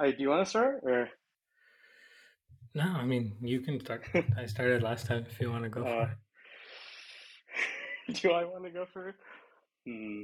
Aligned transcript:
Uh, 0.00 0.06
do 0.06 0.16
you 0.18 0.28
want 0.30 0.44
to 0.44 0.48
start 0.48 0.80
or? 0.82 1.08
No, 2.74 2.84
I 2.84 3.04
mean 3.04 3.36
you 3.40 3.60
can 3.60 3.78
start. 3.80 4.04
I 4.38 4.46
started 4.46 4.82
last 4.82 5.06
time. 5.06 5.26
If 5.28 5.40
you 5.40 5.50
want 5.50 5.64
to 5.64 5.68
go 5.70 5.82
Uh, 5.82 6.06
for 6.06 6.16
it, 8.08 8.20
do 8.22 8.30
I 8.32 8.44
want 8.44 8.64
to 8.64 8.70
go 8.70 8.86
first? 8.86 9.18
Hmm. 9.86 10.22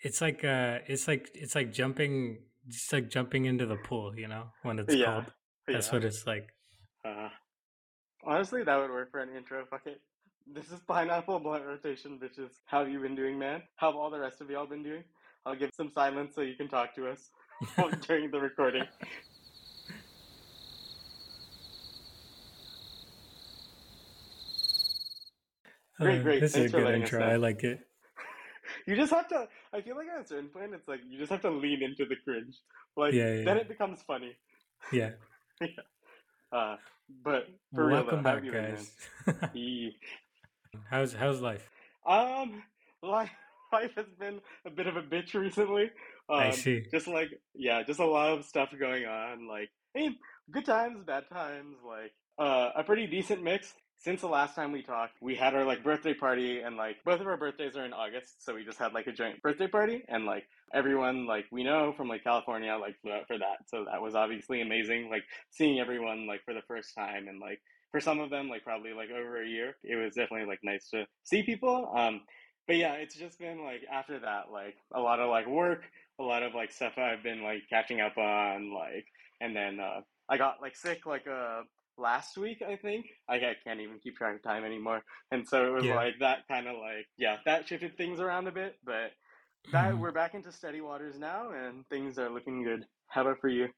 it's 0.00 0.20
like 0.20 0.44
uh, 0.44 0.78
it's 0.86 1.08
like 1.08 1.30
it's 1.34 1.54
like 1.54 1.72
jumping, 1.72 2.38
just 2.68 2.92
like 2.92 3.08
jumping 3.10 3.46
into 3.46 3.66
the 3.66 3.76
pool. 3.76 4.16
You 4.16 4.28
know, 4.28 4.44
when 4.62 4.78
it's 4.78 4.94
Yeah. 4.94 5.06
cold. 5.06 5.24
That's 5.68 5.88
yeah. 5.88 5.92
what 5.94 6.04
it's 6.04 6.26
like. 6.26 6.48
Uh, 7.04 7.28
honestly, 8.24 8.62
that 8.64 8.76
would 8.76 8.90
work 8.90 9.10
for 9.10 9.20
an 9.20 9.34
intro. 9.34 9.64
Fuck 9.66 9.86
it. 9.86 10.00
This 10.46 10.70
is 10.72 10.80
pineapple 10.80 11.38
blunt 11.38 11.64
rotation, 11.64 12.18
bitches. 12.18 12.50
How 12.66 12.80
have 12.80 12.90
you 12.90 13.00
been 13.00 13.14
doing, 13.14 13.38
man? 13.38 13.62
How 13.76 13.90
have 13.92 13.96
all 13.96 14.10
the 14.10 14.18
rest 14.18 14.40
of 14.40 14.50
y'all 14.50 14.66
been 14.66 14.82
doing? 14.82 15.04
I'll 15.46 15.54
give 15.56 15.70
some 15.76 15.90
silence 15.90 16.34
so 16.34 16.40
you 16.42 16.56
can 16.56 16.68
talk 16.68 16.94
to 16.96 17.08
us 17.08 17.30
during 18.06 18.30
the 18.30 18.40
recording. 18.40 18.84
Great, 26.00 26.20
Uh, 26.20 26.22
great. 26.22 26.40
This 26.40 26.52
Thanks 26.52 26.66
is 26.68 26.74
a 26.74 26.76
good 26.78 26.94
intro. 26.94 27.22
I 27.22 27.36
like 27.36 27.64
it. 27.64 27.80
You 28.86 28.96
just 28.96 29.12
have 29.12 29.28
to. 29.28 29.46
I 29.72 29.80
feel 29.80 29.96
like 29.96 30.08
at 30.08 30.24
a 30.24 30.26
certain 30.26 30.48
point, 30.48 30.72
it's 30.74 30.88
like 30.88 31.00
you 31.08 31.16
just 31.18 31.30
have 31.30 31.42
to 31.42 31.50
lean 31.50 31.82
into 31.82 32.04
the 32.04 32.16
cringe. 32.24 32.56
Like 32.96 33.12
Yeah, 33.12 33.28
yeah, 33.28 33.44
then 33.44 33.56
yeah. 33.56 33.62
it 33.62 33.68
becomes 33.68 34.02
funny. 34.02 34.36
Yeah. 34.92 35.10
Uh, 36.50 36.76
but 37.22 37.48
for 37.72 37.86
real, 37.86 37.96
Welcome 37.96 38.22
back, 38.24 38.42
guys. 38.50 38.90
How's 40.90 41.12
how's 41.12 41.40
life? 41.40 41.70
Um, 42.06 42.64
life 43.02 43.30
life 43.72 43.92
has 43.96 44.06
been 44.18 44.40
a 44.66 44.70
bit 44.70 44.86
of 44.86 44.96
a 44.96 45.02
bitch 45.02 45.34
recently. 45.34 45.90
I 46.32 46.46
Um, 46.48 46.52
see. 46.52 46.84
just 46.90 47.06
like 47.06 47.30
yeah, 47.54 47.82
just 47.82 48.00
a 48.00 48.06
lot 48.06 48.32
of 48.32 48.44
stuff 48.44 48.70
going 48.78 49.04
on. 49.04 49.46
Like, 49.48 49.70
I 49.96 50.00
mean, 50.00 50.16
good 50.50 50.64
times, 50.64 51.04
bad 51.04 51.24
times. 51.30 51.76
Like, 51.86 52.12
uh, 52.38 52.70
a 52.76 52.84
pretty 52.84 53.06
decent 53.06 53.42
mix. 53.42 53.74
Since 53.98 54.20
the 54.22 54.28
last 54.28 54.56
time 54.56 54.72
we 54.72 54.82
talked, 54.82 55.12
we 55.22 55.36
had 55.36 55.54
our 55.54 55.64
like 55.64 55.84
birthday 55.84 56.12
party, 56.12 56.58
and 56.60 56.76
like 56.76 56.96
both 57.04 57.20
of 57.20 57.26
our 57.28 57.36
birthdays 57.36 57.76
are 57.76 57.84
in 57.84 57.92
August, 57.92 58.44
so 58.44 58.52
we 58.54 58.64
just 58.64 58.78
had 58.78 58.92
like 58.92 59.06
a 59.06 59.12
joint 59.12 59.40
birthday 59.42 59.68
party, 59.68 60.02
and 60.08 60.24
like 60.26 60.44
everyone 60.74 61.26
like 61.26 61.44
we 61.52 61.62
know 61.62 61.92
from 61.96 62.08
like 62.08 62.24
California 62.24 62.74
like 62.80 62.96
flew 63.00 63.12
out 63.12 63.28
for 63.28 63.38
that, 63.38 63.58
so 63.68 63.84
that 63.84 64.02
was 64.02 64.16
obviously 64.16 64.60
amazing. 64.60 65.08
Like 65.08 65.22
seeing 65.50 65.78
everyone 65.78 66.26
like 66.26 66.42
for 66.44 66.52
the 66.52 66.62
first 66.66 66.96
time, 66.96 67.28
and 67.28 67.38
like 67.38 67.60
for 67.92 68.00
some 68.00 68.18
of 68.18 68.30
them 68.30 68.48
like 68.48 68.64
probably 68.64 68.92
like 68.92 69.10
over 69.10 69.40
a 69.40 69.46
year, 69.48 69.76
it 69.84 69.94
was 69.94 70.16
definitely 70.16 70.46
like 70.48 70.60
nice 70.64 70.88
to 70.88 71.06
see 71.22 71.44
people. 71.44 71.92
Um, 71.94 72.22
but 72.66 72.76
yeah, 72.76 72.94
it's 72.94 73.14
just 73.14 73.38
been 73.38 73.62
like 73.62 73.82
after 73.92 74.18
that, 74.18 74.50
like 74.52 74.74
a 74.92 75.00
lot 75.00 75.20
of 75.20 75.28
like 75.30 75.46
work, 75.46 75.82
a 76.18 76.22
lot 76.22 76.42
of 76.42 76.54
like 76.54 76.70
stuff 76.72 76.94
I've 76.98 77.22
been 77.22 77.42
like 77.42 77.62
catching 77.70 78.00
up 78.00 78.16
on, 78.16 78.72
like, 78.72 79.06
and 79.40 79.54
then 79.56 79.80
uh, 79.80 80.00
I 80.28 80.38
got 80.38 80.60
like 80.60 80.76
sick 80.76 81.06
like 81.06 81.26
uh 81.26 81.62
last 81.98 82.36
week, 82.38 82.62
I 82.62 82.76
think. 82.76 83.06
I, 83.28 83.36
I 83.36 83.56
can't 83.64 83.80
even 83.80 83.98
keep 84.00 84.16
track 84.16 84.36
of 84.36 84.42
time 84.42 84.64
anymore, 84.64 85.02
and 85.30 85.46
so 85.48 85.66
it 85.66 85.70
was 85.70 85.86
Yeah. 85.86 85.90
like 85.90 86.14
that 86.20 86.46
kind 86.48 86.66
of 86.68 86.76
like 86.76 87.06
yeah, 87.16 87.38
that 87.46 87.68
shifted 87.68 87.96
things 87.96 88.20
around 88.20 88.46
a 88.48 88.52
bit, 88.52 88.76
but 88.84 89.12
that 89.72 89.98
Mhm. 89.98 89.98
we're 89.98 90.12
back 90.12 90.34
into 90.34 90.52
steady 90.52 90.80
waters 90.80 91.18
now, 91.18 91.52
and 91.52 91.88
things 91.88 92.18
are 92.18 92.30
looking 92.30 92.62
good. 92.64 92.86
How 93.08 93.22
about 93.22 93.40
for 93.40 93.48
you? 93.48 93.68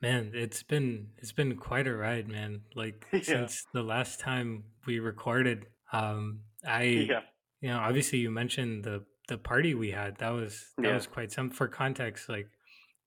Man, 0.00 0.32
it's 0.34 0.62
been 0.62 1.12
it's 1.16 1.32
been 1.32 1.56
quite 1.56 1.86
a 1.86 1.94
ride, 1.96 2.28
man. 2.28 2.64
Like 2.74 3.06
Yeah. 3.26 3.50
since 3.50 3.64
the 3.72 3.82
last 3.82 4.20
time 4.20 4.64
we 4.86 4.98
recorded, 4.98 5.66
um, 5.92 6.44
I 6.66 6.82
Yeah, 6.92 7.22
you 7.60 7.68
know 7.68 7.78
obviously 7.78 8.18
you 8.18 8.30
mentioned 8.30 8.84
the 8.84 9.06
the 9.28 9.38
party 9.38 9.74
we 9.74 9.90
had. 9.90 10.18
That 10.18 10.30
was 10.30 10.72
that 10.76 10.84
Yeah. 10.84 10.94
was 10.94 11.06
quite 11.06 11.32
some 11.32 11.50
for 11.50 11.68
context. 11.68 12.28
Like 12.28 12.48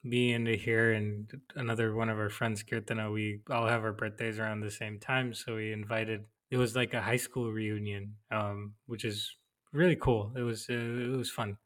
me 0.03 0.33
and 0.33 0.47
Ahir 0.47 0.93
and 0.93 1.29
another 1.55 1.93
one 1.95 2.09
of 2.09 2.17
our 2.17 2.29
friends, 2.29 2.63
Kirtana, 2.63 3.11
we 3.11 3.41
all 3.49 3.67
have 3.67 3.83
our 3.83 3.93
birthdays 3.93 4.39
around 4.39 4.61
the 4.61 4.71
same 4.71 4.99
time, 4.99 5.33
so 5.33 5.55
we 5.55 5.71
invited. 5.71 6.25
It 6.49 6.57
was 6.57 6.75
like 6.75 6.93
a 6.93 7.01
high 7.01 7.17
school 7.17 7.51
reunion, 7.51 8.15
um, 8.31 8.73
which 8.85 9.05
is 9.05 9.35
really 9.71 9.95
cool. 9.95 10.33
It 10.35 10.41
was 10.41 10.69
uh, 10.69 10.73
it 10.73 11.15
was 11.17 11.29
fun. 11.31 11.57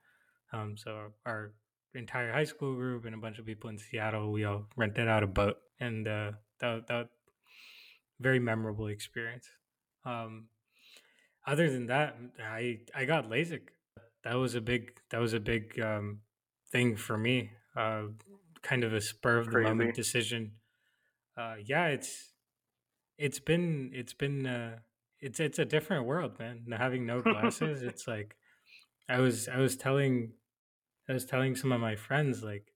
Um, 0.52 0.78
so 0.78 1.14
our 1.26 1.54
entire 1.96 2.32
high 2.32 2.44
school 2.44 2.76
group 2.76 3.06
and 3.06 3.16
a 3.16 3.18
bunch 3.18 3.40
of 3.40 3.46
people 3.46 3.70
in 3.70 3.78
Seattle, 3.78 4.32
we 4.32 4.44
all 4.44 4.68
rented 4.76 5.08
out 5.08 5.24
a 5.24 5.28
boat, 5.28 5.58
and 5.80 6.08
uh, 6.08 6.32
that 6.60 6.88
that 6.88 7.10
very 8.20 8.40
memorable 8.40 8.88
experience. 8.88 9.48
Um, 10.06 10.48
other 11.48 11.70
than 11.72 11.88
that, 11.88 12.18
I 12.42 12.82
I 12.96 13.06
got 13.06 13.30
LASIK. 13.30 13.70
That 14.24 14.36
was 14.36 14.56
a 14.56 14.62
big 14.62 14.92
that 15.10 15.20
was 15.20 15.34
a 15.34 15.40
big 15.40 15.80
um, 15.80 16.20
thing 16.72 16.96
for 16.96 17.18
me. 17.18 17.52
Uh, 17.76 18.04
kind 18.62 18.84
of 18.84 18.94
a 18.94 19.02
spur 19.02 19.38
of 19.38 19.46
the 19.46 19.52
Crazy. 19.52 19.70
moment 19.70 19.96
decision. 19.96 20.52
Uh, 21.38 21.56
yeah, 21.64 21.88
it's 21.88 22.32
it's 23.18 23.40
been 23.40 23.92
it's 23.94 24.14
been 24.14 24.46
uh, 24.46 24.78
it's 25.20 25.40
it's 25.40 25.60
a 25.60 25.66
different 25.66 26.06
world, 26.06 26.40
man. 26.40 26.66
Having 26.72 27.06
no 27.06 27.22
glasses, 27.22 27.82
it's 27.84 28.08
like 28.08 28.36
I 29.10 29.20
was 29.20 29.48
I 29.48 29.58
was 29.58 29.76
telling 29.76 30.34
I 31.10 31.14
was 31.14 31.26
telling 31.26 31.56
some 31.56 31.72
of 31.72 31.82
my 31.82 31.96
friends 31.96 32.44
like 32.44 32.73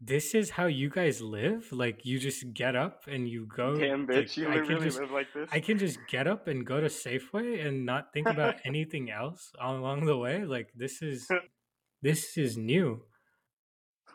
this 0.00 0.34
is 0.34 0.50
how 0.50 0.66
you 0.66 0.88
guys 0.90 1.20
live. 1.20 1.72
Like 1.72 2.04
you 2.04 2.18
just 2.18 2.52
get 2.54 2.76
up 2.76 3.02
and 3.08 3.28
you 3.28 3.46
go. 3.46 3.74
damn 3.76 4.06
like, 4.06 4.16
bitch, 4.16 4.36
you 4.36 4.48
I 4.48 4.60
can 4.64 4.80
just 4.80 5.00
live 5.00 5.10
like 5.10 5.26
this. 5.34 5.48
I 5.52 5.60
can 5.60 5.78
just 5.78 5.98
get 6.08 6.26
up 6.26 6.46
and 6.48 6.64
go 6.64 6.80
to 6.80 6.86
Safeway 6.86 7.66
and 7.66 7.84
not 7.84 8.12
think 8.12 8.28
about 8.28 8.56
anything 8.64 9.10
else 9.10 9.52
along 9.60 10.06
the 10.06 10.16
way. 10.16 10.44
Like 10.44 10.68
this 10.76 11.02
is 11.02 11.28
this 12.02 12.36
is 12.36 12.56
new. 12.56 13.02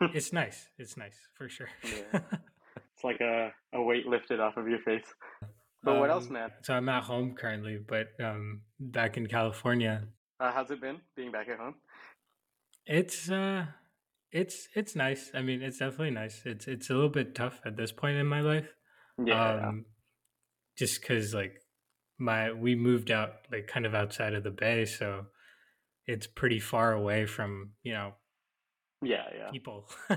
It's 0.12 0.32
nice. 0.32 0.68
It's 0.76 0.96
nice 0.96 1.16
for 1.38 1.48
sure. 1.48 1.68
Yeah. 1.84 2.20
It's 2.94 3.04
like 3.04 3.20
a, 3.20 3.52
a 3.72 3.80
weight 3.80 4.06
lifted 4.06 4.40
off 4.40 4.56
of 4.56 4.66
your 4.68 4.80
face. 4.80 5.04
But 5.84 6.00
what 6.00 6.10
else, 6.10 6.26
Um, 6.26 6.32
man? 6.32 6.50
So 6.62 6.74
I'm 6.74 6.88
at 6.88 7.04
home 7.04 7.34
currently, 7.34 7.78
but 7.78 8.08
um, 8.20 8.62
back 8.80 9.16
in 9.16 9.26
California, 9.28 10.02
Uh, 10.40 10.50
how's 10.50 10.70
it 10.72 10.80
been 10.80 10.98
being 11.14 11.30
back 11.30 11.48
at 11.48 11.58
home? 11.58 11.74
it's 12.86 13.30
uh, 13.30 13.66
it's 14.34 14.68
it's 14.74 14.94
nice. 14.94 15.30
I 15.32 15.40
mean, 15.40 15.62
it's 15.62 15.78
definitely 15.78 16.10
nice. 16.10 16.42
It's 16.44 16.66
it's 16.66 16.90
a 16.90 16.94
little 16.94 17.08
bit 17.08 17.34
tough 17.34 17.60
at 17.64 17.76
this 17.76 17.92
point 17.92 18.18
in 18.18 18.26
my 18.26 18.40
life. 18.40 18.68
Yeah, 19.24 19.68
um, 19.68 19.86
just 20.76 21.00
because 21.00 21.32
like 21.32 21.54
my 22.18 22.52
we 22.52 22.74
moved 22.74 23.10
out 23.10 23.32
like 23.50 23.66
kind 23.66 23.86
of 23.86 23.94
outside 23.94 24.34
of 24.34 24.44
the 24.44 24.50
bay 24.50 24.84
so 24.84 25.26
it's 26.06 26.28
pretty 26.28 26.60
far 26.60 26.92
away 26.92 27.26
from 27.26 27.70
you 27.82 27.92
know 27.92 28.12
yeah, 29.02 29.24
yeah, 29.36 29.50
people 29.50 29.88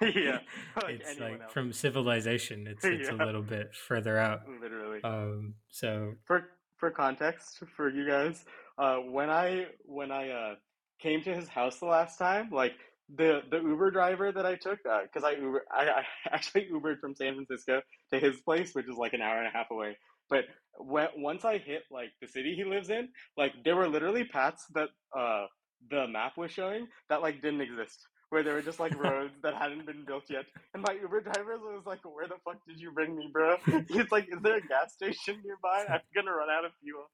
yeah. 0.00 0.38
Like 0.82 1.00
it's 1.00 1.20
like 1.20 1.40
else. 1.42 1.52
from 1.52 1.72
civilization 1.72 2.66
it's 2.66 2.84
it's 2.84 3.08
a 3.08 3.14
little 3.14 3.42
bit 3.42 3.74
further 3.74 4.18
out 4.18 4.40
literally. 4.60 5.00
um 5.04 5.54
so 5.70 6.14
for 6.26 6.48
for 6.78 6.90
context 6.90 7.62
for 7.76 7.90
you 7.90 8.06
guys, 8.06 8.44
uh, 8.78 8.96
when 8.96 9.30
I 9.30 9.66
when 9.84 10.10
I 10.10 10.30
uh, 10.30 10.54
came 11.00 11.22
to 11.22 11.34
his 11.34 11.48
house 11.48 11.78
the 11.78 11.86
last 11.86 12.18
time, 12.18 12.50
like 12.50 12.74
the 13.14 13.42
the 13.50 13.58
Uber 13.58 13.90
driver 13.90 14.32
that 14.32 14.46
I 14.46 14.56
took, 14.56 14.78
because 14.82 15.24
I 15.24 15.32
Uber 15.32 15.64
I, 15.70 15.88
I 15.88 16.02
actually 16.32 16.68
Ubered 16.72 17.00
from 17.00 17.14
San 17.14 17.34
Francisco 17.34 17.82
to 18.12 18.18
his 18.18 18.40
place, 18.40 18.74
which 18.74 18.88
is 18.88 18.96
like 18.96 19.12
an 19.12 19.22
hour 19.22 19.38
and 19.38 19.46
a 19.46 19.50
half 19.50 19.70
away. 19.70 19.96
But 20.28 20.44
when, 20.78 21.08
once 21.16 21.44
I 21.44 21.58
hit 21.58 21.82
like 21.90 22.10
the 22.20 22.26
city 22.28 22.54
he 22.56 22.64
lives 22.64 22.90
in, 22.90 23.08
like 23.36 23.52
there 23.64 23.76
were 23.76 23.88
literally 23.88 24.24
paths 24.24 24.64
that 24.74 24.88
uh, 25.16 25.46
the 25.90 26.06
map 26.08 26.36
was 26.36 26.50
showing 26.50 26.86
that 27.08 27.22
like 27.22 27.42
didn't 27.42 27.60
exist. 27.60 28.06
Where 28.30 28.42
there 28.42 28.54
were 28.54 28.62
just 28.62 28.80
like 28.80 28.94
roads 29.02 29.34
that 29.44 29.54
hadn't 29.54 29.86
been 29.86 30.04
built 30.04 30.24
yet, 30.28 30.46
and 30.74 30.82
my 30.82 30.94
Uber 31.00 31.20
driver 31.20 31.58
was 31.58 31.84
like, 31.86 32.00
"Where 32.04 32.26
the 32.26 32.34
fuck 32.44 32.58
did 32.66 32.80
you 32.80 32.90
bring 32.90 33.16
me, 33.16 33.30
bro?" 33.32 33.56
He's 33.88 34.10
like, 34.10 34.26
"Is 34.32 34.40
there 34.42 34.56
a 34.56 34.60
gas 34.66 34.94
station 34.94 35.40
nearby? 35.44 35.84
I'm 35.88 36.00
gonna 36.14 36.32
run 36.32 36.50
out 36.50 36.64
of 36.64 36.72
fuel." 36.82 37.08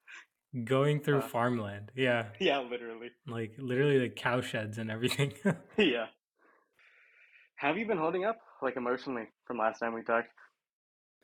Going 0.65 1.01
through 1.01 1.19
Uh. 1.19 1.29
farmland 1.29 1.91
yeah 1.95 2.29
Yeah, 2.41 2.59
literally. 2.61 3.11
like 3.27 3.55
literally 3.59 3.99
like 4.01 4.17
cow 4.17 4.41
sheds 4.41 4.79
and 4.79 4.91
everything 4.91 5.33
Yeah. 5.79 6.07
Have 7.57 7.79
you 7.79 7.87
been 7.87 7.99
holding 7.99 8.25
up, 8.25 8.39
like 8.61 8.77
emotionally, 8.77 9.29
from 9.47 9.59
last 9.59 9.79
time 9.81 9.95
we 9.95 10.03
talked? 10.03 10.29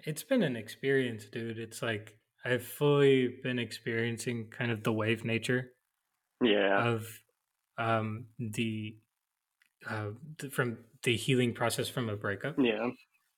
it's 0.06 0.22
been 0.22 0.44
an 0.44 0.54
experience 0.54 1.24
dude 1.26 1.58
it's 1.58 1.82
like 1.82 2.16
i've 2.44 2.62
fully 2.64 3.40
been 3.42 3.58
experiencing 3.58 4.46
kind 4.48 4.70
of 4.70 4.84
the 4.84 4.92
wave 4.92 5.24
nature 5.24 5.72
Yeah. 6.40 6.86
of 6.86 7.08
um, 7.78 8.26
the 8.38 8.96
uh, 9.88 10.10
from 10.52 10.78
the 11.02 11.16
healing 11.16 11.52
process 11.52 11.88
from 11.88 12.08
a 12.08 12.16
breakup, 12.16 12.56
Yeah. 12.58 12.90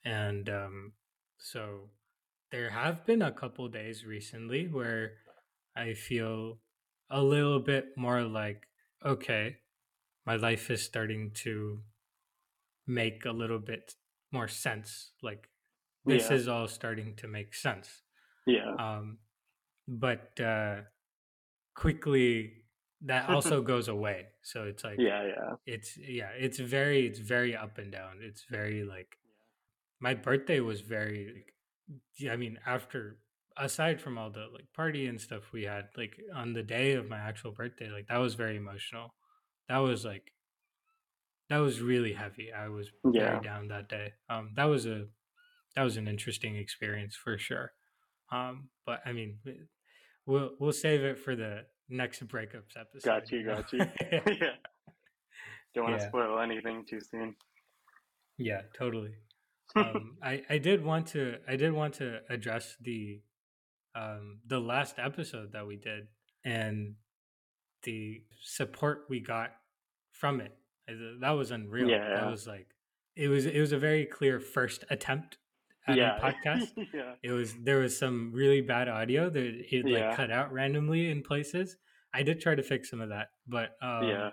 and 0.05 0.49
um, 0.49 0.93
so 1.39 1.91
there 2.53 2.71
have 2.71 3.05
been 3.07 3.23
a 3.23 3.33
couple 3.33 3.69
days 3.69 4.05
recently 4.05 4.67
where 4.69 5.13
I 5.77 5.95
feel 5.95 6.59
a 7.11 7.23
little 7.23 7.61
bit 7.61 7.97
more 7.97 8.23
like 8.23 8.67
okay, 9.05 9.57
my 10.27 10.37
life 10.37 10.71
is 10.71 10.83
starting 10.83 11.31
to 11.33 11.81
make 12.87 13.25
a 13.25 13.33
little 13.33 13.59
bit 13.59 13.95
more 14.33 14.49
sense. 14.49 15.13
Like 15.23 15.49
this 16.05 16.31
Yeah. 16.31 16.37
is 16.37 16.49
all 16.49 16.69
starting 16.69 17.17
to 17.17 17.29
make 17.29 17.55
sense. 17.55 18.03
Yeah. 18.47 18.75
Um, 18.79 19.19
but 19.89 20.39
uh, 20.41 20.83
quickly 21.75 22.65
that 23.03 23.29
also 23.35 23.63
goes 23.63 23.89
away. 23.89 24.29
So 24.43 24.65
it's 24.65 24.85
like 24.85 24.99
yeah, 24.99 25.25
yeah, 25.27 25.55
it's 25.67 25.97
yeah, 25.97 26.31
it's 26.37 26.59
very 26.59 27.07
it's 27.07 27.19
very 27.19 27.57
up 27.57 27.79
and 27.79 27.91
down. 27.91 28.19
It's 28.21 28.45
very 28.45 28.85
like 28.85 29.17
my 30.01 30.15
birthday 30.15 30.61
was 30.61 30.81
very 30.81 31.47
I 32.31 32.37
mean 32.37 32.59
after 32.67 33.19
aside 33.61 34.01
from 34.01 34.19
all 34.19 34.31
the 34.31 34.47
like 34.53 34.67
party 34.75 35.07
and 35.07 35.21
stuff 35.21 35.53
we 35.53 35.65
had 35.65 35.87
like 35.97 36.17
on 36.35 36.53
the 36.55 36.63
day 36.63 36.93
of 36.95 37.09
my 37.09 37.19
actual 37.19 37.53
birthday 37.53 37.91
like 37.91 38.09
that 38.09 38.19
was 38.19 38.35
very 38.35 38.57
emotional. 38.57 39.15
That 39.69 39.79
was 39.79 40.05
like 40.05 40.33
that 41.49 41.59
was 41.59 41.81
really 41.81 42.13
heavy. 42.13 42.53
I 42.53 42.69
was 42.69 42.91
yeah, 43.13 43.29
very 43.31 43.41
down 43.41 43.69
that 43.69 43.89
day. 43.89 44.15
Um 44.29 44.53
that 44.57 44.65
was 44.65 44.87
a 44.87 45.07
that 45.77 45.83
was 45.83 45.97
an 45.97 46.09
interesting 46.09 46.57
experience 46.57 47.17
for 47.17 47.39
sure. 47.39 47.73
Um 48.33 48.71
but 48.87 49.01
I 49.07 49.13
mean 49.13 49.39
we'll 50.27 50.53
we'll 50.59 50.73
save 50.73 51.03
it 51.03 51.19
for 51.19 51.37
the 51.37 51.67
next 51.89 52.27
breakups 52.29 52.77
episode. 52.79 53.05
got 53.05 53.33
you, 53.33 53.45
got 53.45 53.73
you. 53.73 53.81
yeah, 54.13 54.57
don't 55.75 55.85
want 55.85 56.01
to 56.01 56.05
Yeah. 56.05 56.09
spoil 56.09 56.39
anything 56.41 56.85
too 56.87 57.01
soon. 57.01 57.37
Yeah, 58.39 58.63
totally. 58.77 59.15
Um, 59.77 60.17
I 60.23 60.43
I 60.51 60.59
did 60.59 60.85
want 60.85 61.07
to 61.09 61.39
I 61.47 61.57
did 61.57 61.73
want 61.73 61.95
to 61.95 62.21
address 62.29 62.77
the 62.81 63.23
um 63.95 64.41
the 64.47 64.61
last 64.61 64.99
episode 64.99 65.53
that 65.53 65.67
we 65.67 65.77
did 65.77 66.07
and 66.45 66.95
the 67.83 68.23
support 68.43 69.07
we 69.09 69.21
got 69.21 69.51
from 70.13 70.41
it. 70.41 70.57
That 71.21 71.31
was 71.31 71.51
unreal. 71.51 71.89
Yeah. 71.89 72.15
That 72.21 72.31
was 72.31 72.47
like 72.47 72.69
it 73.17 73.29
was 73.29 73.47
it 73.47 73.59
was 73.61 73.73
a 73.73 73.79
very 73.79 74.05
clear 74.07 74.41
first 74.41 74.85
attempt 74.91 75.39
at 75.87 75.97
yeah, 75.97 76.17
a 76.17 76.21
podcast. 76.21 76.69
yeah, 76.95 77.15
It 77.23 77.33
was 77.33 77.55
there 77.63 77.79
was 77.79 77.97
some 77.99 78.33
really 78.33 78.61
bad 78.61 78.89
audio 78.89 79.31
that 79.31 79.43
it 79.45 79.85
like 79.85 79.93
Yeah. 79.93 80.15
cut 80.17 80.31
out 80.31 80.53
randomly 80.53 81.11
in 81.11 81.23
places. 81.23 81.77
I 82.13 82.23
did 82.23 82.41
try 82.41 82.55
to 82.55 82.63
fix 82.63 82.91
some 82.91 83.01
of 83.01 83.09
that, 83.11 83.29
but 83.47 83.77
um, 83.83 84.09
yeah, 84.09 84.31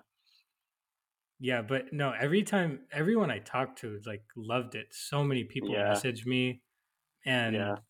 yeah, 1.40 1.62
but 1.62 1.94
no, 1.94 2.12
every 2.20 2.42
time 2.44 2.82
everyone 2.92 3.30
I 3.32 3.40
talked 3.40 3.80
to 3.80 4.00
like 4.06 4.24
loved 4.36 4.74
it. 4.76 4.88
So 4.92 5.24
many 5.24 5.44
people 5.44 5.70
Yeah. 5.72 5.94
messaged 5.94 6.26
me 6.26 6.62
and 7.26 7.56
Yeah. 7.56 7.76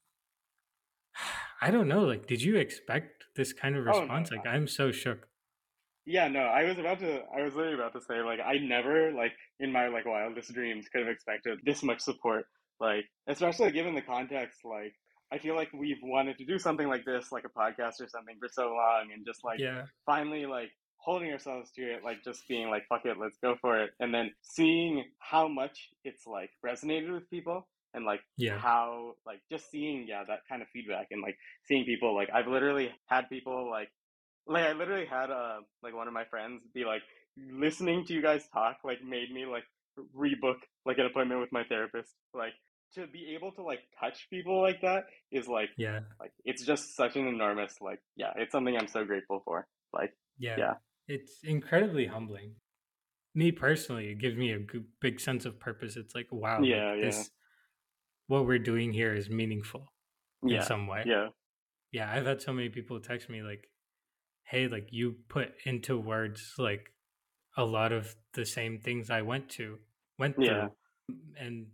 I 1.61 1.71
don't 1.71 1.87
know, 1.87 2.03
like 2.03 2.27
did 2.27 2.41
you 2.41 2.55
expect 2.57 3.25
this 3.35 3.53
kind 3.53 3.75
of 3.75 3.87
Oh, 3.87 3.91
no, 3.91 3.99
response? 4.01 4.31
like 4.31 4.45
I- 4.45 4.55
I'm 4.55 4.67
so 4.67 4.91
shook. 4.91 5.27
Yeah, 6.05 6.27
no, 6.29 6.39
I 6.39 6.63
was 6.63 6.77
about 6.77 6.99
to, 6.99 7.23
I 7.35 7.41
was 7.43 7.53
literally 7.53 7.75
about 7.75 7.91
to 7.93 8.01
say, 8.01 8.21
like, 8.21 8.39
I 8.39 8.59
never, 8.59 9.11
like, 9.11 9.33
in 9.59 9.73
my, 9.73 9.87
like, 9.89 10.05
wildest 10.05 10.53
dreams 10.53 10.87
could 10.87 11.01
have 11.01 11.09
expected 11.09 11.59
this 11.65 11.83
much 11.83 11.99
support. 11.99 12.45
Like, 12.79 13.03
especially 13.27 13.71
given 13.73 13.93
the 13.93 14.01
context, 14.01 14.59
like, 14.63 14.93
I 15.33 15.37
feel 15.39 15.55
like 15.55 15.69
we've 15.73 15.97
wanted 16.01 16.37
to 16.37 16.45
do 16.45 16.57
something 16.59 16.87
like 16.87 17.03
this, 17.03 17.31
like 17.33 17.43
a 17.43 17.49
podcast 17.49 17.99
or 17.99 18.07
something, 18.07 18.37
for 18.39 18.47
so 18.47 18.69
long, 18.73 19.09
and 19.13 19.25
just, 19.25 19.43
like, 19.43 19.59
yeah. 19.59 19.83
finally, 20.05 20.45
like, 20.45 20.71
holding 20.99 21.29
ourselves 21.33 21.71
to 21.73 21.81
it, 21.81 22.03
like, 22.05 22.23
just 22.23 22.47
being 22.47 22.69
like, 22.69 22.83
fuck 22.87 23.05
it, 23.05 23.17
let's 23.19 23.37
go 23.43 23.57
for 23.59 23.77
it. 23.83 23.89
And 23.99 24.13
then 24.13 24.31
seeing 24.41 25.03
how 25.19 25.49
much 25.49 25.89
it's, 26.05 26.25
like, 26.25 26.51
resonated 26.65 27.11
with 27.13 27.29
people, 27.29 27.67
and, 27.93 28.05
like, 28.05 28.21
Yeah. 28.37 28.57
how, 28.59 29.13
like, 29.25 29.41
just 29.51 29.69
seeing, 29.71 30.07
yeah, 30.07 30.23
that 30.27 30.39
kind 30.49 30.61
of 30.61 30.67
feedback, 30.69 31.07
and, 31.11 31.21
like, 31.21 31.37
seeing 31.65 31.85
people, 31.85 32.13
like, 32.15 32.29
I've 32.33 32.47
literally 32.47 32.91
had 33.07 33.29
people, 33.29 33.69
like, 33.69 33.89
like 34.47 34.63
I 34.65 34.71
literally 34.73 35.05
had 35.05 35.29
uh 35.29 35.57
like 35.83 35.93
one 35.93 36.07
of 36.07 36.13
my 36.13 36.23
friends 36.25 36.61
be 36.73 36.85
like 36.85 37.01
listening 37.51 38.05
to 38.05 38.13
you 38.13 38.21
guys 38.21 38.47
talk 38.53 38.77
like 38.83 38.99
made 39.03 39.31
me 39.31 39.45
like 39.45 39.63
rebook 40.15 40.55
like 40.85 40.97
an 40.99 41.05
appointment 41.05 41.41
with 41.41 41.51
my 41.51 41.63
therapist 41.65 42.13
like 42.33 42.53
to 42.93 43.07
be 43.07 43.35
able 43.35 43.51
to 43.51 43.61
like 43.63 43.79
touch 43.99 44.27
people 44.29 44.61
like 44.61 44.79
that 44.81 45.03
is 45.31 45.47
like 45.47 45.69
Yeah. 45.77 45.99
like 46.19 46.31
it's 46.45 46.65
just 46.65 46.95
such 46.95 47.15
an 47.15 47.27
enormous 47.27 47.75
like 47.81 47.99
yeah 48.15 48.31
it's 48.37 48.51
something 48.51 48.75
I'm 48.77 48.87
so 48.87 49.03
grateful 49.05 49.41
for 49.43 49.67
like 49.93 50.13
Yeah. 50.39 50.57
Yeah. 50.57 50.73
It's 51.07 51.43
incredibly 51.43 52.05
humbling. 52.05 52.55
Me 53.35 53.51
personally, 53.51 54.09
it 54.09 54.19
gives 54.19 54.35
me 54.35 54.53
a 54.53 54.59
big 54.99 55.19
sense 55.19 55.45
of 55.45 55.59
purpose. 55.59 55.95
It's 55.95 56.15
like, 56.15 56.27
wow, 56.31 56.59
like, 56.59 56.69
Yeah, 56.69 56.95
yeah. 56.95 57.03
this 57.09 57.29
what 58.27 58.45
we're 58.45 58.59
doing 58.59 58.91
here 58.93 59.13
is 59.13 59.29
meaningful 59.29 59.91
in 60.43 60.61
some 60.63 60.87
way. 60.87 61.03
yeah 61.05 61.27
yeah 61.91 62.11
i've 62.13 62.25
had 62.25 62.41
so 62.41 62.53
many 62.53 62.69
people 62.69 62.99
text 62.99 63.29
me 63.29 63.41
like 63.41 63.67
hey 64.43 64.67
like 64.67 64.87
you 64.91 65.15
put 65.29 65.49
into 65.65 65.97
words 65.97 66.53
like 66.57 66.91
a 67.57 67.63
lot 67.65 67.91
of 67.91 68.15
the 68.33 68.45
same 68.45 68.77
things 68.79 69.09
i 69.09 69.21
went 69.21 69.49
to 69.49 69.77
went 70.19 70.35
through 70.35 70.45
Yeah. 70.45 70.67
and 71.39 71.67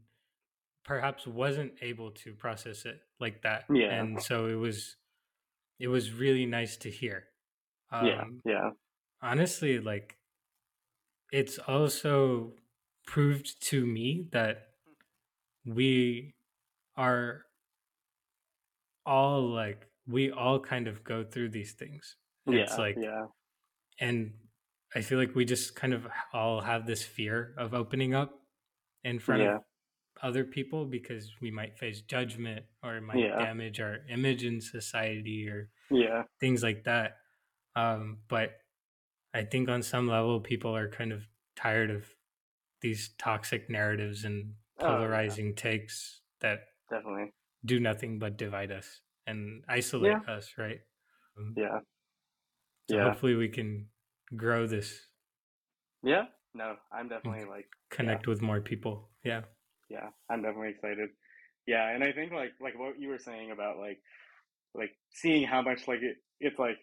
perhaps 0.85 1.25
wasn't 1.27 1.73
able 1.81 2.11
to 2.11 2.33
process 2.33 2.85
it 2.85 2.99
like 3.19 3.41
that 3.43 3.65
Yeah. 3.69 3.91
and 3.93 4.21
so 4.21 4.47
it 4.47 4.55
was 4.55 4.95
it 5.79 5.87
was 5.87 6.13
really 6.13 6.45
nice 6.45 6.77
to 6.77 6.89
hear 6.89 7.25
um, 7.91 8.05
yeah 8.07 8.23
yeah 8.45 8.69
honestly 9.21 9.79
like 9.79 10.17
it's 11.31 11.57
also 11.57 12.53
proved 13.07 13.61
to 13.69 13.85
me 13.85 14.27
that 14.31 14.67
we 15.65 16.33
are 16.95 17.43
all 19.05 19.49
like 19.49 19.87
we 20.07 20.31
all 20.31 20.59
kind 20.59 20.87
of 20.87 21.03
go 21.03 21.23
through 21.23 21.49
these 21.49 21.73
things 21.73 22.15
it's 22.47 22.71
yeah 22.73 22.77
like 22.77 22.97
yeah 23.01 23.25
and 23.99 24.33
i 24.95 25.01
feel 25.01 25.17
like 25.17 25.35
we 25.35 25.45
just 25.45 25.75
kind 25.75 25.93
of 25.93 26.07
all 26.33 26.61
have 26.61 26.85
this 26.85 27.03
fear 27.03 27.53
of 27.57 27.73
opening 27.73 28.13
up 28.13 28.31
in 29.03 29.19
front 29.19 29.41
Yeah. 29.41 29.55
of 29.57 29.61
other 30.21 30.45
people 30.45 30.85
because 30.85 31.31
we 31.41 31.51
might 31.51 31.77
face 31.77 32.01
judgment 32.01 32.65
or 32.83 32.95
it 32.97 33.01
might 33.01 33.17
Yeah. 33.17 33.37
damage 33.39 33.81
our 33.81 33.97
image 34.09 34.43
in 34.45 34.61
society 34.61 35.49
or 35.49 35.69
yeah 35.91 36.23
things 36.39 36.63
like 36.63 36.83
that. 36.85 37.17
Um, 37.75 38.19
but 38.29 38.51
I 39.33 39.43
think 39.43 39.67
on 39.67 39.81
some 39.83 40.07
level, 40.07 40.39
people 40.39 40.75
are 40.77 40.87
kind 40.87 41.11
of 41.11 41.23
tired 41.55 41.89
of 41.89 42.05
these 42.81 43.09
toxic 43.17 43.69
narratives 43.69 44.23
and 44.23 44.53
Oh, 44.79 44.85
yeah. 44.85 44.87
polarizing 44.95 45.55
takes 45.55 46.21
that 46.39 46.61
definitely. 46.93 47.33
do 47.65 47.79
nothing 47.79 48.19
but 48.19 48.37
divide 48.37 48.71
us 48.71 49.01
and 49.25 49.63
isolate 49.67 50.27
us, 50.27 50.53
right? 50.57 50.79
Um, 51.37 51.53
yeah. 51.57 51.79
so 52.89 52.97
yeah. 52.97 53.03
hopefully 53.03 53.35
we 53.35 53.49
can 53.49 53.87
grow 54.35 54.67
this, 54.67 55.07
yeah. 56.03 56.25
No 56.53 56.75
I'm 56.91 57.07
definitely 57.07 57.45
like 57.49 57.65
connect 57.89 58.27
with 58.27 58.41
more 58.41 58.61
people. 58.61 59.09
Yeah. 59.23 59.41
yeah 59.89 60.09
i'm 60.29 60.41
definitely 60.41 60.69
excited. 60.69 61.09
Yeah 61.65 61.89
and 61.89 62.03
i 62.03 62.11
think 62.11 62.31
like 62.31 62.51
like 62.61 62.77
what 62.77 62.99
you 62.99 63.07
were 63.07 63.19
saying 63.19 63.51
about 63.51 63.77
like 63.77 63.99
like 64.75 64.91
seeing 65.13 65.47
how 65.47 65.61
much 65.61 65.87
like 65.87 66.01
it, 66.01 66.17
it's 66.39 66.59
like 66.59 66.77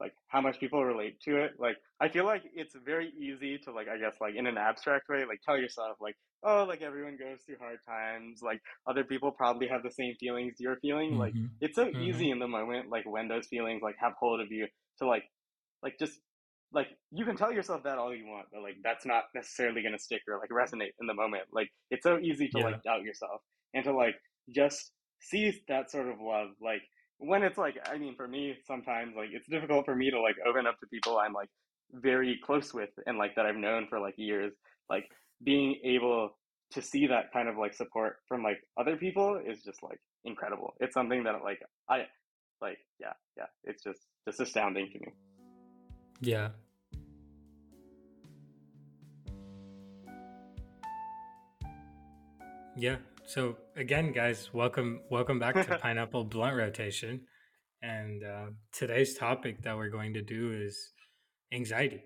like 0.00 0.14
how 0.28 0.40
much 0.40 0.58
people 0.58 0.84
relate 0.84 1.20
to 1.20 1.36
it 1.42 1.52
like 1.58 1.76
i 2.00 2.08
feel 2.08 2.24
like 2.24 2.42
it's 2.54 2.74
very 2.84 3.12
easy 3.18 3.58
to 3.58 3.72
like 3.72 3.88
i 3.88 3.98
guess 3.98 4.16
like 4.20 4.34
in 4.34 4.46
an 4.46 4.56
abstract 4.58 5.08
way 5.08 5.24
like 5.24 5.40
tell 5.44 5.58
yourself 5.58 5.96
like 6.00 6.14
oh 6.42 6.64
like 6.64 6.82
everyone 6.82 7.16
goes 7.16 7.42
through 7.44 7.58
hard 7.58 7.78
times 7.86 8.40
like 8.42 8.60
other 8.88 9.04
people 9.04 9.30
probably 9.32 9.68
have 9.68 9.82
the 9.82 9.90
same 9.90 10.14
feelings 10.18 10.54
you're 10.58 10.78
feeling 10.80 11.16
like 11.16 11.34
Mhm. 11.34 11.60
it's 11.60 11.76
so 11.76 11.88
Mhm. 11.92 11.92
easy 11.98 12.30
in 12.30 12.38
the 12.38 12.48
moment 12.48 12.88
like 12.88 13.04
when 13.06 13.28
those 13.28 13.46
feelings 13.48 13.82
like 13.82 13.96
have 13.98 14.14
hold 14.18 14.40
of 14.40 14.48
you 14.50 14.66
to 14.98 15.06
like 15.06 15.24
like 15.82 15.96
just 15.98 16.20
like 16.72 16.88
you 17.10 17.24
can 17.24 17.36
tell 17.36 17.52
yourself 17.52 17.82
that 17.82 17.98
all 17.98 18.14
you 18.14 18.26
want 18.26 18.46
but 18.52 18.62
like 18.62 18.76
that's 18.82 19.04
not 19.04 19.24
necessarily 19.34 19.82
going 19.82 19.92
to 19.92 19.98
stick 19.98 20.22
or 20.28 20.38
like 20.38 20.50
resonate 20.50 20.92
in 21.00 21.06
the 21.06 21.14
moment 21.14 21.44
like 21.52 21.68
it's 21.90 22.04
so 22.04 22.18
easy 22.18 22.48
to 22.48 22.58
Yeah. 22.58 22.60
like 22.60 22.82
doubt 22.84 23.02
yourself 23.02 23.40
and 23.74 23.84
to 23.84 23.92
like 23.92 24.14
just 24.54 24.92
see 25.20 25.52
that 25.68 25.90
sort 25.90 26.08
of 26.08 26.18
love 26.20 26.50
like 26.60 26.82
when 27.20 27.42
it's 27.42 27.58
like 27.58 27.76
i 27.92 27.98
mean 27.98 28.14
for 28.16 28.26
me 28.26 28.56
sometimes 28.66 29.14
like 29.16 29.30
it's 29.32 29.48
difficult 29.48 29.84
for 29.84 29.94
me 29.94 30.10
to 30.10 30.20
like 30.20 30.36
open 30.48 30.66
up 30.66 30.78
to 30.80 30.86
people 30.88 31.18
i'm 31.18 31.32
like 31.32 31.48
very 31.92 32.40
close 32.44 32.74
with 32.74 32.90
and 33.06 33.18
like 33.18 33.34
that 33.36 33.46
i've 33.46 33.56
known 33.56 33.86
for 33.88 34.00
like 34.00 34.14
years 34.16 34.52
like 34.88 35.04
being 35.44 35.78
able 35.84 36.30
to 36.70 36.82
see 36.82 37.06
that 37.06 37.32
kind 37.32 37.48
of 37.48 37.56
like 37.58 37.74
support 37.74 38.16
from 38.28 38.42
like 38.42 38.58
other 38.78 38.96
people 38.96 39.40
is 39.46 39.62
just 39.62 39.82
like 39.82 40.00
incredible 40.24 40.74
it's 40.80 40.94
something 40.94 41.24
that 41.24 41.34
like 41.44 41.60
i 41.88 42.04
like 42.62 42.78
yeah 43.00 43.12
yeah 43.36 43.46
it's 43.64 43.82
just 43.82 44.00
just 44.26 44.40
astounding 44.40 44.88
to 44.92 44.98
me 45.00 45.12
Yeah. 46.20 46.50
Yeah. 52.76 52.96
So 53.30 53.58
again, 53.76 54.10
guys, 54.10 54.50
welcome 54.52 55.02
welcome 55.08 55.38
back 55.38 55.54
to 55.54 55.78
Pineapple 55.82 56.24
Blunt 56.24 56.56
Rotation. 56.56 57.20
And 57.80 58.24
uh, 58.24 58.46
today's 58.72 59.16
topic 59.16 59.62
that 59.62 59.76
we're 59.76 59.88
going 59.88 60.14
to 60.14 60.20
do 60.20 60.50
is 60.52 60.76
anxiety. 61.52 62.02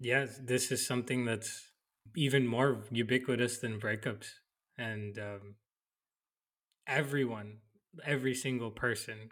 Yes, 0.00 0.38
this 0.44 0.70
is 0.70 0.86
something 0.86 1.24
that's 1.24 1.70
even 2.14 2.46
more 2.46 2.84
ubiquitous 2.90 3.56
than 3.56 3.80
breakups, 3.80 4.26
and 4.76 5.18
um, 5.18 5.54
everyone, 6.86 7.60
every 8.04 8.34
single 8.34 8.70
person, 8.70 9.30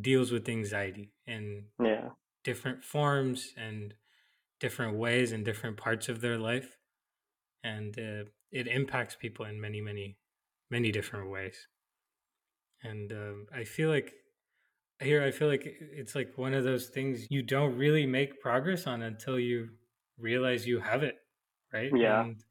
deals 0.00 0.32
with 0.32 0.48
anxiety 0.48 1.12
in 1.26 1.64
yeah 1.78 2.08
different 2.42 2.82
forms 2.84 3.52
and 3.54 3.92
different 4.60 4.96
ways 4.96 5.30
in 5.30 5.44
different 5.44 5.76
parts 5.76 6.08
of 6.08 6.22
their 6.22 6.38
life 6.38 6.78
and 7.62 7.98
uh, 7.98 8.24
it 8.50 8.66
impacts 8.68 9.16
people 9.16 9.44
in 9.44 9.60
many 9.60 9.80
many 9.80 10.18
many 10.70 10.92
different 10.92 11.30
ways 11.30 11.68
and 12.82 13.12
um, 13.12 13.46
i 13.52 13.64
feel 13.64 13.88
like 13.88 14.12
here 15.00 15.22
I 15.22 15.32
feel 15.32 15.48
like 15.48 15.62
it's 15.64 16.14
like 16.14 16.38
one 16.38 16.54
of 16.54 16.64
those 16.64 16.88
things 16.88 17.26
you 17.30 17.42
don't 17.42 17.76
really 17.76 18.06
make 18.06 18.40
progress 18.40 18.86
on 18.86 19.02
until 19.02 19.38
you 19.40 19.70
realize 20.18 20.66
you 20.66 20.80
have 20.80 21.02
it, 21.02 21.16
right? 21.72 21.92
Yeah, 21.92 22.26
And 22.26 22.44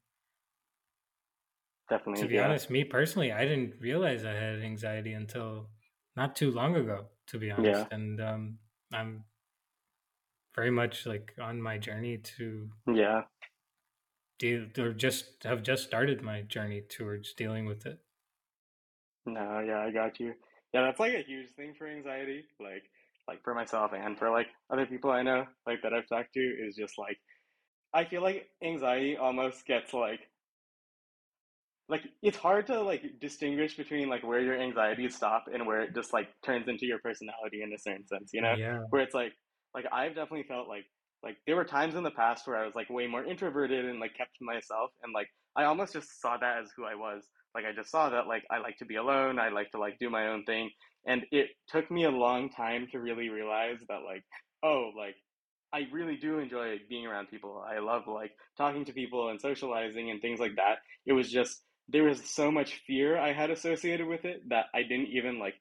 definitely. 1.88 2.16
to 2.16 2.28
be 2.28 2.38
Yeah, 2.38 2.40
honest, 2.40 2.70
me 2.70 2.84
personally, 2.84 3.32
I 3.32 3.44
didn't 3.44 3.80
realize 3.80 4.24
I 4.24 4.32
had 4.32 4.60
anxiety 4.60 5.12
until 5.12 5.70
not 6.16 6.34
too 6.36 6.50
long 6.50 6.74
ago, 6.76 7.10
to 7.28 7.38
be 7.38 7.50
honest. 7.50 7.86
yeah, 7.86 7.88
And 7.90 8.20
um, 8.20 8.58
I'm 8.92 9.24
very 10.56 10.70
much 10.72 11.06
like 11.06 11.34
on 11.38 11.62
my 11.62 11.78
journey 11.78 12.18
to 12.18 12.72
yeah. 12.86 13.26
Deal 14.38 14.66
or 14.78 14.92
just 14.92 15.44
have 15.44 15.62
just 15.62 15.84
started 15.84 16.22
my 16.22 16.42
journey 16.42 16.82
towards 16.82 17.32
dealing 17.32 17.66
with 17.66 17.86
it. 17.86 17.98
No, 19.26 19.60
yeah, 19.66 19.80
I 19.80 19.90
got 19.90 20.20
you. 20.20 20.34
Yeah, 20.72 20.82
that's 20.82 21.00
like 21.00 21.14
a 21.14 21.24
huge 21.26 21.50
thing 21.56 21.74
for 21.76 21.86
anxiety. 21.86 22.44
Like, 22.60 22.84
like 23.28 23.42
for 23.42 23.54
myself 23.54 23.92
and 23.94 24.18
for 24.18 24.30
like 24.30 24.46
other 24.70 24.86
people 24.86 25.10
I 25.10 25.22
know, 25.22 25.46
like 25.66 25.82
that 25.82 25.92
I've 25.92 26.08
talked 26.08 26.34
to, 26.34 26.40
is 26.40 26.76
just 26.76 26.94
like 26.98 27.18
I 27.92 28.04
feel 28.04 28.22
like 28.22 28.48
anxiety 28.62 29.16
almost 29.16 29.66
gets 29.66 29.94
like 29.94 30.20
like 31.88 32.02
it's 32.22 32.36
hard 32.36 32.66
to 32.66 32.80
like 32.80 33.20
distinguish 33.20 33.76
between 33.76 34.08
like 34.08 34.22
where 34.24 34.40
your 34.40 34.60
anxieties 34.60 35.14
stop 35.14 35.44
and 35.52 35.66
where 35.66 35.82
it 35.82 35.94
just 35.94 36.12
like 36.12 36.28
turns 36.44 36.68
into 36.68 36.84
your 36.84 36.98
personality 36.98 37.62
in 37.62 37.72
a 37.72 37.78
certain 37.78 38.06
sense, 38.06 38.30
you 38.32 38.42
know? 38.42 38.54
Yeah. 38.56 38.80
Where 38.90 39.02
it's 39.02 39.14
like 39.14 39.32
like 39.74 39.86
I've 39.92 40.14
definitely 40.14 40.44
felt 40.48 40.68
like 40.68 40.84
like 41.22 41.36
there 41.46 41.56
were 41.56 41.64
times 41.64 41.94
in 41.94 42.02
the 42.02 42.10
past 42.10 42.46
where 42.46 42.56
I 42.56 42.64
was 42.64 42.74
like 42.74 42.90
way 42.90 43.06
more 43.06 43.24
introverted 43.24 43.84
and 43.84 44.00
like 44.00 44.16
kept 44.16 44.36
to 44.38 44.44
myself 44.44 44.90
and 45.02 45.12
like 45.12 45.28
I 45.56 45.64
almost 45.64 45.94
just 45.94 46.20
saw 46.20 46.36
that 46.36 46.58
as 46.62 46.70
who 46.76 46.84
I 46.84 46.94
was. 46.94 47.24
Like 47.54 47.64
I 47.64 47.72
just 47.74 47.90
saw 47.90 48.10
that 48.10 48.26
like 48.26 48.44
I 48.50 48.58
like 48.58 48.76
to 48.78 48.84
be 48.84 48.96
alone, 48.96 49.38
I 49.38 49.48
like 49.48 49.70
to 49.72 49.78
like 49.78 49.98
do 49.98 50.10
my 50.10 50.28
own 50.28 50.44
thing. 50.44 50.70
And 51.06 51.24
it 51.30 51.48
took 51.68 51.90
me 51.90 52.04
a 52.04 52.10
long 52.10 52.50
time 52.50 52.88
to 52.92 53.00
really 53.00 53.28
realize 53.28 53.78
that 53.88 54.00
like 54.06 54.24
oh 54.62 54.90
like 54.96 55.16
I 55.72 55.86
really 55.92 56.16
do 56.16 56.38
enjoy 56.38 56.78
being 56.88 57.06
around 57.06 57.28
people. 57.28 57.64
I 57.66 57.80
love 57.80 58.02
like 58.06 58.32
talking 58.56 58.84
to 58.84 58.92
people 58.92 59.30
and 59.30 59.40
socializing 59.40 60.10
and 60.10 60.20
things 60.20 60.40
like 60.40 60.56
that. 60.56 60.76
It 61.06 61.12
was 61.12 61.30
just 61.30 61.62
there 61.88 62.04
was 62.04 62.22
so 62.30 62.50
much 62.50 62.82
fear 62.86 63.18
I 63.18 63.32
had 63.32 63.50
associated 63.50 64.06
with 64.06 64.24
it 64.24 64.48
that 64.48 64.66
I 64.74 64.82
didn't 64.82 65.08
even 65.08 65.38
like 65.38 65.54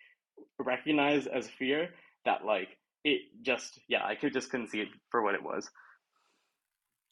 recognize 0.60 1.28
as 1.28 1.48
fear 1.48 1.90
that 2.26 2.46
like 2.46 2.70
it 3.06 3.22
just 3.44 3.80
yeah, 3.88 4.04
I 4.04 4.16
could 4.16 4.34
just 4.34 4.50
couldn't 4.50 4.68
see 4.68 4.82
it 4.82 4.90
for 5.12 5.22
what 5.22 5.36
it 5.36 5.44
was. 5.44 5.70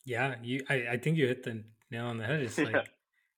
Yeah, 0.05 0.35
you 0.43 0.65
I, 0.69 0.85
I 0.93 0.97
think 0.97 1.17
you 1.17 1.27
hit 1.27 1.43
the 1.43 1.63
nail 1.91 2.07
on 2.07 2.17
the 2.17 2.25
head. 2.25 2.41
It's 2.41 2.57
yeah. 2.65 2.65
like 2.65 2.89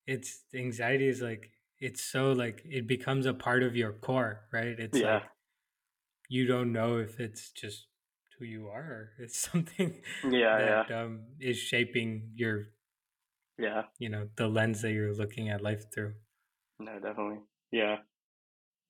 it's 0.06 0.40
anxiety 0.54 1.06
is 1.06 1.20
like 1.22 1.52
it's 1.78 2.02
so 2.02 2.32
like 2.32 2.62
it 2.64 2.88
becomes 2.88 3.26
a 3.26 3.34
part 3.34 3.62
of 3.62 3.76
your 3.76 3.92
core, 3.92 4.40
right? 4.52 4.74
It's 4.80 4.98
Yeah. 4.98 5.14
like 5.14 5.22
you 6.28 6.46
don't 6.46 6.72
know 6.72 6.96
if 6.98 7.20
it's 7.20 7.50
just 7.50 7.86
who 8.38 8.44
you 8.46 8.68
are 8.68 8.80
or 8.82 9.10
it's 9.18 9.38
something 9.38 10.02
Yeah, 10.24 10.58
yeah. 10.58 10.82
that 10.88 10.90
um 10.90 11.20
is 11.38 11.58
shaping 11.58 12.32
your 12.34 12.68
Yeah. 13.58 13.82
you 13.98 14.08
know 14.08 14.28
the 14.36 14.48
lens 14.48 14.80
that 14.82 14.92
you're 14.92 15.14
looking 15.14 15.50
at 15.50 15.60
life 15.62 15.92
through. 15.94 16.14
No, 16.78 16.94
definitely. 16.94 17.40
Yeah. 17.70 17.96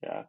Yeah. 0.02 0.22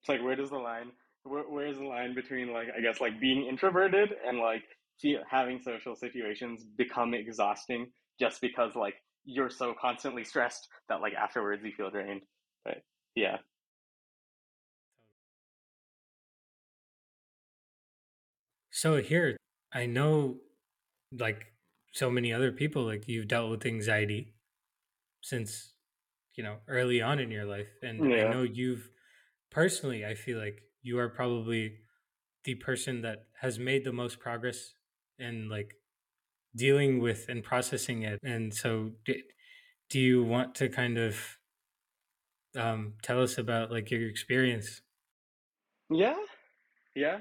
It's 0.00 0.08
like 0.08 0.22
where 0.22 0.36
does 0.36 0.50
the 0.50 0.58
line 0.58 0.92
where 1.24 1.44
where's 1.44 1.76
the 1.78 1.84
line 1.84 2.14
between 2.14 2.52
like 2.52 2.68
I 2.76 2.80
guess 2.80 3.00
like 3.00 3.20
being 3.20 3.46
introverted 3.46 4.10
and 4.26 4.38
like 4.38 4.64
see, 4.98 5.16
having 5.28 5.60
social 5.62 5.94
situations 5.94 6.64
become 6.76 7.14
exhausting 7.14 7.90
just 8.18 8.40
because 8.40 8.74
like 8.74 8.94
you're 9.24 9.50
so 9.50 9.74
constantly 9.80 10.24
stressed 10.24 10.68
that 10.88 11.00
like 11.00 11.14
afterwards 11.14 11.62
you 11.64 11.72
feel 11.76 11.90
drained. 11.90 12.22
But 12.64 12.82
yeah. 13.14 13.38
So 18.70 18.94
Ahir, 18.94 19.36
I 19.72 19.86
know 19.86 20.36
like 21.12 21.52
so 21.92 22.10
many 22.10 22.32
other 22.32 22.52
people 22.52 22.84
like 22.84 23.08
you've 23.08 23.28
dealt 23.28 23.50
with 23.50 23.66
anxiety 23.66 24.32
since 25.22 25.72
you 26.36 26.44
know 26.44 26.56
early 26.68 27.02
on 27.02 27.18
in 27.18 27.30
your 27.30 27.44
life 27.44 27.68
and 27.82 28.14
I 28.14 28.30
know 28.30 28.42
you've 28.42 28.88
personally 29.50 30.06
I 30.06 30.14
feel 30.14 30.38
like 30.38 30.62
you 30.82 30.98
are 30.98 31.08
probably 31.08 31.78
the 32.44 32.54
person 32.54 33.02
that 33.02 33.26
has 33.40 33.58
made 33.58 33.84
the 33.84 33.92
most 33.92 34.18
progress 34.18 34.74
in 35.18 35.48
like 35.48 35.74
dealing 36.56 37.00
with 37.00 37.26
and 37.28 37.44
processing 37.44 38.02
it. 38.02 38.18
And 38.22 38.52
so 38.54 38.92
do, 39.04 39.98
you 39.98 40.24
want 40.24 40.54
to 40.56 40.68
kind 40.68 40.98
of 40.98 41.36
um 42.56 42.94
tell 43.02 43.22
us 43.22 43.38
about 43.38 43.70
like 43.70 43.90
your 43.90 44.08
experience? 44.08 44.82
Yeah. 45.90 46.16
Yeah. 46.94 47.20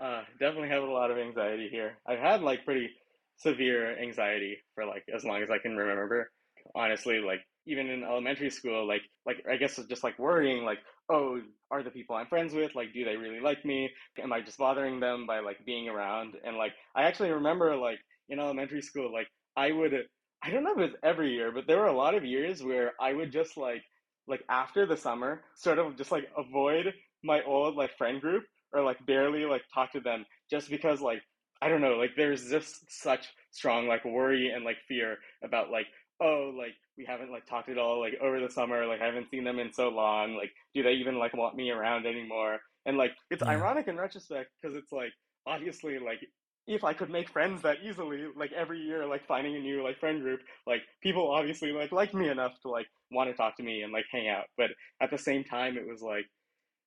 Uh, 0.00 0.22
definitely 0.38 0.68
have 0.68 0.82
a 0.82 0.90
lot 0.90 1.10
of 1.10 1.18
anxiety 1.18 1.68
here. 1.70 1.98
I've 2.06 2.18
had 2.18 2.42
like 2.42 2.64
pretty 2.64 2.90
severe 3.36 3.98
anxiety 4.00 4.58
for 4.74 4.84
like 4.84 5.04
as 5.14 5.24
long 5.24 5.42
as 5.42 5.50
I 5.50 5.58
can 5.58 5.76
remember. 5.76 6.30
Honestly, 6.74 7.18
like 7.18 7.40
even 7.66 7.88
in 7.88 8.04
elementary 8.04 8.50
school, 8.50 8.86
like 8.86 9.02
like 9.26 9.44
I 9.50 9.56
guess 9.56 9.76
just 9.88 10.04
like 10.04 10.18
worrying, 10.18 10.64
like, 10.64 10.78
oh, 11.10 11.40
are 11.70 11.82
the 11.82 11.90
people 11.90 12.16
I'm 12.16 12.26
friends 12.26 12.54
with 12.54 12.74
like, 12.74 12.92
do 12.92 13.04
they 13.04 13.16
really 13.16 13.40
like 13.40 13.64
me? 13.64 13.90
Am 14.22 14.32
I 14.32 14.40
just 14.40 14.58
bothering 14.58 15.00
them 15.00 15.26
by 15.26 15.40
like 15.40 15.64
being 15.66 15.88
around? 15.88 16.36
And 16.44 16.56
like 16.56 16.72
I 16.94 17.04
actually 17.04 17.30
remember 17.30 17.76
like 17.76 17.98
in 18.28 18.38
elementary 18.40 18.82
school, 18.82 19.12
like 19.12 19.28
I 19.56 19.72
would 19.72 19.94
I 20.42 20.50
don't 20.50 20.64
know 20.64 20.72
if 20.72 20.78
it 20.78 20.92
was 20.92 20.96
every 21.02 21.32
year, 21.32 21.52
but 21.52 21.66
there 21.66 21.78
were 21.78 21.86
a 21.86 21.96
lot 21.96 22.14
of 22.14 22.24
years 22.24 22.62
where 22.62 22.92
I 23.00 23.12
would 23.12 23.32
just 23.32 23.56
like 23.56 23.82
like 24.26 24.42
after 24.48 24.86
the 24.86 24.96
summer, 24.96 25.42
sort 25.56 25.78
of 25.78 25.96
just 25.96 26.12
like 26.12 26.28
avoid 26.36 26.94
my 27.24 27.42
old 27.42 27.76
like 27.76 27.96
friend 27.96 28.20
group 28.20 28.44
or 28.72 28.82
like 28.82 29.04
barely 29.06 29.44
like 29.44 29.62
talk 29.74 29.92
to 29.92 30.00
them 30.00 30.24
just 30.50 30.70
because 30.70 31.00
like 31.00 31.22
I 31.62 31.68
don't 31.68 31.82
know, 31.82 31.96
like 31.96 32.12
there's 32.16 32.48
just 32.50 32.74
such 32.90 33.28
strong 33.50 33.86
like 33.86 34.04
worry 34.04 34.50
and 34.50 34.64
like 34.64 34.78
fear 34.88 35.18
about 35.44 35.70
like 35.70 35.86
oh 36.20 36.52
like 36.56 36.74
we 37.00 37.06
haven't 37.06 37.32
like 37.32 37.46
talked 37.46 37.70
at 37.70 37.78
all 37.78 38.00
like 38.00 38.14
over 38.22 38.40
the 38.40 38.50
summer 38.52 38.86
like 38.86 39.00
I 39.00 39.06
haven't 39.06 39.30
seen 39.30 39.44
them 39.44 39.58
in 39.58 39.72
so 39.72 39.88
long 39.88 40.36
like 40.36 40.52
do 40.74 40.82
they 40.82 40.92
even 40.92 41.18
like 41.18 41.34
want 41.34 41.56
me 41.56 41.70
around 41.70 42.06
anymore 42.06 42.58
and 42.86 42.98
like 42.98 43.12
it's 43.30 43.42
Yeah. 43.42 43.48
ironic 43.48 43.88
in 43.88 43.96
retrospect 43.96 44.50
because 44.60 44.76
it's 44.76 44.92
like 44.92 45.12
obviously 45.46 45.98
like 45.98 46.20
if 46.66 46.84
I 46.84 46.92
could 46.92 47.10
make 47.10 47.30
friends 47.30 47.62
that 47.62 47.78
easily 47.82 48.26
like 48.36 48.52
every 48.52 48.80
year 48.80 49.06
like 49.06 49.26
finding 49.26 49.56
a 49.56 49.60
new 49.60 49.82
like 49.82 49.98
friend 49.98 50.22
group 50.22 50.40
like 50.66 50.82
people 51.02 51.30
obviously 51.30 51.72
like 51.72 51.92
like 51.92 52.14
me 52.14 52.28
enough 52.28 52.52
to 52.62 52.68
like 52.70 52.86
want 53.10 53.30
to 53.30 53.36
talk 53.36 53.56
to 53.56 53.62
me 53.62 53.82
and 53.82 53.92
like 53.92 54.04
hang 54.12 54.28
out 54.28 54.44
but 54.58 54.70
at 55.00 55.10
the 55.10 55.18
same 55.18 55.44
time 55.44 55.78
it 55.78 55.86
was 55.88 56.02
like 56.02 56.26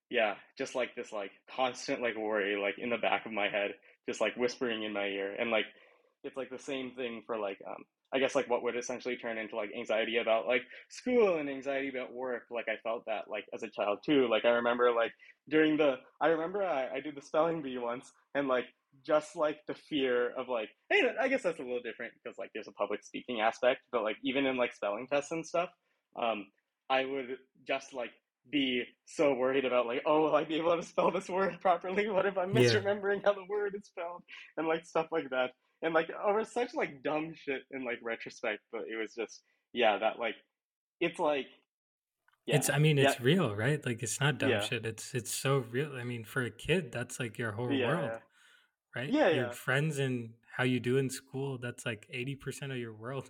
yeah, 0.10 0.36
just 0.58 0.76
like 0.76 0.96
this 0.96 1.12
like 1.12 1.32
constant 1.56 2.02
like 2.02 2.16
worry 2.16 2.56
like 2.56 2.76
in 2.78 2.90
the 2.92 2.98
back 2.98 3.26
of 3.26 3.32
my 3.32 3.50
head, 3.50 3.72
just 4.08 4.22
like 4.22 4.36
whispering 4.38 4.84
in 4.84 4.94
my 4.94 5.08
ear. 5.08 5.36
And 5.40 5.50
like 5.50 5.66
it's 6.24 6.38
like 6.38 6.52
the 6.52 6.60
same 6.60 6.92
thing 6.92 7.24
for 7.26 7.38
like 7.40 7.58
um 7.68 7.84
I 8.14 8.20
guess 8.20 8.36
like 8.36 8.50
what 8.50 8.64
would 8.64 8.76
essentially 8.78 9.18
turn 9.18 9.38
into 9.38 9.56
like 9.56 9.72
anxiety 9.78 10.18
about 10.18 10.48
like 10.48 10.62
school 10.90 11.38
and 11.38 11.50
anxiety 11.50 11.90
about 11.90 12.14
work. 12.14 12.44
Like 12.52 12.68
I 12.70 12.78
felt 12.84 13.04
that 13.08 13.24
like 13.30 13.46
as 13.54 13.64
a 13.64 13.70
child 13.70 14.00
too. 14.06 14.28
Like 14.30 14.46
I 14.46 14.50
remember 14.50 14.92
like 14.92 15.12
during 15.50 15.78
the 15.78 15.96
I 16.22 16.28
remember 16.28 16.64
I, 16.64 16.90
I 16.98 17.00
did 17.00 17.16
the 17.16 17.22
spelling 17.22 17.62
bee 17.62 17.78
once 17.78 18.12
and 18.36 18.48
like 18.48 18.66
just 19.06 19.36
like 19.36 19.58
the 19.68 19.74
fear 19.74 20.32
of 20.38 20.48
like 20.48 20.70
hey 20.90 21.02
I 21.20 21.28
guess 21.28 21.44
that's 21.44 21.60
a 21.60 21.64
little 21.64 21.82
different 21.82 22.14
because 22.22 22.38
like 22.38 22.52
there's 22.54 22.68
a 22.68 22.74
public 22.74 23.04
speaking 23.04 23.42
aspect, 23.42 23.82
but 23.92 24.04
like 24.04 24.18
even 24.24 24.46
in 24.46 24.58
like 24.58 24.74
spelling 24.74 25.08
tests 25.08 25.32
and 25.32 25.46
stuff, 25.46 25.70
um 26.22 26.46
I 26.90 27.06
would 27.06 27.38
just 27.68 27.94
like 27.94 28.12
be 28.52 28.84
so 29.06 29.34
worried 29.34 29.66
about 29.66 29.88
like, 29.88 30.02
oh, 30.06 30.22
will 30.22 30.36
I 30.36 30.44
be 30.44 30.56
able 30.58 30.76
to 30.76 30.84
spell 30.84 31.12
this 31.12 31.30
word 31.30 31.60
properly? 31.62 32.10
What 32.10 32.26
if 32.26 32.38
I'm 32.38 32.54
Yeah. 32.54 32.82
misremembering 32.82 33.24
how 33.24 33.34
the 33.34 33.46
word 33.50 33.76
is 33.76 33.88
spelled? 33.88 34.24
And 34.58 34.68
like 34.68 34.86
stuff 34.86 35.08
like 35.12 35.30
that. 35.30 35.52
And 35.84 35.94
like 35.94 36.10
over 36.26 36.46
such 36.46 36.74
like 36.76 37.04
dumb 37.04 37.36
shit 37.36 37.64
in 37.72 37.86
like 37.86 38.00
retrospect, 38.04 38.62
but 38.72 38.84
it 38.92 38.98
was 39.00 39.14
just 39.16 39.44
yeah, 39.74 39.98
that 40.00 40.20
like 40.20 40.36
it's 41.02 41.20
like 41.20 41.48
It's 42.48 42.70
I 42.70 42.78
mean 42.80 42.98
yeah, 42.98 43.12
it's 43.12 43.22
real, 43.22 43.56
right? 43.56 43.86
Like 43.86 44.04
it's 44.04 44.20
not 44.20 44.38
dumb 44.40 44.52
yeah, 44.52 44.60
shit. 44.60 44.86
It's 44.86 45.14
it's 45.14 45.32
so 45.34 45.60
real. 45.72 45.94
I 45.96 46.04
mean 46.04 46.26
for 46.26 46.44
a 46.44 46.52
kid 46.52 46.92
that's 46.92 47.20
like 47.20 47.38
your 47.38 47.54
whole 47.54 47.78
world, 47.78 48.14
yeah, 48.14 48.20
right? 48.96 49.10
yeah, 49.10 49.30
Your 49.30 49.48
yeah, 49.48 49.52
friends 49.52 50.00
and 50.00 50.32
how 50.58 50.64
you 50.64 50.80
do 50.80 50.98
in 50.98 51.10
school, 51.10 51.58
that's 51.58 51.86
like 51.86 52.08
80% 52.14 52.72
of 52.72 52.78
your 52.78 52.94
world. 52.94 53.30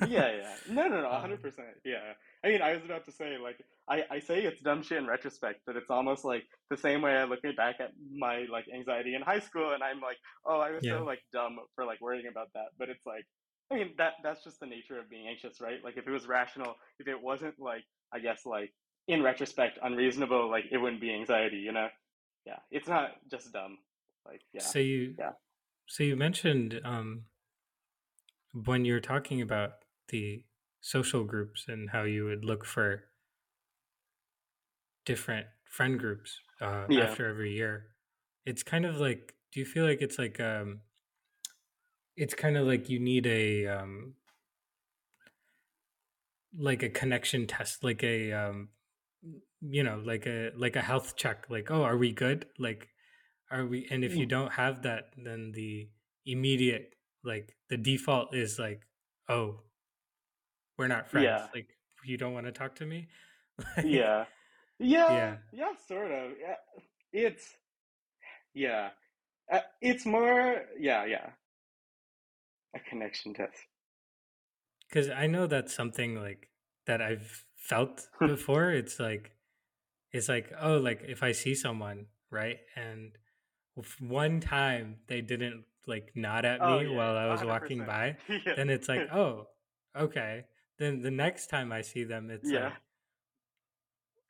yeah, 0.00 0.32
yeah. 0.32 0.54
No, 0.68 0.88
no, 0.88 1.02
no, 1.02 1.08
one 1.10 1.20
hundred 1.20 1.36
um 1.42 1.42
percent. 1.42 1.68
Yeah. 1.84 2.14
I 2.44 2.48
mean, 2.48 2.62
I 2.62 2.72
was 2.74 2.84
about 2.84 3.04
to 3.06 3.12
say 3.12 3.38
like 3.38 3.58
I 3.88 4.04
I 4.10 4.18
say 4.18 4.40
it's 4.42 4.60
dumb 4.60 4.82
shit 4.82 4.98
in 4.98 5.06
retrospect, 5.06 5.60
but 5.66 5.76
it's 5.76 5.90
almost 5.90 6.24
like 6.24 6.44
the 6.70 6.76
same 6.76 7.02
way 7.02 7.16
I 7.16 7.24
look 7.24 7.42
back 7.56 7.76
at 7.80 7.92
my 8.12 8.46
like 8.50 8.66
anxiety 8.74 9.14
in 9.14 9.22
high 9.22 9.40
school, 9.40 9.72
and 9.72 9.82
I'm 9.82 10.00
like, 10.00 10.16
oh, 10.44 10.58
I 10.58 10.70
was 10.72 10.84
yeah. 10.84 10.98
so 10.98 11.04
like 11.04 11.20
dumb 11.32 11.58
for 11.74 11.84
like 11.84 12.00
worrying 12.00 12.26
about 12.30 12.48
that. 12.54 12.68
But 12.78 12.88
it's 12.88 13.06
like, 13.06 13.24
I 13.70 13.76
mean, 13.76 13.94
that 13.98 14.14
that's 14.22 14.42
just 14.44 14.60
the 14.60 14.66
nature 14.66 14.98
of 14.98 15.08
being 15.08 15.28
anxious, 15.28 15.60
right? 15.60 15.78
Like 15.84 15.96
if 15.96 16.06
it 16.06 16.10
was 16.10 16.26
rational, 16.26 16.74
if 16.98 17.08
it 17.08 17.20
wasn't 17.20 17.54
like 17.58 17.84
I 18.12 18.18
guess 18.18 18.42
like 18.44 18.72
in 19.08 19.22
retrospect 19.22 19.78
unreasonable, 19.82 20.50
like 20.50 20.64
it 20.70 20.78
wouldn't 20.78 21.00
be 21.00 21.12
anxiety, 21.12 21.58
you 21.58 21.72
know? 21.72 21.88
Yeah, 22.44 22.58
it's 22.70 22.88
not 22.88 23.10
just 23.30 23.52
dumb. 23.52 23.78
Like 24.24 24.40
yeah, 24.52 24.62
So 24.62 24.78
you 24.78 25.14
yeah, 25.18 25.32
so 25.86 26.02
you 26.02 26.16
mentioned 26.16 26.80
um 26.84 27.22
when 28.52 28.84
you're 28.84 29.00
talking 29.00 29.40
about 29.40 29.72
the 30.08 30.44
social 30.80 31.24
groups 31.24 31.66
and 31.68 31.90
how 31.90 32.04
you 32.04 32.24
would 32.24 32.44
look 32.44 32.64
for 32.64 33.04
different 35.06 35.46
friend 35.70 35.98
groups 35.98 36.38
uh, 36.60 36.86
Yeah. 36.90 37.04
after 37.04 37.26
every 37.26 37.54
year. 37.54 37.88
It's 38.44 38.62
kind 38.62 38.84
of 38.84 38.96
like, 38.98 39.34
do 39.52 39.60
you 39.60 39.66
feel 39.66 39.86
like 39.86 40.02
it's 40.02 40.18
like 40.18 40.38
um, 40.40 40.80
it's 42.16 42.34
kind 42.34 42.56
of 42.58 42.66
like 42.66 42.90
you 42.90 42.98
need 43.00 43.26
a 43.26 43.66
um, 43.66 44.14
like 46.58 46.82
a 46.82 46.88
connection 46.88 47.46
test, 47.46 47.84
like 47.84 48.02
a 48.02 48.32
um, 48.32 48.68
you 49.60 49.82
know, 49.82 50.00
like 50.04 50.26
a 50.26 50.50
like 50.56 50.76
a 50.76 50.82
health 50.82 51.16
check. 51.16 51.46
Like, 51.50 51.70
oh, 51.70 51.82
are 51.82 51.96
we 51.96 52.12
good? 52.12 52.46
Like, 52.58 52.88
are 53.50 53.66
we? 53.66 53.86
And 53.90 54.04
if 54.04 54.16
you 54.16 54.26
Mm. 54.26 54.30
don't 54.30 54.52
have 54.52 54.82
that, 54.82 55.12
then 55.16 55.52
the 55.52 55.88
immediate 56.24 56.94
like 57.24 57.56
the 57.70 57.76
default 57.76 58.34
is 58.34 58.58
like, 58.58 58.82
oh, 59.28 59.62
we're 60.78 60.88
not 60.88 61.08
friends. 61.08 61.24
Yeah. 61.24 61.46
Like, 61.54 61.68
you 62.04 62.16
don't 62.16 62.32
want 62.34 62.46
to 62.46 62.52
talk 62.52 62.74
to 62.76 62.86
me. 62.86 63.08
Yeah. 63.84 64.26
Yeah. 64.78 65.12
Yeah. 65.12 65.36
Yeah, 65.52 65.72
sort 65.88 66.10
of. 66.10 66.32
Yeah. 66.40 66.56
It's 67.12 67.54
yeah. 68.54 68.90
Uh, 69.50 69.60
it's 69.80 70.04
more 70.06 70.62
yeah, 70.78 71.04
yeah. 71.06 71.30
A 72.74 72.80
connection 72.80 73.32
test. 73.34 73.56
because 74.88 75.08
I 75.10 75.26
know 75.26 75.46
that's 75.46 75.74
something 75.74 76.16
like 76.20 76.48
that 76.86 77.00
I've 77.00 77.44
felt 77.56 78.08
before. 78.20 78.70
It's 78.70 78.98
like 79.00 79.32
it's 80.12 80.28
like 80.28 80.52
oh, 80.60 80.76
like 80.78 81.02
if 81.06 81.22
I 81.22 81.32
see 81.32 81.54
someone 81.54 82.06
right, 82.30 82.58
and 82.74 83.12
one 84.00 84.40
time 84.40 84.96
they 85.06 85.20
didn't 85.20 85.64
like 85.86 86.12
nod 86.14 86.44
at 86.44 86.60
me 86.60 86.66
Oh 86.66 86.80
yeah, 86.80 86.96
while 86.96 87.16
I 87.16 87.26
was 87.26 87.44
walking 87.44 87.80
100%. 87.80 87.86
by, 87.86 88.16
Yeah. 88.28 88.54
then 88.56 88.70
it's 88.70 88.88
like 88.88 89.08
oh, 89.12 89.46
okay. 89.96 90.44
Then 90.78 91.00
the 91.00 91.10
next 91.10 91.46
time 91.46 91.72
I 91.72 91.80
see 91.82 92.04
them, 92.04 92.30
it's 92.30 92.50
Yeah. 92.50 92.64
like 92.64 92.72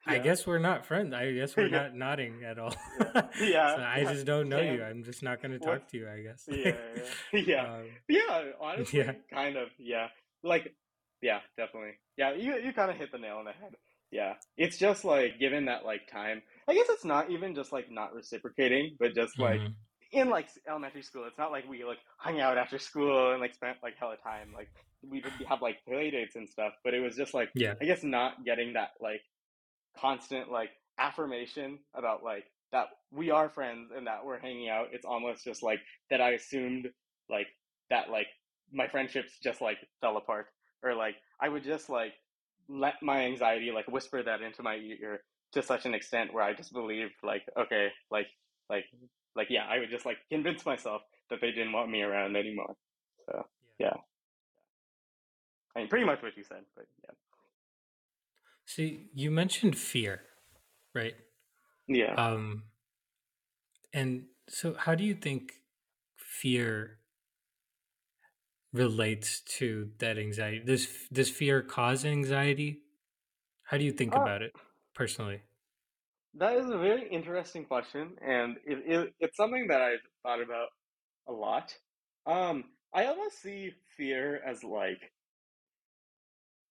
I 0.07 0.19
guess 0.19 0.47
we're 0.47 0.59
not 0.59 0.87
friends. 0.87 1.13
I 1.15 1.33
guess 1.33 1.57
we're 1.57 1.69
not 1.81 1.95
nodding 1.95 2.45
at 2.45 2.59
all. 2.59 2.75
Yeah. 3.01 3.23
Yeah. 3.41 3.77
so 3.77 3.83
I 3.83 3.99
Yeah. 3.99 4.13
just 4.13 4.27
don't 4.27 4.49
know 4.49 4.61
you. 4.61 4.83
I'm 4.83 5.03
just 5.05 5.23
not 5.23 5.43
going 5.43 5.59
to 5.59 5.67
What 5.67 5.81
talk 5.81 5.89
to 5.91 5.97
you. 5.99 6.09
I 6.09 6.21
guess. 6.21 6.45
Yeah, 6.49 6.73
yeah. 7.33 7.41
Yeah. 7.45 7.75
um, 7.75 7.85
Yeah, 8.09 8.43
honestly, 8.61 9.07
kind 9.33 9.57
of. 9.57 9.69
Yeah. 9.79 10.09
Like 10.43 10.75
yeah, 11.23 11.41
definitely. 11.57 11.93
Yeah, 12.17 12.35
you 12.35 12.57
you 12.59 12.73
kind 12.73 12.91
of 12.91 12.97
hit 12.97 13.11
the 13.13 13.19
nail 13.19 13.37
on 13.37 13.45
the 13.47 13.53
head. 13.53 13.75
Yeah. 14.11 14.35
It's 14.57 14.79
just 14.79 15.05
like 15.05 15.39
given 15.41 15.65
that 15.67 15.85
like 15.85 16.09
time. 16.11 16.43
I 16.69 16.75
guess 16.75 16.87
it's 16.89 17.05
not 17.05 17.31
even 17.31 17.55
just 17.55 17.73
like 17.73 17.91
not 17.91 18.15
reciprocating, 18.15 18.97
but 19.01 19.15
just 19.15 19.39
like 19.39 19.61
mhm. 19.61 19.75
in 20.13 20.31
like 20.31 20.49
elementary 20.69 21.03
school, 21.03 21.25
it's 21.27 21.39
not 21.39 21.51
like 21.51 21.69
we 21.69 21.85
like 21.85 21.99
hung 22.19 22.41
out 22.41 22.57
after 22.59 22.79
school 22.79 23.33
and 23.33 23.41
like 23.41 23.55
spent 23.55 23.79
like 23.83 23.95
hella 23.99 24.17
time. 24.23 24.53
Like 24.55 24.69
we 25.03 25.21
would 25.23 25.33
have 25.49 25.63
like 25.63 25.79
play 25.87 26.11
dates 26.11 26.37
and 26.37 26.49
stuff, 26.49 26.73
but 26.85 26.95
it 26.95 27.01
was 27.01 27.17
just 27.17 27.35
like 27.35 27.51
Yeah. 27.55 27.75
I 27.81 27.85
guess 27.85 28.03
not 28.05 28.45
getting 28.45 28.75
that 28.75 28.91
like 29.01 29.21
constant 30.01 30.51
like 30.51 30.71
affirmation 30.99 31.79
about 31.95 32.23
like 32.23 32.45
that 32.73 32.87
we 33.13 33.31
are 33.31 33.49
friends 33.49 33.91
and 33.97 34.07
that 34.07 34.25
we're 34.25 34.39
hanging 34.39 34.69
out. 34.69 34.89
It's 34.93 35.05
almost 35.05 35.45
just 35.45 35.63
like 35.63 35.81
that 36.11 36.21
I 36.21 36.33
assumed 36.33 36.89
like 37.31 37.47
that 37.91 38.11
like 38.11 38.27
my 38.73 38.89
friendships 38.89 39.39
just 39.43 39.61
like 39.61 39.79
fell 40.01 40.17
apart 40.17 40.47
or 40.83 40.95
like 40.95 41.15
I 41.41 41.49
would 41.49 41.65
just 41.65 41.89
like 41.89 42.13
let 42.69 42.95
my 43.03 43.25
anxiety 43.25 43.71
like 43.73 43.87
whisper 43.89 44.23
that 44.23 44.43
into 44.43 44.63
my 44.63 44.77
ear 44.77 45.21
to 45.53 45.63
such 45.63 45.87
an 45.87 45.95
extent 45.95 46.33
where 46.35 46.43
I 46.43 46.53
just 46.53 46.73
believed 46.73 47.15
like 47.23 47.43
okay 47.59 47.89
like 48.11 48.27
like 48.69 48.85
like 49.37 49.49
yeah 49.51 49.67
I 49.69 49.79
would 49.79 49.91
just 49.91 50.07
like 50.07 50.19
convince 50.31 50.67
myself 50.67 51.03
that 51.31 51.41
they 51.41 51.53
didn't 51.53 51.73
want 51.73 51.91
me 51.91 52.03
around 52.03 52.37
anymore. 52.37 52.75
So 53.27 53.47
yeah, 53.79 53.95
I 55.77 55.81
mean 55.81 55.89
pretty 55.89 56.07
much 56.07 56.23
what 56.23 56.37
you 56.37 56.43
said, 56.43 56.63
but 56.75 56.87
yeah, 57.05 57.15
See, 58.67 59.09
you 59.15 59.31
mentioned 59.31 59.79
fear, 59.79 60.23
right? 60.95 61.15
yeah. 61.89 62.17
Um, 62.17 62.65
and 63.93 64.27
so 64.49 64.75
how 64.75 64.95
do 64.95 65.05
you 65.05 65.15
think 65.15 65.55
fear 66.17 67.01
relates 68.73 69.41
to 69.41 69.93
that 69.99 70.19
anxiety? 70.19 70.61
Does 70.61 71.09
does 71.13 71.31
fear 71.31 71.63
cause 71.63 72.05
anxiety? 72.05 72.83
How 73.65 73.79
do 73.79 73.85
you 73.85 73.93
think 73.93 74.15
Uh, 74.15 74.17
about 74.17 74.43
it 74.43 74.53
personally? 74.95 75.43
That 76.35 76.57
is 76.57 76.69
a 76.71 76.79
very 76.79 77.09
interesting 77.09 77.65
question, 77.65 78.17
and 78.21 78.59
it, 78.65 78.79
it, 78.87 79.15
it's 79.21 79.37
something 79.37 79.69
that 79.69 79.81
I've 79.81 80.07
thought 80.23 80.43
about 80.43 80.69
a 81.29 81.33
lot. 81.33 81.77
Um, 82.27 82.73
I 82.93 83.07
almost 83.07 83.41
see 83.41 83.73
fear 83.97 84.43
as 84.45 84.63
like 84.65 85.13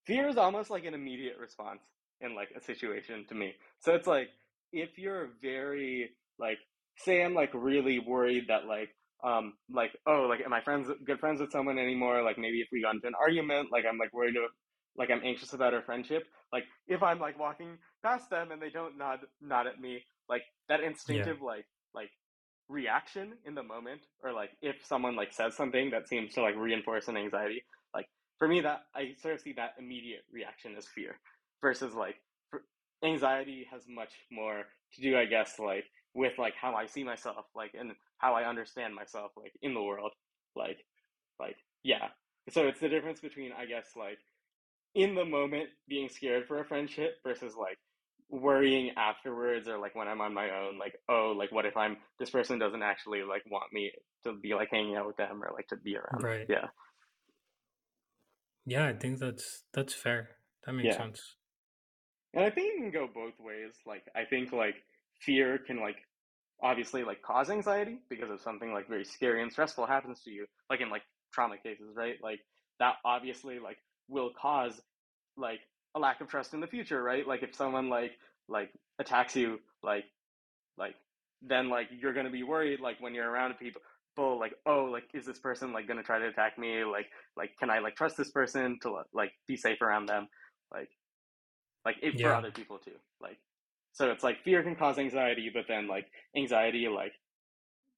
fear 0.06 0.28
is 0.28 0.38
almost 0.38 0.70
like 0.70 0.86
an 0.86 0.94
immediate 0.94 1.38
response 1.40 1.82
in 2.22 2.36
like 2.36 2.50
a 2.56 2.62
situation 2.62 3.26
to 3.30 3.36
me. 3.36 3.54
So 3.80 3.94
it's 3.94 4.08
like 4.08 4.30
if 4.72 4.98
you're 4.98 5.30
very 5.42 6.12
like 6.40 6.60
say 6.98 7.24
I'm 7.24 7.34
like 7.34 7.52
really 7.54 8.00
worried 8.00 8.46
that 8.50 8.66
like 8.66 8.90
um 9.24 9.54
like 9.70 9.92
oh 10.08 10.28
like 10.30 10.42
am 10.46 10.54
I 10.54 10.62
friends 10.62 10.90
good 11.06 11.20
friends 11.20 11.42
with 11.42 11.52
someone 11.52 11.80
anymore? 11.80 12.24
Like 12.24 12.38
maybe 12.38 12.62
if 12.62 12.68
we 12.72 12.82
got 12.82 12.96
into 12.96 13.08
an 13.08 13.14
argument, 13.20 13.70
like 13.72 13.86
I'm 13.90 13.98
like 13.98 14.14
worried 14.14 14.36
about 14.36 14.52
like 14.98 15.10
I'm 15.12 15.22
anxious 15.24 15.54
about 15.54 15.74
our 15.74 15.82
friendship. 15.82 16.24
Like 16.54 16.64
if 16.88 17.04
I'm 17.04 17.20
like 17.20 17.40
walking 17.40 17.78
past 18.04 18.30
them 18.30 18.52
and 18.52 18.62
they 18.62 18.70
don't 18.70 18.98
nod 18.98 19.20
nod 19.42 19.68
at 19.68 19.80
me, 19.80 20.04
like 20.30 20.44
that 20.70 20.82
Yeah. 21.08 21.28
instinctive 21.28 21.42
like 21.42 21.66
like 21.94 22.10
reaction 22.70 23.34
in 23.46 23.56
the 23.56 23.64
moment, 23.64 24.02
or 24.24 24.34
like 24.34 24.52
if 24.62 24.76
someone 24.86 25.16
like 25.16 25.34
says 25.34 25.56
something 25.56 25.92
that 25.92 26.08
seems 26.08 26.34
to 26.34 26.42
like 26.42 26.56
reinforce 26.56 27.08
an 27.08 27.18
anxiety, 27.18 27.64
for 28.40 28.48
me 28.48 28.62
that 28.62 28.82
I 28.96 29.16
sort 29.22 29.36
of 29.36 29.42
see 29.42 29.54
that 29.54 29.76
immediate 29.80 30.24
reaction 30.32 30.76
as 30.78 30.86
fear 30.86 31.16
versus 31.62 31.94
like 31.94 32.16
anxiety 33.04 33.68
has 33.72 33.84
much 33.88 34.12
more 34.32 34.64
to 34.96 35.02
do, 35.02 35.18
I 35.18 35.26
guess, 35.26 35.60
like 35.60 35.86
with 36.14 36.34
like 36.38 36.54
how 36.60 36.76
I 36.76 36.86
see 36.88 37.04
myself, 37.04 37.46
like 37.56 37.72
and 37.78 37.92
how 38.18 38.34
I 38.34 38.48
understand 38.48 38.96
myself, 38.96 39.32
like 39.38 39.54
in 39.62 39.74
the 39.74 39.84
world, 39.84 40.12
like 40.56 40.78
like 41.40 41.58
yeah. 41.84 42.10
So 42.50 42.68
it's 42.68 42.80
the 42.80 42.90
difference 42.90 43.20
between 43.20 43.52
I 43.52 43.66
guess 43.66 43.88
like 43.96 44.20
in 44.94 45.16
the 45.16 45.26
moment 45.26 45.70
being 45.88 46.10
scared 46.10 46.48
for 46.48 46.60
a 46.60 46.66
friendship 46.66 47.18
versus 47.24 47.54
like 47.60 47.78
worrying 48.30 48.92
afterwards 48.98 49.68
or 49.68 49.78
like 49.78 49.96
when 49.96 50.08
I'm 50.08 50.22
on 50.22 50.34
my 50.34 50.50
own, 50.50 50.78
like 50.78 50.96
oh 51.10 51.34
like 51.38 51.52
what 51.52 51.66
if 51.66 51.78
I'm 51.78 51.98
this 52.20 52.30
person 52.30 52.60
doesn't 52.60 52.84
actually 52.84 53.24
like 53.24 53.44
want 53.50 53.72
me 53.72 53.92
to 54.24 54.34
be 54.34 54.54
like 54.54 54.70
hanging 54.72 54.96
out 54.96 55.08
with 55.08 55.18
them 55.18 55.44
or 55.44 55.52
like 55.54 55.68
to 55.68 55.78
be 55.78 55.98
around. 55.98 56.24
Right. 56.24 56.46
Yeah. 56.50 56.68
Yeah, 58.66 58.88
I 58.88 58.94
think 58.94 59.20
that's 59.20 59.64
that's 59.74 59.94
fair. 59.94 60.38
That 60.66 60.74
makes 60.74 60.88
Yeah. 60.88 60.98
sense. 60.98 61.36
And 62.34 62.44
I 62.44 62.50
think 62.50 62.74
it 62.74 62.78
can 62.78 62.92
go 62.92 63.08
both 63.14 63.34
ways. 63.40 63.74
Like 63.86 64.04
I 64.16 64.26
think 64.26 64.52
like 64.52 64.76
fear 65.22 65.58
can 65.58 65.80
like 65.80 65.98
obviously 66.62 67.04
like 67.04 67.22
cause 67.22 67.50
anxiety 67.50 68.00
because 68.10 68.30
of 68.30 68.42
something 68.42 68.74
like 68.74 68.88
very 68.90 69.06
scary 69.06 69.42
and 69.42 69.52
stressful 69.52 69.86
happens 69.86 70.22
to 70.24 70.32
you, 70.32 70.46
like 70.70 70.82
in 70.82 70.90
like 70.90 71.04
trauma 71.34 71.58
cases, 71.58 71.94
right? 71.96 72.16
Like 72.22 72.40
that 72.80 72.96
obviously 73.06 73.60
like 73.60 73.78
will 74.10 74.32
cause 74.40 74.82
like 75.38 75.60
a 75.96 76.00
lack 76.00 76.22
of 76.22 76.28
trust 76.28 76.54
in 76.54 76.60
the 76.60 76.68
future, 76.68 77.02
right? 77.02 77.28
Like 77.28 77.44
if 77.44 77.56
someone 77.56 77.90
like 77.90 78.12
like 78.50 78.72
attacks 79.00 79.36
you, 79.36 79.60
like 79.84 80.06
like 80.78 80.96
then 81.42 81.70
like 81.70 81.88
you're 81.92 82.14
gonna 82.14 82.30
be 82.32 82.44
worried 82.44 82.80
like 82.80 83.00
when 83.00 83.14
you're 83.14 83.30
around 83.30 83.54
people 83.60 83.82
people 84.16 84.40
like 84.40 84.54
oh 84.66 84.86
like 84.86 85.06
is 85.14 85.26
this 85.26 85.40
person 85.40 85.74
like 85.74 85.88
gonna 85.88 86.04
try 86.04 86.20
to 86.20 86.28
attack 86.28 86.58
me 86.58 86.84
like 86.84 87.08
like 87.36 87.52
can 87.60 87.70
I 87.70 87.80
like 87.80 87.96
trust 87.96 88.18
this 88.18 88.32
person 88.32 88.80
to 88.82 89.04
like 89.14 89.34
be 89.48 89.58
safe 89.58 89.82
around 89.82 90.08
them 90.08 90.28
like 90.74 90.90
like 91.86 91.98
it 92.02 92.20
for 92.22 92.34
Yeah. 92.34 92.36
other 92.36 92.52
people 92.52 92.80
too 92.80 92.98
like 93.22 93.40
so 93.94 94.12
it's 94.12 94.24
like 94.24 94.44
fear 94.44 94.64
can 94.64 94.76
cause 94.76 94.98
anxiety 94.98 95.50
but 95.54 95.66
then 95.68 95.88
like 95.88 96.08
anxiety 96.36 96.88
like 96.88 97.14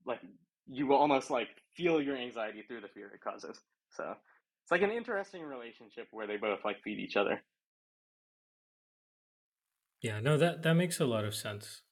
like 0.05 0.21
you 0.67 0.87
will 0.87 0.97
almost 0.97 1.31
like 1.31 1.49
feel 1.75 2.01
your 2.01 2.17
anxiety 2.17 2.63
through 2.67 2.81
the 2.81 2.89
fear 2.89 3.09
it 3.13 3.21
causes 3.21 3.61
so 3.91 4.11
it's 4.11 4.71
like 4.71 4.83
an 4.83 4.91
interesting 4.91 5.43
relationship 5.43 6.07
where 6.11 6.27
they 6.27 6.37
both 6.37 6.59
like 6.65 6.81
feed 6.83 6.99
each 6.99 7.17
other 7.17 7.41
Yeah, 10.01 10.19
no, 10.19 10.37
that 10.37 10.61
that 10.63 10.73
makes 10.73 10.99
a 10.99 11.05
lot 11.05 11.25
of 11.25 11.35
sense. 11.35 11.83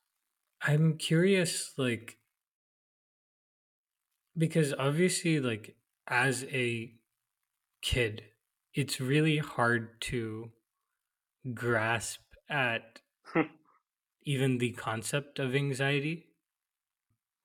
I'm 0.61 0.97
curious, 0.97 1.77
like, 1.77 2.19
because 4.37 4.73
obviously, 4.77 5.39
like, 5.39 5.75
as 6.07 6.43
a 6.45 6.93
kid, 7.81 8.23
it's 8.73 8.99
really 8.99 9.37
hard 9.37 10.01
to 10.01 10.51
grasp 11.53 12.21
at 12.49 13.01
even 14.23 14.57
the 14.57 14.71
concept 14.71 15.39
of 15.39 15.55
anxiety 15.55 16.27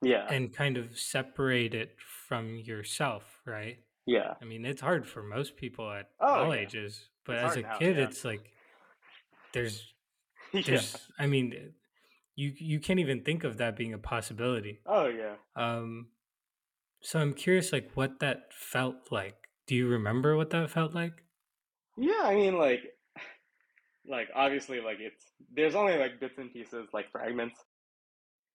yeah 0.03 0.27
and 0.31 0.53
kind 0.55 0.77
of 0.77 0.99
separate 0.99 1.75
it 1.75 1.97
from 2.29 2.57
yourself, 2.57 3.41
right? 3.47 3.79
yeah 4.07 4.35
I 4.41 4.45
mean, 4.45 4.65
it's 4.65 4.81
hard 4.81 5.07
for 5.07 5.23
most 5.23 5.57
people 5.57 5.91
at 5.91 6.09
Oh, 6.21 6.45
all 6.45 6.55
yeah. 6.55 6.61
ages, 6.61 7.09
but 7.27 7.37
It's 7.37 7.53
as 7.53 7.57
a 7.59 7.63
now, 7.63 7.79
kid, 7.79 7.99
yeah. 7.99 8.05
it's 8.05 8.25
like 8.25 8.51
there's 9.53 9.93
yeah 10.53 10.63
there's 10.65 10.97
I 11.19 11.27
mean, 11.27 11.73
you 12.37 12.53
you 12.57 12.81
can't 12.81 13.01
even 13.01 13.23
think 13.23 13.45
of 13.45 13.59
that 13.59 13.77
being 13.77 13.93
a 13.93 13.99
possibility. 13.99 14.81
oh 14.87 15.07
yeah 15.09 15.35
Um, 15.57 16.09
so 17.03 17.21
I'm 17.21 17.35
curious, 17.35 17.73
like, 17.73 17.91
what 17.95 18.21
that 18.21 18.53
felt 18.53 19.11
like. 19.11 19.37
Do 19.67 19.75
you 19.75 19.89
remember 19.89 20.37
what 20.37 20.51
that 20.51 20.71
felt 20.71 20.95
like? 20.95 21.25
Yeah, 21.97 22.23
I 22.23 22.35
mean, 22.35 22.57
like, 22.57 22.83
like 24.07 24.29
obviously 24.35 24.81
like 24.81 24.97
it's 24.99 25.23
there's 25.55 25.75
only 25.75 25.97
like 25.97 26.19
bits 26.19 26.39
and 26.39 26.53
pieces 26.53 26.89
like 26.93 27.11
fragments 27.13 27.63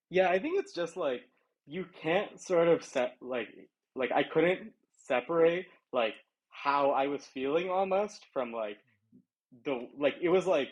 yeah 0.09 0.27
i 0.27 0.39
think 0.39 0.59
it's 0.59 0.73
just 0.73 0.97
like 0.97 1.21
you 1.67 1.85
can't 2.01 2.41
sort 2.41 2.67
of 2.67 2.83
set 2.83 3.15
like 3.21 3.47
like 3.95 4.11
i 4.11 4.23
couldn't 4.23 4.73
separate 4.97 5.67
like 5.93 6.15
how 6.49 6.89
i 6.91 7.07
was 7.07 7.23
feeling 7.27 7.69
almost 7.69 8.25
from 8.33 8.51
like 8.51 8.77
the 9.63 9.87
like 9.97 10.15
it 10.21 10.29
was 10.29 10.45
like 10.45 10.69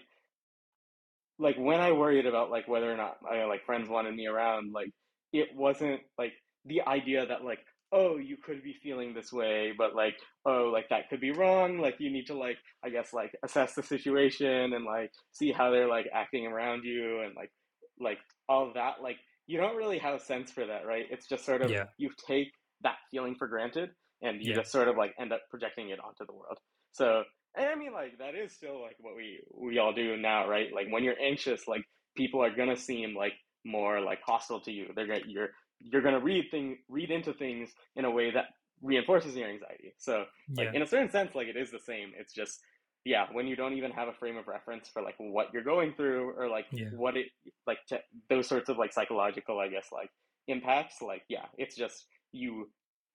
like 1.39 1.55
when 1.57 1.79
I 1.79 1.91
worried 1.91 2.25
about 2.25 2.51
like 2.51 2.67
whether 2.67 2.91
or 2.91 2.97
not 2.97 3.17
my 3.21 3.45
like 3.45 3.65
friends 3.65 3.89
wanted 3.89 4.15
me 4.15 4.27
around, 4.27 4.71
like 4.71 4.91
it 5.31 5.55
wasn't 5.55 6.01
like 6.17 6.33
the 6.65 6.81
idea 6.87 7.25
that 7.25 7.43
like 7.43 7.59
oh 7.91 8.17
you 8.17 8.37
could 8.43 8.63
be 8.63 8.73
feeling 8.81 9.13
this 9.13 9.31
way, 9.31 9.71
but 9.77 9.95
like 9.95 10.15
oh 10.45 10.69
like 10.73 10.89
that 10.89 11.09
could 11.09 11.21
be 11.21 11.31
wrong. 11.31 11.77
Like 11.79 11.95
you 11.99 12.11
need 12.11 12.25
to 12.27 12.33
like 12.37 12.57
I 12.83 12.89
guess 12.89 13.13
like 13.13 13.31
assess 13.43 13.75
the 13.75 13.83
situation 13.83 14.73
and 14.73 14.85
like 14.85 15.11
see 15.31 15.51
how 15.51 15.71
they're 15.71 15.87
like 15.87 16.07
acting 16.13 16.47
around 16.47 16.83
you 16.85 17.21
and 17.21 17.35
like 17.35 17.51
like 17.99 18.17
all 18.49 18.71
that. 18.75 19.01
Like 19.01 19.17
you 19.47 19.57
don't 19.59 19.75
really 19.75 19.99
have 19.99 20.15
a 20.15 20.19
sense 20.19 20.51
for 20.51 20.65
that, 20.65 20.85
right? 20.87 21.05
It's 21.11 21.27
just 21.27 21.45
sort 21.45 21.61
of 21.61 21.69
Yeah. 21.71 21.85
you 21.97 22.09
take 22.27 22.51
that 22.81 22.95
feeling 23.11 23.35
for 23.35 23.47
granted 23.47 23.91
and 24.21 24.41
you 24.41 24.53
Yeah. 24.53 24.55
just 24.55 24.71
sort 24.71 24.87
of 24.87 24.97
like 24.97 25.13
end 25.19 25.33
up 25.33 25.41
projecting 25.49 25.89
it 25.89 25.99
onto 25.99 26.25
the 26.25 26.33
world. 26.33 26.57
So 26.93 27.23
and 27.55 27.67
I 27.67 27.75
mean, 27.75 27.93
like 27.93 28.17
that 28.19 28.35
is 28.35 28.53
still 28.53 28.81
like 28.81 28.95
what 28.99 29.15
we 29.15 29.39
we 29.53 29.77
all 29.77 29.93
do 29.93 30.17
now, 30.17 30.47
right? 30.49 30.67
Like 30.73 30.87
when 30.89 31.03
you're 31.03 31.19
anxious, 31.21 31.67
like 31.67 31.83
people 32.17 32.43
are 32.43 32.55
gonna 32.55 32.77
seem 32.77 33.15
like 33.15 33.33
more 33.65 34.01
like 34.01 34.19
hostile 34.25 34.61
to 34.61 34.71
you. 34.71 34.87
They're 34.95 35.07
gonna 35.07 35.21
you're 35.27 35.49
you're 35.83 36.01
gonna 36.01 36.19
read 36.19 36.45
thing 36.51 36.77
read 36.89 37.11
into 37.11 37.33
things 37.33 37.71
in 37.95 38.05
a 38.05 38.11
way 38.11 38.31
that 38.31 38.45
reinforces 38.81 39.35
your 39.35 39.49
anxiety. 39.49 39.93
So 39.97 40.25
like 40.57 40.69
Yeah. 40.69 40.73
in 40.73 40.81
a 40.81 40.87
certain 40.87 41.09
sense, 41.09 41.35
like 41.35 41.47
it 41.47 41.57
is 41.57 41.71
the 41.71 41.79
same. 41.79 42.11
It's 42.17 42.33
just 42.33 42.59
yeah, 43.05 43.27
when 43.33 43.47
you 43.47 43.55
don't 43.55 43.73
even 43.73 43.91
have 43.91 44.07
a 44.07 44.13
frame 44.13 44.37
of 44.37 44.47
reference 44.47 44.87
for 44.89 45.01
like 45.01 45.15
what 45.17 45.53
you're 45.53 45.63
going 45.63 45.93
through 45.95 46.31
or 46.37 46.47
like 46.49 46.65
Yeah. 46.71 46.89
what 46.89 47.17
it 47.17 47.27
like 47.67 47.79
to, 47.89 47.99
those 48.29 48.47
sorts 48.47 48.69
of 48.69 48.77
like 48.77 48.93
psychological, 48.93 49.59
I 49.59 49.69
guess, 49.69 49.87
like 49.91 50.09
impacts. 50.47 51.01
Like 51.01 51.23
yeah, 51.29 51.45
it's 51.57 51.75
just 51.75 52.05
you 52.31 52.69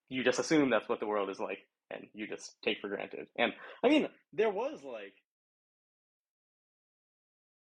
you 0.09 0.25
just 0.25 0.39
assume 0.39 0.71
that's 0.71 0.89
what 0.89 1.01
the 1.01 1.07
world 1.07 1.31
is 1.31 1.41
like 1.41 1.59
and 1.91 2.07
you 2.15 2.27
just 2.27 2.57
take 2.63 2.81
for 2.81 2.89
granted. 2.89 3.27
And 3.39 3.53
I 3.85 3.89
mean, 3.89 4.09
there 4.33 4.51
was 4.51 4.83
like 4.85 5.15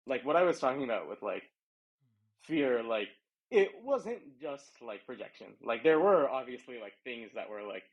like 0.07 0.25
what 0.25 0.37
I 0.37 0.43
was 0.43 0.59
talking 0.59 0.85
about 0.85 1.09
with 1.09 1.23
like 1.23 1.45
fear, 2.45 2.83
like 2.83 3.09
it 3.51 3.71
wasn't 3.83 4.41
just 4.41 4.81
like 4.83 5.07
projection. 5.07 5.49
Like 5.63 5.83
there 5.83 6.01
were 6.01 6.29
obviously 6.29 6.79
like 6.81 6.95
things 7.05 7.31
that 7.35 7.49
were 7.51 7.63
like 7.63 7.85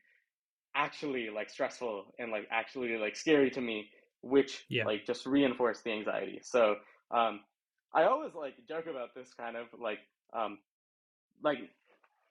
actually 0.74 1.30
like 1.30 1.50
stressful 1.50 2.14
and 2.18 2.30
like 2.30 2.46
actually 2.50 2.96
like 2.96 3.16
scary 3.16 3.50
to 3.50 3.60
me, 3.60 3.90
which 4.22 4.64
Yeah. 4.68 4.84
like 4.84 5.06
just 5.06 5.26
reinforced 5.26 5.84
the 5.84 5.92
anxiety. 5.92 6.40
So 6.42 6.76
um 7.10 7.40
I 7.94 8.04
always 8.04 8.34
like 8.34 8.54
joke 8.68 8.86
about 8.86 9.14
this 9.14 9.32
kind 9.34 9.56
of 9.56 9.66
like 9.80 9.98
um 10.32 10.58
like 11.42 11.58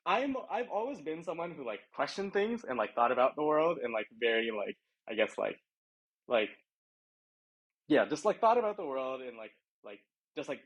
I'm 0.06 0.36
I've 0.50 0.70
always 0.70 1.02
been 1.02 1.24
someone 1.24 1.52
who 1.52 1.66
like 1.66 1.82
questioned 1.94 2.34
things 2.34 2.63
and 2.68 2.78
like 2.78 2.96
thought 2.96 3.12
about 3.12 3.36
the 3.36 3.44
world 3.44 3.80
and 3.84 3.94
like 3.94 4.08
very 4.20 4.52
like 4.52 4.78
I 5.10 5.16
guess 5.16 5.38
like 5.38 5.58
like 6.28 6.50
yeah 7.88 8.06
just 8.06 8.26
like 8.26 8.40
thought 8.40 8.58
about 8.58 8.78
the 8.78 8.86
world 8.86 9.22
and 9.22 9.38
like 9.38 9.52
like 9.84 10.00
just 10.38 10.50
like 10.50 10.62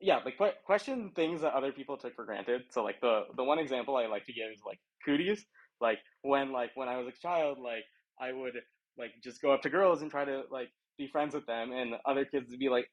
yeah 0.00 0.18
like 0.24 0.36
que- 0.38 0.52
question 0.64 1.12
things 1.14 1.40
that 1.42 1.54
other 1.54 1.72
people 1.72 1.96
took 1.96 2.14
for 2.14 2.24
granted 2.24 2.62
so 2.70 2.82
like 2.82 3.00
the 3.00 3.22
the 3.36 3.44
one 3.44 3.58
example 3.58 3.96
i 3.96 4.06
like 4.06 4.24
to 4.24 4.32
give 4.32 4.50
is 4.52 4.60
like 4.66 4.78
cooties 5.04 5.44
like 5.80 5.98
when 6.22 6.52
like 6.52 6.70
when 6.74 6.88
i 6.88 6.96
was 6.96 7.06
a 7.08 7.20
child 7.20 7.58
like 7.58 7.84
i 8.20 8.32
would 8.32 8.54
like 8.98 9.10
just 9.22 9.40
go 9.40 9.52
up 9.52 9.62
to 9.62 9.70
girls 9.70 10.02
and 10.02 10.10
try 10.10 10.24
to 10.24 10.42
like 10.50 10.68
be 10.98 11.08
friends 11.08 11.34
with 11.34 11.46
them 11.46 11.72
and 11.72 11.94
other 12.06 12.24
kids 12.24 12.50
would 12.50 12.58
be 12.58 12.68
like 12.68 12.86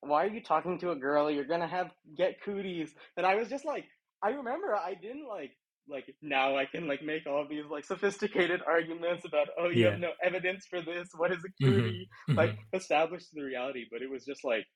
why 0.00 0.24
are 0.24 0.28
you 0.30 0.42
talking 0.42 0.78
to 0.78 0.90
a 0.90 0.96
girl 0.96 1.30
you're 1.30 1.44
gonna 1.46 1.66
have 1.68 1.90
get 2.16 2.40
cooties 2.42 2.94
and 3.16 3.26
i 3.26 3.34
was 3.34 3.48
just 3.48 3.64
like 3.64 3.84
i 4.22 4.30
remember 4.30 4.74
i 4.74 4.94
didn't 4.94 5.26
like 5.28 5.52
like 5.88 6.04
now 6.22 6.56
i 6.56 6.64
can 6.64 6.86
like 6.88 7.02
make 7.02 7.26
all 7.26 7.46
these 7.48 7.64
like 7.70 7.84
sophisticated 7.84 8.60
arguments 8.66 9.24
about 9.24 9.48
oh 9.58 9.68
you 9.68 9.84
Yeah. 9.84 9.90
have 9.90 9.98
no 9.98 10.10
evidence 10.22 10.66
for 10.68 10.80
this 10.82 11.08
what 11.16 11.32
is 11.32 11.44
a 11.44 11.48
Mhm. 11.62 11.68
cootie 11.70 12.08
like 12.36 12.50
Mhm. 12.50 12.64
established 12.72 13.28
the 13.34 13.42
reality 13.42 13.84
but 13.90 14.02
it 14.02 14.10
was 14.10 14.24
just 14.24 14.44
like 14.44 14.66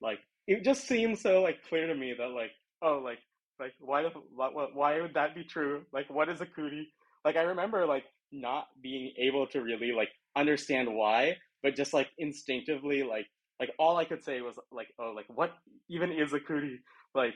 like 0.00 0.18
it 0.46 0.64
just 0.64 0.86
seems 0.86 1.20
so 1.20 1.42
like 1.42 1.62
clear 1.68 1.86
to 1.86 1.94
me 1.94 2.14
that 2.18 2.28
like 2.28 2.50
oh 2.82 3.00
like 3.04 3.18
like 3.60 3.72
why 3.80 4.02
the, 4.02 4.10
why, 4.34 4.50
why 4.72 5.00
would 5.00 5.14
that 5.14 5.34
be 5.34 5.44
true? 5.44 5.82
Like 5.92 6.08
what 6.10 6.28
is 6.28 6.40
a 6.40 6.46
cootie? 6.46 6.88
Like 7.24 7.36
i 7.36 7.42
remember 7.42 7.86
like 7.86 8.04
not 8.32 8.66
being 8.82 9.12
able 9.18 9.46
to 9.48 9.60
really 9.60 9.92
like 9.96 10.10
understand 10.36 10.88
why 10.94 11.34
but 11.62 11.74
just 11.74 11.92
like 11.94 12.08
instinctively 12.18 13.02
like 13.02 13.26
like 13.58 13.70
all 13.78 13.96
i 13.96 14.04
could 14.04 14.22
say 14.22 14.40
was 14.40 14.54
like 14.70 14.88
oh 15.00 15.12
like 15.16 15.26
what 15.28 15.52
even 15.88 16.12
is 16.12 16.32
a 16.32 16.40
cootie? 16.40 16.80
Like 17.14 17.34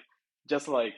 just 0.48 0.68
like 0.68 0.94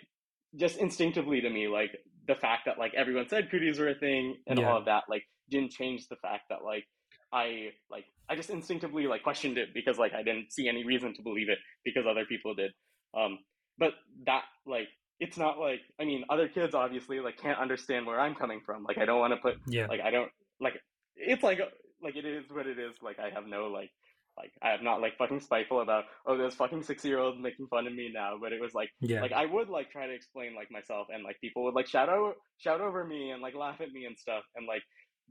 just 0.57 0.79
instinctively 0.79 1.41
to 1.41 1.51
me 1.51 1.69
like 1.69 1.91
the 2.29 2.35
fact 2.35 2.63
that 2.67 2.79
like 2.79 2.93
everyone 2.95 3.29
said 3.29 3.51
cooties 3.51 3.79
were 3.79 3.89
a 3.89 3.95
thing 3.95 4.37
and 4.47 4.59
Yeah. 4.59 4.67
all 4.67 4.79
of 4.79 4.87
that 4.87 5.05
like 5.09 5.23
didn't 5.51 5.73
change 5.73 6.07
the 6.09 6.17
fact 6.17 6.45
that 6.51 6.65
like 6.65 6.85
I 7.33 7.71
like 7.91 8.05
I 8.29 8.37
just 8.37 8.51
instinctively 8.51 9.07
like 9.07 9.23
questioned 9.23 9.59
it 9.59 9.69
because 9.75 9.99
like 9.99 10.13
I 10.15 10.23
didn't 10.23 10.53
see 10.53 10.69
any 10.69 10.85
reason 10.85 11.15
to 11.15 11.23
believe 11.23 11.49
it 11.49 11.59
because 11.85 12.05
other 12.09 12.25
people 12.25 12.55
did. 12.55 12.73
Um, 13.17 13.39
but 13.79 13.93
that 14.27 14.43
like 14.67 14.89
it's 15.21 15.37
not 15.37 15.59
like 15.59 15.81
I 16.01 16.05
mean 16.05 16.25
other 16.31 16.49
kids 16.49 16.75
obviously 16.75 17.21
like 17.21 17.37
can't 17.39 17.59
understand 17.59 18.07
where 18.07 18.21
I'm 18.21 18.35
coming 18.35 18.61
from. 18.65 18.85
Like 18.85 18.99
I 18.99 19.05
don't 19.05 19.19
want 19.21 19.33
to 19.33 19.37
put 19.39 19.57
Yeah. 19.67 19.87
like 19.87 20.01
I 20.01 20.11
don't 20.11 20.31
like 20.61 20.75
it's 21.17 21.43
like 21.43 21.61
like 22.03 22.17
it 22.17 22.25
is 22.25 22.45
what 22.51 22.67
it 22.67 22.79
is. 22.79 22.95
Like 23.03 23.19
I 23.19 23.31
have 23.31 23.47
no 23.47 23.67
like 23.69 23.91
like 24.37 24.51
I 24.63 24.71
am 24.73 24.83
not 24.83 25.01
like 25.01 25.17
fucking 25.17 25.41
spiteful 25.41 25.81
about 25.81 26.05
oh 26.27 26.37
those 26.37 26.55
fucking 26.55 26.83
six 26.83 27.05
year 27.05 27.19
olds 27.19 27.39
making 27.41 27.69
fun 27.69 27.87
of 27.87 27.95
me 27.95 28.11
now. 28.13 28.35
But 28.41 28.53
it 28.53 28.61
was 28.61 28.75
like 28.75 28.89
Yeah. 29.01 29.21
like 29.21 29.33
I 29.33 29.47
would 29.47 29.69
like 29.69 29.91
try 29.91 30.07
to 30.07 30.13
explain 30.15 30.55
like 30.57 30.71
myself 30.71 31.07
and 31.13 31.23
like 31.23 31.37
people 31.41 31.65
would 31.65 31.75
like 31.75 31.87
shout 31.87 32.09
out 32.09 32.35
shout 32.59 32.81
over 32.81 33.05
me 33.05 33.31
and 33.31 33.43
like 33.43 33.55
laugh 33.55 33.81
at 33.81 33.93
me 33.93 34.07
and 34.07 34.19
stuff 34.19 34.45
and 34.57 34.67
like 34.67 34.83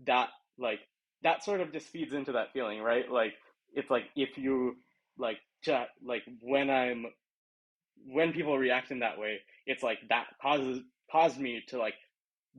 that 0.05 0.29
like 0.57 0.79
that 1.23 1.43
sort 1.43 1.61
of 1.61 1.71
just 1.71 1.87
feeds 1.87 2.13
into 2.13 2.33
that 2.33 2.53
feeling 2.53 2.81
right? 2.81 3.09
Like 3.11 3.33
it's 3.73 3.89
like 3.89 4.05
if 4.15 4.37
you 4.37 4.75
like 5.17 5.37
chat 5.63 5.89
like 6.05 6.23
when 6.41 6.69
i'm 6.69 7.05
when 8.07 8.33
people 8.33 8.57
react 8.57 8.91
in 8.91 8.99
that 8.99 9.17
way 9.17 9.39
it's 9.65 9.83
like 9.83 9.99
that 10.09 10.25
causes 10.41 10.81
caused 11.11 11.39
me 11.39 11.61
to 11.67 11.77
like 11.77 11.93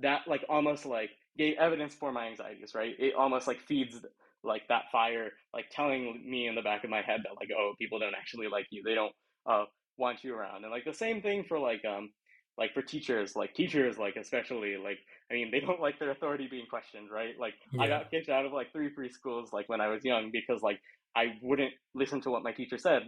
that 0.00 0.22
like 0.26 0.44
almost 0.48 0.86
like 0.86 1.10
gave 1.36 1.56
evidence 1.58 1.94
for 1.94 2.12
my 2.12 2.26
anxieties 2.28 2.74
right? 2.74 2.94
It 2.98 3.14
almost 3.14 3.46
like 3.46 3.60
feeds 3.60 4.04
like 4.42 4.62
that 4.68 4.84
fire 4.92 5.30
like 5.52 5.66
telling 5.70 6.22
me 6.28 6.46
in 6.46 6.54
the 6.54 6.62
back 6.62 6.84
of 6.84 6.90
my 6.90 7.02
head 7.02 7.20
that 7.24 7.36
like 7.40 7.50
oh 7.56 7.74
people 7.78 7.98
don't 7.98 8.14
actually 8.14 8.48
like 8.48 8.66
you. 8.70 8.82
They 8.84 8.94
don't 8.94 9.12
uh 9.46 9.64
want 9.98 10.24
you 10.24 10.34
around. 10.34 10.64
And 10.64 10.72
like 10.72 10.84
the 10.84 10.94
same 10.94 11.22
thing 11.22 11.44
for 11.44 11.58
like 11.58 11.82
um 11.84 12.10
like 12.58 12.72
for 12.74 12.82
teachers 12.82 13.34
like 13.36 13.52
teachers 13.54 13.98
like 13.98 14.16
especially 14.16 14.76
like 14.76 14.98
i 15.30 15.34
mean 15.34 15.50
they 15.50 15.60
don't 15.60 15.80
like 15.80 15.98
their 15.98 16.10
authority 16.10 16.46
being 16.50 16.66
questioned 16.68 17.08
right 17.10 17.34
like 17.38 17.54
i 17.80 17.88
got 17.88 18.10
kicked 18.10 18.28
out 18.28 18.46
of 18.46 18.52
like 18.52 18.72
three 18.72 18.90
preschools 18.94 19.52
like 19.52 19.68
when 19.68 19.80
i 19.80 19.88
was 19.88 20.04
young 20.04 20.30
because 20.32 20.62
like 20.62 20.80
i 21.16 21.26
wouldn't 21.42 21.72
listen 21.94 22.20
to 22.20 22.30
what 22.30 22.42
my 22.42 22.52
teacher 22.52 22.78
said 22.78 23.02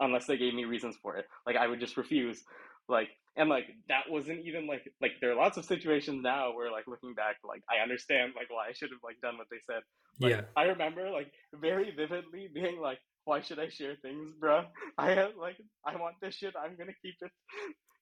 unless 0.00 0.26
they 0.26 0.36
gave 0.36 0.54
me 0.54 0.64
reasons 0.64 0.96
for 1.02 1.16
it 1.16 1.24
like 1.46 1.56
i 1.56 1.66
would 1.66 1.80
just 1.80 1.96
refuse 1.96 2.42
like 2.88 3.08
and 3.36 3.48
like 3.48 3.66
that 3.88 4.02
wasn't 4.10 4.38
even 4.44 4.66
like 4.66 4.82
like 5.00 5.12
there 5.20 5.30
are 5.32 5.36
lots 5.36 5.56
of 5.56 5.64
situations 5.64 6.22
now 6.22 6.52
where 6.54 6.70
like 6.70 6.86
looking 6.86 7.14
back 7.14 7.36
like 7.44 7.62
i 7.70 7.82
understand 7.82 8.32
like 8.36 8.50
why 8.50 8.68
i 8.68 8.72
should 8.72 8.90
have 8.90 9.00
like 9.04 9.16
done 9.22 9.38
what 9.38 9.46
they 9.50 9.58
said 9.66 9.82
like, 10.20 10.32
Yeah. 10.32 10.40
I 10.56 10.64
remember 10.64 11.10
like 11.10 11.30
very 11.54 11.92
vividly 11.94 12.48
being 12.52 12.80
like, 12.80 12.98
"Why 13.24 13.40
should 13.40 13.58
I 13.60 13.68
share 13.68 13.94
things, 14.02 14.32
bruh? 14.40 14.66
I 14.98 15.10
have 15.12 15.36
like, 15.38 15.56
I 15.86 15.96
want 15.96 16.16
this 16.20 16.34
shit. 16.36 16.54
I'm 16.56 16.76
gonna 16.76 16.94
keep 17.02 17.14
it." 17.20 17.30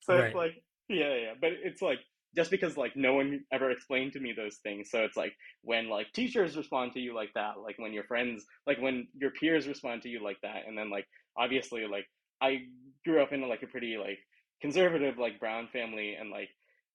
So 0.01 0.15
Right. 0.15 0.27
it's 0.27 0.35
like, 0.35 0.55
yeah, 0.89 1.15
yeah. 1.15 1.33
But 1.41 1.53
it's 1.63 1.83
like 1.83 1.99
just 2.35 2.51
because 2.51 2.77
like 2.77 2.97
no 2.97 3.15
one 3.15 3.45
ever 3.53 3.71
explained 3.71 4.13
to 4.13 4.21
me 4.21 4.33
those 4.37 4.57
things. 4.63 4.91
So 4.91 5.01
it's 5.01 5.17
like 5.17 5.33
when 5.63 5.89
like 5.89 6.13
teachers 6.13 6.57
respond 6.57 6.93
to 6.93 7.01
you 7.01 7.15
like 7.15 7.33
that, 7.35 7.55
like 7.63 7.79
when 7.79 7.93
your 7.93 8.05
friends, 8.05 8.45
like 8.67 8.79
when 8.81 9.09
your 9.15 9.31
peers 9.31 9.67
respond 9.67 10.03
to 10.03 10.09
you 10.09 10.23
like 10.23 10.41
that, 10.43 10.63
and 10.67 10.77
then 10.77 10.91
like 10.91 11.07
obviously 11.37 11.87
like 11.87 12.07
I 12.41 12.59
grew 13.05 13.23
up 13.23 13.33
in 13.33 13.47
like 13.49 13.63
a 13.63 13.67
pretty 13.67 13.97
like 13.97 14.19
conservative 14.61 15.19
like 15.19 15.41
brown 15.41 15.69
family, 15.73 16.15
and 16.15 16.31
like 16.31 16.51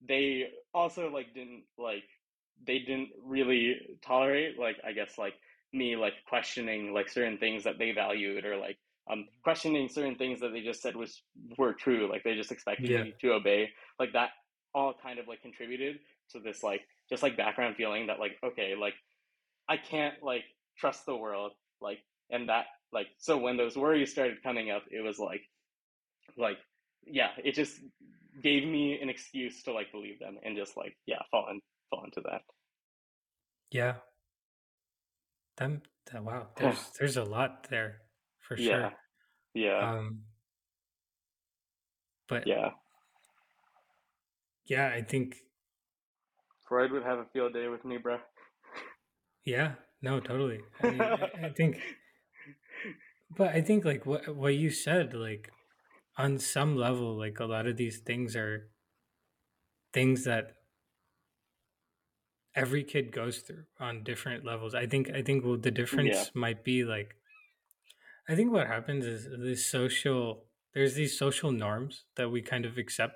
they 0.07 0.47
also 0.73 1.09
like 1.09 1.33
didn't 1.33 1.63
like 1.77 2.03
they 2.65 2.79
didn't 2.79 3.09
really 3.23 3.75
tolerate 4.03 4.59
like 4.59 4.77
i 4.85 4.91
guess 4.91 5.17
like 5.17 5.33
me 5.73 5.95
like 5.95 6.13
questioning 6.27 6.93
like 6.93 7.09
certain 7.09 7.37
things 7.37 7.63
that 7.63 7.77
they 7.79 7.91
valued 7.91 8.45
or 8.45 8.57
like 8.57 8.77
um 9.11 9.27
questioning 9.43 9.89
certain 9.89 10.15
things 10.15 10.39
that 10.39 10.51
they 10.53 10.61
just 10.61 10.81
said 10.81 10.95
was 10.95 11.23
were 11.57 11.73
true 11.73 12.09
like 12.09 12.23
they 12.23 12.35
just 12.35 12.51
expected 12.51 12.89
Yeah. 12.89 13.03
me 13.03 13.13
to 13.21 13.33
obey 13.33 13.69
like 13.99 14.13
that 14.13 14.29
all 14.73 14.93
kind 15.01 15.19
of 15.19 15.27
like 15.27 15.41
contributed 15.41 15.99
to 16.31 16.39
this 16.39 16.63
like 16.63 16.81
just 17.09 17.23
like 17.23 17.37
background 17.37 17.75
feeling 17.75 18.07
that 18.07 18.19
like 18.19 18.37
okay 18.43 18.75
like 18.79 18.93
i 19.69 19.77
can't 19.77 20.15
like 20.23 20.43
trust 20.77 21.05
the 21.05 21.15
world 21.15 21.51
like 21.81 21.99
and 22.29 22.49
that 22.49 22.65
like 22.93 23.07
so 23.17 23.37
when 23.37 23.57
those 23.57 23.75
worries 23.77 24.11
started 24.11 24.41
coming 24.43 24.71
up 24.71 24.83
it 24.91 25.01
was 25.01 25.19
like 25.19 25.41
like 26.37 26.57
yeah 27.05 27.29
it 27.43 27.53
just 27.55 27.79
gave 28.41 28.65
me 28.65 28.99
an 29.01 29.09
excuse 29.09 29.61
to 29.63 29.73
like 29.73 29.91
believe 29.91 30.19
them 30.19 30.37
and 30.43 30.55
just 30.55 30.77
like 30.77 30.95
yeah 31.05 31.19
fall 31.31 31.47
in, 31.51 31.59
fall 31.89 32.03
into 32.05 32.21
that 32.21 32.41
Yeah. 33.71 33.95
Them 35.57 35.81
wow. 36.13 36.47
There's 36.57 36.91
there's 36.99 37.17
a 37.17 37.23
lot 37.23 37.67
there 37.69 38.01
for 38.39 38.57
sure. 38.57 38.81
Yeah. 38.81 38.89
Um, 39.79 40.23
but 42.27 42.45
yeah. 42.45 42.71
yeah, 44.65 44.91
I 44.93 45.01
think 45.01 45.35
Freud 46.67 46.91
would 46.91 47.03
have 47.03 47.19
a 47.19 47.25
field 47.25 47.53
day 47.53 47.67
with 47.67 47.85
me, 47.85 47.97
bro. 47.97 48.19
yeah, 49.45 49.75
no, 50.01 50.19
totally. 50.19 50.61
I 50.81 50.85
mean, 50.85 51.13
I, 51.17 51.47
I 51.47 51.49
think, 51.55 51.77
but 53.29 53.49
I 53.49 53.61
think 53.61 53.85
like 53.85 54.05
what 54.05 54.35
what 54.35 54.55
you 54.55 54.69
said, 54.69 55.13
like 55.13 55.51
on 56.17 56.39
some 56.39 56.75
level, 56.75 57.17
like 57.17 57.39
a 57.39 57.45
lot 57.45 57.67
of 57.67 57.77
these 57.77 57.99
things 57.99 58.35
are 58.35 58.69
things 59.93 60.23
that 60.25 60.55
every 62.55 62.83
kid 62.83 63.11
goes 63.11 63.39
through 63.39 63.65
on 63.79 64.03
different 64.03 64.43
levels. 64.45 64.75
I 64.75 64.85
think 64.87 65.09
I 65.11 65.21
think 65.21 65.43
well, 65.45 65.57
the 65.57 65.71
difference 65.71 66.31
Yeah. 66.33 66.39
might 66.39 66.63
be 66.63 66.83
like 66.83 67.15
I 68.31 68.35
think 68.35 68.51
what 68.53 68.67
happens 68.67 69.05
is 69.05 69.27
this 69.39 69.69
social 69.69 70.45
there's 70.73 70.95
these 70.95 71.19
social 71.19 71.51
norms 71.51 72.05
that 72.15 72.29
we 72.29 72.41
kind 72.41 72.65
of 72.65 72.77
accept 72.77 73.15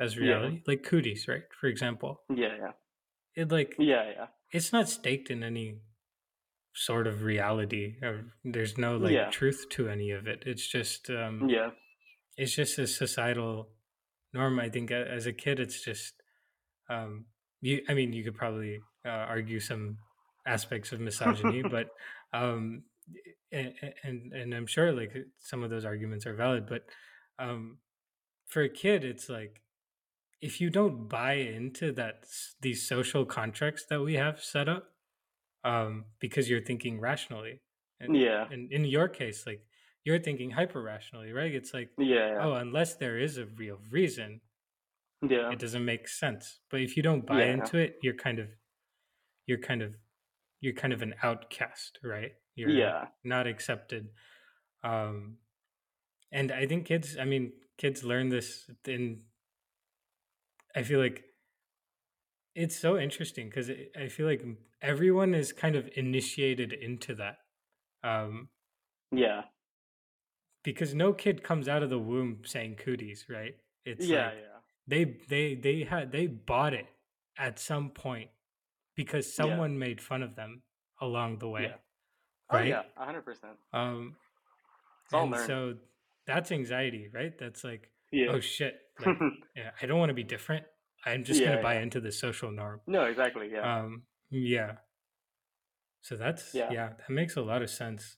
as 0.00 0.16
Yeah. 0.16 0.22
reality, 0.22 0.62
like 0.66 0.82
cooties, 0.82 1.28
right? 1.28 1.42
For 1.60 1.66
example, 1.66 2.22
Yeah, 2.34 2.56
yeah. 2.56 2.72
it 3.34 3.52
like 3.52 3.76
Yeah, 3.78 4.10
yeah. 4.10 4.26
it's 4.50 4.72
not 4.72 4.88
staked 4.88 5.30
in 5.30 5.42
any 5.42 5.80
sort 6.74 7.06
of 7.06 7.22
reality 7.22 7.96
or 8.02 8.32
there's 8.44 8.78
no 8.78 8.96
like 8.96 9.12
Yeah. 9.12 9.30
truth 9.30 9.66
to 9.72 9.88
any 9.90 10.10
of 10.10 10.26
it. 10.26 10.42
It's 10.46 10.66
just 10.66 11.10
um 11.10 11.48
Yeah. 11.48 11.70
it's 12.38 12.54
just 12.54 12.78
a 12.78 12.86
societal 12.86 13.68
norm. 14.32 14.58
I 14.58 14.70
think 14.70 14.90
as 14.90 15.26
a 15.26 15.32
kid, 15.34 15.60
it's 15.60 15.84
just 15.84 16.14
um, 16.88 17.26
you. 17.60 17.82
I 17.88 17.94
mean, 17.94 18.12
you 18.12 18.22
could 18.24 18.36
probably 18.36 18.80
uh, 19.04 19.08
argue 19.34 19.58
some 19.60 19.98
aspects 20.46 20.92
of 20.92 21.00
misogyny, 21.00 21.62
but 21.76 21.88
um, 22.32 22.84
and, 23.52 23.74
and 24.02 24.32
and 24.32 24.54
I'm 24.54 24.66
sure 24.66 24.92
like 24.92 25.14
some 25.38 25.62
of 25.62 25.70
those 25.70 25.84
arguments 25.84 26.26
are 26.26 26.34
valid. 26.34 26.66
But 26.66 26.86
um, 27.38 27.78
for 28.46 28.62
a 28.62 28.68
kid, 28.68 29.04
it's 29.04 29.28
like 29.28 29.62
if 30.40 30.60
you 30.60 30.70
don't 30.70 31.08
buy 31.08 31.34
into 31.34 31.92
that 31.92 32.24
these 32.60 32.86
social 32.88 33.24
contracts 33.24 33.86
that 33.90 34.00
we 34.02 34.14
have 34.14 34.42
set 34.42 34.68
up, 34.68 34.88
um, 35.64 36.04
because 36.20 36.48
you're 36.50 36.62
thinking 36.64 37.00
rationally, 37.00 37.60
and, 38.00 38.16
Yeah. 38.16 38.46
and 38.50 38.70
in 38.72 38.84
your 38.84 39.08
case, 39.08 39.46
like 39.46 39.62
you're 40.04 40.20
thinking 40.20 40.50
hyper 40.50 40.82
rationally, 40.82 41.32
right? 41.32 41.52
It's 41.54 41.72
like 41.74 41.90
Yeah, 41.98 42.38
oh, 42.40 42.52
unless 42.54 42.96
there 42.96 43.18
is 43.18 43.38
a 43.38 43.46
real 43.46 43.78
reason, 43.90 44.40
Yeah. 45.22 45.50
it 45.50 45.58
doesn't 45.58 45.84
make 45.84 46.06
sense. 46.08 46.60
But 46.70 46.80
if 46.80 46.96
you 46.96 47.02
don't 47.02 47.26
buy 47.26 47.44
Yeah. 47.44 47.54
into 47.54 47.78
it, 47.78 47.96
you're 48.02 48.14
kind 48.14 48.38
of 48.38 48.48
you're 49.46 49.58
kind 49.60 49.82
of 49.82 49.94
you're 50.66 50.74
kind 50.74 50.92
of 50.92 51.00
an 51.00 51.14
outcast, 51.22 52.00
right? 52.02 52.32
You're 52.56 52.72
Yeah. 52.72 53.06
not 53.22 53.46
accepted. 53.46 54.08
Um 54.82 55.38
and 56.32 56.50
I 56.50 56.66
think 56.66 56.86
kids, 56.86 57.16
I 57.18 57.24
mean, 57.24 57.52
kids 57.78 58.02
learn 58.02 58.28
this 58.30 58.68
in 58.84 59.22
I 60.74 60.82
feel 60.82 60.98
like 60.98 61.24
it's 62.56 62.76
so 62.76 62.98
interesting 62.98 63.48
because 63.48 63.70
I 63.96 64.08
feel 64.08 64.26
like 64.26 64.44
everyone 64.82 65.34
is 65.34 65.52
kind 65.52 65.76
of 65.76 65.88
initiated 65.94 66.72
into 66.72 67.14
that. 67.14 67.36
Um 68.02 68.48
Yeah. 69.12 69.44
because 70.64 70.94
no 70.94 71.12
kid 71.12 71.44
comes 71.44 71.68
out 71.68 71.84
of 71.84 71.90
the 71.90 71.98
womb 71.98 72.42
saying 72.44 72.74
cooties, 72.74 73.26
right? 73.28 73.54
It's 73.84 74.08
Yeah, 74.08 74.30
like 74.30 74.34
yeah. 74.34 74.58
they 74.88 75.04
they 75.28 75.54
they 75.54 75.84
had 75.84 76.10
they 76.10 76.26
bought 76.26 76.74
it 76.74 76.86
at 77.38 77.60
some 77.60 77.90
point 77.90 78.30
because 78.96 79.26
Yeah. 79.26 79.44
someone 79.44 79.78
made 79.78 80.00
fun 80.00 80.22
of 80.22 80.34
them 80.34 80.62
along 81.00 81.38
the 81.38 81.48
way, 81.48 81.62
Yeah. 81.64 81.76
Oh 82.50 82.56
right? 82.58 82.68
yeah, 82.68 82.82
hundred 82.96 83.22
percent. 83.24 83.56
Um, 83.72 84.16
It's 85.04 85.12
and 85.14 85.30
learned. 85.30 85.46
so 85.46 85.74
that's 86.26 86.50
anxiety, 86.50 87.08
right? 87.12 87.36
That's 87.38 87.62
like, 87.64 87.90
Yeah. 88.10 88.28
oh 88.30 88.40
shit, 88.40 88.80
like, 89.06 89.16
yeah, 89.54 89.70
I 89.80 89.86
don't 89.86 89.98
want 89.98 90.10
to 90.10 90.14
be 90.14 90.24
different. 90.24 90.64
I'm 91.04 91.22
just 91.22 91.40
Yeah, 91.40 91.50
gonna 91.50 91.62
buy 91.62 91.74
yeah. 91.74 91.82
into 91.82 92.00
the 92.00 92.10
social 92.10 92.50
norm. 92.50 92.80
no, 92.86 93.04
exactly. 93.04 93.50
Yeah. 93.52 93.62
Um, 93.80 94.06
yeah. 94.30 94.78
So 96.00 96.16
that's 96.16 96.54
Yeah. 96.54 96.70
yeah, 96.72 96.88
that 96.98 97.10
makes 97.10 97.36
a 97.36 97.42
lot 97.42 97.62
of 97.62 97.70
sense, 97.70 98.16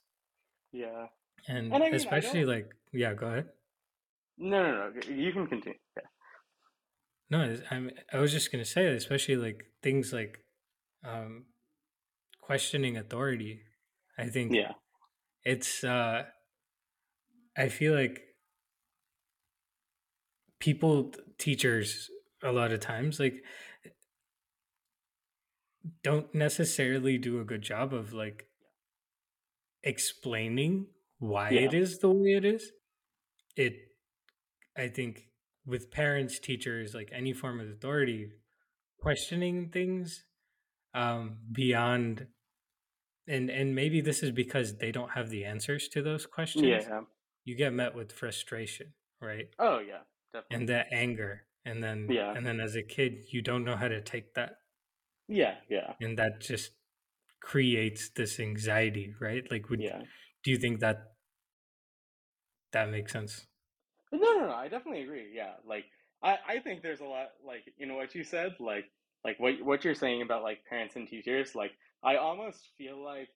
yeah. 0.73 1.07
and, 1.49 1.73
And 1.73 1.83
I 1.83 1.87
mean, 1.87 1.95
especially 1.95 2.45
like, 2.45 2.75
yeah, 2.93 3.15
go 3.15 3.27
ahead. 3.27 3.49
No, 4.37 4.63
no, 4.63 4.91
no. 4.91 5.01
You 5.13 5.33
can 5.33 5.47
continue. 5.49 5.79
Yeah. 5.97 6.03
No, 7.31 7.57
I'm. 7.71 7.91
I 8.13 8.19
was 8.21 8.33
just 8.33 8.53
gonna 8.53 8.65
say, 8.65 8.87
especially 8.95 9.37
like 9.37 9.67
things 9.83 10.13
like 10.13 10.45
um, 11.05 11.47
questioning 12.41 12.97
authority. 12.97 13.63
I 14.19 14.29
think 14.29 14.53
Yeah. 14.55 14.73
it's. 15.45 15.85
uh 15.85 16.25
I 17.57 17.69
feel 17.69 17.95
like 17.95 18.21
people, 20.61 21.13
teachers, 21.39 22.11
a 22.43 22.53
lot 22.53 22.73
of 22.73 22.81
times, 22.81 23.19
like 23.21 23.43
don't 26.03 26.35
necessarily 26.35 27.19
do 27.19 27.41
a 27.41 27.45
good 27.45 27.63
job 27.63 27.93
of 27.95 28.13
like 28.13 28.47
explaining 29.83 30.87
why 31.19 31.51
Yeah. 31.51 31.61
it 31.61 31.75
is 31.75 31.99
the 31.99 32.11
way 32.11 32.33
it 32.35 32.45
is. 32.45 32.73
It, 33.57 33.75
I 34.77 34.89
think, 34.89 35.29
with 35.67 35.91
parents, 35.91 36.39
teachers, 36.39 36.95
like 36.95 37.11
any 37.13 37.33
form 37.33 37.61
of 37.61 37.69
authority, 37.69 38.31
questioning 39.01 39.71
things 39.71 40.25
um, 40.95 41.39
beyond, 41.53 42.29
and 43.27 43.51
and 43.51 43.75
maybe 43.75 44.01
this 44.01 44.23
is 44.23 44.31
because 44.33 44.79
they 44.79 44.93
don't 44.93 45.11
have 45.11 45.31
the 45.31 45.45
answers 45.45 45.89
to 45.89 46.03
those 46.03 46.27
questions. 46.27 46.89
Yeah. 46.89 47.03
You 47.45 47.55
get 47.57 47.73
met 47.73 47.95
with 47.95 48.13
frustration, 48.13 48.95
right? 49.21 49.49
Oh 49.59 49.79
yeah. 49.81 50.03
Definitely. 50.33 50.57
And 50.57 50.69
that 50.69 50.87
anger, 50.93 51.47
and 51.65 51.83
then 51.83 52.09
Yeah. 52.11 52.33
and 52.35 52.47
then 52.47 52.61
as 52.61 52.77
a 52.77 52.83
kid, 52.83 53.25
you 53.33 53.43
don't 53.43 53.65
know 53.65 53.77
how 53.77 53.89
to 53.89 54.01
take 54.03 54.35
that, 54.35 54.57
Yeah. 55.29 55.61
Yeah. 55.69 55.95
and 56.01 56.19
that 56.19 56.41
just 56.41 56.73
creates 57.41 58.11
this 58.11 58.41
anxiety, 58.41 59.15
right? 59.21 59.51
Like, 59.51 59.71
would 59.71 59.81
Yeah. 59.81 60.03
do 60.45 60.51
you 60.51 60.59
think 60.59 60.81
that 60.81 61.15
that 62.73 62.89
makes 62.91 63.13
sense? 63.13 63.47
No, 64.13 64.19
no, 64.19 64.47
no. 64.47 64.55
I 64.55 64.69
definitely 64.69 65.03
agree. 65.03 65.31
Yeah. 65.35 65.55
Like 65.65 65.85
I, 66.23 66.39
I 66.47 66.59
think 66.61 66.83
there's 66.83 67.01
a 67.01 67.05
lot 67.05 67.29
like 67.45 67.73
you 67.77 67.87
know 67.87 67.95
what 67.97 68.15
you 68.15 68.25
said, 68.25 68.57
like 68.59 68.91
like 69.25 69.39
what 69.39 69.55
what 69.63 69.85
you're 69.85 69.95
saying 69.95 70.23
about 70.23 70.43
like 70.43 70.61
parents 70.69 70.97
and 70.97 71.09
teachers, 71.09 71.55
like 71.55 71.73
I 72.05 72.17
almost 72.17 72.61
feel 72.79 73.03
like 73.03 73.29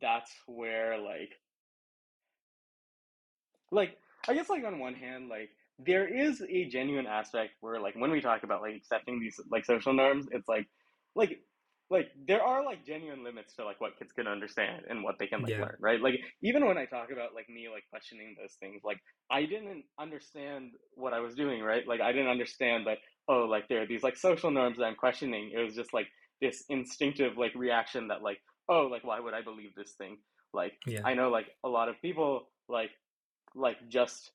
that's 0.00 0.32
where 0.46 0.98
like 0.98 1.32
like 3.70 3.96
I 4.28 4.34
guess 4.34 4.48
like 4.50 4.64
on 4.64 4.78
one 4.78 4.94
hand, 4.94 5.28
like 5.28 5.50
there 5.78 6.06
is 6.08 6.42
a 6.48 6.68
genuine 6.68 7.06
aspect 7.06 7.52
where 7.60 7.80
like 7.80 7.94
when 7.96 8.10
we 8.10 8.20
talk 8.20 8.42
about 8.42 8.62
like 8.62 8.74
accepting 8.74 9.20
these 9.20 9.40
like 9.50 9.64
social 9.64 9.92
norms, 9.92 10.26
it's 10.32 10.48
like 10.48 10.66
like 11.14 11.38
like 11.90 12.08
there 12.26 12.42
are 12.42 12.64
like 12.64 12.84
genuine 12.84 13.24
limits 13.24 13.54
to 13.54 13.64
like 13.64 13.80
what 13.80 13.98
kids 13.98 14.12
can 14.12 14.26
understand 14.26 14.82
and 14.90 15.02
what 15.02 15.16
they 15.18 15.26
can 15.26 15.40
like 15.42 15.54
Yeah. 15.54 15.58
learn, 15.58 15.76
right? 15.80 16.00
Like 16.00 16.14
even 16.42 16.66
when 16.66 16.76
I 16.76 16.84
talk 16.84 17.10
about 17.12 17.34
like 17.34 17.48
me 17.48 17.68
like 17.72 17.84
questioning 17.90 18.34
those 18.38 18.54
things, 18.60 18.82
like 18.84 18.98
I 19.30 19.42
didn't 19.46 19.84
understand 19.98 20.72
what 20.94 21.14
I 21.14 21.20
was 21.20 21.34
doing, 21.34 21.62
right? 21.62 21.86
Like 21.86 22.00
I 22.00 22.12
didn't 22.12 22.28
understand 22.28 22.86
that 22.86 22.98
oh 23.28 23.44
like 23.44 23.68
there 23.68 23.82
are 23.82 23.86
these 23.86 24.02
like 24.02 24.16
social 24.16 24.50
norms 24.50 24.78
that 24.78 24.84
I'm 24.84 24.94
questioning. 24.96 25.52
It 25.54 25.62
was 25.62 25.74
just 25.74 25.92
like 25.92 26.08
this 26.40 26.64
instinctive 26.68 27.36
like 27.36 27.54
reaction 27.54 28.08
that 28.08 28.22
like 28.22 28.38
oh 28.68 28.88
like 28.90 29.04
why 29.04 29.20
would 29.20 29.34
I 29.34 29.42
believe 29.42 29.74
this 29.76 29.92
thing? 29.92 30.18
Like 30.52 30.72
Yeah, 30.86 31.00
I 31.04 31.14
know 31.14 31.28
like 31.28 31.46
a 31.64 31.68
lot 31.68 31.88
of 31.88 32.00
people 32.00 32.48
like 32.68 32.90
like 33.54 33.76
just 33.88 34.30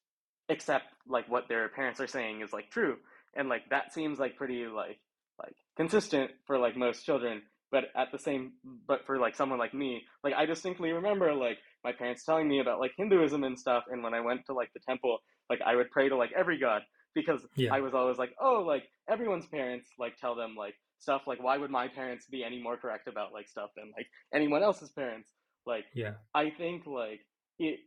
accept 0.49 0.85
like 1.07 1.29
what 1.29 1.47
their 1.47 1.69
parents 1.69 1.99
are 1.99 2.07
saying 2.07 2.41
is 2.41 2.53
like 2.53 2.69
true. 2.69 2.97
And 3.35 3.49
like 3.49 3.69
that 3.69 3.93
seems 3.93 4.19
like 4.19 4.35
pretty 4.35 4.65
like 4.67 4.99
like 5.39 5.55
consistent 5.75 6.31
for 6.45 6.57
like 6.57 6.77
most 6.77 7.05
children. 7.05 7.41
But 7.71 7.85
at 7.95 8.11
the 8.11 8.19
same 8.19 8.53
but 8.87 9.05
for 9.07 9.17
like 9.17 9.35
someone 9.35 9.57
like 9.57 9.73
me 9.73 10.03
like 10.23 10.35
I 10.35 10.45
distinctly 10.45 10.91
remember 10.91 11.33
like 11.33 11.57
my 11.83 11.91
parents 11.91 12.23
telling 12.23 12.47
me 12.47 12.59
about 12.59 12.79
like 12.79 12.91
Hinduism 12.97 13.43
and 13.43 13.57
stuff. 13.57 13.85
And 13.89 14.03
when 14.03 14.13
I 14.13 14.21
went 14.21 14.45
to 14.45 14.53
like 14.53 14.69
the 14.73 14.81
temple 14.87 15.17
like 15.49 15.61
I 15.65 15.75
would 15.75 15.89
pray 15.89 16.09
to 16.09 16.15
like 16.15 16.31
every 16.37 16.59
god 16.59 16.83
because 17.15 17.41
yeah, 17.55 17.73
I 17.73 17.81
was 17.81 17.93
always 17.93 18.17
like 18.17 18.33
oh 18.39 18.63
like 18.65 18.83
everyone's 19.09 19.45
parents 19.47 19.89
like 19.99 20.17
tell 20.17 20.35
them 20.35 20.55
like 20.57 20.75
stuff 20.99 21.23
like 21.27 21.41
why 21.41 21.57
would 21.57 21.71
my 21.71 21.87
parents 21.87 22.25
be 22.27 22.43
any 22.43 22.61
more 22.61 22.77
correct 22.77 23.07
about 23.07 23.33
like 23.33 23.47
stuff 23.47 23.69
than 23.75 23.91
like 23.95 24.07
anyone 24.33 24.63
else's 24.63 24.89
parents? 24.91 25.29
Like 25.65 25.85
yeah, 25.93 26.13
I 26.33 26.49
think 26.49 26.85
like 26.85 27.21
it 27.59 27.79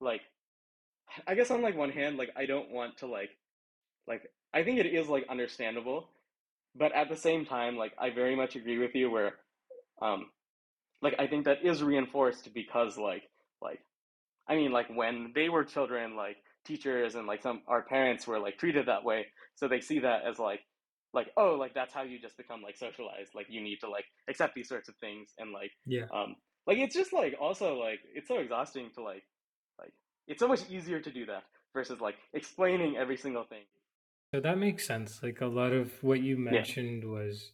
like 0.00 0.22
I 1.26 1.34
guess 1.34 1.50
on 1.50 1.62
like 1.62 1.76
one 1.76 1.90
hand 1.90 2.16
like 2.16 2.30
I 2.36 2.46
don't 2.46 2.70
want 2.70 2.98
to 2.98 3.06
like 3.06 3.30
like 4.06 4.22
I 4.52 4.62
think 4.62 4.78
it 4.78 4.86
is 4.86 5.08
like 5.08 5.26
understandable 5.28 6.08
but 6.76 6.92
at 6.92 7.08
the 7.08 7.16
same 7.16 7.44
time 7.44 7.76
like 7.76 7.92
I 7.98 8.10
very 8.10 8.36
much 8.36 8.56
agree 8.56 8.78
with 8.78 8.94
you 8.94 9.10
where 9.10 9.34
um 10.00 10.26
like 11.02 11.14
I 11.18 11.26
think 11.26 11.44
that 11.44 11.64
is 11.64 11.82
reinforced 11.82 12.52
because 12.54 12.96
like 12.96 13.24
like 13.60 13.80
I 14.48 14.56
mean 14.56 14.72
like 14.72 14.88
when 14.94 15.32
they 15.34 15.48
were 15.48 15.64
children 15.64 16.16
like 16.16 16.36
teachers 16.64 17.14
and 17.14 17.26
like 17.26 17.42
some 17.42 17.62
our 17.68 17.82
parents 17.82 18.26
were 18.26 18.38
like 18.38 18.58
treated 18.58 18.86
that 18.86 19.04
way 19.04 19.26
so 19.54 19.66
they 19.66 19.80
see 19.80 20.00
that 20.00 20.22
as 20.28 20.38
like 20.38 20.60
like 21.12 21.28
oh 21.36 21.56
like 21.58 21.74
that's 21.74 21.92
how 21.92 22.02
you 22.02 22.20
just 22.20 22.36
become 22.36 22.62
like 22.62 22.76
socialized 22.76 23.30
like 23.34 23.46
you 23.48 23.60
need 23.60 23.78
to 23.80 23.88
like 23.88 24.04
accept 24.28 24.54
these 24.54 24.68
sorts 24.68 24.88
of 24.88 24.94
things 25.00 25.30
and 25.38 25.52
like 25.52 25.70
yeah, 25.86 26.04
um 26.14 26.36
like 26.66 26.78
it's 26.78 26.94
just 26.94 27.12
like 27.12 27.34
also 27.40 27.74
like 27.74 27.98
it's 28.14 28.28
so 28.28 28.38
exhausting 28.38 28.90
to 28.94 29.02
like 29.02 29.22
like 29.78 29.92
it's 30.26 30.38
so 30.38 30.46
much 30.46 30.60
easier 30.70 31.00
to 31.00 31.10
do 31.10 31.26
that 31.26 31.42
versus 31.74 32.00
like 32.00 32.16
explaining 32.32 32.96
every 32.96 33.16
single 33.16 33.44
thing. 33.44 33.62
So 34.34 34.40
that 34.40 34.58
makes 34.58 34.86
sense. 34.86 35.22
Like 35.22 35.40
a 35.40 35.46
lot 35.46 35.72
of 35.72 35.92
what 36.02 36.20
you 36.22 36.36
mentioned 36.36 37.02
yeah. 37.02 37.10
was 37.10 37.52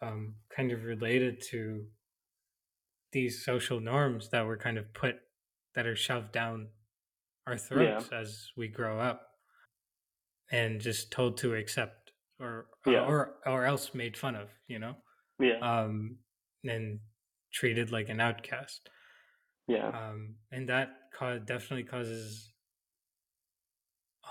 um, 0.00 0.36
kind 0.54 0.72
of 0.72 0.84
related 0.84 1.42
to 1.50 1.84
these 3.12 3.44
social 3.44 3.80
norms 3.80 4.30
that 4.30 4.46
were 4.46 4.56
kind 4.56 4.78
of 4.78 4.92
put 4.94 5.16
that 5.74 5.86
are 5.86 5.96
shoved 5.96 6.32
down 6.32 6.68
our 7.46 7.56
throats 7.56 8.08
yeah. 8.10 8.18
as 8.18 8.48
we 8.56 8.68
grow 8.68 8.98
up 8.98 9.22
and 10.50 10.80
just 10.80 11.10
told 11.10 11.36
to 11.38 11.54
accept 11.54 12.12
or 12.38 12.66
yeah. 12.86 13.04
or 13.04 13.34
or 13.46 13.64
else 13.64 13.94
made 13.94 14.16
fun 14.16 14.34
of, 14.34 14.48
you 14.66 14.78
know? 14.78 14.94
Yeah. 15.38 15.58
Um 15.60 16.16
and 16.64 17.00
treated 17.52 17.92
like 17.92 18.08
an 18.08 18.20
outcast. 18.20 18.88
Yeah. 19.66 19.88
Um 19.88 20.36
and 20.50 20.68
that 20.68 20.90
ca- 21.16 21.38
definitely 21.38 21.84
causes 21.84 22.52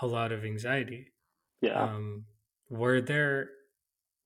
a 0.02 0.06
lot 0.06 0.32
of 0.32 0.44
anxiety. 0.44 1.12
Yeah. 1.60 1.82
Um 1.82 2.24
were 2.68 3.00
there 3.00 3.50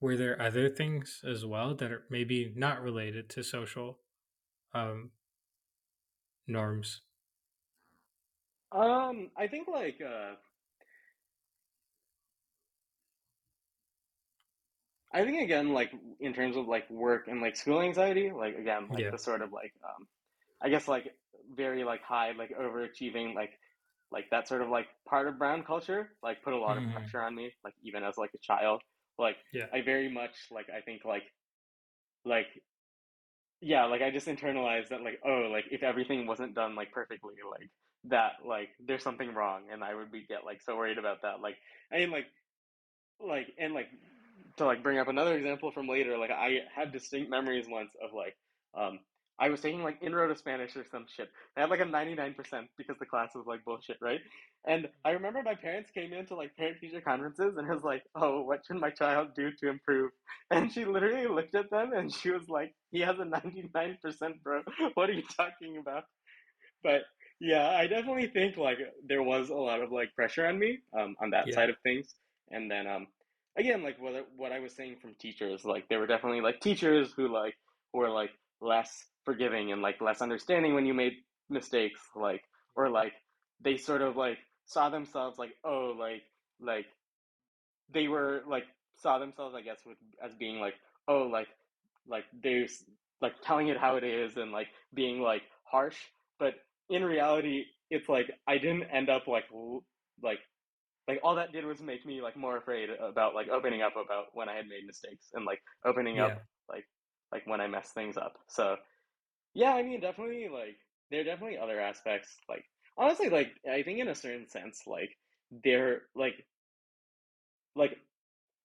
were 0.01 0.17
there 0.17 0.41
other 0.41 0.69
things 0.69 1.21
as 1.27 1.45
well 1.45 1.73
that 1.75 1.91
are 1.91 2.03
maybe 2.09 2.53
not 2.55 2.81
related 2.81 3.29
to 3.31 3.43
social 3.43 3.99
um 4.73 5.11
norms? 6.47 7.01
Um 8.71 9.31
I 9.37 9.47
think 9.47 9.67
like 9.67 9.99
uh 10.01 10.35
I 15.15 15.23
think 15.23 15.41
again, 15.41 15.71
like 15.71 15.93
in 16.19 16.33
terms 16.33 16.57
of 16.57 16.67
like 16.67 16.89
work 16.89 17.29
and 17.29 17.39
like 17.39 17.55
school 17.55 17.79
anxiety, 17.81 18.31
like 18.31 18.57
again, 18.57 18.87
like 18.89 18.99
yeah. 18.99 19.11
the 19.11 19.17
sort 19.17 19.41
of 19.41 19.53
like, 19.53 19.71
um, 19.81 20.07
I 20.61 20.67
guess 20.67 20.89
like 20.89 21.15
very 21.55 21.85
like 21.85 22.03
high, 22.03 22.33
like 22.37 22.51
overachieving, 22.59 23.33
like 23.33 23.51
like 24.11 24.25
that 24.31 24.49
sort 24.49 24.61
of 24.61 24.67
like 24.67 24.87
part 25.07 25.29
of 25.29 25.39
brown 25.39 25.63
culture, 25.63 26.09
like 26.21 26.43
put 26.43 26.51
a 26.51 26.57
lot 26.57 26.75
mm-hmm. 26.75 26.89
of 26.89 26.95
pressure 26.95 27.21
on 27.21 27.33
me, 27.33 27.53
like 27.63 27.73
even 27.81 28.03
as 28.03 28.17
like 28.17 28.31
a 28.35 28.39
child. 28.39 28.81
Like 29.17 29.37
yeah. 29.53 29.67
I 29.73 29.81
very 29.81 30.11
much 30.11 30.35
like 30.51 30.67
I 30.69 30.81
think 30.81 31.05
like 31.05 31.23
like 32.25 32.47
yeah, 33.61 33.85
like 33.85 34.01
I 34.01 34.11
just 34.11 34.27
internalized 34.27 34.89
that 34.89 35.01
like 35.01 35.21
oh 35.25 35.47
like 35.49 35.65
if 35.71 35.81
everything 35.81 36.27
wasn't 36.27 36.55
done 36.55 36.75
like 36.75 36.91
perfectly, 36.91 37.35
like 37.49 37.69
that 38.09 38.33
like 38.45 38.69
there's 38.85 39.03
something 39.03 39.33
wrong, 39.33 39.63
and 39.71 39.83
I 39.83 39.93
would 39.95 40.11
be 40.11 40.25
get 40.27 40.45
like 40.45 40.61
so 40.61 40.77
worried 40.77 40.97
about 40.97 41.21
that. 41.23 41.41
Like 41.41 41.57
I 41.91 41.97
mean 41.97 42.11
like 42.11 42.27
like 43.25 43.47
and 43.59 43.73
like 43.73 43.87
to 44.57 44.65
like 44.65 44.83
bring 44.83 44.99
up 44.99 45.07
another 45.07 45.35
example 45.35 45.71
from 45.71 45.87
later, 45.87 46.17
like 46.17 46.31
I 46.31 46.59
had 46.73 46.91
distinct 46.91 47.29
memories 47.29 47.65
once 47.69 47.91
of 48.03 48.11
like 48.13 48.35
um 48.75 48.99
I 49.37 49.49
was 49.49 49.59
taking 49.59 49.83
like 49.83 49.97
intro 50.01 50.27
to 50.27 50.35
Spanish 50.35 50.75
or 50.77 50.85
some 50.89 51.05
shit. 51.13 51.29
I 51.57 51.61
had 51.61 51.69
like 51.69 51.81
a 51.81 51.85
99% 51.85 52.35
because 52.77 52.97
the 52.99 53.05
class 53.05 53.31
was 53.35 53.45
like 53.45 53.65
bullshit, 53.65 53.97
right? 54.01 54.21
And 54.65 54.87
I 55.03 55.11
remember 55.11 55.43
my 55.43 55.55
parents 55.55 55.91
came 55.91 56.13
into 56.13 56.35
like 56.35 56.55
parent 56.55 56.77
teacher 56.79 57.01
conferences 57.01 57.57
and 57.57 57.67
was 57.67 57.83
like, 57.83 58.03
"Oh, 58.15 58.41
what 58.43 58.65
should 58.65 58.79
my 58.79 58.91
child 58.91 59.29
do 59.35 59.51
to 59.59 59.69
improve?" 59.69 60.11
And 60.51 60.71
she 60.71 60.85
literally 60.85 61.27
looked 61.27 61.55
at 61.55 61.69
them 61.69 61.91
and 61.93 62.13
she 62.13 62.31
was 62.31 62.47
like, 62.47 62.73
"He 62.91 63.01
has 63.01 63.19
a 63.19 63.25
99%, 63.25 64.43
bro. 64.43 64.61
What 64.93 65.09
are 65.09 65.13
you 65.13 65.23
talking 65.35 65.77
about?" 65.77 66.05
But 66.83 67.01
yeah, 67.39 67.69
I 67.69 67.87
definitely 67.87 68.27
think 68.27 68.57
like 68.57 68.79
there 69.05 69.23
was 69.23 69.49
a 69.49 69.55
lot 69.55 69.81
of 69.81 69.91
like 69.91 70.15
pressure 70.15 70.45
on 70.45 70.57
me 70.57 70.79
um 70.97 71.15
on 71.21 71.31
that 71.31 71.47
yeah. 71.47 71.55
side 71.55 71.69
of 71.69 71.77
things. 71.83 72.13
And 72.51 72.69
then 72.69 72.87
um 72.87 73.07
again, 73.57 73.83
like 73.83 73.99
what 73.99 74.27
what 74.35 74.51
I 74.51 74.59
was 74.59 74.73
saying 74.73 74.97
from 75.01 75.15
teachers, 75.19 75.65
like 75.65 75.87
there 75.89 75.99
were 75.99 76.07
definitely 76.07 76.41
like 76.41 76.59
teachers 76.59 77.11
who 77.15 77.27
like 77.27 77.55
were 77.93 78.09
like 78.09 78.31
less 78.61 79.05
forgiving 79.23 79.71
and 79.71 79.81
like 79.81 80.01
less 80.01 80.21
understanding 80.21 80.75
when 80.75 80.85
you 80.85 80.93
made 80.93 81.13
mistakes, 81.49 81.99
like 82.15 82.43
or 82.75 82.89
like 82.89 83.13
they 83.61 83.77
sort 83.77 84.01
of 84.01 84.15
like 84.15 84.37
saw 84.65 84.89
themselves 84.89 85.37
like 85.37 85.51
oh 85.63 85.95
like 85.97 86.23
like 86.59 86.85
they 87.93 88.07
were 88.07 88.41
like 88.47 88.65
saw 88.97 89.19
themselves 89.19 89.55
I 89.55 89.61
guess 89.61 89.79
with 89.85 89.97
as 90.23 90.33
being 90.35 90.59
like 90.59 90.73
oh 91.07 91.23
like 91.23 91.47
like 92.07 92.25
there's 92.41 92.83
like 93.21 93.33
telling 93.43 93.67
it 93.67 93.77
how 93.77 93.95
it 93.97 94.03
is 94.03 94.37
and 94.37 94.51
like 94.51 94.67
being 94.93 95.21
like 95.21 95.43
harsh, 95.63 95.97
but 96.39 96.55
in 96.89 97.03
reality 97.03 97.65
it's 97.89 98.09
like 98.09 98.31
I 98.47 98.57
didn't 98.57 98.83
end 98.83 99.09
up 99.09 99.27
like 99.27 99.45
like 100.21 100.39
like 101.07 101.19
all 101.23 101.35
that 101.35 101.51
did 101.51 101.65
was 101.65 101.81
make 101.81 102.05
me 102.05 102.21
like 102.21 102.35
more 102.35 102.57
afraid 102.57 102.89
about 102.89 103.35
like 103.35 103.49
opening 103.49 103.81
up 103.81 103.93
about 103.93 104.25
when 104.33 104.49
I 104.49 104.55
had 104.55 104.67
made 104.67 104.85
mistakes 104.85 105.27
and 105.33 105.45
like 105.45 105.61
opening 105.85 106.17
yeah. 106.17 106.25
up 106.25 106.41
like 106.69 106.85
like 107.31 107.43
when 107.45 107.61
I 107.61 107.67
messed 107.67 107.93
things 107.93 108.17
up. 108.17 108.33
So 108.47 108.75
yeah, 109.53 109.73
I 109.73 109.83
mean 109.83 109.99
definitely 109.99 110.47
like 110.51 110.77
there 111.11 111.21
are 111.21 111.25
definitely 111.25 111.57
other 111.57 111.79
aspects 111.79 112.35
like 112.49 112.65
honestly 112.97 113.29
like 113.29 113.51
I 113.71 113.83
think 113.83 113.99
in 113.99 114.07
a 114.07 114.15
certain 114.15 114.49
sense 114.49 114.81
like 114.87 115.15
they're 115.63 116.03
like 116.15 116.45
like 117.75 117.97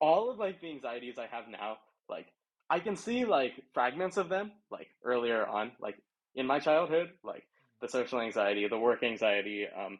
all 0.00 0.30
of 0.30 0.38
like 0.38 0.60
the 0.60 0.70
anxieties 0.70 1.18
I 1.18 1.26
have 1.26 1.44
now 1.48 1.76
like 2.08 2.26
I 2.70 2.78
can 2.78 2.96
see 2.96 3.24
like 3.24 3.52
fragments 3.74 4.16
of 4.16 4.28
them 4.28 4.52
like 4.70 4.88
earlier 5.04 5.46
on 5.46 5.72
like 5.80 5.96
in 6.34 6.46
my 6.46 6.58
childhood 6.58 7.10
like 7.22 7.44
the 7.80 7.88
social 7.88 8.20
anxiety, 8.20 8.66
the 8.68 8.78
work 8.78 9.02
anxiety, 9.02 9.66
um 9.66 9.98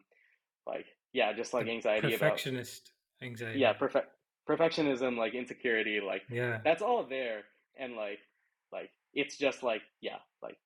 like 0.67 0.87
yeah, 1.13 1.33
just 1.33 1.53
like 1.53 1.69
anxiety 1.69 2.13
perfectionist 2.13 2.93
about, 3.21 3.27
anxiety. 3.27 3.59
Yeah, 3.61 3.73
perfect 3.73 4.09
perfectionism, 4.49 5.17
like 5.17 5.35
insecurity, 5.35 6.01
like 6.01 6.23
yeah, 6.31 6.59
that's 6.65 6.83
all 6.83 7.05
there, 7.09 7.43
and 7.79 7.95
like 7.97 8.19
like 8.73 8.91
it's 9.15 9.37
just 9.37 9.63
like 9.63 9.83
yeah, 10.01 10.19
like 10.43 10.57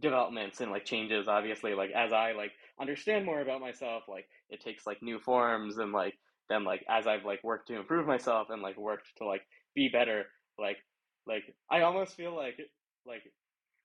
developments 0.00 0.60
and 0.60 0.70
like 0.70 0.84
changes. 0.84 1.28
Obviously, 1.28 1.74
like 1.74 1.90
as 1.90 2.12
I 2.12 2.32
like 2.32 2.52
understand 2.80 3.24
more 3.24 3.40
about 3.40 3.60
myself, 3.60 4.04
like 4.08 4.26
it 4.48 4.60
takes 4.62 4.86
like 4.86 5.02
new 5.02 5.18
forms, 5.18 5.78
and 5.78 5.92
like 5.92 6.14
then 6.48 6.64
like 6.64 6.84
as 6.88 7.06
I've 7.06 7.24
like 7.24 7.42
worked 7.44 7.68
to 7.68 7.76
improve 7.76 8.06
myself 8.06 8.48
and 8.50 8.62
like 8.62 8.78
worked 8.78 9.08
to 9.18 9.26
like 9.26 9.42
be 9.74 9.88
better, 9.88 10.24
like 10.58 10.78
like 11.26 11.44
I 11.70 11.82
almost 11.82 12.16
feel 12.16 12.34
like 12.34 12.58
like 13.06 13.22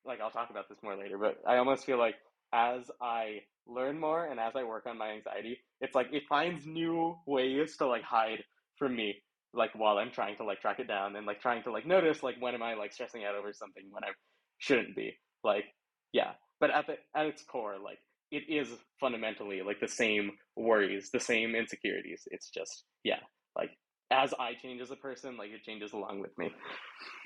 like 0.06 0.22
I'll 0.22 0.32
talk 0.32 0.50
about 0.50 0.70
this 0.70 0.80
more 0.84 0.96
later, 0.96 1.18
but 1.18 1.42
I 1.48 1.58
almost 1.58 1.86
feel 1.86 1.98
like 1.98 2.16
as 2.54 2.90
I 3.02 3.42
learn 3.68 4.00
more 4.00 4.26
and 4.26 4.40
as 4.40 4.54
I 4.56 4.64
work 4.64 4.86
on 4.86 4.98
my 4.98 5.10
anxiety, 5.12 5.60
it's 5.82 5.96
like 5.96 6.08
it 6.12 6.24
finds 6.28 6.66
new 6.66 7.16
ways 7.26 7.78
to 7.78 7.88
like 7.88 8.04
hide 8.04 8.44
from 8.78 8.96
me, 8.96 9.16
like 9.54 9.72
while 9.76 9.98
I'm 9.98 10.12
trying 10.12 10.38
to 10.38 10.44
like 10.44 10.62
track 10.62 10.80
it 10.80 10.88
down 10.88 11.16
and 11.16 11.26
like 11.26 11.42
trying 11.42 11.64
to 11.64 11.72
like 11.72 11.86
notice 11.86 12.24
like 12.24 12.36
when 12.40 12.56
am 12.56 12.64
I 12.64 12.74
like 12.74 12.94
stressing 12.94 13.24
out 13.24 13.36
over 13.36 13.54
something 13.54 13.84
when 13.92 14.04
I 14.04 14.10
shouldn't 14.58 14.96
be. 14.96 15.14
Like, 15.44 15.66
yeah. 16.14 16.32
But 16.60 16.72
at 16.72 16.88
the 16.88 16.98
at 17.16 17.26
its 17.26 17.44
core, 17.44 17.78
like 17.84 18.00
it 18.32 18.44
is 18.50 18.68
fundamentally 19.00 19.62
like 19.62 19.80
the 19.80 19.88
same 19.88 20.32
worries, 20.56 21.10
the 21.12 21.20
same 21.20 21.56
insecurities. 21.56 22.24
It's 22.32 22.50
just 22.50 22.84
yeah, 23.04 23.20
like 23.58 23.70
as 24.12 24.34
I 24.40 24.54
change 24.62 24.82
as 24.82 24.92
a 24.92 24.96
person, 24.96 25.38
like 25.38 25.52
it 25.52 25.64
changes 25.64 25.94
along 25.94 26.20
with 26.20 26.38
me. 26.38 26.52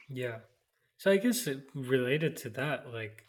Yeah. 0.10 0.38
So 0.98 1.12
I 1.12 1.18
guess 1.18 1.48
related 1.74 2.38
to 2.38 2.50
that, 2.52 2.94
like 2.94 3.26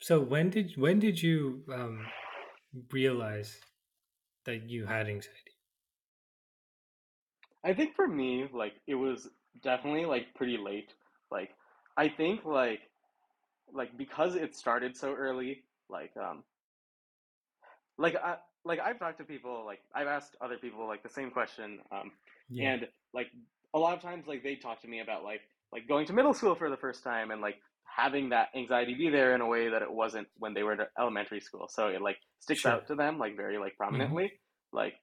so 0.00 0.20
when 0.20 0.50
did 0.50 0.76
when 0.76 0.98
did 0.98 1.22
you 1.22 1.62
um, 1.72 2.06
realize 2.92 3.58
that 4.44 4.68
you 4.68 4.86
had 4.86 5.08
anxiety? 5.08 5.34
I 7.64 7.74
think 7.74 7.94
for 7.94 8.06
me, 8.06 8.48
like 8.52 8.74
it 8.86 8.94
was 8.94 9.28
definitely 9.62 10.06
like 10.06 10.34
pretty 10.34 10.56
late. 10.56 10.92
Like 11.30 11.50
I 11.96 12.08
think 12.08 12.44
like 12.44 12.80
like 13.72 13.96
because 13.96 14.36
it 14.36 14.54
started 14.54 14.96
so 14.96 15.14
early, 15.14 15.64
like 15.90 16.12
um 16.16 16.44
like 17.98 18.16
I 18.16 18.36
like 18.64 18.80
I've 18.80 18.98
talked 18.98 19.18
to 19.18 19.24
people 19.24 19.64
like 19.66 19.80
I've 19.94 20.06
asked 20.06 20.36
other 20.40 20.56
people 20.56 20.86
like 20.86 21.02
the 21.02 21.08
same 21.08 21.30
question 21.30 21.80
um 21.90 22.12
yeah. 22.48 22.70
and 22.70 22.88
like 23.12 23.28
a 23.74 23.78
lot 23.78 23.94
of 23.94 24.02
times 24.02 24.26
like 24.26 24.42
they 24.42 24.56
talk 24.56 24.80
to 24.82 24.88
me 24.88 25.00
about 25.00 25.24
like 25.24 25.40
like 25.72 25.88
going 25.88 26.06
to 26.06 26.12
middle 26.12 26.34
school 26.34 26.54
for 26.54 26.70
the 26.70 26.76
first 26.76 27.02
time 27.02 27.30
and 27.30 27.40
like 27.40 27.56
having 27.98 28.28
that 28.28 28.48
anxiety 28.54 28.94
be 28.94 29.10
there 29.10 29.34
in 29.34 29.40
a 29.40 29.46
way 29.46 29.68
that 29.70 29.82
it 29.82 29.92
wasn't 29.92 30.28
when 30.36 30.54
they 30.54 30.62
were 30.62 30.72
in 30.72 30.80
elementary 30.98 31.40
school. 31.40 31.66
So 31.68 31.88
it 31.88 32.00
like 32.00 32.16
sticks 32.38 32.60
sure. 32.60 32.70
out 32.70 32.86
to 32.86 32.94
them 32.94 33.18
like 33.18 33.36
very 33.36 33.58
like 33.58 33.76
prominently. 33.76 34.24
Mm-hmm. 34.24 34.76
Like, 34.76 34.94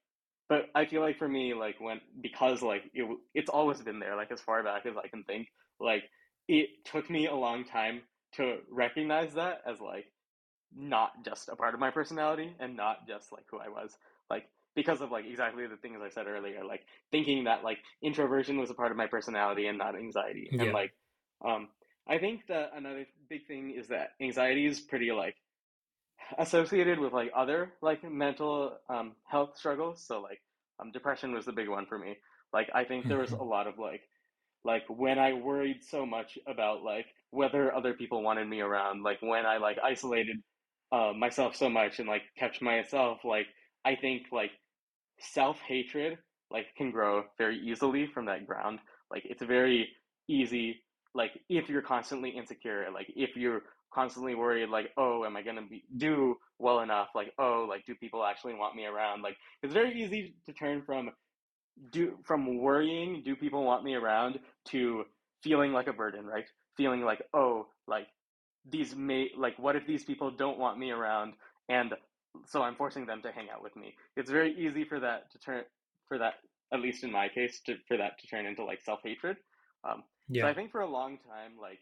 but 0.47 0.67
I 0.73 0.85
feel 0.85 1.01
like 1.01 1.17
for 1.17 1.27
me, 1.27 1.53
like 1.53 1.75
when 1.79 1.99
because 2.21 2.61
like 2.61 2.83
it 2.93 3.05
it's 3.33 3.49
always 3.49 3.81
been 3.81 3.99
there, 3.99 4.15
like 4.15 4.31
as 4.31 4.39
far 4.39 4.63
back 4.63 4.85
as 4.85 4.95
I 4.95 5.09
can 5.09 5.23
think. 5.25 5.47
Like 5.77 6.03
it 6.47 6.69
took 6.85 7.09
me 7.09 7.27
a 7.27 7.35
long 7.35 7.65
time 7.65 8.01
to 8.35 8.59
recognize 8.71 9.33
that 9.33 9.61
as 9.69 9.81
like 9.81 10.05
not 10.73 11.11
just 11.25 11.49
a 11.49 11.55
part 11.57 11.73
of 11.73 11.81
my 11.81 11.91
personality 11.91 12.55
and 12.59 12.77
not 12.77 13.07
just 13.07 13.31
like 13.33 13.43
who 13.51 13.59
I 13.59 13.67
was. 13.67 13.91
Like 14.29 14.45
because 14.73 15.01
of 15.01 15.11
like 15.11 15.25
exactly 15.25 15.67
the 15.67 15.75
things 15.77 15.99
I 16.01 16.09
said 16.09 16.27
earlier, 16.27 16.63
like 16.63 16.83
thinking 17.11 17.43
that 17.43 17.65
like 17.65 17.79
introversion 18.01 18.57
was 18.57 18.69
a 18.69 18.73
part 18.73 18.91
of 18.91 18.97
my 18.97 19.07
personality 19.07 19.67
and 19.67 19.77
not 19.77 19.97
anxiety. 19.97 20.47
Yeah. 20.49 20.63
And 20.63 20.73
like 20.73 20.93
um 21.45 21.67
I 22.07 22.17
think 22.19 22.47
that 22.47 22.71
another 22.75 23.05
big 23.29 23.47
thing 23.47 23.71
is 23.77 23.87
that 23.87 24.11
anxiety 24.21 24.65
is 24.67 24.79
pretty 24.79 25.11
like 25.11 25.35
associated 26.37 26.99
with 26.99 27.13
like 27.13 27.31
other 27.35 27.73
like 27.81 28.03
mental 28.09 28.77
um, 28.89 29.13
health 29.29 29.57
struggles. 29.57 30.03
So 30.05 30.21
like 30.21 30.41
um, 30.79 30.91
depression 30.91 31.33
was 31.33 31.45
the 31.45 31.51
big 31.51 31.69
one 31.69 31.85
for 31.87 31.97
me. 31.97 32.17
Like 32.53 32.69
I 32.73 32.83
think 32.83 33.07
there 33.07 33.19
was 33.19 33.31
a 33.33 33.43
lot 33.43 33.67
of 33.67 33.79
like 33.79 34.01
like 34.63 34.83
when 34.87 35.19
I 35.19 35.33
worried 35.33 35.83
so 35.83 36.05
much 36.05 36.37
about 36.47 36.83
like 36.83 37.05
whether 37.31 37.73
other 37.73 37.93
people 37.93 38.23
wanted 38.23 38.47
me 38.47 38.61
around, 38.61 39.03
like 39.03 39.21
when 39.21 39.45
I 39.45 39.57
like 39.57 39.77
isolated 39.83 40.37
uh, 40.91 41.13
myself 41.17 41.55
so 41.55 41.69
much 41.69 41.99
and 41.99 42.07
like 42.07 42.23
kept 42.37 42.61
myself 42.61 43.19
like 43.23 43.47
I 43.83 43.95
think 43.95 44.27
like 44.31 44.51
self 45.19 45.59
hatred 45.67 46.17
like 46.51 46.67
can 46.77 46.91
grow 46.91 47.23
very 47.37 47.59
easily 47.59 48.07
from 48.07 48.25
that 48.25 48.45
ground. 48.45 48.79
Like 49.11 49.23
it's 49.25 49.43
very 49.43 49.89
easy 50.27 50.83
like 51.15 51.31
if 51.49 51.69
you're 51.69 51.81
constantly 51.81 52.29
insecure, 52.31 52.85
like 52.93 53.07
if 53.15 53.35
you're 53.35 53.63
constantly 53.93 54.35
worried 54.35 54.67
like 54.67 54.87
oh 54.97 55.23
am 55.23 55.37
i 55.37 55.41
going 55.41 55.55
to 55.55 55.61
be 55.61 55.83
do 55.97 56.35
well 56.59 56.81
enough? 56.81 57.07
Like 57.15 57.31
oh 57.39 57.65
like 57.67 57.85
do 57.85 57.95
people 57.95 58.23
actually 58.23 58.53
want 58.53 58.75
me 58.75 58.85
around? 58.85 59.23
Like 59.23 59.37
it's 59.63 59.73
very 59.73 59.93
easy 60.01 60.35
to 60.45 60.53
turn 60.53 60.83
from 60.85 61.11
do 61.91 62.17
from 62.25 62.57
worrying 62.59 63.21
do 63.23 63.35
people 63.35 63.63
want 63.63 63.83
me 63.83 63.95
around? 63.95 64.39
to 64.65 65.05
feeling 65.41 65.71
like 65.73 65.87
a 65.87 65.93
burden 65.93 66.25
right? 66.25 66.45
Feeling 66.77 67.01
like 67.01 67.21
oh 67.33 67.67
like 67.87 68.07
these 68.69 68.95
may 68.95 69.29
like 69.37 69.57
what 69.57 69.75
if 69.75 69.87
these 69.87 70.03
people 70.03 70.31
don't 70.31 70.59
want 70.59 70.77
me 70.77 70.91
around 70.91 71.33
and 71.69 71.93
so 72.47 72.61
i'm 72.63 72.75
forcing 72.75 73.05
them 73.05 73.21
to 73.21 73.31
hang 73.31 73.47
out 73.53 73.63
with 73.63 73.75
me? 73.77 73.95
It's 74.17 74.29
very 74.29 74.53
easy 74.57 74.83
for 74.83 74.99
that 74.99 75.31
to 75.31 75.39
turn 75.39 75.63
for 76.07 76.17
that 76.17 76.33
at 76.73 76.81
least 76.81 77.03
in 77.05 77.11
my 77.11 77.29
case 77.29 77.61
to 77.67 77.75
for 77.87 77.95
that 77.97 78.19
to 78.19 78.27
turn 78.27 78.45
into 78.45 78.65
like 78.65 78.81
self-hatred. 78.81 79.37
Um 79.87 80.03
yeah. 80.29 80.43
so 80.43 80.47
i 80.47 80.53
think 80.53 80.71
for 80.71 80.81
a 80.81 80.89
long 80.89 81.17
time 81.17 81.51
like 81.61 81.79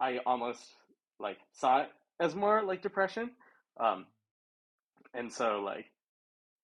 i 0.00 0.18
almost 0.26 0.62
like 1.18 1.38
saw 1.52 1.82
it 1.82 1.88
as 2.20 2.34
more 2.34 2.62
like 2.62 2.82
depression 2.82 3.30
um 3.78 4.06
and 5.14 5.32
so 5.32 5.60
like 5.64 5.86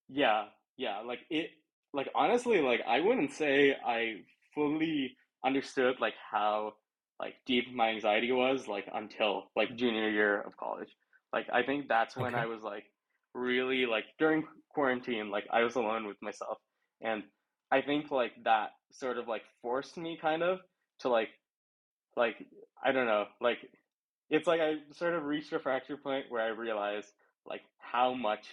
yeah 0.09 0.45
yeah 0.77 1.01
like 1.01 1.21
it 1.31 1.51
like 1.93 2.09
honestly 2.15 2.61
like 2.61 2.81
i 2.87 3.01
wouldn't 3.01 3.33
say 3.33 3.75
i 3.87 4.17
fully 4.55 5.17
understood 5.45 5.97
like 6.01 6.15
how 6.31 6.73
like 7.21 7.35
deep 7.47 7.65
my 7.75 7.89
anxiety 7.89 8.33
was 8.33 8.69
like 8.69 8.87
until 8.95 9.45
like 9.57 9.75
junior 9.77 10.09
year 10.11 10.41
of 10.43 10.57
college 10.57 10.91
like 11.33 11.47
i 11.53 11.63
think 11.63 11.89
that's 11.89 12.17
when 12.17 12.35
okay. 12.35 12.43
i 12.43 12.47
was 12.47 12.63
like 12.63 12.85
really 13.35 13.87
like 13.87 14.05
during 14.19 14.45
quarantine 14.71 15.31
like 15.31 15.45
i 15.53 15.63
was 15.63 15.77
alone 15.77 16.07
with 16.07 16.17
myself 16.21 16.59
and 17.01 17.23
i 17.73 17.81
think 17.81 18.11
like 18.11 18.33
that 18.45 18.71
sort 18.93 19.19
of 19.19 19.29
like 19.29 19.43
forced 19.63 19.97
me 19.97 20.19
kind 20.21 20.43
of 20.43 20.61
to 21.01 21.09
like 21.09 21.29
like 22.17 22.37
i 22.85 22.93
don't 22.93 23.07
know 23.07 23.27
like 23.41 23.59
it's 24.31 24.47
like 24.47 24.61
I 24.61 24.77
sort 24.93 25.15
of 25.15 25.25
reached 25.25 25.53
a 25.53 25.59
fracture 25.59 25.97
point 25.97 26.27
where 26.29 26.43
I 26.43 26.49
realized 26.49 27.13
like 27.47 27.63
how 27.79 28.15
much 28.15 28.47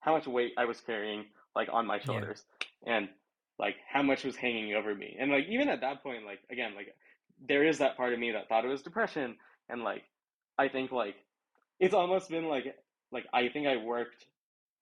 how 0.00 0.14
much 0.14 0.26
weight 0.26 0.52
I 0.56 0.64
was 0.64 0.80
carrying 0.80 1.26
like 1.54 1.68
on 1.72 1.86
my 1.86 1.98
shoulders 1.98 2.44
yeah. 2.86 2.96
and 2.96 3.08
like 3.58 3.76
how 3.90 4.02
much 4.02 4.24
was 4.24 4.36
hanging 4.36 4.74
over 4.74 4.94
me. 4.94 5.16
And 5.18 5.30
like 5.30 5.46
even 5.48 5.68
at 5.68 5.80
that 5.80 6.02
point, 6.02 6.24
like 6.24 6.40
again, 6.50 6.74
like 6.74 6.94
there 7.46 7.64
is 7.64 7.78
that 7.78 7.96
part 7.96 8.12
of 8.12 8.18
me 8.18 8.32
that 8.32 8.48
thought 8.48 8.64
it 8.64 8.68
was 8.68 8.82
depression 8.82 9.36
and 9.68 9.82
like 9.82 10.04
I 10.58 10.68
think 10.68 10.92
like 10.92 11.16
it's 11.78 11.94
almost 11.94 12.30
been 12.30 12.48
like 12.48 12.74
like 13.12 13.26
I 13.34 13.48
think 13.48 13.66
I 13.66 13.76
worked 13.76 14.24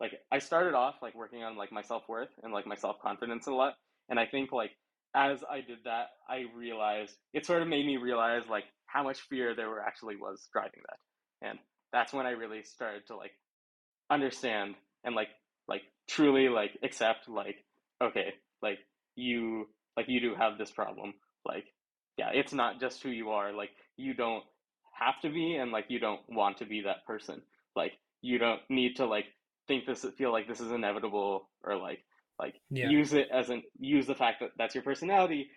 like 0.00 0.12
I 0.30 0.38
started 0.38 0.74
off 0.74 0.96
like 1.02 1.14
working 1.14 1.42
on 1.42 1.56
like 1.56 1.72
my 1.72 1.82
self 1.82 2.08
worth 2.08 2.30
and 2.42 2.52
like 2.52 2.66
my 2.66 2.76
self 2.76 3.00
confidence 3.00 3.46
a 3.48 3.52
lot. 3.52 3.74
And 4.08 4.20
I 4.20 4.26
think 4.26 4.52
like 4.52 4.72
as 5.14 5.44
I 5.48 5.60
did 5.60 5.78
that, 5.84 6.08
I 6.28 6.44
realized 6.56 7.14
it 7.32 7.46
sort 7.46 7.62
of 7.62 7.68
made 7.68 7.86
me 7.86 7.96
realize 7.96 8.42
like 8.50 8.64
how 8.86 9.02
much 9.04 9.20
fear 9.20 9.54
there 9.54 9.80
actually 9.80 10.16
was 10.16 10.48
driving 10.52 10.80
that. 10.88 11.48
And 11.48 11.58
that's 11.92 12.12
when 12.12 12.26
I 12.26 12.30
really 12.30 12.62
started 12.64 13.06
to 13.06 13.16
like 13.16 13.32
understand 14.10 14.74
and 15.04 15.14
like 15.14 15.28
like 15.68 15.82
truly 16.08 16.48
like 16.48 16.72
accept 16.82 17.28
like 17.28 17.56
okay, 18.02 18.34
like 18.62 18.78
you 19.14 19.68
like 19.96 20.06
you 20.08 20.20
do 20.20 20.34
have 20.34 20.58
this 20.58 20.70
problem. 20.70 21.14
Like 21.44 21.64
yeah, 22.18 22.30
it's 22.34 22.52
not 22.52 22.80
just 22.80 23.02
who 23.02 23.10
you 23.10 23.30
are. 23.30 23.52
Like 23.52 23.70
you 23.96 24.14
don't 24.14 24.44
have 24.98 25.20
to 25.22 25.30
be 25.30 25.56
and 25.56 25.70
like 25.70 25.86
you 25.88 25.98
don't 26.00 26.20
want 26.28 26.58
to 26.58 26.66
be 26.66 26.82
that 26.82 27.06
person. 27.06 27.40
Like 27.76 27.92
you 28.20 28.38
don't 28.38 28.60
need 28.68 28.96
to 28.96 29.06
like 29.06 29.26
think 29.68 29.86
this 29.86 30.04
feel 30.18 30.32
like 30.32 30.48
this 30.48 30.60
is 30.60 30.72
inevitable 30.72 31.48
or 31.62 31.76
like 31.76 32.00
like 32.38 32.54
yeah. 32.70 32.88
use 32.88 33.12
it 33.12 33.28
as 33.32 33.50
an 33.50 33.62
use 33.78 34.06
the 34.06 34.14
fact 34.14 34.40
that 34.40 34.50
that's 34.58 34.74
your 34.74 34.84
personality 34.84 35.48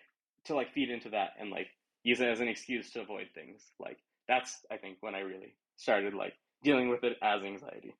to 0.44 0.54
like 0.54 0.72
feed 0.72 0.90
into 0.90 1.10
that 1.10 1.30
and 1.38 1.50
like 1.50 1.68
use 2.02 2.20
it 2.20 2.28
as 2.28 2.40
an 2.40 2.48
excuse 2.48 2.90
to 2.92 3.00
avoid 3.00 3.28
things. 3.34 3.62
Like 3.78 3.98
that's 4.28 4.64
I 4.70 4.76
think 4.76 4.98
when 5.00 5.14
I 5.14 5.20
really 5.20 5.54
started 5.76 6.14
like 6.14 6.34
dealing 6.62 6.88
with 6.88 7.04
it 7.04 7.16
as 7.22 7.42
anxiety. 7.42 7.94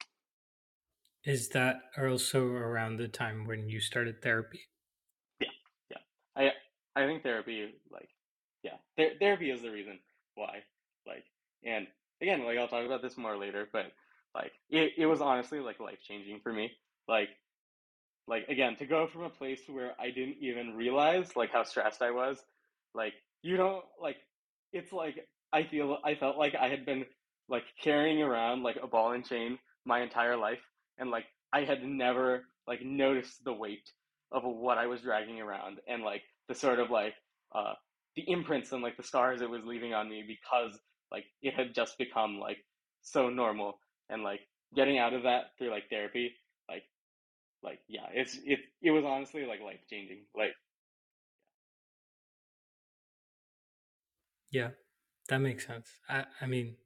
Is 1.24 1.48
that 1.50 1.80
also 2.00 2.46
around 2.46 2.96
the 2.96 3.08
time 3.08 3.46
when 3.46 3.68
you 3.68 3.80
started 3.80 4.22
therapy? 4.22 4.60
Yeah, 5.40 5.48
yeah. 5.90 5.98
I 6.96 7.02
I 7.02 7.06
think 7.06 7.22
therapy 7.22 7.74
like 7.90 8.08
yeah, 8.62 8.76
Th- 8.96 9.18
therapy 9.18 9.50
is 9.50 9.62
the 9.62 9.70
reason 9.70 9.98
why. 10.34 10.62
Like 11.06 11.24
and 11.64 11.86
again, 12.22 12.44
like 12.44 12.58
I'll 12.58 12.68
talk 12.68 12.86
about 12.86 13.02
this 13.02 13.16
more 13.16 13.36
later, 13.36 13.68
but 13.72 13.92
like 14.34 14.52
it, 14.70 14.92
it 14.96 15.06
was 15.06 15.20
honestly 15.20 15.60
like 15.60 15.80
life 15.80 15.98
changing 16.06 16.40
for 16.40 16.52
me. 16.52 16.70
Like 17.08 17.30
like 18.28 18.48
again, 18.48 18.76
to 18.76 18.86
go 18.86 19.06
from 19.06 19.22
a 19.22 19.30
place 19.30 19.60
where 19.68 19.92
I 19.98 20.10
didn't 20.10 20.36
even 20.40 20.76
realize 20.76 21.34
like 21.34 21.50
how 21.50 21.64
stressed 21.64 22.02
I 22.02 22.10
was, 22.10 22.38
like 22.94 23.14
you 23.42 23.56
don't 23.56 23.84
like 24.00 24.16
it's 24.72 24.92
like 24.92 25.26
I 25.52 25.62
feel 25.64 25.98
I 26.04 26.14
felt 26.14 26.36
like 26.36 26.54
I 26.54 26.68
had 26.68 26.84
been 26.84 27.04
like 27.48 27.64
carrying 27.82 28.22
around 28.22 28.62
like 28.62 28.78
a 28.82 28.86
ball 28.86 29.12
and 29.12 29.24
chain 29.24 29.58
my 29.84 30.02
entire 30.02 30.36
life 30.36 30.60
and 30.98 31.10
like 31.10 31.24
I 31.52 31.64
had 31.64 31.82
never 31.82 32.44
like 32.66 32.84
noticed 32.84 33.44
the 33.44 33.52
weight 33.52 33.90
of 34.30 34.42
what 34.44 34.76
I 34.76 34.86
was 34.86 35.00
dragging 35.00 35.40
around 35.40 35.78
and 35.88 36.02
like 36.02 36.22
the 36.48 36.54
sort 36.54 36.78
of 36.78 36.90
like 36.90 37.14
uh 37.54 37.72
the 38.16 38.24
imprints 38.26 38.72
and 38.72 38.82
like 38.82 38.96
the 38.96 39.02
scars 39.02 39.40
it 39.40 39.48
was 39.48 39.64
leaving 39.64 39.94
on 39.94 40.10
me 40.10 40.22
because 40.26 40.78
like 41.10 41.24
it 41.40 41.54
had 41.54 41.74
just 41.74 41.96
become 41.96 42.38
like 42.38 42.58
so 43.00 43.30
normal 43.30 43.78
and 44.10 44.22
like 44.22 44.40
getting 44.74 44.98
out 44.98 45.14
of 45.14 45.22
that 45.22 45.52
through 45.56 45.70
like 45.70 45.88
therapy 45.88 46.32
like 47.62 47.80
yeah 47.88 48.06
it's 48.12 48.38
it 48.44 48.60
it 48.82 48.90
was 48.90 49.04
honestly 49.04 49.44
like 49.44 49.60
life 49.60 49.80
changing 49.90 50.18
like 50.36 50.52
Yeah, 54.50 54.70
that 55.28 55.38
makes 55.38 55.66
sense. 55.66 55.88
I, 56.08 56.24
I 56.40 56.46
mean, 56.46 56.76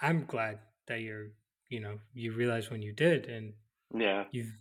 I'm 0.00 0.24
glad 0.26 0.58
that 0.86 1.00
you're, 1.00 1.28
you 1.68 1.80
know, 1.80 1.98
you 2.12 2.32
realize 2.32 2.70
when 2.70 2.82
you 2.82 2.92
did 2.92 3.26
and 3.26 3.54
yeah, 3.94 4.24
you've 4.32 4.52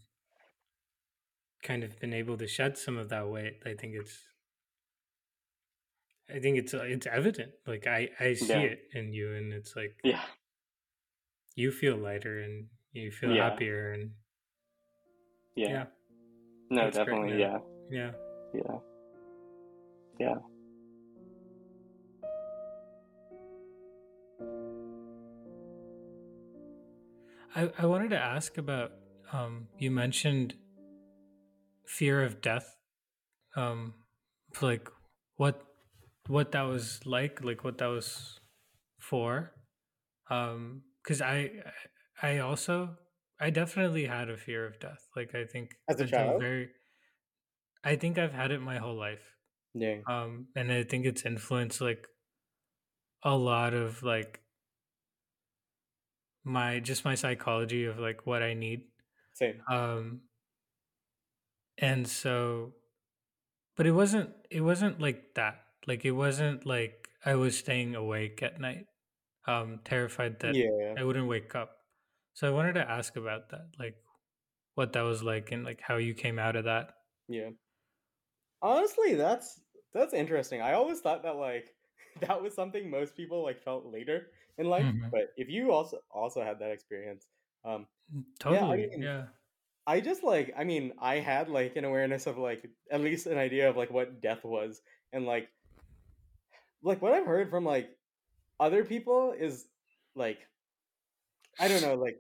kind 1.63 1.83
of 1.83 1.99
been 1.99 2.13
able 2.13 2.37
to 2.37 2.47
shed 2.47 2.77
some 2.77 2.97
of 2.97 3.09
that 3.09 3.27
weight. 3.27 3.59
I 3.65 3.73
think 3.73 3.95
it's, 3.95 4.19
I 6.33 6.39
think 6.39 6.57
it's, 6.57 6.73
uh, 6.73 6.83
it's 6.83 7.07
evident. 7.07 7.51
Like 7.67 7.87
I, 7.87 8.09
I 8.19 8.33
see 8.35 8.53
yeah. 8.53 8.59
it 8.59 8.79
in 8.93 9.13
you 9.13 9.33
and 9.33 9.51
it's 9.51 9.75
like, 9.75 9.97
yeah, 10.03 10.21
you 11.55 11.71
feel 11.71 11.97
lighter 11.97 12.39
and 12.39 12.67
you 12.93 13.11
feel 13.11 13.33
yeah. 13.33 13.49
happier 13.49 13.91
and 13.91 14.11
yeah. 15.55 15.67
yeah. 15.69 15.83
No, 16.69 16.83
That's 16.85 16.97
definitely. 16.97 17.39
Yeah. 17.39 17.59
Yeah. 17.89 18.11
Yeah. 18.53 18.77
Yeah. 20.19 20.35
I, 27.55 27.71
I 27.77 27.85
wanted 27.85 28.09
to 28.09 28.19
ask 28.19 28.57
about 28.57 28.91
um, 29.31 29.67
you 29.77 29.91
mentioned 29.91 30.55
fear 31.85 32.23
of 32.23 32.41
death. 32.41 32.75
Um, 33.55 33.93
like 34.61 34.89
what 35.35 35.61
what 36.27 36.51
that 36.53 36.63
was 36.63 36.99
like, 37.05 37.43
like 37.43 37.63
what 37.63 37.77
that 37.77 37.87
was 37.87 38.39
for. 38.99 39.51
Um, 40.29 40.81
because 41.03 41.21
I 41.21 41.51
I 42.21 42.39
also 42.39 42.97
I 43.39 43.49
definitely 43.49 44.05
had 44.05 44.29
a 44.29 44.37
fear 44.37 44.65
of 44.65 44.79
death. 44.79 45.07
Like 45.15 45.35
I 45.35 45.45
think 45.45 45.75
as 45.89 45.99
a 45.99 46.07
child, 46.07 46.41
very. 46.41 46.69
I 47.83 47.95
think 47.95 48.17
I've 48.17 48.33
had 48.33 48.51
it 48.51 48.61
my 48.61 48.77
whole 48.77 48.95
life. 48.95 49.23
Yeah. 49.73 49.97
Um, 50.07 50.47
and 50.55 50.71
I 50.71 50.83
think 50.83 51.05
it's 51.05 51.25
influenced 51.25 51.81
like 51.81 52.07
a 53.23 53.35
lot 53.35 53.73
of 53.73 54.03
like 54.03 54.39
my 56.43 56.79
just 56.79 57.05
my 57.05 57.15
psychology 57.15 57.85
of 57.85 57.99
like 57.99 58.25
what 58.25 58.43
I 58.43 58.53
need. 58.53 58.81
Same. 59.33 59.61
Um 59.69 60.21
and 61.77 62.07
so 62.07 62.73
but 63.75 63.87
it 63.87 63.91
wasn't 63.91 64.29
it 64.49 64.61
wasn't 64.61 64.99
like 64.99 65.33
that. 65.35 65.61
Like 65.87 66.05
it 66.05 66.11
wasn't 66.11 66.65
like 66.65 67.07
I 67.25 67.35
was 67.35 67.57
staying 67.57 67.95
awake 67.95 68.43
at 68.43 68.59
night, 68.59 68.85
um, 69.47 69.79
terrified 69.83 70.39
that 70.41 70.55
yeah. 70.55 70.93
I 70.97 71.03
wouldn't 71.03 71.27
wake 71.27 71.55
up. 71.55 71.71
So 72.33 72.47
I 72.47 72.51
wanted 72.51 72.73
to 72.73 72.89
ask 72.89 73.15
about 73.15 73.49
that, 73.49 73.67
like 73.79 73.95
what 74.75 74.93
that 74.93 75.01
was 75.01 75.21
like 75.23 75.51
and 75.51 75.63
like 75.63 75.79
how 75.81 75.97
you 75.97 76.13
came 76.13 76.39
out 76.39 76.55
of 76.55 76.65
that. 76.65 76.95
Yeah. 77.27 77.49
Honestly, 78.61 79.15
that's 79.15 79.59
that's 79.93 80.13
interesting. 80.13 80.61
I 80.61 80.73
always 80.73 80.99
thought 80.99 81.23
that 81.23 81.35
like 81.35 81.73
that 82.21 82.41
was 82.41 82.53
something 82.53 82.89
most 82.89 83.15
people 83.15 83.43
like 83.43 83.63
felt 83.63 83.85
later 83.85 84.27
in 84.57 84.67
life. 84.67 84.85
Mm-hmm. 84.85 85.09
But 85.11 85.33
if 85.37 85.49
you 85.49 85.71
also 85.71 85.99
also 86.09 86.43
had 86.43 86.59
that 86.59 86.71
experience, 86.71 87.27
um, 87.65 87.85
totally, 88.39 88.81
yeah, 88.81 88.85
I, 88.85 88.89
mean, 88.89 89.01
yeah. 89.01 89.23
I 89.85 89.99
just 89.99 90.23
like, 90.23 90.53
I 90.57 90.63
mean, 90.63 90.93
I 90.99 91.15
had 91.15 91.49
like 91.49 91.75
an 91.75 91.85
awareness 91.85 92.25
of 92.27 92.37
like 92.37 92.67
at 92.91 93.01
least 93.01 93.27
an 93.27 93.37
idea 93.37 93.69
of 93.69 93.77
like 93.77 93.91
what 93.91 94.21
death 94.21 94.43
was, 94.43 94.81
and 95.11 95.25
like, 95.25 95.49
like 96.81 97.01
what 97.01 97.13
I've 97.13 97.25
heard 97.25 97.49
from 97.49 97.65
like 97.65 97.89
other 98.59 98.83
people 98.83 99.35
is 99.37 99.65
like 100.15 100.39
I 101.59 101.67
don't 101.67 101.81
know, 101.81 101.95
like 101.95 102.17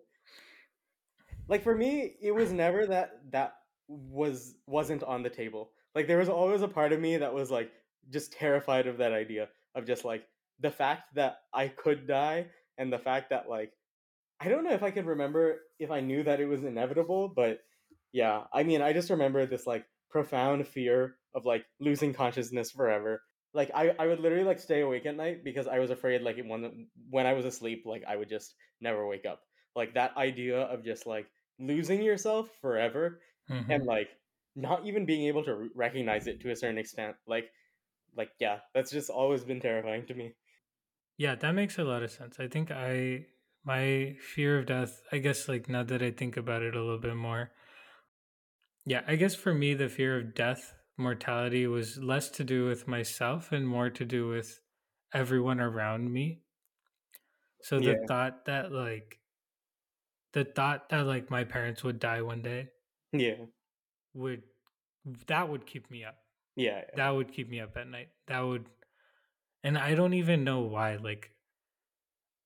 like 1.47 1.63
for 1.63 1.75
me, 1.75 2.15
it 2.21 2.31
was 2.33 2.51
never 2.51 2.85
that 2.87 3.19
that 3.31 3.55
was 3.87 4.55
wasn't 4.67 5.03
on 5.03 5.23
the 5.23 5.29
table. 5.29 5.71
Like 5.95 6.07
there 6.07 6.17
was 6.17 6.29
always 6.29 6.61
a 6.61 6.67
part 6.67 6.93
of 6.93 6.99
me 6.99 7.17
that 7.17 7.33
was 7.33 7.51
like 7.51 7.71
just 8.09 8.33
terrified 8.33 8.87
of 8.87 8.97
that 8.97 9.13
idea 9.13 9.49
of 9.75 9.85
just 9.85 10.05
like 10.05 10.23
the 10.59 10.71
fact 10.71 11.15
that 11.15 11.37
I 11.53 11.67
could 11.67 12.07
die 12.07 12.47
and 12.77 12.91
the 12.91 12.99
fact 12.99 13.29
that 13.29 13.49
like 13.49 13.71
I 14.39 14.49
don't 14.49 14.63
know 14.63 14.73
if 14.73 14.83
I 14.83 14.91
could 14.91 15.05
remember 15.05 15.61
if 15.79 15.91
I 15.91 15.99
knew 16.01 16.23
that 16.23 16.39
it 16.39 16.45
was 16.45 16.63
inevitable, 16.63 17.29
but 17.29 17.59
yeah, 18.11 18.43
I 18.53 18.63
mean, 18.63 18.81
I 18.81 18.93
just 18.93 19.09
remember 19.09 19.45
this 19.45 19.65
like 19.65 19.85
profound 20.09 20.67
fear 20.67 21.15
of 21.33 21.45
like 21.45 21.65
losing 21.79 22.13
consciousness 22.13 22.71
forever. 22.71 23.21
Like 23.53 23.71
I, 23.73 23.93
I 23.99 24.07
would 24.07 24.19
literally 24.19 24.43
like 24.43 24.59
stay 24.59 24.81
awake 24.81 25.05
at 25.05 25.15
night 25.15 25.43
because 25.43 25.67
I 25.67 25.79
was 25.79 25.91
afraid 25.91 26.21
like 26.21 26.37
when 26.45 26.87
when 27.09 27.25
I 27.25 27.33
was 27.33 27.45
asleep, 27.45 27.83
like 27.85 28.03
I 28.07 28.15
would 28.15 28.29
just 28.29 28.55
never 28.83 29.07
wake 29.07 29.25
up. 29.25 29.41
Like 29.75 29.93
that 29.95 30.15
idea 30.17 30.59
of 30.61 30.83
just 30.83 31.07
like 31.07 31.25
losing 31.59 32.03
yourself 32.03 32.49
forever 32.61 33.21
mm-hmm. 33.49 33.71
and 33.71 33.85
like 33.85 34.09
not 34.55 34.85
even 34.85 35.05
being 35.05 35.27
able 35.27 35.43
to 35.45 35.69
recognize 35.73 36.27
it 36.27 36.41
to 36.41 36.51
a 36.51 36.55
certain 36.55 36.77
extent. 36.77 37.15
Like 37.27 37.49
like 38.15 38.29
yeah, 38.39 38.59
that's 38.75 38.91
just 38.91 39.09
always 39.09 39.43
been 39.43 39.59
terrifying 39.59 40.05
to 40.07 40.13
me. 40.13 40.33
Yeah, 41.17 41.35
that 41.35 41.53
makes 41.53 41.77
a 41.77 41.83
lot 41.83 42.03
of 42.03 42.11
sense. 42.11 42.37
I 42.39 42.47
think 42.47 42.69
I 42.69 43.25
my 43.65 44.15
fear 44.19 44.59
of 44.59 44.65
death, 44.65 45.01
I 45.11 45.19
guess 45.19 45.47
like 45.47 45.69
now 45.69 45.83
that 45.83 46.03
I 46.03 46.11
think 46.11 46.37
about 46.37 46.61
it 46.61 46.75
a 46.75 46.81
little 46.81 46.99
bit 46.99 47.15
more, 47.15 47.51
yeah, 48.85 49.01
I 49.07 49.15
guess 49.15 49.35
for 49.35 49.53
me, 49.53 49.73
the 49.73 49.89
fear 49.89 50.19
of 50.19 50.35
death, 50.35 50.73
mortality 50.97 51.65
was 51.67 51.97
less 51.97 52.29
to 52.31 52.43
do 52.43 52.65
with 52.65 52.87
myself 52.87 53.51
and 53.51 53.67
more 53.67 53.89
to 53.89 54.05
do 54.05 54.27
with 54.27 54.59
everyone 55.13 55.59
around 55.59 56.11
me. 56.11 56.42
So 57.63 57.79
the 57.79 57.91
yeah. 57.91 58.05
thought 58.07 58.45
that, 58.45 58.71
like, 58.71 59.17
the 60.33 60.43
thought 60.43 60.89
that, 60.89 61.05
like, 61.05 61.31
my 61.31 61.43
parents 61.43 61.83
would 61.83 61.99
die 61.99 62.21
one 62.21 62.41
day. 62.41 62.69
Yeah. 63.11 63.45
Would, 64.13 64.43
that 65.27 65.49
would 65.49 65.65
keep 65.65 65.89
me 65.89 66.03
up. 66.03 66.17
Yeah, 66.55 66.77
yeah. 66.77 66.95
That 66.95 67.09
would 67.09 67.31
keep 67.31 67.49
me 67.49 67.59
up 67.59 67.75
at 67.77 67.87
night. 67.87 68.09
That 68.27 68.41
would, 68.41 68.65
and 69.63 69.77
I 69.77 69.95
don't 69.95 70.13
even 70.13 70.43
know 70.43 70.59
why. 70.61 70.97
Like, 70.97 71.31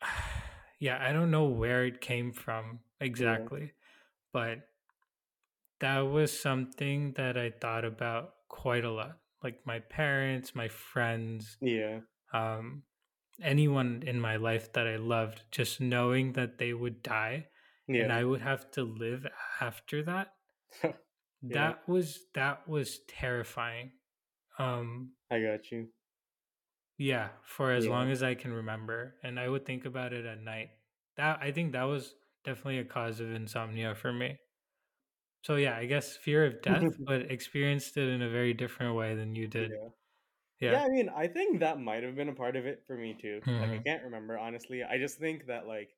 yeah, 0.79 0.97
I 1.01 1.11
don't 1.11 1.31
know 1.31 1.45
where 1.45 1.85
it 1.85 1.99
came 1.99 2.31
from 2.31 2.79
exactly, 3.01 3.61
yeah. 3.61 3.67
but 4.31 4.59
that 5.79 5.99
was 5.99 6.37
something 6.37 7.13
that 7.13 7.37
I 7.37 7.51
thought 7.51 7.85
about 7.85 8.33
quite 8.49 8.85
a 8.85 8.91
lot. 8.91 9.17
Like 9.43 9.59
my 9.65 9.79
parents, 9.79 10.55
my 10.55 10.67
friends, 10.67 11.57
yeah, 11.61 11.99
um, 12.33 12.83
anyone 13.41 14.03
in 14.05 14.19
my 14.19 14.35
life 14.37 14.73
that 14.73 14.87
I 14.87 14.97
loved, 14.97 15.41
just 15.51 15.79
knowing 15.79 16.33
that 16.33 16.57
they 16.57 16.73
would 16.73 17.03
die 17.03 17.47
yeah. 17.87 18.03
and 18.03 18.13
I 18.13 18.23
would 18.23 18.41
have 18.41 18.69
to 18.71 18.83
live 18.83 19.25
after 19.61 20.03
that. 20.03 20.33
yeah. 20.83 20.91
That 21.41 21.87
was 21.87 22.19
that 22.35 22.67
was 22.67 22.99
terrifying. 23.07 23.91
Um, 24.59 25.11
I 25.31 25.39
got 25.39 25.71
you. 25.71 25.87
Yeah, 26.97 27.29
for 27.43 27.71
as 27.71 27.85
yeah. 27.85 27.91
long 27.91 28.09
as 28.09 28.23
I 28.23 28.33
can 28.33 28.51
remember, 28.51 29.15
and 29.23 29.39
I 29.39 29.47
would 29.47 29.65
think 29.65 29.85
about 29.85 30.13
it 30.13 30.25
at 30.25 30.41
night. 30.41 30.69
That 31.15 31.39
I 31.41 31.51
think 31.51 31.73
that 31.73 31.83
was 31.83 32.13
definitely 32.43 32.79
a 32.79 32.85
cause 32.85 33.19
of 33.19 33.31
insomnia 33.31 33.95
for 33.95 34.11
me. 34.11 34.37
So 35.43 35.55
yeah, 35.55 35.77
I 35.77 35.85
guess 35.85 36.17
fear 36.17 36.45
of 36.45 36.61
death, 36.61 36.83
but 36.99 37.31
experienced 37.31 37.97
it 37.97 38.09
in 38.09 38.21
a 38.21 38.29
very 38.29 38.53
different 38.53 38.95
way 38.95 39.15
than 39.15 39.35
you 39.35 39.47
did. 39.47 39.71
Yeah. 39.71 39.89
Yeah. 40.59 40.71
yeah 40.71 40.83
I 40.83 40.89
mean, 40.89 41.09
I 41.15 41.27
think 41.27 41.59
that 41.59 41.79
might 41.79 42.03
have 42.03 42.15
been 42.15 42.29
a 42.29 42.33
part 42.33 42.55
of 42.55 42.65
it 42.65 42.83
for 42.87 42.95
me 42.95 43.15
too. 43.19 43.41
Mm-hmm. 43.45 43.51
Like 43.51 43.69
I 43.69 43.73
mm-hmm. 43.73 43.83
can't 43.83 44.03
remember 44.03 44.37
honestly. 44.37 44.83
I 44.83 44.97
just 44.97 45.17
think 45.17 45.47
that 45.47 45.67
like 45.67 45.89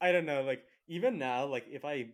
I 0.00 0.12
don't 0.12 0.26
know, 0.26 0.42
like 0.42 0.62
even 0.86 1.18
now, 1.18 1.46
like 1.46 1.66
if 1.70 1.84
I 1.84 2.06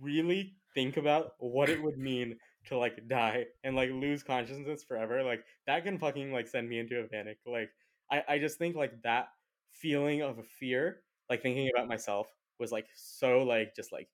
really 0.00 0.54
think 0.74 0.96
about 0.96 1.32
what 1.38 1.68
it 1.68 1.82
would 1.82 1.98
mean 1.98 2.36
to 2.66 2.78
like 2.78 3.08
die 3.08 3.46
and 3.64 3.74
like 3.74 3.90
lose 3.90 4.22
consciousness 4.22 4.84
forever, 4.84 5.22
like 5.22 5.44
that 5.66 5.84
can 5.84 5.98
fucking 5.98 6.32
like 6.32 6.46
send 6.48 6.68
me 6.68 6.78
into 6.78 7.00
a 7.00 7.08
panic. 7.08 7.38
Like 7.46 7.70
I, 8.10 8.22
I 8.28 8.38
just 8.38 8.58
think 8.58 8.76
like 8.76 9.02
that 9.02 9.28
feeling 9.72 10.22
of 10.22 10.44
fear, 10.46 11.00
like 11.28 11.42
thinking 11.42 11.70
about 11.74 11.88
myself 11.88 12.28
was 12.58 12.70
like 12.70 12.86
so 12.94 13.42
like 13.42 13.74
just 13.74 13.92
like 13.92 14.08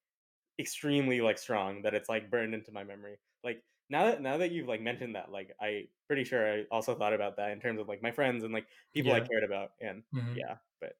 extremely 0.58 1.20
like 1.20 1.38
strong 1.38 1.82
that 1.82 1.94
it's 1.94 2.08
like 2.08 2.30
burned 2.30 2.54
into 2.54 2.72
my 2.72 2.84
memory. 2.84 3.18
Like 3.44 3.62
now 3.90 4.06
that 4.06 4.22
now 4.22 4.36
that 4.38 4.52
you've 4.52 4.68
like 4.68 4.82
mentioned 4.82 5.14
that, 5.14 5.32
like 5.32 5.54
I 5.60 5.84
pretty 6.06 6.24
sure 6.24 6.52
I 6.52 6.64
also 6.70 6.94
thought 6.94 7.14
about 7.14 7.36
that 7.36 7.50
in 7.50 7.60
terms 7.60 7.80
of 7.80 7.88
like 7.88 8.02
my 8.02 8.10
friends 8.10 8.44
and 8.44 8.52
like 8.52 8.66
people 8.94 9.12
yeah. 9.12 9.18
I 9.18 9.20
cared 9.20 9.44
about. 9.44 9.70
And 9.80 10.02
mm-hmm. 10.14 10.36
yeah, 10.36 10.56
but 10.80 10.92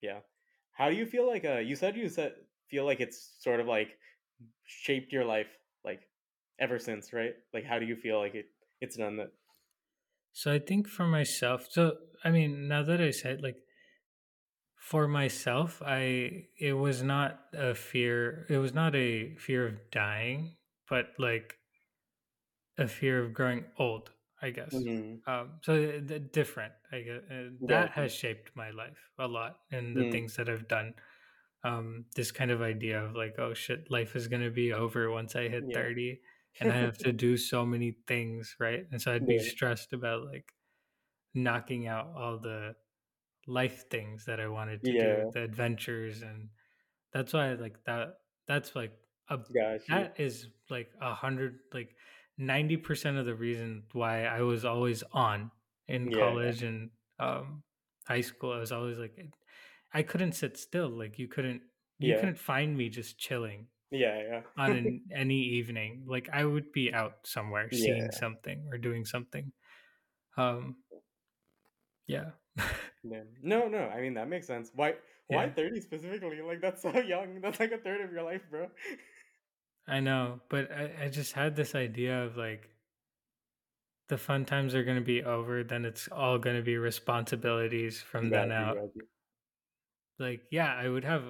yeah. 0.00 0.18
How 0.72 0.88
do 0.88 0.96
you 0.96 1.06
feel 1.06 1.26
like 1.26 1.44
uh 1.44 1.58
you 1.58 1.76
said 1.76 1.96
you 1.96 2.08
said 2.08 2.32
feel 2.70 2.84
like 2.84 3.00
it's 3.00 3.36
sort 3.40 3.60
of 3.60 3.66
like 3.66 3.98
shaped 4.64 5.12
your 5.12 5.24
life 5.24 5.48
like 5.84 6.00
ever 6.58 6.78
since, 6.78 7.12
right? 7.12 7.34
Like 7.52 7.64
how 7.64 7.78
do 7.78 7.86
you 7.86 7.96
feel 7.96 8.18
like 8.18 8.34
it 8.34 8.46
it's 8.80 8.96
done 8.96 9.16
that? 9.18 9.32
So 10.32 10.50
I 10.50 10.58
think 10.58 10.88
for 10.88 11.06
myself, 11.06 11.68
so 11.70 11.96
I 12.24 12.30
mean, 12.30 12.68
now 12.68 12.82
that 12.82 13.02
I 13.02 13.10
said 13.10 13.42
like 13.42 13.56
for 14.82 15.06
myself 15.06 15.80
i 15.86 16.44
it 16.58 16.72
was 16.72 17.04
not 17.04 17.38
a 17.54 17.72
fear 17.72 18.44
it 18.50 18.58
was 18.58 18.74
not 18.74 18.96
a 18.96 19.32
fear 19.36 19.64
of 19.64 19.74
dying 19.92 20.56
but 20.88 21.06
like 21.20 21.54
a 22.78 22.88
fear 22.88 23.22
of 23.22 23.32
growing 23.32 23.64
old 23.78 24.10
i 24.40 24.50
guess 24.50 24.72
mm-hmm. 24.72 25.30
um 25.30 25.50
so 25.62 25.74
uh, 25.74 26.18
different 26.32 26.72
i 26.92 27.00
guess 27.00 27.20
uh, 27.30 27.50
that 27.62 27.90
yeah. 27.94 28.02
has 28.02 28.12
shaped 28.12 28.50
my 28.54 28.70
life 28.70 29.10
a 29.18 29.26
lot 29.26 29.56
and 29.70 29.96
the 29.96 30.02
mm-hmm. 30.02 30.10
things 30.10 30.36
that 30.36 30.48
i've 30.48 30.68
done 30.68 30.94
um 31.64 32.04
this 32.16 32.32
kind 32.32 32.50
of 32.50 32.60
idea 32.60 33.02
of 33.02 33.14
like 33.14 33.34
oh 33.38 33.54
shit 33.54 33.90
life 33.90 34.16
is 34.16 34.26
going 34.26 34.42
to 34.42 34.50
be 34.50 34.72
over 34.72 35.10
once 35.10 35.36
i 35.36 35.48
hit 35.48 35.64
yeah. 35.68 35.76
30 35.76 36.20
and 36.60 36.72
i 36.72 36.76
have 36.76 36.98
to 36.98 37.12
do 37.26 37.36
so 37.36 37.64
many 37.64 37.94
things 38.06 38.56
right 38.58 38.86
and 38.90 39.00
so 39.00 39.12
i'd 39.12 39.26
be 39.26 39.34
yeah. 39.34 39.48
stressed 39.48 39.92
about 39.92 40.24
like 40.24 40.52
knocking 41.34 41.86
out 41.86 42.08
all 42.16 42.38
the 42.38 42.74
life 43.46 43.88
things 43.90 44.24
that 44.26 44.40
I 44.40 44.48
wanted 44.48 44.82
to 44.84 44.92
do, 44.92 45.30
the 45.32 45.42
adventures, 45.42 46.22
and 46.22 46.48
that's 47.12 47.32
why 47.32 47.52
like 47.54 47.82
that. 47.86 48.18
That's 48.46 48.74
like 48.74 48.92
a 49.28 49.38
gotcha. 49.38 49.84
that 49.88 50.14
is 50.18 50.48
like 50.70 50.90
a 51.00 51.14
hundred 51.14 51.60
like 51.72 51.94
ninety 52.38 52.76
percent 52.76 53.16
of 53.16 53.26
the 53.26 53.34
reason 53.34 53.84
why 53.92 54.24
I 54.24 54.42
was 54.42 54.64
always 54.64 55.02
on 55.12 55.50
in 55.88 56.10
yeah. 56.10 56.18
college 56.18 56.62
and 56.62 56.90
um, 57.18 57.62
high 58.06 58.20
school. 58.20 58.52
I 58.52 58.58
was 58.58 58.72
always 58.72 58.98
like, 58.98 59.18
I 59.92 60.02
couldn't 60.02 60.32
sit 60.32 60.56
still. 60.56 60.88
Like 60.88 61.18
you 61.18 61.28
couldn't 61.28 61.62
you 61.98 62.12
yeah. 62.12 62.20
couldn't 62.20 62.38
find 62.38 62.76
me 62.76 62.88
just 62.88 63.18
chilling. 63.18 63.66
Yeah, 63.90 64.18
yeah. 64.22 64.40
on 64.56 64.72
an, 64.72 65.00
any 65.14 65.40
evening, 65.40 66.04
like 66.06 66.28
I 66.32 66.44
would 66.44 66.72
be 66.72 66.92
out 66.92 67.18
somewhere 67.24 67.68
seeing 67.70 68.10
something 68.10 68.64
or 68.70 68.78
doing 68.78 69.04
something. 69.04 69.52
Um, 70.36 70.76
yeah. 72.06 72.30
No, 73.04 73.68
no. 73.68 73.78
I 73.78 74.00
mean 74.00 74.14
that 74.14 74.28
makes 74.28 74.46
sense. 74.46 74.70
Why? 74.74 74.94
Why 75.28 75.44
yeah. 75.44 75.50
thirty 75.50 75.80
specifically? 75.80 76.40
Like 76.40 76.60
that's 76.60 76.82
so 76.82 76.98
young. 77.00 77.40
That's 77.42 77.60
like 77.60 77.72
a 77.72 77.78
third 77.78 78.00
of 78.00 78.12
your 78.12 78.22
life, 78.22 78.42
bro. 78.50 78.68
I 79.86 80.00
know, 80.00 80.40
but 80.48 80.70
I, 80.70 81.04
I 81.04 81.08
just 81.08 81.32
had 81.32 81.56
this 81.56 81.74
idea 81.74 82.24
of 82.24 82.36
like 82.36 82.68
the 84.08 84.18
fun 84.18 84.44
times 84.44 84.74
are 84.74 84.84
going 84.84 84.96
to 84.96 85.04
be 85.04 85.22
over. 85.22 85.64
Then 85.64 85.84
it's 85.84 86.08
all 86.10 86.38
going 86.38 86.56
to 86.56 86.62
be 86.62 86.76
responsibilities 86.76 88.00
from 88.00 88.30
then 88.30 88.52
out. 88.52 88.76
Like, 90.18 90.42
yeah, 90.50 90.74
I 90.74 90.88
would 90.88 91.04
have, 91.04 91.24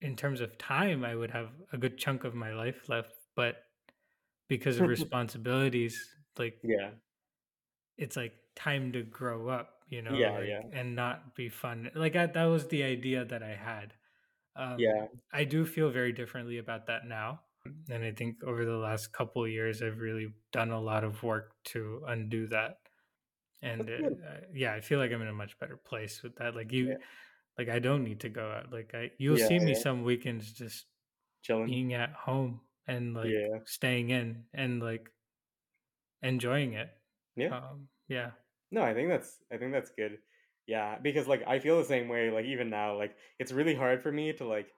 in 0.00 0.14
terms 0.14 0.40
of 0.40 0.56
time, 0.58 1.04
I 1.04 1.14
would 1.14 1.30
have 1.30 1.48
a 1.72 1.78
good 1.78 1.98
chunk 1.98 2.24
of 2.24 2.34
my 2.34 2.52
life 2.52 2.88
left, 2.88 3.12
but 3.34 3.56
because 4.48 4.78
of 4.78 4.86
responsibilities, 4.88 5.98
like, 6.38 6.58
yeah, 6.62 6.90
it's 7.98 8.16
like 8.16 8.34
time 8.54 8.92
to 8.92 9.02
grow 9.02 9.48
up 9.48 9.80
you 9.90 10.02
know, 10.02 10.12
yeah, 10.14 10.30
like, 10.30 10.48
yeah. 10.48 10.60
and 10.72 10.94
not 10.94 11.34
be 11.34 11.48
fun. 11.48 11.90
Like 11.94 12.14
I, 12.14 12.26
that 12.26 12.44
was 12.44 12.68
the 12.68 12.84
idea 12.84 13.24
that 13.24 13.42
I 13.42 13.56
had. 13.56 13.92
Um, 14.56 14.76
yeah, 14.78 15.06
I 15.32 15.44
do 15.44 15.66
feel 15.66 15.90
very 15.90 16.12
differently 16.12 16.58
about 16.58 16.86
that 16.86 17.06
now, 17.06 17.40
and 17.64 18.04
I 18.04 18.12
think 18.12 18.42
over 18.44 18.64
the 18.64 18.76
last 18.76 19.12
couple 19.12 19.46
years, 19.46 19.82
I've 19.82 19.98
really 19.98 20.28
done 20.52 20.70
a 20.70 20.80
lot 20.80 21.04
of 21.04 21.22
work 21.22 21.52
to 21.66 22.02
undo 22.06 22.46
that. 22.48 22.76
And 23.62 23.82
uh, 23.82 24.10
yeah, 24.54 24.72
I 24.72 24.80
feel 24.80 24.98
like 24.98 25.12
I'm 25.12 25.22
in 25.22 25.28
a 25.28 25.34
much 25.34 25.58
better 25.58 25.76
place 25.76 26.22
with 26.22 26.36
that. 26.36 26.54
Like 26.54 26.72
you, 26.72 26.88
yeah. 26.88 26.94
like 27.58 27.68
I 27.68 27.78
don't 27.78 28.04
need 28.04 28.20
to 28.20 28.28
go 28.28 28.50
out. 28.50 28.72
Like 28.72 28.92
I, 28.94 29.10
you'll 29.18 29.38
yeah, 29.38 29.48
see 29.48 29.58
me 29.58 29.74
some 29.74 30.02
weekends 30.02 30.52
just 30.52 30.86
chilling, 31.42 31.66
being 31.66 31.92
at 31.92 32.12
home 32.12 32.60
and 32.86 33.14
like 33.14 33.28
staying 33.66 34.10
in 34.10 34.44
and 34.54 34.82
like 34.82 35.10
enjoying 36.22 36.72
it. 36.72 36.88
Yeah, 37.36 37.56
um, 37.56 37.88
yeah. 38.08 38.30
No, 38.72 38.82
I 38.82 38.94
think 38.94 39.08
that's 39.08 39.38
I 39.52 39.58
think 39.58 39.72
that's 39.72 39.90
good. 39.90 40.18
Yeah, 40.66 40.98
because 41.02 41.26
like 41.26 41.42
I 41.46 41.58
feel 41.58 41.78
the 41.78 41.84
same 41.84 42.08
way. 42.08 42.30
Like 42.30 42.46
even 42.46 42.70
now, 42.70 42.96
like 42.96 43.14
it's 43.38 43.52
really 43.52 43.74
hard 43.74 44.02
for 44.02 44.10
me 44.12 44.32
to 44.34 44.46
like, 44.46 44.68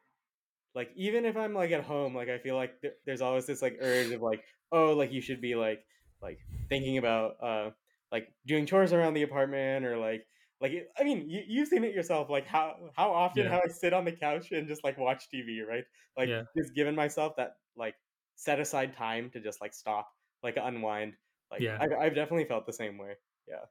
like 0.75 0.91
even 0.97 1.25
if 1.25 1.37
I'm 1.37 1.55
like 1.55 1.71
at 1.71 1.85
home, 1.85 2.15
like 2.15 2.29
I 2.29 2.39
feel 2.39 2.57
like 2.57 2.81
th- 2.81 2.95
there's 3.07 3.21
always 3.23 3.47
this 3.47 3.63
like 3.63 3.77
urge 3.81 4.11
of 4.13 4.23
like, 4.23 4.45
oh, 4.71 4.93
like 4.95 5.13
you 5.13 5.21
should 5.21 5.41
be 5.41 5.55
like 5.55 5.85
like 6.21 6.39
thinking 6.69 6.99
about 6.99 7.43
uh 7.43 7.71
like 8.11 8.29
doing 8.47 8.67
chores 8.67 8.93
around 8.93 9.15
the 9.15 9.23
apartment 9.23 9.85
or 9.85 9.99
like 9.99 10.27
like 10.61 10.73
I 10.99 11.05
mean, 11.05 11.29
you 11.29 11.43
you've 11.47 11.69
seen 11.69 11.85
it 11.85 11.95
yourself. 11.95 12.31
Like 12.31 12.47
how 12.47 12.91
how 12.97 13.13
often 13.13 13.45
Yeah. 13.45 13.49
how 13.49 13.61
I 13.65 13.69
sit 13.69 13.93
on 13.93 14.05
the 14.05 14.13
couch 14.13 14.53
and 14.53 14.69
just 14.69 14.85
like 14.85 14.99
watch 14.99 15.29
TV, 15.29 15.61
right? 15.63 15.85
Like 16.17 16.29
Yeah. 16.29 16.45
just 16.57 16.75
giving 16.75 16.95
myself 16.95 17.35
that 17.37 17.57
like 17.77 17.97
set 18.37 18.61
aside 18.61 18.95
time 18.95 19.31
to 19.31 19.41
just 19.41 19.61
like 19.61 19.75
stop, 19.75 20.11
like 20.43 20.57
unwind. 20.57 21.17
Like 21.51 21.63
Yeah. 21.63 21.79
I've 21.79 21.93
I've 21.93 22.15
definitely 22.15 22.45
felt 22.47 22.67
the 22.67 22.73
same 22.73 22.99
way. 22.99 23.17
Yeah. 23.49 23.67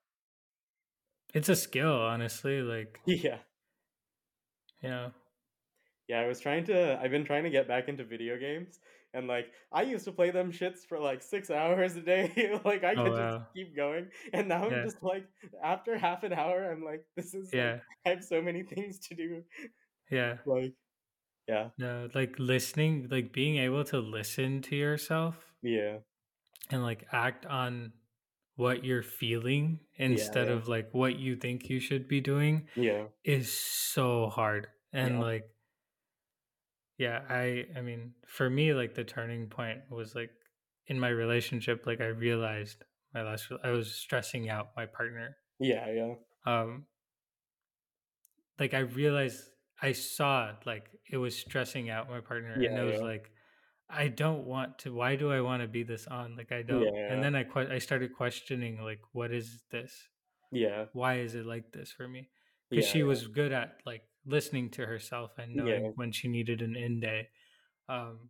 It's 1.33 1.49
a 1.49 1.55
skill, 1.57 1.93
honestly. 2.01 2.61
Like, 2.61 3.01
Yeah. 3.05 3.41
yeah. 4.81 5.11
Yeah, 6.11 6.19
I 6.19 6.27
was 6.27 6.39
trying 6.41 6.65
to 6.65 6.99
I've 7.01 7.11
been 7.11 7.23
trying 7.31 7.43
to 7.45 7.49
get 7.57 7.67
back 7.73 7.87
into 7.87 8.03
video 8.03 8.37
games 8.37 8.79
and 9.13 9.27
like 9.27 9.47
I 9.71 9.81
used 9.93 10.05
to 10.05 10.11
play 10.11 10.29
them 10.31 10.51
shits 10.51 10.79
for 10.89 10.99
like 10.99 11.21
6 11.21 11.49
hours 11.49 11.95
a 11.95 12.01
day. 12.01 12.25
like 12.65 12.83
I 12.83 12.93
Oh, 12.97 13.03
could 13.03 13.15
just 13.15 13.53
keep 13.55 13.75
going. 13.75 14.07
And 14.33 14.49
now 14.49 14.65
I'm 14.65 14.83
just 14.83 15.01
like 15.01 15.25
after 15.63 15.97
half 15.97 16.23
an 16.23 16.33
hour 16.33 16.69
I'm 16.71 16.83
like 16.83 17.03
this 17.15 17.33
is 17.33 17.45
like 17.53 17.61
Yeah. 17.61 17.77
I 18.05 18.09
have 18.09 18.23
so 18.33 18.41
many 18.41 18.63
things 18.63 18.99
to 19.07 19.15
do. 19.15 19.29
Yeah. 20.09 20.33
Like 20.45 20.73
yeah. 21.47 21.69
No, 21.77 22.09
like 22.13 22.35
listening, 22.39 23.07
like 23.09 23.31
being 23.33 23.57
able 23.57 23.83
to 23.85 23.99
listen 23.99 24.61
to 24.63 24.75
yourself 24.75 25.35
Yeah. 25.63 25.97
and 26.69 26.83
like 26.83 27.07
act 27.11 27.45
on 27.45 27.93
what 28.57 28.83
you're 28.83 29.01
feeling 29.03 29.79
instead 29.95 30.47
yeah. 30.47 30.53
of 30.55 30.67
like 30.67 30.89
what 30.91 31.17
you 31.17 31.35
think 31.37 31.69
you 31.69 31.79
should 31.79 32.07
be 32.07 32.19
doing 32.21 32.67
Yeah. 32.75 33.05
is 33.23 33.51
so 33.51 34.27
hard. 34.29 34.67
And 34.93 35.15
Yeah. 35.15 35.19
like 35.31 35.45
yeah, 37.01 37.21
I 37.27 37.65
I 37.75 37.81
mean, 37.81 38.13
for 38.27 38.47
me 38.47 38.73
like 38.73 38.93
the 38.93 39.03
turning 39.03 39.47
point 39.47 39.79
was 39.89 40.13
like 40.13 40.29
in 40.85 40.99
my 40.99 41.09
relationship 41.09 41.87
like 41.87 41.99
I 41.99 42.07
realized 42.27 42.83
my 43.13 43.23
last 43.23 43.51
I 43.63 43.71
was 43.71 43.91
stressing 43.95 44.49
out 44.49 44.67
my 44.77 44.85
partner. 44.85 45.35
Yeah, 45.59 45.87
yeah. 45.91 46.13
Um 46.45 46.85
like 48.59 48.75
I 48.75 48.81
realized 48.81 49.41
I 49.81 49.93
saw 49.93 50.51
like 50.63 50.85
it 51.11 51.17
was 51.17 51.35
stressing 51.35 51.89
out 51.89 52.07
my 52.07 52.19
partner 52.19 52.53
and 52.53 52.63
Yeah, 52.63 52.81
it 52.81 52.85
was 52.85 52.99
yeah. 52.99 53.13
like 53.13 53.31
I 53.89 54.07
don't 54.07 54.45
want 54.45 54.77
to 54.79 54.93
why 54.93 55.15
do 55.15 55.31
I 55.31 55.41
want 55.41 55.63
to 55.63 55.67
be 55.67 55.81
this 55.81 56.05
on 56.05 56.35
like 56.37 56.51
I 56.51 56.61
don't 56.61 56.83
yeah. 56.83 57.11
and 57.11 57.23
then 57.23 57.33
I 57.35 57.43
que- 57.43 57.73
I 57.77 57.79
started 57.79 58.13
questioning 58.13 58.79
like 58.79 59.01
what 59.11 59.31
is 59.33 59.63
this 59.71 59.91
Yeah. 60.51 60.85
why 60.93 61.13
is 61.25 61.33
it 61.33 61.47
like 61.47 61.71
this 61.71 61.91
for 61.91 62.07
me 62.07 62.29
because 62.69 62.85
she 62.85 63.01
was 63.01 63.25
good 63.27 63.51
at 63.51 63.77
like 63.87 64.03
listening 64.25 64.69
to 64.71 64.85
herself 64.85 65.37
and 65.37 65.53
Yeah. 65.53 65.79
knowing 65.79 65.93
when 65.95 66.11
she 66.11 66.27
needed 66.27 66.61
an 66.61 66.75
end 66.75 67.01
day 67.01 67.29
um 67.89 68.29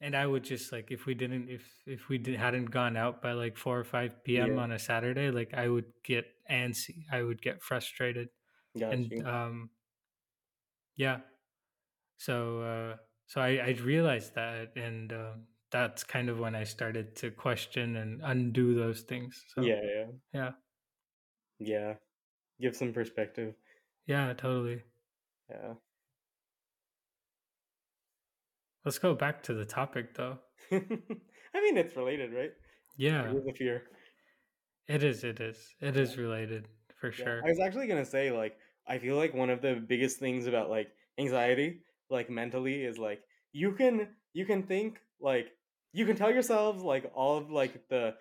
and 0.00 0.16
I 0.16 0.26
would 0.26 0.44
just 0.44 0.72
like 0.72 0.90
if 0.90 1.06
we 1.06 1.14
didn't 1.14 1.48
if 1.48 1.82
if 1.86 2.08
we 2.08 2.18
did, 2.18 2.38
hadn't 2.38 2.66
gone 2.66 2.96
out 2.96 3.22
by 3.22 3.32
like 3.32 3.56
4 3.56 3.80
or 3.80 3.84
5 3.84 4.38
p.m. 4.38 4.58
Yeah. 4.58 4.58
on 4.58 4.72
a 4.72 4.78
Saturday 4.78 5.30
like 5.30 5.54
I 5.54 5.68
would 5.68 5.92
get 6.04 6.26
antsy 6.50 7.04
I 7.12 7.22
would 7.22 7.42
get 7.42 7.62
frustrated 7.62 8.28
Got 8.78 9.00
and 9.00 9.10
you. 9.10 9.26
um 9.26 9.70
yeah 10.96 11.20
so 12.18 12.62
uh 12.62 12.96
so 13.26 13.40
i 13.40 13.56
i 13.58 13.70
realized 13.82 14.34
that 14.34 14.76
and 14.76 15.12
um 15.12 15.46
that's 15.70 16.04
kind 16.04 16.28
of 16.30 16.38
when 16.38 16.54
i 16.54 16.64
started 16.64 17.16
to 17.16 17.30
question 17.30 17.96
and 17.96 18.22
undo 18.24 18.74
those 18.74 19.02
things 19.02 19.44
so 19.54 19.70
Yeah, 19.70 19.80
yeah. 19.82 20.12
yeah 20.34 20.52
Yeah. 21.58 21.96
Give 22.60 22.76
some 22.76 22.92
perspective. 22.94 23.56
Yeah 24.06 24.32
totally 24.32 24.82
Yeah. 25.50 25.74
let's 28.84 28.98
go 28.98 29.14
back 29.14 29.42
to 29.42 29.54
the 29.54 29.64
topic 29.66 30.14
though 30.14 30.38
I 30.72 31.60
mean 31.60 31.76
it's 31.76 31.96
related, 31.96 32.32
right? 32.32 32.52
yeah 32.96 33.32
It 33.32 33.36
is 33.36 33.46
a 33.48 33.52
fear. 33.54 33.84
it 34.88 35.04
is 35.04 35.22
it 35.22 35.38
is 35.40 35.74
it 35.80 35.96
is 35.96 36.18
related 36.18 36.66
for 37.00 37.12
Yeah, 37.16 37.24
sure 37.24 37.42
I 37.44 37.48
was 37.48 37.58
actually 37.60 37.86
gonna 37.86 38.04
say 38.04 38.30
like 38.30 38.58
I 38.86 38.98
feel 38.98 39.16
like 39.16 39.34
one 39.34 39.50
of 39.50 39.62
the 39.62 39.74
biggest 39.76 40.18
things 40.18 40.46
about 40.46 40.70
like 40.70 40.88
anxiety, 41.18 41.82
like 42.10 42.30
mentally, 42.30 42.84
is 42.84 42.98
like 42.98 43.22
you 43.52 43.72
can 43.72 44.16
you 44.32 44.44
can 44.46 44.62
think 44.66 45.00
like 45.20 45.48
you 45.92 46.04
can 46.06 46.16
tell 46.16 46.30
yourselves 46.30 46.82
like 46.82 47.10
all 47.14 47.38
of 47.38 47.50
like 47.50 47.88
the 47.88 48.16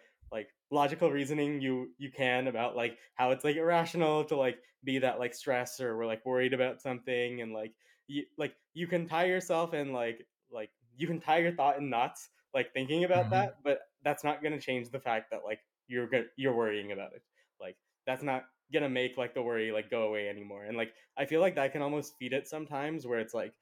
logical 0.72 1.12
reasoning 1.12 1.62
you 1.62 1.94
you 1.98 2.12
can 2.12 2.48
about 2.48 2.76
like 2.76 2.98
how 3.16 3.32
it's 3.32 3.44
like 3.44 3.56
irrational 3.56 4.24
to 4.26 4.36
like 4.36 4.60
be 4.84 5.00
that 5.00 5.20
like 5.20 5.34
stressed 5.34 5.80
or 5.80 5.98
we're 5.98 6.06
like 6.06 6.26
worried 6.26 6.54
about 6.54 6.82
something 6.82 7.42
and 7.42 7.54
like 7.54 7.74
you 8.08 8.24
like 8.38 8.56
you 8.74 8.88
can 8.88 9.08
tie 9.08 9.26
yourself 9.26 9.74
in 9.74 9.94
like 9.94 10.28
like 10.52 10.72
you 10.96 11.08
can 11.08 11.20
tie 11.20 11.38
your 11.40 11.52
thought 11.52 11.78
in 11.78 11.90
knots 11.90 12.30
like 12.54 12.74
thinking 12.74 13.04
about 13.04 13.30
Mhm. 13.30 13.32
that 13.32 13.56
but 13.64 13.82
that's 14.04 14.24
not 14.24 14.42
gonna 14.42 14.60
change 14.60 14.90
the 14.90 15.00
fact 15.00 15.30
that 15.32 15.44
like 15.44 15.60
you're 15.88 16.08
good 16.08 16.30
you're 16.36 16.56
worrying 16.56 16.92
about 16.92 17.14
it 17.14 17.22
like 17.60 17.78
that's 18.06 18.24
not 18.24 18.46
gonna 18.74 18.90
make 18.90 19.18
like 19.18 19.34
the 19.34 19.42
worry 19.42 19.72
like 19.72 19.90
go 19.90 20.04
away 20.08 20.28
anymore 20.28 20.64
and 20.66 20.78
like 20.78 20.94
i 21.18 21.26
feel 21.26 21.42
like 21.42 21.56
that 21.56 21.72
can 21.72 21.82
almost 21.82 22.16
feed 22.18 22.34
it 22.34 22.48
sometimes 22.48 23.06
where 23.06 23.20
it's 23.20 23.34
like 23.34 23.54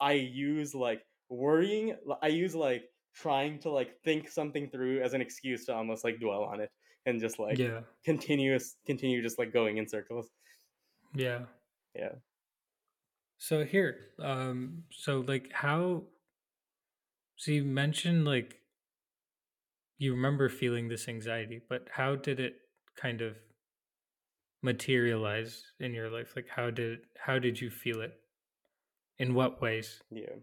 i 0.00 0.12
use 0.12 0.74
like 0.74 1.04
worrying 1.28 1.96
i 2.22 2.28
use 2.28 2.54
like 2.54 2.84
trying 3.14 3.58
to 3.60 3.70
like 3.70 4.00
think 4.04 4.28
something 4.28 4.68
through 4.68 5.02
as 5.02 5.14
an 5.14 5.20
excuse 5.20 5.66
to 5.66 5.74
almost 5.74 6.04
like 6.04 6.18
dwell 6.18 6.44
on 6.44 6.60
it 6.60 6.70
and 7.06 7.20
just 7.20 7.38
like 7.38 7.58
yeah. 7.58 7.80
continuous 8.04 8.76
continue 8.86 9.22
just 9.22 9.38
like 9.38 9.52
going 9.52 9.78
in 9.78 9.88
circles. 9.88 10.28
Yeah. 11.14 11.40
Yeah. 11.94 12.12
So 13.38 13.64
here 13.64 13.96
um 14.20 14.84
so 14.90 15.24
like 15.26 15.50
how 15.52 16.04
so 17.36 17.50
you 17.50 17.64
mentioned 17.64 18.24
like 18.24 18.58
you 19.98 20.12
remember 20.12 20.48
feeling 20.48 20.88
this 20.88 21.08
anxiety 21.08 21.60
but 21.68 21.88
how 21.90 22.16
did 22.16 22.40
it 22.40 22.54
kind 22.96 23.20
of 23.20 23.36
materialize 24.62 25.64
in 25.80 25.92
your 25.92 26.08
life? 26.08 26.32
Like 26.34 26.48
how 26.48 26.70
did 26.70 27.00
how 27.18 27.38
did 27.38 27.60
you 27.60 27.68
feel 27.68 28.00
it? 28.00 28.14
In 29.18 29.34
what 29.34 29.60
ways? 29.60 30.00
Yeah 30.10 30.36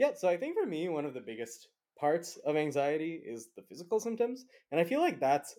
yeah 0.00 0.12
so 0.16 0.28
i 0.28 0.36
think 0.36 0.56
for 0.58 0.66
me 0.66 0.88
one 0.88 1.04
of 1.04 1.14
the 1.14 1.20
biggest 1.20 1.68
parts 1.98 2.38
of 2.46 2.56
anxiety 2.56 3.22
is 3.24 3.48
the 3.54 3.62
physical 3.62 4.00
symptoms 4.00 4.46
and 4.72 4.80
i 4.80 4.84
feel 4.84 5.00
like 5.00 5.20
that's 5.20 5.54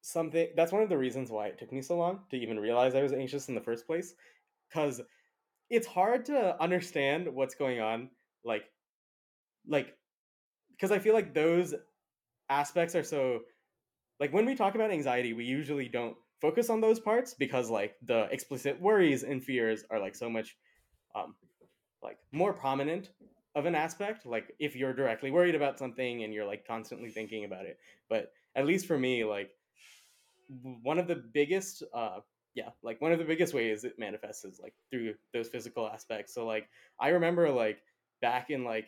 something 0.00 0.48
that's 0.56 0.72
one 0.72 0.82
of 0.82 0.88
the 0.88 0.96
reasons 0.96 1.30
why 1.30 1.48
it 1.48 1.58
took 1.58 1.72
me 1.72 1.82
so 1.82 1.96
long 1.96 2.20
to 2.30 2.36
even 2.36 2.58
realize 2.58 2.94
i 2.94 3.02
was 3.02 3.12
anxious 3.12 3.48
in 3.48 3.54
the 3.54 3.60
first 3.60 3.86
place 3.86 4.14
because 4.68 5.00
it's 5.70 5.86
hard 5.86 6.24
to 6.24 6.62
understand 6.62 7.26
what's 7.34 7.56
going 7.56 7.80
on 7.80 8.08
like 8.44 8.64
like 9.66 9.96
because 10.70 10.92
i 10.92 10.98
feel 10.98 11.14
like 11.14 11.34
those 11.34 11.74
aspects 12.48 12.94
are 12.94 13.02
so 13.02 13.40
like 14.20 14.32
when 14.32 14.46
we 14.46 14.54
talk 14.54 14.76
about 14.76 14.92
anxiety 14.92 15.32
we 15.32 15.44
usually 15.44 15.88
don't 15.88 16.16
focus 16.40 16.70
on 16.70 16.80
those 16.80 17.00
parts 17.00 17.34
because 17.34 17.70
like 17.70 17.94
the 18.04 18.28
explicit 18.30 18.80
worries 18.80 19.24
and 19.24 19.42
fears 19.42 19.82
are 19.90 19.98
like 19.98 20.14
so 20.14 20.30
much 20.30 20.56
um 21.16 21.34
like 22.02 22.18
more 22.30 22.52
prominent 22.52 23.10
of 23.54 23.66
an 23.66 23.74
aspect 23.74 24.26
like 24.26 24.54
if 24.58 24.74
you're 24.76 24.92
directly 24.92 25.30
worried 25.30 25.54
about 25.54 25.78
something 25.78 26.24
and 26.24 26.34
you're 26.34 26.44
like 26.46 26.66
constantly 26.66 27.10
thinking 27.10 27.44
about 27.44 27.66
it. 27.66 27.78
But 28.08 28.32
at 28.56 28.66
least 28.66 28.86
for 28.86 28.98
me 28.98 29.24
like 29.24 29.50
one 30.82 30.98
of 30.98 31.06
the 31.06 31.16
biggest 31.16 31.82
uh 31.94 32.20
yeah 32.54 32.70
like 32.82 33.00
one 33.00 33.12
of 33.12 33.18
the 33.18 33.24
biggest 33.24 33.54
ways 33.54 33.84
it 33.84 33.98
manifests 33.98 34.44
is 34.44 34.60
like 34.60 34.74
through 34.90 35.14
those 35.32 35.48
physical 35.48 35.88
aspects. 35.88 36.34
So 36.34 36.46
like 36.46 36.68
i 37.00 37.08
remember 37.08 37.50
like 37.50 37.82
back 38.20 38.50
in 38.50 38.64
like 38.64 38.86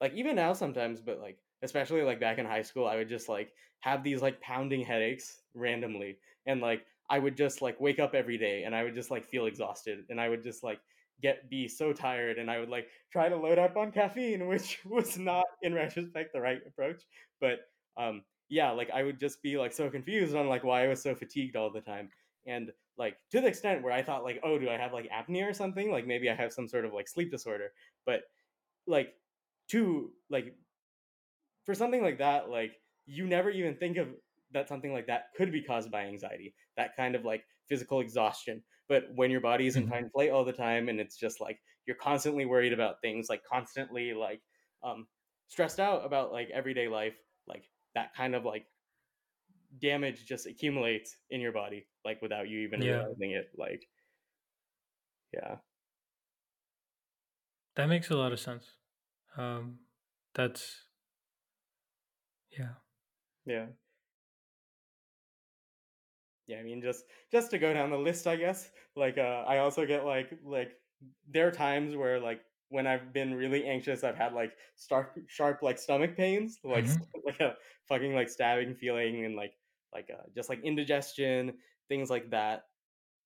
like 0.00 0.12
even 0.14 0.36
now 0.36 0.52
sometimes 0.52 1.00
but 1.00 1.20
like 1.20 1.38
especially 1.62 2.02
like 2.02 2.20
back 2.20 2.38
in 2.38 2.46
high 2.46 2.62
school 2.62 2.86
i 2.86 2.96
would 2.96 3.08
just 3.08 3.28
like 3.28 3.52
have 3.80 4.02
these 4.02 4.22
like 4.22 4.40
pounding 4.40 4.82
headaches 4.82 5.42
randomly. 5.54 6.18
And 6.46 6.60
like 6.60 6.86
i 7.10 7.18
would 7.18 7.36
just 7.36 7.62
like 7.62 7.80
wake 7.80 7.98
up 8.00 8.14
every 8.14 8.38
day 8.38 8.64
and 8.64 8.74
i 8.74 8.82
would 8.82 8.94
just 8.94 9.10
like 9.10 9.24
feel 9.24 9.46
exhausted. 9.46 10.04
And 10.08 10.20
i 10.20 10.28
would 10.28 10.42
just 10.42 10.62
like 10.62 10.80
get 11.22 11.48
be 11.48 11.68
so 11.68 11.92
tired 11.92 12.38
and 12.38 12.50
i 12.50 12.58
would 12.58 12.68
like 12.68 12.88
try 13.10 13.28
to 13.28 13.36
load 13.36 13.58
up 13.58 13.76
on 13.76 13.92
caffeine 13.92 14.46
which 14.48 14.80
was 14.84 15.18
not 15.18 15.44
in 15.62 15.72
retrospect 15.72 16.32
the 16.32 16.40
right 16.40 16.60
approach 16.66 17.02
but 17.40 17.60
um 17.96 18.22
yeah 18.48 18.70
like 18.70 18.90
i 18.90 19.02
would 19.02 19.18
just 19.18 19.42
be 19.42 19.56
like 19.56 19.72
so 19.72 19.88
confused 19.88 20.34
on 20.34 20.48
like 20.48 20.64
why 20.64 20.84
i 20.84 20.88
was 20.88 21.02
so 21.02 21.14
fatigued 21.14 21.56
all 21.56 21.70
the 21.70 21.80
time 21.80 22.10
and 22.46 22.70
like 22.98 23.16
to 23.30 23.40
the 23.40 23.46
extent 23.46 23.82
where 23.82 23.92
i 23.92 24.02
thought 24.02 24.24
like 24.24 24.40
oh 24.42 24.58
do 24.58 24.68
i 24.68 24.76
have 24.76 24.92
like 24.92 25.08
apnea 25.10 25.48
or 25.48 25.54
something? 25.54 25.90
Like 25.90 26.06
maybe 26.06 26.28
i 26.28 26.34
have 26.34 26.52
some 26.52 26.68
sort 26.68 26.84
of 26.84 26.92
like 26.92 27.08
sleep 27.08 27.30
disorder 27.30 27.72
but 28.04 28.22
like 28.86 29.14
to 29.68 30.10
like 30.28 30.54
for 31.64 31.74
something 31.74 32.02
like 32.02 32.18
that 32.18 32.50
like 32.50 32.72
you 33.06 33.26
never 33.26 33.50
even 33.50 33.76
think 33.76 33.96
of 33.96 34.08
that 34.52 34.68
something 34.68 34.92
like 34.92 35.06
that 35.06 35.26
could 35.36 35.50
be 35.50 35.62
caused 35.62 35.90
by 35.90 36.02
anxiety 36.02 36.54
that 36.76 36.96
kind 36.96 37.14
of 37.14 37.24
like 37.24 37.44
physical 37.68 38.00
exhaustion 38.00 38.62
but 38.92 39.04
when 39.14 39.30
your 39.30 39.40
body 39.40 39.66
is 39.66 39.76
in 39.76 39.86
fight 39.88 40.02
and 40.02 40.12
flight 40.12 40.30
all 40.30 40.44
the 40.44 40.52
time 40.52 40.90
and 40.90 41.00
it's 41.00 41.16
just 41.16 41.40
like 41.40 41.58
you're 41.86 41.96
constantly 41.96 42.44
worried 42.44 42.74
about 42.74 43.00
things 43.00 43.28
like 43.30 43.42
constantly 43.50 44.12
like 44.12 44.42
um 44.82 45.08
stressed 45.48 45.80
out 45.80 46.04
about 46.04 46.30
like 46.30 46.50
everyday 46.50 46.88
life 46.88 47.16
like 47.46 47.64
that 47.94 48.14
kind 48.14 48.34
of 48.34 48.44
like 48.44 48.66
damage 49.78 50.26
just 50.26 50.46
accumulates 50.46 51.16
in 51.30 51.40
your 51.40 51.52
body 51.52 51.86
like 52.04 52.20
without 52.20 52.48
you 52.48 52.60
even 52.60 52.80
Yeah. 52.80 52.82
realizing 52.82 53.30
it 53.32 53.50
like 53.56 53.88
yeah. 55.32 55.56
That 57.74 57.86
makes 57.86 58.08
a 58.10 58.16
lot 58.16 58.32
of 58.32 58.40
sense. 58.40 58.76
Um 59.36 59.80
that's 60.34 60.86
yeah. 62.50 62.74
Yeah 63.44 63.66
yeah, 66.46 66.58
I 66.58 66.62
mean, 66.62 66.82
just 66.82 67.04
just 67.30 67.50
to 67.52 67.58
go 67.58 67.72
down 67.72 67.90
the 67.90 67.98
list, 67.98 68.26
I 68.26 68.36
guess. 68.36 68.70
Like, 68.96 69.18
uh, 69.18 69.44
I 69.46 69.58
also 69.58 69.86
get 69.86 70.04
like 70.04 70.38
like 70.42 70.78
there 71.26 71.48
are 71.48 71.52
times 71.52 71.96
where 71.96 72.20
like 72.20 72.44
when 72.68 72.86
I've 72.86 73.12
been 73.12 73.34
really 73.34 73.66
anxious, 73.66 74.04
I've 74.04 74.16
had 74.16 74.32
like 74.32 74.56
sharp 74.76 75.18
sharp 75.28 75.62
like 75.62 75.78
stomach 75.78 76.16
pains, 76.16 76.60
like 76.64 76.86
Mhm. 76.86 77.06
like 77.24 77.40
a 77.40 77.56
fucking 77.88 78.14
like 78.14 78.28
stabbing 78.28 78.74
feeling 78.74 79.24
and 79.24 79.36
like 79.36 79.54
like 79.92 80.10
uh, 80.10 80.24
just 80.34 80.48
like 80.48 80.60
indigestion, 80.62 81.58
things 81.88 82.10
like 82.10 82.30
that. 82.30 82.64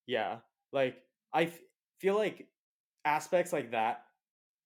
Yeah, 0.06 0.40
like 0.72 1.04
I 1.32 1.44
f- 1.44 1.60
feel 1.98 2.16
like 2.16 2.48
aspects 3.04 3.52
like 3.52 3.72
that 3.72 4.06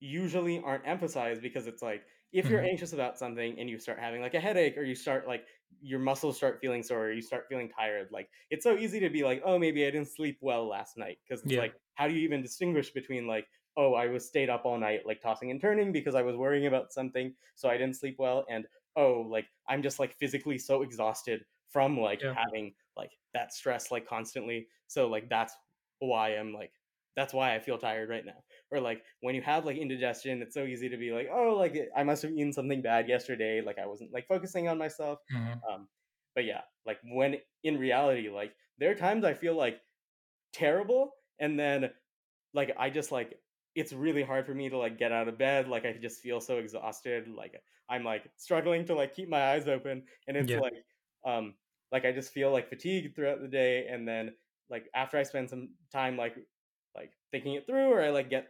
usually 0.01 0.61
aren't 0.62 0.86
emphasized 0.86 1.42
because 1.42 1.66
it's 1.66 1.82
like 1.82 2.07
if 2.33 2.49
you're 2.49 2.62
Mhm. 2.62 2.64
anxious 2.64 2.93
about 2.93 3.18
something 3.18 3.59
and 3.59 3.68
you 3.68 3.78
start 3.78 3.99
having 3.99 4.20
like 4.20 4.35
a 4.35 4.41
headache 4.41 4.76
or 4.76 4.83
you 4.83 4.95
start 4.95 5.26
like 5.26 5.47
your 5.81 5.99
muscles 5.99 6.37
start 6.37 6.61
feeling 6.61 6.83
sore 6.83 7.07
or 7.07 7.12
you 7.12 7.22
start 7.22 7.47
feeling 7.49 7.68
tired 7.68 8.09
like 8.12 8.31
it's 8.51 8.64
so 8.64 8.76
easy 8.76 9.01
to 9.01 9.09
be 9.11 9.22
like 9.24 9.41
oh 9.45 9.59
maybe 9.59 9.85
i 9.87 9.91
didn't 9.91 10.09
sleep 10.09 10.39
well 10.41 10.66
last 10.68 10.97
night 10.97 11.18
because 11.26 11.43
it's 11.45 11.57
Yeah. 11.57 11.57
like 11.57 11.74
how 11.95 12.07
do 12.09 12.14
you 12.14 12.20
even 12.20 12.43
distinguish 12.43 12.91
between 12.91 13.26
like 13.26 13.49
oh 13.76 13.95
i 13.95 14.07
was 14.07 14.26
stayed 14.26 14.51
up 14.51 14.64
all 14.64 14.78
night 14.78 15.07
like 15.07 15.20
tossing 15.20 15.51
and 15.51 15.61
turning 15.61 15.93
because 15.93 16.14
i 16.14 16.22
was 16.22 16.37
worrying 16.37 16.66
about 16.66 16.93
something 16.93 17.35
so 17.55 17.68
i 17.68 17.76
didn't 17.76 17.97
sleep 17.97 18.16
well 18.18 18.45
and 18.49 18.66
oh 18.97 19.20
like 19.22 19.47
i'm 19.68 19.83
just 19.83 19.99
like 19.99 20.12
physically 20.14 20.59
so 20.59 20.83
exhausted 20.83 21.45
from 21.68 21.99
like 21.99 22.22
Yeah. 22.22 22.35
having 22.35 22.74
like 22.97 23.12
that 23.33 23.53
stress 23.53 23.91
like 23.91 24.07
constantly 24.07 24.68
so 24.89 25.09
like 25.09 25.28
that's 25.28 25.55
why 26.01 26.31
i'm 26.31 26.53
like 26.53 26.74
that's 27.16 27.33
why 27.35 27.55
i 27.55 27.59
feel 27.59 27.78
tired 27.78 28.09
right 28.09 28.24
now 28.24 28.43
or 28.70 28.80
like 28.80 29.04
when 29.20 29.34
you 29.34 29.42
have 29.42 29.64
like 29.64 29.76
indigestion 29.76 30.42
it's 30.42 30.54
so 30.54 30.64
easy 30.64 30.88
to 30.88 30.96
be 30.96 31.12
like 31.12 31.28
oh 31.32 31.54
like 31.56 31.76
i 31.96 32.02
must 32.02 32.22
have 32.22 32.32
eaten 32.32 32.52
something 32.52 32.82
bad 32.82 33.08
yesterday 33.08 33.60
like 33.60 33.78
i 33.78 33.86
wasn't 33.86 34.12
like 34.12 34.26
focusing 34.28 34.68
on 34.68 34.78
myself 34.78 35.20
Mhm. 35.30 35.62
um 35.68 35.88
but 36.34 36.44
yeah 36.44 36.62
like 36.86 36.98
when 37.04 37.36
in 37.64 37.78
reality 37.78 38.28
like 38.30 38.54
there 38.78 38.90
are 38.90 38.94
times 38.94 39.24
i 39.24 39.34
feel 39.34 39.54
like 39.54 39.80
terrible 40.52 41.12
and 41.38 41.58
then 41.58 41.92
like 42.54 42.72
i 42.78 42.90
just 42.90 43.12
like 43.12 43.40
it's 43.74 43.92
really 43.92 44.22
hard 44.22 44.46
for 44.46 44.54
me 44.54 44.68
to 44.68 44.76
like 44.76 44.98
get 44.98 45.12
out 45.12 45.28
of 45.28 45.38
bed 45.38 45.68
like 45.68 45.84
i 45.84 45.92
just 45.92 46.20
feel 46.22 46.40
so 46.40 46.58
exhausted 46.58 47.28
like 47.28 47.62
i'm 47.88 48.04
like 48.04 48.30
struggling 48.36 48.84
to 48.84 48.94
like 48.94 49.14
keep 49.14 49.28
my 49.28 49.52
eyes 49.52 49.68
open 49.68 50.06
and 50.28 50.36
it's 50.36 50.52
Yeah. 50.52 50.60
like 50.60 50.74
um 51.24 51.56
like 51.92 52.04
i 52.04 52.12
just 52.12 52.32
feel 52.32 52.50
like 52.52 52.68
fatigued 52.68 53.14
throughout 53.14 53.40
the 53.40 53.48
day 53.48 53.86
and 53.88 54.08
then 54.08 54.34
like 54.70 54.88
after 54.94 55.18
i 55.18 55.22
spend 55.22 55.48
some 55.48 55.74
time 55.92 56.16
like 56.16 56.36
like 56.94 57.12
thinking 57.30 57.54
it 57.54 57.66
through 57.66 57.92
or 57.92 58.02
i 58.02 58.10
like 58.10 58.30
get 58.30 58.48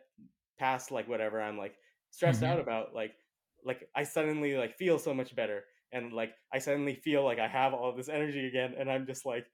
past 0.61 0.93
like 0.93 1.09
whatever 1.09 1.43
i'm 1.43 1.59
like 1.59 1.79
stressed 2.11 2.43
Mhm. 2.43 2.53
out 2.53 2.61
about 2.61 2.95
like 2.95 3.17
like 3.65 3.89
i 3.97 4.05
suddenly 4.05 4.57
like 4.57 4.77
feel 4.77 4.99
so 4.99 5.15
much 5.15 5.35
better 5.37 5.65
and 5.93 6.13
like 6.13 6.35
i 6.53 6.59
suddenly 6.59 6.95
feel 6.95 7.25
like 7.25 7.41
i 7.41 7.49
have 7.49 7.75
all 7.75 7.95
this 7.97 8.11
energy 8.11 8.47
again 8.47 8.75
and 8.79 8.91
i'm 8.93 9.07
just 9.07 9.27
like 9.27 9.47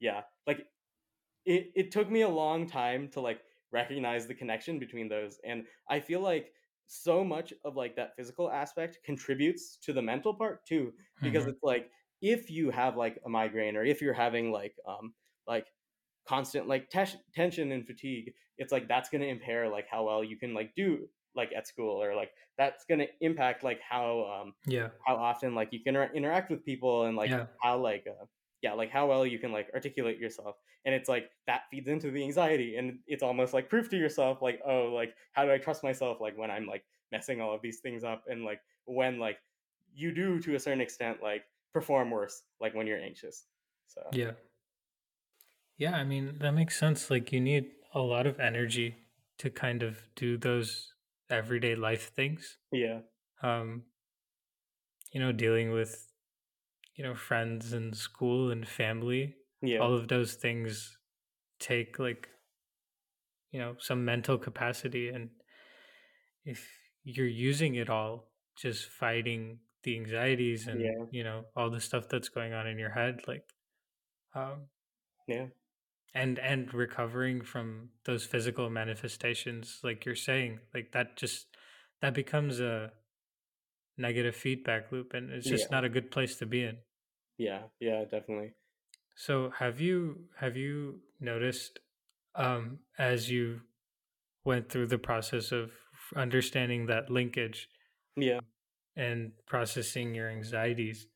yeah 0.00 0.22
like 0.46 0.66
it, 1.44 1.72
it 1.74 1.90
took 1.90 2.10
me 2.10 2.22
a 2.22 2.28
long 2.28 2.66
time 2.66 3.08
to 3.10 3.20
like 3.20 3.42
recognize 3.72 4.26
the 4.26 4.34
connection 4.34 4.78
between 4.78 5.08
those 5.08 5.38
and 5.44 5.66
i 5.88 6.00
feel 6.00 6.20
like 6.20 6.52
so 6.86 7.22
much 7.22 7.52
of 7.64 7.76
like 7.76 7.96
that 7.96 8.16
physical 8.16 8.50
aspect 8.50 8.98
contributes 9.04 9.76
to 9.78 9.92
the 9.92 10.02
mental 10.02 10.34
part 10.34 10.64
too 10.66 10.92
because 11.22 11.46
Mhm. 11.46 11.48
it's 11.48 11.62
like 11.62 11.90
if 12.22 12.50
you 12.50 12.70
have 12.70 12.96
like 12.96 13.18
a 13.26 13.28
migraine 13.28 13.76
or 13.76 13.84
if 13.84 14.00
you're 14.02 14.14
having 14.14 14.50
like 14.50 14.74
um 14.86 15.14
like 15.46 15.68
constant 16.28 16.68
like 16.68 16.90
tes- 16.90 17.16
tension 17.34 17.72
and 17.72 17.86
fatigue 17.86 18.34
it's 18.58 18.72
like 18.72 18.86
that's 18.88 19.08
going 19.08 19.22
to 19.22 19.28
impair 19.28 19.68
like 19.76 19.86
how 19.90 20.04
well 20.04 20.22
you 20.22 20.36
can 20.36 20.52
like 20.52 20.74
do 20.74 21.08
like 21.34 21.50
at 21.56 21.66
school 21.66 22.02
or 22.02 22.14
like 22.14 22.30
that's 22.58 22.84
going 22.84 22.98
to 22.98 23.06
impact 23.20 23.64
like 23.64 23.80
how 23.80 24.10
um 24.40 24.52
Yeah. 24.66 24.88
how 25.06 25.16
often 25.16 25.54
like 25.54 25.72
you 25.72 25.80
can 25.80 25.94
inter- 25.96 26.12
interact 26.14 26.50
with 26.50 26.64
people 26.64 27.04
and 27.06 27.16
like 27.16 27.30
Yeah. 27.30 27.46
how 27.62 27.78
like 27.78 28.04
uh, 28.06 28.24
yeah 28.60 28.74
like 28.74 28.90
how 28.90 29.06
well 29.06 29.24
you 29.24 29.38
can 29.38 29.52
like 29.52 29.68
articulate 29.74 30.18
yourself 30.18 30.56
and 30.84 30.94
it's 30.94 31.08
like 31.08 31.30
that 31.46 31.62
feeds 31.70 31.88
into 31.88 32.10
the 32.10 32.22
anxiety 32.22 32.76
and 32.76 32.98
it's 33.06 33.22
almost 33.22 33.54
like 33.54 33.68
proof 33.70 33.88
to 33.90 33.96
yourself 33.96 34.42
like 34.42 34.60
oh 34.66 34.90
like 35.00 35.14
how 35.32 35.44
do 35.44 35.52
i 35.52 35.58
trust 35.58 35.82
myself 35.84 36.20
like 36.20 36.36
when 36.36 36.50
i'm 36.50 36.66
like 36.66 36.84
messing 37.12 37.40
all 37.40 37.54
of 37.54 37.62
these 37.62 37.78
things 37.80 38.04
up 38.04 38.24
and 38.28 38.44
like 38.44 38.60
when 38.84 39.18
like 39.18 39.38
you 39.94 40.12
do 40.12 40.38
to 40.40 40.56
a 40.56 40.60
certain 40.60 40.80
extent 40.80 41.18
like 41.22 41.44
perform 41.72 42.10
worse 42.10 42.42
like 42.60 42.74
when 42.74 42.86
you're 42.86 43.00
anxious 43.00 43.46
so 43.86 44.02
Yeah. 44.12 44.32
Yeah, 45.78 45.94
I 45.94 46.04
mean, 46.04 46.38
that 46.40 46.52
makes 46.52 46.78
sense. 46.78 47.10
Like 47.10 47.32
you 47.32 47.40
need 47.40 47.70
a 47.94 48.00
lot 48.00 48.26
of 48.26 48.38
energy 48.40 48.96
to 49.38 49.48
kind 49.50 49.82
of 49.82 49.98
do 50.16 50.36
those 50.36 50.92
everyday 51.30 51.74
life 51.76 52.12
things. 52.14 52.58
yeah 52.72 53.00
Um, 53.42 53.84
you 55.12 55.20
know, 55.20 55.32
dealing 55.32 55.72
with, 55.72 56.12
you 56.96 57.04
know, 57.04 57.14
friends 57.14 57.72
and 57.72 57.96
school 57.96 58.50
and 58.50 58.66
family. 58.68 59.36
yeah 59.62 59.78
All 59.80 59.94
of 59.94 60.08
those 60.08 60.34
things 60.34 60.98
take 61.60 61.98
like, 61.98 62.28
you 63.50 63.58
know, 63.58 63.76
some 63.78 64.04
mental 64.04 64.38
capacity 64.38 65.08
and 65.08 65.30
if 66.44 66.68
you're 67.04 67.26
using 67.26 67.74
it 67.76 67.88
all 67.90 68.30
just 68.56 68.86
fighting 68.88 69.60
the 69.84 69.96
anxieties 69.96 70.66
and, 70.66 70.80
yeah 70.80 71.04
you 71.10 71.24
know, 71.24 71.44
all 71.56 71.70
the 71.70 71.80
stuff 71.80 72.08
that's 72.08 72.28
going 72.28 72.52
on 72.52 72.66
in 72.66 72.78
your 72.78 72.90
head 72.90 73.20
like 73.26 73.44
um 74.34 74.66
yeah 75.26 75.46
and 76.18 76.38
and 76.40 76.74
recovering 76.74 77.42
from 77.42 77.90
those 78.04 78.24
physical 78.24 78.68
manifestations 78.68 79.78
like 79.84 80.04
you're 80.04 80.16
saying 80.16 80.58
like 80.74 80.90
that 80.92 81.16
just 81.16 81.46
that 82.02 82.12
becomes 82.12 82.58
a 82.58 82.90
negative 83.96 84.34
feedback 84.34 84.90
loop 84.90 85.14
and 85.14 85.30
it's 85.30 85.48
just 85.48 85.64
yeah. 85.64 85.76
not 85.76 85.84
a 85.84 85.88
good 85.88 86.10
place 86.10 86.36
to 86.36 86.46
be 86.46 86.62
in. 86.62 86.76
Yeah 87.38 87.62
yeah 87.80 88.04
definitely. 88.04 88.54
So 89.16 89.52
have 89.58 89.80
you 89.80 90.24
have 90.36 90.56
you 90.56 91.00
noticed 91.20 91.78
um 92.34 92.80
as 92.98 93.30
you 93.30 93.60
went 94.44 94.68
through 94.70 94.88
the 94.88 94.98
process 94.98 95.52
of 95.52 95.70
understanding 96.16 96.86
that 96.86 97.10
linkage 97.10 97.68
yeah. 98.16 98.40
and 98.96 99.32
processing 99.46 100.14
your 100.14 100.30
anxieties 100.30 101.06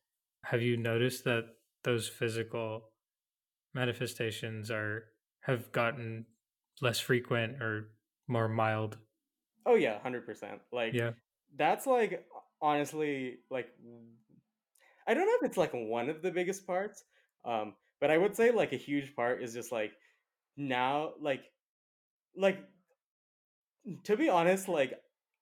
have 0.43 0.61
you 0.61 0.77
noticed 0.77 1.23
that 1.23 1.45
those 1.83 2.07
physical 2.07 2.92
manifestations 3.73 4.71
are 4.71 5.05
have 5.41 5.71
gotten 5.71 6.25
less 6.81 6.99
frequent 6.99 7.61
or 7.61 7.89
more 8.27 8.47
mild. 8.47 8.97
Oh 9.65 9.75
yeah 9.75 9.99
100% 10.05 10.59
like 10.71 10.93
yeah. 10.93 11.11
that's 11.55 11.87
like 11.87 12.25
honestly 12.61 13.37
like 13.49 13.69
I 15.07 15.13
don't 15.13 15.25
know 15.25 15.37
if 15.41 15.49
it's 15.49 15.57
like 15.57 15.71
one 15.73 16.09
of 16.09 16.21
the 16.21 16.31
biggest 16.31 16.65
parts, 16.65 17.03
um, 17.45 17.73
but 17.99 18.09
I 18.09 18.17
would 18.17 18.35
say 18.35 18.51
like 18.51 18.73
a 18.73 18.77
huge 18.77 19.15
part 19.15 19.41
is 19.41 19.53
just 19.53 19.71
like 19.71 19.91
now, 20.55 21.13
like, 21.19 21.43
like 22.35 22.59
to 24.05 24.15
be 24.15 24.29
honest, 24.29 24.69
like 24.69 24.93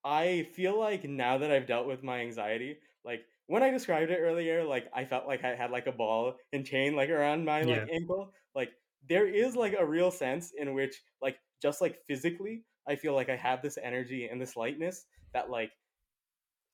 I 0.03 0.47
feel 0.53 0.77
like 0.77 1.03
now 1.03 1.37
that 1.37 1.51
I've 1.51 1.67
dealt 1.67 1.87
with 1.87 2.03
my 2.03 2.21
anxiety, 2.21 2.77
like 3.05 3.21
when 3.51 3.63
I 3.63 3.69
described 3.69 4.11
it 4.11 4.19
earlier, 4.21 4.63
like 4.63 4.89
I 4.95 5.03
felt 5.03 5.27
like 5.27 5.43
I 5.43 5.55
had 5.55 5.71
like 5.71 5.85
a 5.85 5.91
ball 5.91 6.35
and 6.53 6.65
chain 6.65 6.95
like 6.95 7.09
around 7.09 7.43
my 7.43 7.63
like 7.63 7.85
yeah. 7.85 7.93
ankle. 7.93 8.31
Like 8.55 8.69
there 9.09 9.27
is 9.27 9.57
like 9.57 9.75
a 9.77 9.85
real 9.85 10.09
sense 10.09 10.53
in 10.57 10.73
which 10.73 10.95
like 11.21 11.35
just 11.61 11.81
like 11.81 11.99
physically, 12.07 12.63
I 12.87 12.95
feel 12.95 13.13
like 13.13 13.27
I 13.27 13.35
have 13.35 13.61
this 13.61 13.77
energy 13.83 14.29
and 14.31 14.39
this 14.39 14.55
lightness 14.55 15.03
that 15.33 15.49
like 15.49 15.71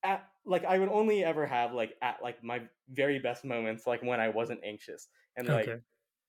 at 0.03 0.23
like 0.45 0.65
I 0.65 0.77
would 0.77 0.89
only 0.89 1.23
ever 1.23 1.47
have 1.47 1.73
like 1.73 1.95
at 2.03 2.17
like 2.21 2.43
my 2.43 2.61
very 2.91 3.17
best 3.17 3.43
moments 3.43 3.87
like 3.87 4.03
when 4.03 4.19
I 4.19 4.29
wasn't 4.29 4.59
anxious. 4.63 5.07
And 5.35 5.47
like 5.47 5.67
okay. 5.67 5.81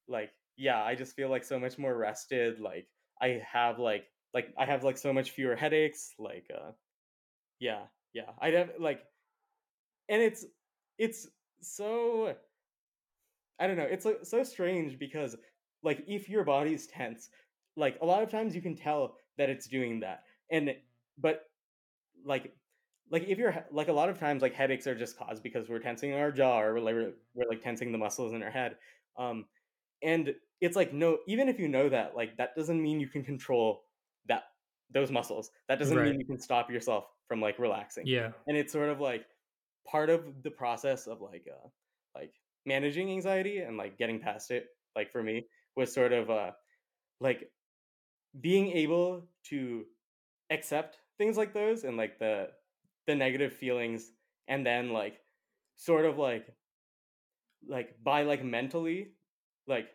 like 0.09 0.31
yeah 0.57 0.83
I 0.83 0.95
just 0.95 1.15
feel 1.15 1.29
like 1.29 1.45
so 1.45 1.61
much 1.61 1.77
more 1.77 1.95
rested 1.95 2.59
like 2.59 2.87
I 3.21 3.43
have 3.53 3.79
like 3.79 4.07
like 4.33 4.55
I 4.57 4.65
have 4.65 4.83
like 4.83 4.97
so 4.97 5.13
much 5.13 5.33
fewer 5.33 5.57
headaches 5.57 6.15
like 6.19 6.47
uh 6.57 6.71
yeah 7.61 7.83
yeah. 8.15 8.31
I 8.41 8.49
have 8.53 8.71
like 8.81 9.03
and 10.09 10.23
it's 10.23 10.45
it's 10.99 11.29
so 11.61 12.35
I 13.59 13.67
don't 13.67 13.77
know 13.77 13.85
it's 13.85 14.05
like 14.05 14.21
so 14.23 14.43
strange 14.43 14.99
because 14.99 15.37
like 15.83 16.05
if 16.07 16.29
your 16.29 16.45
body's 16.45 16.87
tense 16.87 17.31
like 17.77 17.99
a 18.03 18.07
lot 18.07 18.23
of 18.23 18.31
times 18.31 18.55
you 18.55 18.63
can 18.63 18.77
tell 18.77 19.17
that 19.37 19.49
it's 19.49 19.67
doing 19.67 20.01
that 20.01 20.25
and 20.51 20.75
but 21.19 21.45
like 22.25 22.53
like 23.11 23.27
if 23.29 23.39
you're 23.39 23.65
like 23.71 23.89
a 23.89 23.93
lot 23.93 24.09
of 24.09 24.19
times 24.19 24.43
like 24.43 24.55
headaches 24.55 24.87
are 24.87 24.95
just 24.95 25.19
caused 25.19 25.43
because 25.43 25.69
we're 25.69 25.79
tensing 25.79 26.13
our 26.13 26.31
jaw 26.31 26.61
or 26.61 26.75
we're 26.75 26.81
like, 26.81 26.95
we're, 26.95 27.13
we're 27.35 27.49
like 27.49 27.63
tensing 27.63 27.93
the 27.93 27.99
muscles 27.99 28.33
in 28.33 28.43
our 28.43 28.51
head 28.51 28.77
um 29.19 29.45
and 30.03 30.35
it's 30.61 30.77
like 30.77 30.93
no 30.93 31.19
even 31.27 31.49
if 31.49 31.59
you 31.59 31.69
know 31.69 31.89
that 31.89 32.17
like 32.17 32.37
that 32.37 32.55
doesn't 32.57 32.83
mean 32.83 33.01
you 33.01 33.09
can 33.09 33.23
control 33.23 33.85
that 34.27 34.45
those 34.93 35.11
muscles 35.11 35.51
that 35.69 35.79
doesn't 35.79 35.97
right. 35.97 36.11
mean 36.11 36.21
you 36.21 36.27
can 36.27 36.39
stop 36.39 36.71
yourself 36.71 37.07
from 37.27 37.41
like 37.41 37.59
relaxing 37.59 38.07
yeah. 38.07 38.31
and 38.47 38.57
it's 38.57 38.73
sort 38.73 38.89
of 38.89 39.01
like 39.01 39.27
part 39.91 40.11
of 40.11 40.43
the 40.43 40.51
process 40.51 41.07
of 41.07 41.21
like 41.21 41.47
uh 41.51 41.69
like 42.15 42.35
managing 42.67 43.11
anxiety 43.11 43.59
and 43.59 43.77
like 43.77 43.97
getting 43.99 44.21
past 44.21 44.51
it 44.51 44.67
like 44.95 45.11
for 45.11 45.23
me 45.23 45.47
was 45.77 45.93
sort 45.93 46.13
of 46.13 46.31
uh 46.31 46.51
like 47.21 47.51
being 48.41 48.71
able 48.73 49.27
to 49.45 49.85
accept 50.51 50.99
things 51.17 51.37
like 51.37 51.55
those 51.55 51.85
and 51.85 51.97
like 51.97 52.19
the 52.19 52.49
the 53.07 53.15
negative 53.15 53.53
feelings 53.53 54.13
and 54.49 54.67
then 54.67 54.93
like 54.93 55.21
sort 55.77 56.05
of 56.05 56.19
like 56.19 56.55
like 57.67 57.97
by 58.03 58.23
like 58.23 58.45
mentally 58.45 59.13
like 59.67 59.89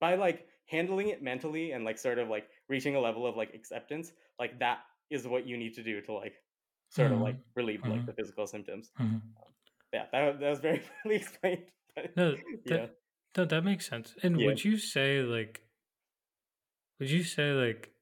by 0.00 0.14
like 0.14 0.46
handling 0.70 1.08
it 1.08 1.22
mentally 1.22 1.72
and 1.72 1.84
like 1.84 1.98
sort 1.98 2.18
of 2.18 2.28
like 2.28 2.48
reaching 2.68 2.94
a 2.94 3.00
level 3.00 3.26
of 3.26 3.36
like 3.36 3.52
acceptance, 3.54 4.12
like 4.38 4.58
that 4.58 4.78
is 5.10 5.26
what 5.26 5.46
you 5.46 5.56
need 5.56 5.74
to 5.74 5.82
do 5.82 6.00
to 6.00 6.12
like 6.12 6.34
sort 6.90 7.12
of 7.12 7.20
like 7.20 7.36
Mhm. 7.36 7.42
relieve 7.56 7.82
like 7.86 8.02
Mhm. 8.02 8.06
the 8.06 8.12
physical 8.12 8.46
symptoms. 8.46 8.92
Mhm. 8.98 9.22
Yeah, 9.92 10.06
that, 10.12 10.40
that 10.40 10.50
was 10.50 10.60
very 10.60 10.78
clearly 11.02 11.20
explained. 11.20 11.66
But 11.94 12.12
No, 12.16 12.36
yeah, 12.64 12.76
that 12.78 12.96
no, 13.36 13.44
that 13.44 13.64
makes 13.64 13.88
sense. 13.88 14.14
And 14.22 14.36
Yeah. 14.38 14.46
would 14.46 14.64
you 14.64 14.76
say 14.76 15.22
like 15.22 15.62
would 16.98 17.10
you 17.10 17.24
say 17.24 17.52
like 17.52 17.92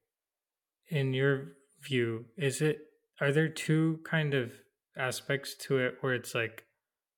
in 0.89 1.13
your 1.13 1.57
view, 1.81 2.25
is 2.37 2.61
it 2.61 2.79
are 3.21 3.31
there 3.31 3.49
two 3.49 3.99
kind 4.03 4.33
of 4.33 4.53
aspects 4.97 5.55
to 5.55 5.77
it 5.77 5.97
where 6.01 6.13
it's 6.13 6.35
like 6.35 6.65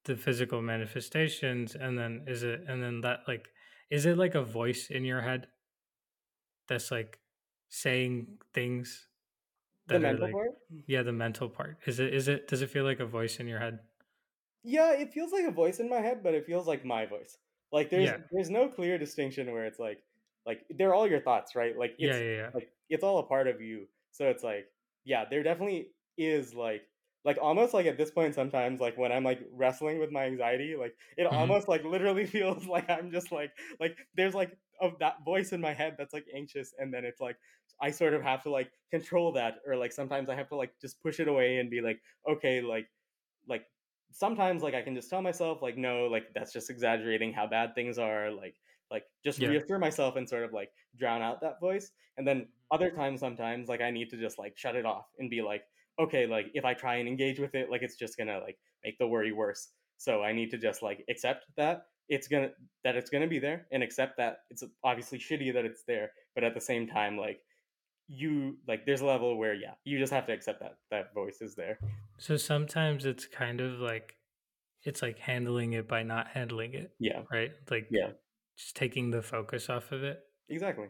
the 0.05 0.15
physical 0.15 0.61
manifestations 0.61 1.75
and 1.75 1.97
then 1.97 2.25
is 2.27 2.43
it 2.43 2.61
and 2.67 2.81
then 2.81 3.01
that 3.01 3.19
like 3.27 3.49
is 3.89 4.05
it 4.05 4.17
like 4.17 4.35
a 4.35 4.43
voice 4.43 4.89
in 4.89 5.05
your 5.05 5.21
head 5.21 5.47
that's 6.67 6.91
like 6.91 7.19
saying 7.69 8.37
things 8.53 9.07
the 9.99 9.99
mental 9.99 10.27
like 10.27 10.31
part. 10.31 10.51
yeah, 10.87 11.03
the 11.03 11.11
mental 11.13 11.49
part. 11.49 11.79
Is 11.85 11.99
it 11.99 12.13
is 12.13 12.27
it 12.27 12.47
does 12.47 12.61
it 12.61 12.69
feel 12.69 12.83
like 12.85 12.99
a 12.99 13.05
voice 13.05 13.39
in 13.39 13.47
your 13.47 13.59
head? 13.59 13.79
Yeah, 14.63 14.93
it 14.93 15.13
feels 15.13 15.31
like 15.31 15.45
a 15.45 15.51
voice 15.51 15.79
in 15.79 15.89
my 15.89 15.99
head, 16.01 16.21
but 16.23 16.33
it 16.35 16.45
feels 16.45 16.67
like 16.67 16.85
my 16.85 17.05
voice. 17.05 17.37
Like 17.71 17.89
there's 17.89 18.11
Yeah. 18.11 18.17
there's 18.31 18.49
no 18.49 18.67
clear 18.69 18.97
distinction 18.97 19.51
where 19.51 19.65
it's 19.65 19.79
like 19.79 20.03
like 20.45 20.65
they're 20.69 20.93
all 20.93 21.07
your 21.07 21.21
thoughts, 21.21 21.55
right? 21.55 21.77
Like 21.77 21.97
Yeah, 21.97 22.17
yeah, 22.17 22.35
yeah. 22.35 22.51
like 22.53 22.73
it's 22.89 23.03
all 23.03 23.19
a 23.19 23.23
part 23.27 23.47
of 23.47 23.61
you. 23.61 23.87
So 24.11 24.29
it's 24.29 24.43
like 24.43 24.71
yeah, 25.03 25.25
there 25.29 25.43
definitely 25.43 25.93
is 26.17 26.53
like 26.53 26.83
like 27.23 27.37
almost 27.41 27.73
like 27.73 27.85
at 27.85 27.97
this 27.97 28.11
point 28.11 28.35
sometimes 28.35 28.79
like 28.79 28.97
when 28.97 29.11
I'm 29.11 29.23
like 29.23 29.41
wrestling 29.51 29.99
with 29.99 30.11
my 30.11 30.25
anxiety, 30.25 30.75
like 30.75 30.97
it 31.17 31.27
Mhm. 31.27 31.27
almost 31.27 31.67
like 31.67 31.83
literally 31.83 32.25
feels 32.27 32.65
like 32.67 32.89
I'm 32.89 33.11
just 33.11 33.31
like 33.31 33.51
like 33.79 33.97
there's 34.15 34.33
like 34.35 34.57
of 34.79 34.97
that 34.99 35.23
voice 35.23 35.51
in 35.53 35.61
my 35.61 35.73
head 35.73 35.95
that's 35.97 36.13
like 36.13 36.25
anxious 36.33 36.73
and 36.77 36.93
then 36.93 37.05
it's 37.05 37.19
like 37.21 37.37
I 37.79 37.91
sort 37.91 38.13
of 38.13 38.21
have 38.23 38.43
to 38.43 38.49
like 38.51 38.71
control 38.89 39.31
that 39.33 39.59
or 39.65 39.75
like 39.75 39.91
sometimes 39.91 40.29
I 40.29 40.35
have 40.35 40.49
to 40.49 40.55
like 40.55 40.79
just 40.79 41.01
push 41.01 41.19
it 41.19 41.27
away 41.27 41.57
and 41.59 41.69
be 41.69 41.81
like 41.81 42.01
okay 42.27 42.61
like 42.61 42.87
like 43.47 43.67
sometimes 44.11 44.61
like 44.63 44.73
I 44.73 44.81
can 44.81 44.95
just 44.95 45.09
tell 45.09 45.21
myself 45.21 45.61
like 45.61 45.77
no 45.77 46.07
like 46.07 46.33
that's 46.33 46.53
just 46.53 46.69
exaggerating 46.69 47.33
how 47.33 47.47
bad 47.47 47.75
things 47.75 47.97
are 47.97 48.31
like 48.31 48.57
like 48.89 49.05
just 49.23 49.39
Yeah. 49.39 49.41
reassure 49.41 49.79
myself 49.79 50.15
and 50.17 50.27
sort 50.27 50.43
of 50.43 50.53
like 50.53 50.73
drown 50.95 51.21
out 51.21 51.41
that 51.41 51.59
voice 51.61 51.91
and 52.17 52.27
then 52.27 52.51
other 52.71 52.91
times 52.91 53.19
sometimes 53.21 53.69
like 53.69 53.81
I 53.81 53.91
need 53.91 54.09
to 54.09 54.17
just 54.17 54.37
like 54.37 54.57
shut 54.57 54.75
it 54.75 54.85
off 54.85 55.07
and 55.17 55.29
be 55.29 55.41
like 55.41 55.63
okay 55.99 56.25
like 56.27 56.47
if 56.53 56.65
I 56.65 56.73
try 56.73 56.95
and 56.95 57.07
engage 57.07 57.39
with 57.39 57.55
it 57.55 57.69
like 57.69 57.81
it's 57.81 57.95
just 57.97 58.17
gonna 58.17 58.39
like 58.39 58.57
make 58.83 58.97
the 58.97 59.07
worry 59.07 59.31
worse 59.31 59.69
so 59.97 60.23
I 60.23 60.33
need 60.33 60.51
to 60.51 60.57
just 60.57 60.81
like 60.81 61.03
accept 61.09 61.45
that 61.57 61.85
it's 62.09 62.27
gonna 62.27 62.49
that 62.83 62.95
it's 62.95 63.09
gonna 63.09 63.27
be 63.27 63.39
there 63.39 63.67
and 63.71 63.83
accept 63.83 64.17
that 64.17 64.39
it's 64.49 64.63
obviously 64.83 65.19
shitty 65.19 65.53
that 65.53 65.65
it's 65.65 65.83
there 65.87 66.11
but 66.35 66.43
at 66.43 66.53
the 66.53 66.61
same 66.61 66.87
time 66.87 67.17
like 67.17 67.39
you 68.07 68.57
like 68.67 68.85
there's 68.85 69.01
a 69.01 69.05
level 69.05 69.37
where 69.37 69.53
yeah 69.53 69.73
you 69.85 69.97
just 69.97 70.11
have 70.11 70.25
to 70.25 70.33
accept 70.33 70.59
that 70.59 70.77
that 70.89 71.13
voice 71.13 71.41
is 71.41 71.55
there 71.55 71.79
So 72.17 72.35
sometimes 72.37 73.05
it's 73.05 73.25
kind 73.25 73.61
of 73.61 73.79
like 73.79 74.17
it's 74.83 75.01
like 75.01 75.19
handling 75.19 75.73
it 75.73 75.87
by 75.87 76.03
not 76.03 76.27
handling 76.27 76.73
it, 76.73 76.91
yeah 76.99 77.21
right? 77.31 77.51
Like 77.69 77.87
yeah 77.91 78.11
just 78.57 78.75
taking 78.75 79.11
the 79.11 79.21
focus 79.21 79.69
off 79.69 79.91
of 79.91 80.03
it. 80.03 80.19
exactly 80.49 80.87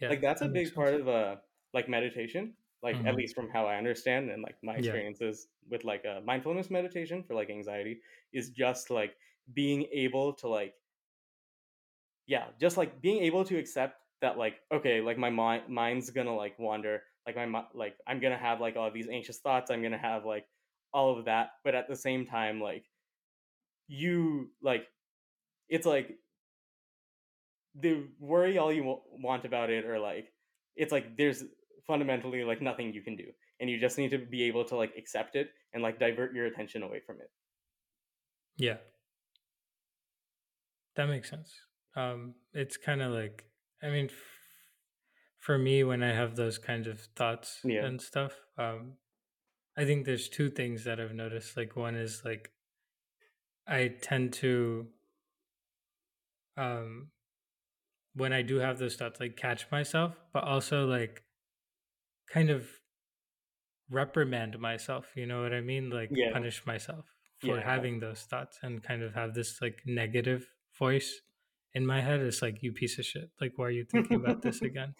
Yeah. 0.00 0.08
like 0.08 0.20
that's 0.20 0.42
a 0.42 0.48
big 0.48 0.74
part 0.74 0.90
sense. 0.94 1.02
of 1.02 1.08
uh 1.08 1.36
like 1.74 1.88
meditation 1.88 2.54
like 2.82 3.02
at 3.06 3.14
Mhm. 3.14 3.16
least 3.16 3.34
from 3.34 3.48
how 3.50 3.66
i 3.66 3.76
understand 3.76 4.30
and 4.30 4.42
like 4.42 4.56
my 4.62 4.76
Yeah. 4.76 5.02
experiences 5.02 5.48
with 5.68 5.84
like 5.84 6.04
a 6.04 6.20
mindfulness 6.24 6.70
meditation 6.70 7.22
for 7.22 7.34
like 7.34 7.50
anxiety 7.50 8.00
is 8.32 8.50
just 8.50 8.90
like 8.90 9.16
being 9.54 9.86
able 9.92 10.32
to 10.32 10.48
like 10.48 10.74
yeah 12.26 12.48
just 12.58 12.76
like 12.76 13.00
being 13.00 13.22
able 13.22 13.44
to 13.44 13.58
accept 13.58 14.00
that 14.20 14.38
like 14.38 14.60
okay 14.70 15.00
like 15.00 15.18
my 15.18 15.30
mind 15.30 15.68
mind's 15.68 16.10
gonna 16.10 16.34
like 16.34 16.58
wander 16.58 17.02
like 17.26 17.36
my 17.36 17.64
like 17.74 17.96
i'm 18.06 18.20
gonna 18.20 18.38
have 18.38 18.60
like 18.60 18.76
all 18.76 18.90
these 18.90 19.08
anxious 19.08 19.38
thoughts 19.40 19.70
i'm 19.70 19.82
gonna 19.82 19.98
have 19.98 20.24
like 20.24 20.46
all 20.92 21.16
of 21.18 21.24
that 21.24 21.52
but 21.64 21.74
at 21.74 21.88
the 21.88 21.96
same 21.96 22.24
time 22.26 22.60
like 22.60 22.90
you 23.88 24.50
like 24.60 24.88
it's 25.68 25.86
like 25.86 26.18
the 27.74 28.08
worry 28.18 28.58
all 28.58 28.72
you 28.72 28.84
wa- 28.84 29.00
want 29.10 29.44
about 29.44 29.70
it 29.70 29.84
or 29.84 29.98
like 29.98 30.32
it's 30.76 30.92
like 30.92 31.16
there's 31.16 31.44
fundamentally 31.86 32.44
like 32.44 32.62
nothing 32.62 32.92
you 32.92 33.02
can 33.02 33.16
do 33.16 33.26
and 33.60 33.68
you 33.70 33.78
just 33.78 33.98
need 33.98 34.10
to 34.10 34.18
be 34.18 34.42
able 34.44 34.64
to 34.64 34.76
like 34.76 34.94
accept 34.96 35.36
it 35.36 35.50
and 35.72 35.82
like 35.82 35.98
divert 35.98 36.34
your 36.34 36.46
attention 36.46 36.82
away 36.82 37.00
from 37.06 37.20
it 37.20 37.30
Yeah. 38.56 38.78
That 40.94 41.06
makes 41.06 41.30
sense. 41.30 41.54
Um, 41.96 42.34
it's 42.52 42.76
kind 42.76 43.02
of 43.02 43.12
like, 43.12 43.46
I 43.82 43.88
mean, 43.90 44.06
f- 44.06 44.14
for 45.38 45.58
me, 45.58 45.84
when 45.84 46.02
I 46.02 46.12
have 46.14 46.36
those 46.36 46.58
kinds 46.58 46.86
of 46.86 47.00
thoughts 47.16 47.60
Yeah. 47.64 47.84
and 47.84 48.00
stuff, 48.00 48.40
um, 48.56 48.98
I 49.76 49.84
think 49.84 50.06
there's 50.06 50.28
two 50.28 50.50
things 50.50 50.84
that 50.84 51.00
I've 51.00 51.14
noticed. 51.14 51.56
Like, 51.56 51.76
one 51.76 51.96
is 51.96 52.24
like, 52.24 52.52
I 53.66 53.88
tend 53.88 54.32
to, 54.34 54.92
um, 56.56 57.10
when 58.14 58.32
I 58.32 58.42
do 58.42 58.56
have 58.56 58.78
those 58.78 58.96
thoughts, 58.96 59.20
like 59.20 59.36
catch 59.36 59.70
myself, 59.70 60.14
but 60.32 60.44
also 60.44 60.86
like 60.86 61.22
kind 62.28 62.50
of 62.50 62.68
reprimand 63.90 64.58
myself. 64.58 65.12
You 65.16 65.26
know 65.26 65.42
what 65.42 65.52
I 65.52 65.60
mean? 65.60 65.90
Like 65.90 66.10
Yeah. 66.10 66.30
punish 66.32 66.64
myself 66.66 67.06
for 67.38 67.58
Yeah. 67.58 67.62
having 67.62 68.00
those 68.00 68.22
thoughts 68.22 68.58
and 68.62 68.82
kind 68.82 69.02
of 69.02 69.14
have 69.14 69.34
this 69.34 69.60
like 69.60 69.82
negative 69.86 70.46
voice 70.78 71.20
in 71.74 71.86
my 71.86 72.00
head. 72.00 72.20
It's 72.20 72.42
like, 72.42 72.62
you 72.62 72.72
piece 72.72 72.98
of 72.98 73.04
shit. 73.04 73.30
Like, 73.40 73.52
why 73.56 73.66
are 73.66 73.70
you 73.70 73.84
thinking 73.84 74.16
about 74.16 74.42
this 74.42 74.62
again? 74.62 74.94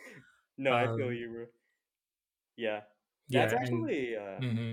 no 0.59 0.75
i 0.75 0.89
feel 0.89 1.13
Um, 1.13 1.13
you 1.13 1.29
bro 1.31 1.47
yeah 2.57 2.81
Yeah. 3.29 3.43
that's 3.43 3.53
And, 3.53 3.89
actually 3.89 4.17
uh 4.17 4.41
hmm 4.41 4.73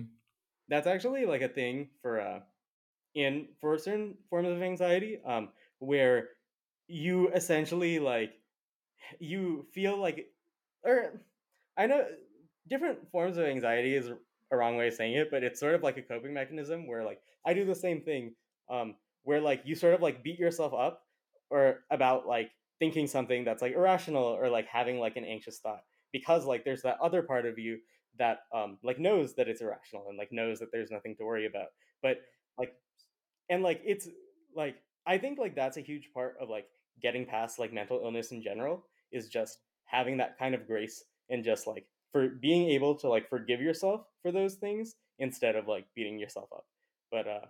that's 0.70 0.88
actually 0.88 1.26
like 1.26 1.42
a 1.42 1.50
thing 1.50 1.90
for 2.02 2.22
uh 2.22 2.40
in 3.16 3.48
for 3.62 3.78
certain 3.78 4.16
forms 4.30 4.50
of 4.50 4.62
anxiety 4.62 5.20
um 5.26 5.50
where 5.80 6.30
you 6.88 7.30
essentially 7.30 8.00
like 8.00 8.34
you 9.20 9.66
feel 9.74 9.98
like 9.98 10.32
or 10.84 11.22
i 11.78 11.88
know 11.88 12.06
different 12.70 13.00
forms 13.12 13.38
of 13.38 13.46
anxiety 13.46 13.96
is 13.96 14.10
a 14.52 14.58
wrong 14.58 14.76
way 14.76 14.88
of 14.88 14.94
saying 14.94 15.14
it 15.14 15.30
but 15.32 15.44
it's 15.44 15.60
sort 15.60 15.76
of 15.76 15.84
like 15.84 15.98
a 15.98 16.02
coping 16.02 16.34
mechanism 16.34 16.88
where 16.88 17.04
like 17.04 17.22
i 17.46 17.54
do 17.54 17.66
the 17.66 17.76
same 17.76 18.02
thing 18.02 18.34
um 18.70 18.96
where 19.24 19.42
like 19.42 19.62
you 19.66 19.76
sort 19.76 19.94
of 19.94 20.02
like 20.02 20.24
beat 20.24 20.40
yourself 20.40 20.74
up 20.74 21.04
or 21.50 21.80
about 21.92 22.28
like 22.28 22.52
thinking 22.80 23.08
something 23.08 23.44
that's 23.44 23.62
like 23.62 23.74
irrational 23.74 24.24
or 24.24 24.50
like 24.50 24.68
having 24.68 25.00
like 25.00 25.18
an 25.18 25.26
anxious 25.26 25.60
thought 25.60 25.82
because 26.12 26.46
like 26.46 26.64
there's 26.64 26.82
that 26.82 26.98
other 27.02 27.22
part 27.22 27.46
of 27.46 27.60
you 27.60 27.78
that 28.18 28.40
um 28.54 28.78
like 28.84 29.00
knows 29.00 29.36
that 29.36 29.48
it's 29.48 29.62
irrational 29.62 30.06
and 30.10 30.18
like 30.18 30.32
knows 30.32 30.60
that 30.60 30.72
there's 30.72 30.92
nothing 30.92 31.16
to 31.16 31.24
worry 31.24 31.46
about. 31.46 31.68
But 32.02 32.18
like 32.58 32.74
and 33.50 33.64
like 33.64 33.82
it's 33.86 34.08
like 34.56 34.76
i 35.06 35.18
think 35.18 35.40
like 35.40 35.56
that's 35.56 35.78
a 35.78 35.82
huge 35.82 36.10
part 36.14 36.36
of 36.40 36.50
like 36.50 36.66
getting 37.02 37.26
past 37.26 37.60
like 37.60 37.74
mental 37.74 38.02
illness 38.04 38.32
in 38.32 38.42
general 38.42 38.86
is 39.12 39.30
just 39.30 39.60
having 39.86 40.18
that 40.18 40.38
kind 40.38 40.54
of 40.54 40.68
grace 40.68 41.04
and 41.30 41.44
just 41.44 41.68
like 41.68 41.86
for 42.12 42.28
being 42.28 42.70
able 42.70 42.96
to 42.96 43.08
like 43.08 43.30
forgive 43.30 43.62
yourself 43.62 44.02
for 44.22 44.32
those 44.32 44.56
things 44.56 44.96
instead 45.20 45.56
of 45.56 45.68
like 45.68 45.86
beating 45.96 46.20
yourself 46.20 46.50
up. 46.54 46.66
But 47.12 47.28
uh 47.28 47.46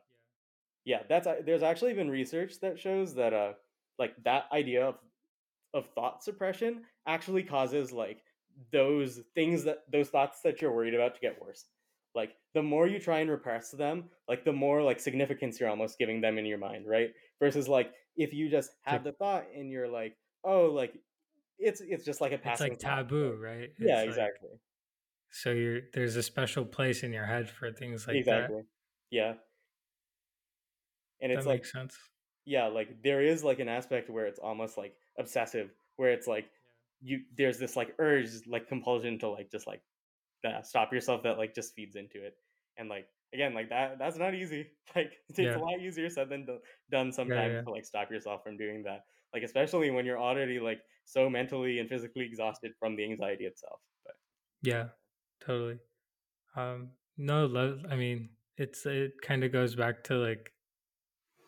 yeah. 0.85 1.03
that's 1.07 1.27
uh, 1.27 1.35
there's 1.45 1.63
actually 1.63 1.93
been 1.93 2.09
research 2.09 2.59
that 2.61 2.79
shows 2.79 3.13
that 3.15 3.33
uh 3.33 3.53
like 3.97 4.13
that 4.23 4.45
idea 4.51 4.85
of 4.85 4.95
of 5.73 5.87
thought 5.93 6.23
suppression 6.23 6.81
actually 7.07 7.43
causes 7.43 7.91
like 7.91 8.23
those 8.71 9.21
things 9.35 9.63
that 9.63 9.83
those 9.91 10.09
thoughts 10.09 10.41
that 10.41 10.61
you're 10.61 10.73
worried 10.73 10.95
about 10.95 11.13
to 11.15 11.21
get 11.21 11.41
worse. 11.41 11.65
Like 12.15 12.31
the 12.55 12.63
more 12.63 12.87
you 12.87 12.99
try 12.99 13.19
and 13.19 13.29
repress 13.29 13.71
them 13.71 14.05
like 14.27 14.43
the 14.43 14.53
more 14.53 14.81
like 14.81 14.99
significance 14.99 15.59
you're 15.59 15.69
almost 15.69 15.99
giving 15.99 16.21
them 16.21 16.37
in 16.37 16.45
your 16.45 16.57
mind 16.57 16.85
right? 16.87 17.13
Versus 17.39 17.67
like 17.67 17.91
if 18.17 18.33
you 18.33 18.49
just 18.49 18.71
have 18.81 19.03
the 19.03 19.11
thought 19.13 19.45
and 19.55 19.69
you're 19.69 19.87
like 19.87 20.17
oh 20.43 20.65
like 20.65 20.93
it's 21.59 21.81
it's 21.81 22.05
just 22.05 22.21
like 22.21 22.31
a 22.31 22.39
It's 22.43 22.59
like 22.61 22.79
taboo, 22.79 23.35
right? 23.41 23.59
right? 23.59 23.69
yeah 23.79 23.97
like, 23.97 24.09
exactly 24.09 24.49
so 25.31 25.51
you're 25.51 25.81
there's 25.93 26.15
a 26.15 26.23
special 26.23 26.65
place 26.65 27.03
in 27.03 27.13
your 27.13 27.25
head 27.25 27.49
for 27.49 27.71
things 27.71 28.07
like 28.07 28.17
exactly 28.17 28.63
yeah 29.11 29.33
and 31.21 31.31
that. 31.31 31.37
it's 31.37 31.43
That 31.43 31.49
like 31.49 31.59
makes 31.59 31.71
sense. 31.71 31.97
yeah 32.45 32.67
like 32.67 33.01
there 33.03 33.21
is 33.21 33.43
like 33.43 33.59
an 33.59 33.69
aspect 33.69 34.09
where 34.09 34.25
it's 34.25 34.39
almost 34.39 34.77
like 34.77 34.95
obsessive 35.17 35.71
where 35.97 36.11
it's 36.11 36.27
like 36.27 36.49
you 37.01 37.21
there's 37.37 37.57
this 37.59 37.75
like 37.75 37.93
urge 37.99 38.29
like 38.47 38.67
compulsion 38.67 39.19
to 39.19 39.29
like 39.29 39.51
just 39.51 39.67
like 39.67 39.81
uh, 40.45 40.61
stop 40.61 40.93
yourself 40.93 41.23
that 41.23 41.37
like 41.37 41.53
just 41.53 41.75
feeds 41.75 41.95
into 41.95 42.23
it 42.23 42.35
and 42.77 42.89
like 42.89 43.07
again 43.33 43.53
like 43.53 43.69
that 43.69 43.99
that's 43.99 44.17
not 44.17 44.33
easy 44.33 44.67
like 44.95 45.13
it's 45.29 45.39
Yeah. 45.39 45.55
a 45.55 45.59
lot 45.59 45.79
easier 45.79 46.09
said 46.09 46.29
than 46.29 46.47
done 46.89 47.11
sometimes 47.11 47.53
yeah. 47.53 47.61
to 47.61 47.69
like 47.69 47.85
stop 47.85 48.09
yourself 48.11 48.43
from 48.43 48.57
doing 48.57 48.83
that 48.83 49.05
like 49.33 49.43
especially 49.43 49.91
when 49.91 50.05
you're 50.05 50.19
already 50.19 50.59
like 50.59 50.81
so 51.09 51.29
mentally 51.29 51.79
and 51.79 51.89
physically 51.89 52.25
exhausted 52.25 52.73
from 52.79 52.95
the 52.95 53.03
anxiety 53.03 53.45
itself 53.45 53.81
but 54.05 54.15
Yeah, 54.61 54.89
totally. 55.39 55.79
Um, 56.55 56.93
no, 57.17 57.45
love. 57.47 57.85
I 57.89 57.95
mean, 57.97 58.37
it's 58.57 58.85
it 58.85 59.21
kind 59.21 59.43
of 59.43 59.51
goes 59.51 59.75
back 59.75 60.03
to 60.05 60.15
like 60.17 60.53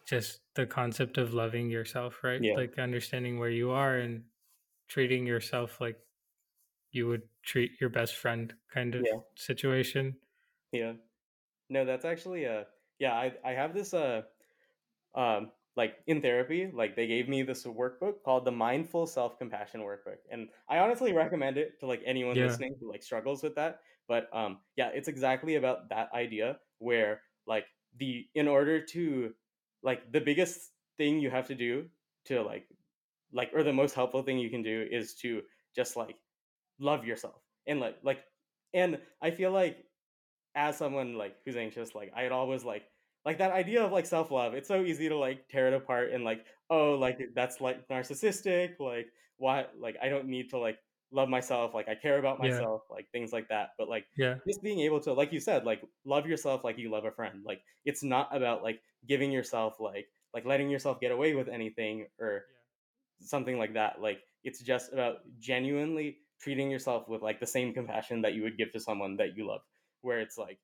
just 0.06 0.42
the 0.56 0.66
concept 0.66 1.18
of 1.18 1.34
loving 1.34 1.70
yourself, 1.70 2.24
right? 2.24 2.44
Yeah. 2.44 2.56
Like 2.56 2.78
understanding 2.80 3.40
where 3.40 3.50
you 3.50 3.72
are 3.72 3.98
and 3.98 4.26
treating 4.88 5.26
yourself 5.28 5.80
like 5.82 6.00
you 6.92 7.08
would 7.08 7.30
treat 7.44 7.80
your 7.82 7.92
best 7.92 8.16
friend 8.16 8.56
kind 8.70 8.96
of 8.96 9.06
Yeah. 9.06 9.22
situation. 9.38 10.20
Yeah. 10.72 10.94
No, 11.70 11.86
that's 11.86 12.06
actually 12.06 12.46
a 12.46 12.68
yeah, 13.00 13.14
I 13.16 13.38
I 13.44 13.54
have 13.54 13.74
this 13.74 13.94
uh 13.94 14.24
um 15.16 15.52
like 15.76 16.00
in 16.08 16.22
therapy, 16.22 16.70
like 16.74 16.96
they 16.96 17.08
gave 17.08 17.30
me 17.30 17.44
this 17.44 17.66
workbook 17.66 18.24
called 18.24 18.46
the 18.46 18.52
Mindful 18.52 19.08
Self-Compassion 19.08 19.82
Workbook. 19.82 20.18
And 20.30 20.50
I 20.68 20.80
honestly 20.80 21.14
recommend 21.14 21.58
it 21.58 21.80
to 21.80 21.86
like 21.88 22.02
anyone 22.06 22.40
Yeah. 22.40 22.42
listening 22.42 22.76
who 22.80 22.90
like 22.90 23.04
struggles 23.04 23.44
with 23.44 23.56
that. 23.56 23.82
But 24.08 24.34
um 24.36 24.62
yeah, 24.76 24.90
it's 24.90 25.08
exactly 25.08 25.56
about 25.56 25.90
that 25.90 26.12
idea 26.14 26.60
where 26.80 27.24
like 27.46 27.68
the 27.96 28.30
in 28.36 28.48
order 28.48 28.84
to 28.88 29.36
like 29.82 30.12
the 30.12 30.22
biggest 30.22 30.74
thing 30.98 31.20
you 31.20 31.30
have 31.30 31.48
to 31.48 31.56
do 31.56 31.90
to 32.26 32.42
like 32.44 32.68
like 33.32 33.52
or 33.54 33.64
the 33.64 33.74
most 33.74 33.94
helpful 33.96 34.24
thing 34.24 34.38
you 34.38 34.50
can 34.50 34.62
do 34.62 34.88
is 34.90 35.16
to 35.16 35.44
just 35.76 35.96
like 35.96 36.20
love 36.80 37.06
yourself 37.06 37.44
and 37.68 37.80
like 37.80 37.98
like 38.04 38.26
and 38.74 39.02
i 39.22 39.32
feel 39.32 39.52
like 39.52 39.88
as 40.56 40.78
someone 40.78 41.16
like 41.16 41.38
who's 41.46 41.56
anxious 41.56 41.96
like 41.96 42.12
i'd 42.16 42.32
always 42.32 42.64
like 42.66 42.91
like 43.26 43.38
that 43.38 43.52
idea 43.52 43.84
of 43.84 43.92
like 43.92 44.06
self-love 44.06 44.54
it's 44.54 44.68
so 44.68 44.84
easy 44.84 45.10
to 45.10 45.16
like 45.18 45.48
tear 45.50 45.68
it 45.68 45.74
apart 45.74 46.12
and 46.12 46.24
like 46.24 46.46
oh 46.70 46.94
like 46.96 47.20
that's 47.36 47.62
like 47.62 47.88
narcissistic 47.88 48.80
like 48.80 49.08
why 49.38 49.66
like 49.80 49.96
i 50.02 50.10
don't 50.10 50.28
need 50.28 50.50
to 50.50 50.58
like 50.58 50.78
love 51.12 51.30
myself 51.30 51.74
like 51.74 51.90
i 51.90 51.96
care 51.96 52.20
about 52.20 52.40
Yeah. 52.42 52.48
myself 52.48 52.82
like 52.90 53.10
things 53.12 53.34
like 53.34 53.48
that 53.50 53.70
but 53.78 53.90
like 53.90 54.06
Yeah. 54.18 54.36
just 54.48 54.62
being 54.64 54.80
able 54.80 55.00
to 55.00 55.14
like 55.14 55.34
you 55.34 55.40
said 55.40 55.66
like 55.66 55.82
love 56.06 56.26
yourself 56.26 56.64
like 56.64 56.78
you 56.78 56.90
love 56.90 57.06
a 57.06 57.12
friend 57.12 57.44
like 57.46 57.62
it's 57.86 58.04
not 58.04 58.34
about 58.36 58.64
like 58.64 58.82
giving 59.08 59.32
yourself 59.32 59.80
like 59.80 60.08
like 60.34 60.46
letting 60.46 60.70
yourself 60.70 61.00
get 61.02 61.12
away 61.12 61.36
with 61.36 61.50
anything 61.50 62.08
or 62.20 62.46
something 63.20 63.58
like 63.58 63.74
that 63.74 64.02
like 64.02 64.22
it's 64.44 64.62
just 64.62 64.92
about 64.94 65.18
genuinely 65.40 66.18
treating 66.40 66.72
yourself 66.72 67.08
with 67.08 67.22
like 67.22 67.40
the 67.40 67.46
same 67.48 67.74
compassion 67.74 68.22
that 68.22 68.34
you 68.34 68.42
would 68.44 68.58
give 68.58 68.72
to 68.72 68.80
someone 68.80 69.18
that 69.18 69.38
you 69.38 69.46
love 69.48 69.62
where 70.02 70.20
it's 70.20 70.38
like 70.38 70.60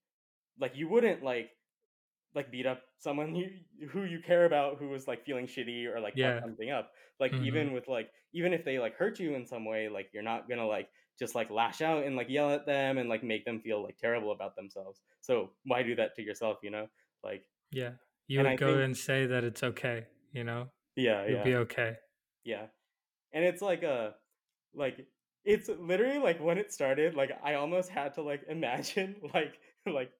like 0.59 0.75
you 0.75 0.87
wouldn't 0.87 1.23
like 1.23 1.51
like 2.37 2.49
beat 2.51 2.65
up 2.65 2.81
someone 2.99 3.35
you 3.39 3.47
who 3.91 4.03
you 4.13 4.19
care 4.25 4.45
about 4.45 4.77
who 4.79 4.87
was 4.95 5.07
like 5.11 5.25
feeling 5.25 5.45
shitty 5.47 5.85
or 5.93 5.99
like 5.99 6.13
Yeah. 6.15 6.39
something 6.39 6.69
up 6.71 6.91
like 7.19 7.31
Mhm. 7.33 7.45
even 7.47 7.65
with 7.73 7.87
like 7.89 8.09
even 8.33 8.53
if 8.53 8.63
they 8.63 8.77
like 8.79 8.95
hurt 8.95 9.19
you 9.19 9.35
in 9.35 9.45
some 9.45 9.65
way 9.65 9.89
like 9.89 10.07
you're 10.13 10.23
not 10.31 10.47
gonna 10.49 10.65
like 10.67 10.87
just 11.19 11.33
like 11.35 11.49
lash 11.49 11.81
out 11.81 12.05
and 12.05 12.15
like 12.15 12.29
yell 12.29 12.51
at 12.51 12.65
them 12.65 12.97
and 12.99 13.09
like 13.09 13.23
make 13.23 13.43
them 13.43 13.59
feel 13.59 13.83
like 13.83 13.97
terrible 13.97 14.31
about 14.31 14.55
themselves 14.55 15.01
so 15.21 15.49
why 15.65 15.81
do 15.83 15.95
that 15.95 16.15
to 16.15 16.21
yourself 16.21 16.57
you 16.63 16.69
know 16.71 16.87
like 17.23 17.43
Yeah. 17.71 17.93
You 18.27 18.39
would 18.39 18.47
I 18.47 18.55
go 18.55 18.67
think- 18.73 18.83
and 18.85 18.97
say 18.97 19.25
that 19.25 19.43
it's 19.43 19.63
okay, 19.63 20.05
you 20.33 20.43
know? 20.43 20.69
yeah 20.95 21.25
You'll 21.25 21.37
yeah 21.37 21.43
be 21.43 21.55
okay. 21.65 21.91
Yeah. 22.43 22.65
And 23.33 23.43
it's 23.45 23.61
like 23.61 23.83
a 23.83 24.15
like 24.73 24.97
it's 25.45 25.69
literally 25.69 26.19
like 26.19 26.39
when 26.41 26.57
it 26.57 26.73
started, 26.73 27.15
like 27.15 27.31
I 27.43 27.53
almost 27.55 27.89
had 27.89 28.13
to 28.15 28.21
like 28.21 28.41
imagine 28.57 29.15
like 29.33 29.53
like 29.85 30.11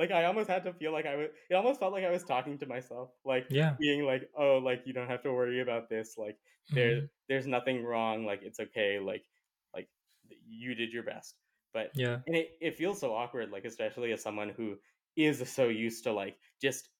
like 0.00 0.12
I 0.12 0.24
almost 0.26 0.48
had 0.50 0.64
to 0.64 0.74
feel 0.74 0.92
like 0.92 1.06
I 1.06 1.16
was 1.16 1.30
it 1.50 1.54
almost 1.54 1.80
felt 1.80 1.92
like 1.94 2.04
I 2.04 2.10
was 2.10 2.24
talking 2.24 2.58
to 2.58 2.66
myself. 2.66 3.12
Like 3.24 3.50
Yeah. 3.50 3.76
being 3.78 4.04
like, 4.06 4.30
oh, 4.38 4.58
like 4.58 4.84
you 4.86 4.94
don't 4.94 5.08
have 5.10 5.22
to 5.24 5.32
worry 5.34 5.60
about 5.60 5.90
this. 5.90 6.18
Like 6.18 6.40
there 6.74 7.02
Mhm. 7.02 7.10
there's 7.28 7.46
nothing 7.46 7.84
wrong, 7.84 8.26
like 8.26 8.42
it's 8.42 8.60
okay, 8.60 9.00
like 9.00 9.26
like 9.74 9.90
you 10.24 10.74
did 10.74 10.92
your 10.92 11.04
best. 11.04 11.40
But 11.74 11.92
Yeah. 11.94 12.22
and 12.26 12.36
it, 12.36 12.58
it 12.60 12.76
feels 12.76 13.00
so 13.00 13.14
awkward, 13.14 13.50
like 13.52 13.64
especially 13.66 14.12
as 14.12 14.22
someone 14.22 14.50
who 14.50 14.78
is 15.16 15.48
so 15.50 15.68
used 15.68 16.04
to 16.04 16.12
like 16.12 16.38
just 16.60 16.90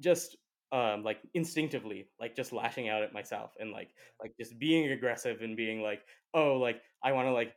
just 0.00 0.36
um 0.72 1.02
like 1.04 1.20
instinctively 1.34 2.10
like 2.18 2.34
just 2.34 2.52
lashing 2.52 2.88
out 2.88 3.02
at 3.02 3.12
myself 3.12 3.54
and 3.60 3.70
like 3.70 3.94
like 4.20 4.34
just 4.38 4.58
being 4.58 4.90
aggressive 4.90 5.40
and 5.42 5.56
being 5.56 5.82
like 5.82 6.06
oh 6.34 6.56
like 6.56 6.82
i 7.02 7.12
want 7.12 7.26
to 7.26 7.32
like 7.32 7.54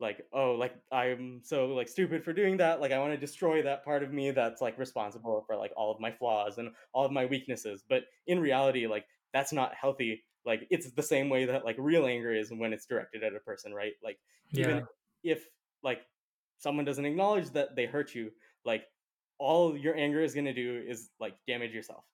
like 0.00 0.26
oh 0.32 0.52
like 0.52 0.74
i'm 0.90 1.40
so 1.44 1.68
like 1.68 1.88
stupid 1.88 2.24
for 2.24 2.32
doing 2.32 2.56
that 2.56 2.80
like 2.80 2.90
i 2.90 2.98
want 2.98 3.12
to 3.12 3.16
destroy 3.16 3.62
that 3.62 3.84
part 3.84 4.02
of 4.02 4.12
me 4.12 4.30
that's 4.32 4.60
like 4.60 4.76
responsible 4.78 5.44
for 5.46 5.56
like 5.56 5.72
all 5.76 5.92
of 5.92 6.00
my 6.00 6.10
flaws 6.10 6.58
and 6.58 6.70
all 6.92 7.04
of 7.04 7.12
my 7.12 7.24
weaknesses. 7.24 7.84
But 7.88 8.04
in 8.26 8.40
reality 8.40 8.86
like 8.86 9.06
that's 9.32 9.52
not 9.52 9.74
healthy 9.74 10.24
like 10.44 10.66
it's 10.70 10.90
the 10.90 11.02
same 11.02 11.28
way 11.28 11.44
that 11.44 11.64
like 11.64 11.76
real 11.78 12.06
anger 12.06 12.34
is 12.34 12.50
when 12.52 12.72
it's 12.72 12.86
directed 12.86 13.22
at 13.22 13.34
a 13.34 13.40
person 13.40 13.72
right? 13.72 13.92
Like 14.02 14.18
even 14.54 14.76
Yeah. 14.78 14.82
if 15.22 15.46
like 15.82 16.00
someone 16.58 16.84
doesn't 16.84 17.04
acknowledge 17.04 17.50
that 17.50 17.76
they 17.76 17.86
hurt 17.86 18.14
you 18.14 18.30
like 18.64 18.84
all 19.38 19.76
your 19.76 19.96
anger 19.96 20.20
is 20.20 20.34
going 20.34 20.44
to 20.46 20.52
do 20.52 20.82
is 20.86 21.10
like 21.20 21.34
damage 21.46 21.72
yourself. 21.72 22.04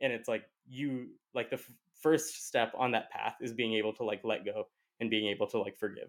And 0.00 0.12
it's 0.12 0.28
like 0.28 0.44
you 0.68 1.08
like 1.34 1.50
the 1.50 1.56
f- 1.56 1.70
first 2.00 2.46
step 2.46 2.72
on 2.76 2.90
that 2.92 3.10
path 3.10 3.34
is 3.40 3.52
being 3.52 3.74
able 3.74 3.92
to 3.94 4.04
like 4.04 4.20
let 4.24 4.44
go 4.44 4.68
and 5.00 5.10
being 5.10 5.28
able 5.28 5.46
to 5.48 5.58
like 5.58 5.76
forgive 5.76 6.08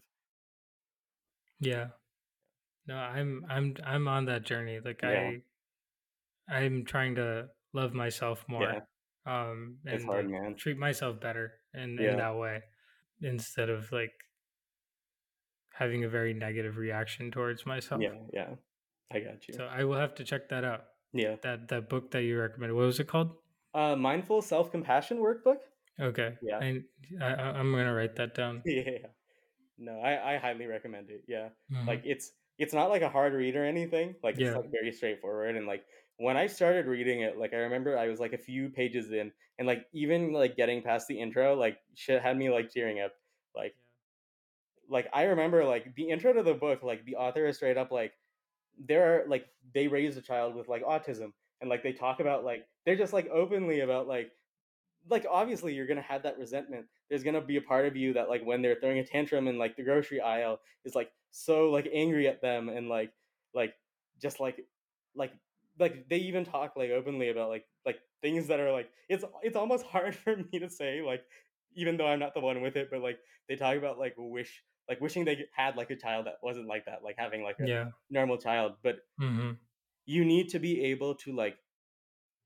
Yeah. 1.59 1.87
No, 2.87 2.95
I'm 2.95 3.45
I'm 3.49 3.75
I'm 3.85 4.07
on 4.07 4.25
that 4.25 4.43
journey. 4.43 4.79
Like 4.83 5.01
Yeah. 5.03 5.31
I 6.49 6.57
I'm 6.63 6.85
trying 6.85 7.15
to 7.15 7.49
love 7.73 7.93
myself 7.93 8.45
more. 8.47 8.63
yeah 8.63 8.79
Um 9.25 9.77
and 9.85 10.05
hard 10.05 10.25
like 10.25 10.31
man 10.31 10.55
treat 10.55 10.77
myself 10.77 11.19
better 11.19 11.51
in 11.73 11.97
Yeah. 11.99 12.11
in 12.11 12.17
that 12.17 12.35
way 12.37 12.61
instead 13.21 13.69
of 13.69 13.91
like 13.91 14.13
having 15.73 16.03
a 16.05 16.09
very 16.09 16.33
negative 16.33 16.77
reaction 16.77 17.29
towards 17.31 17.65
myself. 17.65 18.01
yeah 18.01 18.15
yeah 18.33 18.49
i 19.11 19.19
got 19.19 19.47
you 19.47 19.53
So 19.53 19.65
I 19.65 19.83
will 19.83 19.97
have 19.99 20.15
to 20.15 20.23
check 20.23 20.49
that 20.49 20.63
out. 20.63 20.85
yeah 21.13 21.35
That 21.43 21.67
that 21.69 21.89
book 21.89 22.11
that 22.11 22.23
you 22.23 22.39
recommended. 22.39 22.75
What 22.75 22.85
was 22.85 22.99
it 22.99 23.07
called? 23.07 23.31
uh 23.73 23.95
mindful 23.95 24.41
self-compassion 24.41 25.17
workbook 25.17 25.59
Okay. 25.99 26.37
Yeah. 26.43 26.59
I, 26.61 26.83
I 27.21 27.27
I'm 27.59 27.71
gonna 27.73 27.93
write 27.93 28.15
that 28.17 28.33
down. 28.35 28.61
yeah 28.65 29.09
no 29.77 29.99
i 29.99 30.35
i 30.35 30.37
highly 30.37 30.65
recommend 30.65 31.09
it 31.09 31.23
yeah 31.27 31.49
Mhm. 31.69 31.85
like 31.85 32.01
it's 32.05 32.33
it's 32.57 32.73
not 32.73 32.89
like 32.89 33.01
a 33.01 33.09
hard 33.09 33.33
read 33.33 33.55
or 33.55 33.63
anything 33.63 34.15
like 34.23 34.39
it's 34.39 34.49
Yeah. 34.49 34.55
like 34.55 34.69
very 34.71 34.91
straightforward 34.91 35.55
and 35.55 35.67
like 35.67 35.85
when 36.17 36.35
i 36.37 36.47
started 36.47 36.87
reading 36.87 37.21
it 37.21 37.37
like 37.37 37.53
i 37.53 37.57
remember 37.57 37.97
i 37.97 38.07
was 38.07 38.19
like 38.19 38.33
a 38.33 38.37
few 38.37 38.69
pages 38.69 39.11
in 39.11 39.31
and 39.59 39.67
like 39.67 39.87
even 39.93 40.31
like 40.33 40.55
getting 40.55 40.81
past 40.81 41.07
the 41.07 41.19
intro 41.19 41.55
like 41.55 41.79
shit 41.95 42.21
had 42.21 42.37
me 42.37 42.49
like 42.49 42.69
tearing 42.69 42.99
up 42.99 43.13
like 43.55 43.75
like 44.89 45.07
i 45.13 45.23
remember 45.23 45.65
like 45.65 45.93
the 45.95 46.09
intro 46.09 46.33
to 46.33 46.43
the 46.43 46.53
book 46.53 46.83
like 46.83 47.03
the 47.05 47.15
author 47.15 47.45
is 47.45 47.57
straight 47.57 47.77
up 47.77 47.91
like 47.91 48.13
there 48.79 49.23
are 49.23 49.27
like 49.27 49.49
they 49.73 49.87
raise 49.87 50.17
a 50.17 50.21
child 50.21 50.55
with 50.55 50.69
like 50.69 50.83
autism 50.83 51.33
and 51.61 51.69
like 51.69 51.83
they 51.83 51.93
talk 51.93 52.19
about 52.21 52.45
like 52.45 52.67
they're 52.85 52.97
just 52.97 53.13
like 53.13 53.27
openly 53.29 53.81
about 53.81 54.07
like 54.07 54.33
like 55.09 55.25
obviously 55.29 55.73
you're 55.73 55.87
gonna 55.87 56.01
have 56.01 56.23
that 56.23 56.37
resentment 56.37 56.87
there's 57.09 57.23
gonna 57.23 57.41
be 57.41 57.57
a 57.57 57.61
part 57.61 57.85
of 57.85 57.95
you 57.95 58.13
that 58.13 58.29
like 58.29 58.43
when 58.45 58.61
they're 58.61 58.79
throwing 58.79 58.99
a 58.99 59.05
tantrum 59.05 59.47
in 59.47 59.57
like 59.57 59.75
the 59.75 59.83
grocery 59.83 60.19
aisle 60.21 60.59
is 60.85 60.95
like 60.95 61.11
so 61.31 61.69
like 61.69 61.89
angry 61.93 62.27
at 62.27 62.41
them 62.41 62.69
and 62.69 62.89
like 62.89 63.13
like 63.53 63.75
just 64.21 64.39
like 64.39 64.67
like 65.15 65.33
like 65.79 66.09
they 66.09 66.17
even 66.17 66.43
talk 66.43 66.75
like 66.75 66.89
openly 66.89 67.29
about 67.29 67.49
like 67.49 67.65
like 67.85 67.99
things 68.21 68.47
that 68.47 68.59
are 68.59 68.71
like 68.71 68.91
it's 69.09 69.23
it's 69.43 69.55
almost 69.55 69.85
hard 69.87 70.15
for 70.15 70.35
me 70.35 70.59
to 70.59 70.69
say 70.69 71.01
like 71.01 71.25
even 71.75 71.97
though 71.97 72.07
i'm 72.07 72.19
not 72.19 72.33
the 72.33 72.39
one 72.39 72.61
with 72.61 72.75
it 72.75 72.89
but 72.91 73.01
like 73.01 73.19
they 73.47 73.55
talk 73.55 73.77
about 73.77 73.99
like 73.99 74.15
wish 74.17 74.63
like 74.89 75.01
wishing 75.01 75.25
they 75.25 75.45
had 75.55 75.75
like 75.75 75.89
a 75.91 75.95
child 75.95 76.25
that 76.25 76.37
wasn't 76.41 76.67
like 76.67 76.85
that 76.85 77.03
like 77.03 77.15
having 77.17 77.43
like 77.43 77.59
a 77.59 77.67
Yeah. 77.67 77.91
normal 78.09 78.37
child 78.37 78.73
but 78.83 78.97
hmm 79.19 79.59
you 80.05 80.23
need 80.25 80.49
to 80.49 80.59
be 80.59 80.81
able 80.85 81.15
to 81.15 81.33
like 81.33 81.59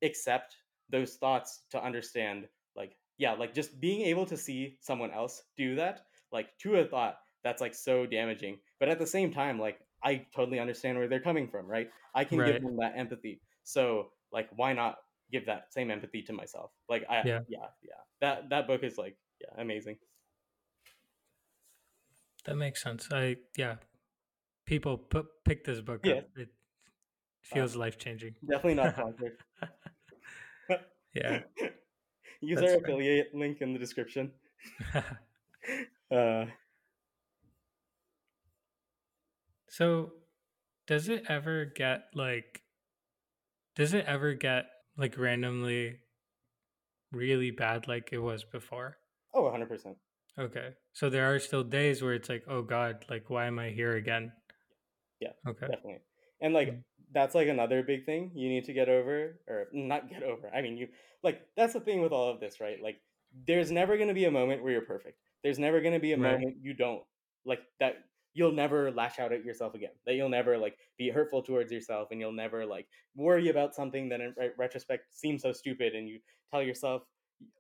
accept 0.04 0.58
those 0.92 1.16
thoughts 1.16 1.64
to 1.72 1.84
understand 1.84 2.48
like 2.76 2.96
yeah 3.18 3.34
like 3.34 3.54
just 3.54 3.80
being 3.80 4.02
able 4.02 4.26
to 4.26 4.38
see 4.38 4.78
someone 4.82 5.12
else 5.12 5.44
do 5.58 5.76
that 5.76 6.02
like 6.32 6.48
to 6.60 6.76
a 6.76 6.86
thought 6.86 7.16
that's 7.44 7.62
like 7.62 7.74
so 7.74 8.06
damaging 8.06 8.58
but 8.80 8.90
at 8.90 9.00
the 9.00 9.08
same 9.08 9.32
time 9.32 9.60
like 9.60 9.80
i 10.04 10.26
totally 10.36 10.60
understand 10.60 10.98
where 10.98 11.08
they're 11.08 11.20
coming 11.20 11.48
from 11.48 11.66
right 11.68 11.90
i 12.16 12.24
can 12.24 12.40
Right. 12.40 12.54
give 12.54 12.62
them 12.62 12.78
that 12.78 12.94
empathy 12.96 13.42
so 13.64 14.10
like 14.32 14.50
why 14.56 14.74
not 14.74 14.98
give 15.32 15.46
that 15.46 15.72
same 15.74 15.90
empathy 15.92 16.22
to 16.24 16.34
myself 16.34 16.72
like 16.90 17.04
i 17.10 17.18
Yeah. 17.26 17.40
yeah 17.48 17.68
yeah 17.82 18.02
that 18.22 18.50
that 18.50 18.68
book 18.68 18.84
is 18.84 18.98
like 18.98 19.16
yeah 19.40 19.62
amazing 19.62 19.98
That 22.46 22.56
makes 22.56 22.82
sense. 22.82 23.08
I 23.12 23.38
yeah. 23.56 23.76
People 24.66 24.98
put 24.98 25.28
pick 25.46 25.64
this 25.64 25.82
book 25.82 26.02
Yeah. 26.04 26.14
up. 26.26 26.26
It 26.36 26.50
uh, 26.50 27.56
feels 27.56 27.76
life 27.76 27.98
changing. 28.00 28.36
definitely 28.42 28.76
not 28.76 28.94
sponsored 28.98 29.38
Yeah. 31.14 31.42
use 32.42 32.60
That's 32.60 32.74
our 32.74 32.80
fair. 32.80 32.92
affiliate 32.92 33.34
link 33.34 33.62
in 33.62 33.74
the 33.74 33.80
description 33.80 34.32
uh 36.12 36.46
so 39.70 40.12
does 40.88 41.08
it 41.10 41.24
ever 41.30 41.66
get 41.66 42.06
like 42.14 42.62
does 43.76 43.94
it 43.94 44.06
ever 44.06 44.34
get 44.34 44.66
like 44.98 45.18
randomly 45.18 46.00
really 47.12 47.52
bad 47.52 47.88
like 47.88 48.10
it 48.12 48.20
was 48.20 48.44
before? 48.44 48.98
oh 49.34 49.44
100% 49.44 49.96
Okay. 50.40 50.70
So 50.94 51.10
there 51.10 51.34
are 51.34 51.40
still 51.40 51.64
days 51.64 52.02
where 52.02 52.14
it's 52.14 52.30
like, 52.30 52.44
oh 52.48 52.62
God, 52.62 53.06
like 53.10 53.30
why 53.30 53.48
am 53.48 53.60
I 53.60 53.70
here 53.70 53.96
again? 53.96 54.32
Yeah, 55.20 55.34
Okay. 55.48 55.68
definitely 55.68 56.00
and 56.42 56.54
like 56.54 56.70
Mm. 56.70 56.84
That's 57.14 57.36
like 57.36 57.48
another 57.48 57.84
big 57.84 58.06
thing 58.06 58.32
you 58.34 58.48
need 58.50 58.64
to 58.64 58.74
get 58.74 58.90
over 58.90 59.40
or 59.48 59.68
not 59.74 60.10
get 60.10 60.24
over 60.24 60.50
i 60.54 60.62
mean 60.62 60.78
you 60.78 60.88
like 61.24 61.42
that's 61.56 61.74
the 61.74 61.80
thing 61.80 62.02
with 62.02 62.12
all 62.12 62.30
of 62.30 62.40
this 62.40 62.60
right 62.60 62.82
like 62.82 62.98
there's 63.48 63.72
never 63.72 63.98
going 63.98 64.08
to 64.08 64.14
be 64.14 64.26
a 64.26 64.32
moment 64.32 64.64
where 64.64 64.74
you're 64.74 64.82
perfect. 64.82 65.18
There's 65.44 65.60
never 65.60 65.82
going 65.82 65.94
to 65.94 66.00
be 66.00 66.14
a 66.14 66.18
right. 66.18 66.34
moment 66.34 66.58
you 66.62 66.74
don't 66.74 67.02
like 67.46 67.62
that 67.80 67.96
you'll 68.34 68.52
never 68.52 68.92
lash 68.92 69.20
out 69.20 69.34
at 69.34 69.44
yourself 69.44 69.74
again. 69.74 69.92
That 70.06 70.16
you'll 70.16 70.30
never 70.30 70.58
like 70.58 70.78
be 70.98 71.10
hurtful 71.10 71.42
towards 71.42 71.72
yourself 71.72 72.10
and 72.12 72.20
you'll 72.20 72.32
never 72.32 72.66
like 72.66 72.88
worry 73.16 73.50
about 73.50 73.76
something 73.76 74.10
that 74.10 74.22
in 74.22 74.34
retrospect 74.58 75.06
seems 75.12 75.42
so 75.42 75.52
stupid 75.52 75.96
and 75.96 76.08
you 76.08 76.20
tell 76.52 76.62
yourself 76.62 77.04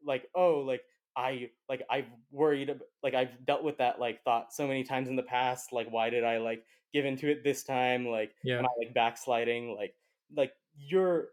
like, 0.05 0.27
"Oh, 0.35 0.59
like 0.59 0.81
I 1.15 1.49
like 1.67 1.81
I've 1.89 2.05
worried 2.31 2.73
like 3.03 3.15
I've 3.15 3.45
dealt 3.45 3.63
with 3.63 3.77
that 3.79 3.99
like 3.99 4.23
thought 4.23 4.53
so 4.53 4.67
many 4.67 4.83
times 4.83 5.09
in 5.09 5.15
the 5.15 5.23
past. 5.23 5.73
Like 5.73 5.89
why 5.89 6.09
did 6.09 6.23
I 6.23 6.37
like 6.37 6.63
give 6.93 7.05
into 7.05 7.29
it 7.29 7.43
this 7.43 7.63
time? 7.63 8.07
Like 8.07 8.33
yeah. 8.43 8.59
am 8.59 8.65
I 8.65 8.69
like 8.77 8.93
backsliding? 8.93 9.75
Like 9.75 9.95
like 10.35 10.53
you're 10.77 11.29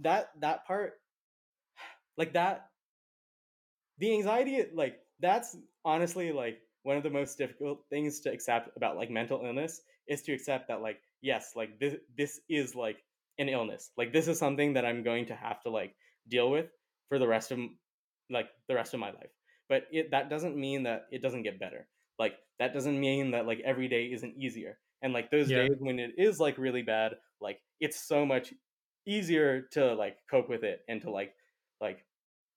that 0.00 0.30
that 0.40 0.66
part 0.66 0.94
like 2.16 2.32
that 2.32 2.68
the 3.98 4.12
anxiety 4.12 4.64
like 4.74 4.98
that's 5.20 5.56
honestly 5.84 6.32
like 6.32 6.60
one 6.82 6.96
of 6.96 7.02
the 7.02 7.10
most 7.10 7.38
difficult 7.38 7.80
things 7.90 8.20
to 8.20 8.30
accept 8.30 8.70
about 8.76 8.96
like 8.96 9.10
mental 9.10 9.42
illness 9.44 9.82
is 10.06 10.22
to 10.22 10.32
accept 10.32 10.68
that 10.68 10.80
like 10.80 11.00
yes 11.20 11.52
like 11.56 11.78
this 11.80 11.96
this 12.16 12.40
is 12.48 12.74
like 12.74 12.98
an 13.38 13.48
illness 13.48 13.90
like 13.96 14.12
this 14.12 14.28
is 14.28 14.38
something 14.38 14.72
that 14.72 14.84
i'm 14.84 15.02
going 15.02 15.26
to 15.26 15.34
have 15.34 15.60
to 15.60 15.70
like 15.70 15.94
deal 16.28 16.50
with 16.50 16.66
for 17.08 17.18
the 17.18 17.26
rest 17.26 17.50
of 17.50 17.58
like 18.30 18.48
the 18.68 18.74
rest 18.74 18.94
of 18.94 19.00
my 19.00 19.10
life 19.10 19.30
but 19.68 19.84
it 19.90 20.10
that 20.10 20.30
doesn't 20.30 20.56
mean 20.56 20.82
that 20.84 21.06
it 21.10 21.22
doesn't 21.22 21.42
get 21.42 21.60
better 21.60 21.88
like 22.18 22.34
that 22.58 22.74
doesn't 22.74 22.98
mean 22.98 23.30
that 23.32 23.46
like 23.46 23.60
every 23.64 23.88
day 23.88 24.06
isn't 24.06 24.36
easier 24.36 24.78
and 25.02 25.12
like 25.12 25.30
those 25.30 25.50
yeah. 25.50 25.68
days 25.68 25.76
when 25.78 25.98
it 25.98 26.12
is 26.18 26.38
like 26.38 26.58
really 26.58 26.82
bad 26.82 27.12
like 27.40 27.60
it's 27.80 28.06
so 28.06 28.26
much 28.26 28.52
easier 29.06 29.62
to 29.72 29.94
like 29.94 30.16
cope 30.30 30.48
with 30.48 30.64
it 30.64 30.80
and 30.88 31.00
to 31.02 31.10
like 31.10 31.32
like 31.80 32.04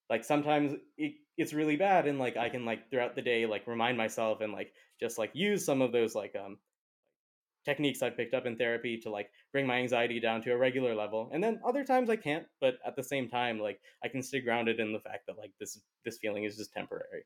like 0.10 0.24
sometimes 0.24 0.74
it, 0.98 1.14
it's 1.38 1.54
really 1.54 1.76
bad 1.76 2.08
and 2.08 2.20
like 2.20 2.38
i 2.38 2.50
can 2.50 2.66
like 2.66 2.90
throughout 2.90 3.16
the 3.16 3.22
day 3.22 3.46
like 3.46 3.66
remind 3.68 3.98
myself 3.98 4.42
and 4.42 4.52
like 4.52 4.74
just 5.00 5.18
like 5.18 5.32
use 5.34 5.66
some 5.66 5.82
of 5.82 5.92
those 5.92 6.14
like 6.14 6.36
um 6.36 6.58
techniques 7.64 8.02
i 8.02 8.10
picked 8.10 8.34
up 8.34 8.46
in 8.46 8.58
therapy 8.58 8.98
to 8.98 9.10
like 9.10 9.30
bring 9.52 9.66
my 9.66 9.78
anxiety 9.78 10.20
down 10.20 10.42
to 10.42 10.52
a 10.52 10.58
regular 10.58 10.96
level 10.96 11.30
and 11.32 11.44
then 11.44 11.60
other 11.66 11.86
times 11.86 12.10
i 12.10 12.16
can't 12.16 12.46
but 12.60 12.76
at 12.86 12.96
the 12.96 13.04
same 13.04 13.30
time 13.30 13.60
like 13.60 13.80
i 14.04 14.08
can 14.08 14.22
stay 14.22 14.42
grounded 14.42 14.80
in 14.80 14.92
the 14.92 15.00
fact 15.00 15.26
that 15.28 15.38
like 15.38 15.52
this 15.60 15.80
this 16.04 16.18
feeling 16.18 16.44
is 16.44 16.58
just 16.58 16.74
temporary 16.74 17.24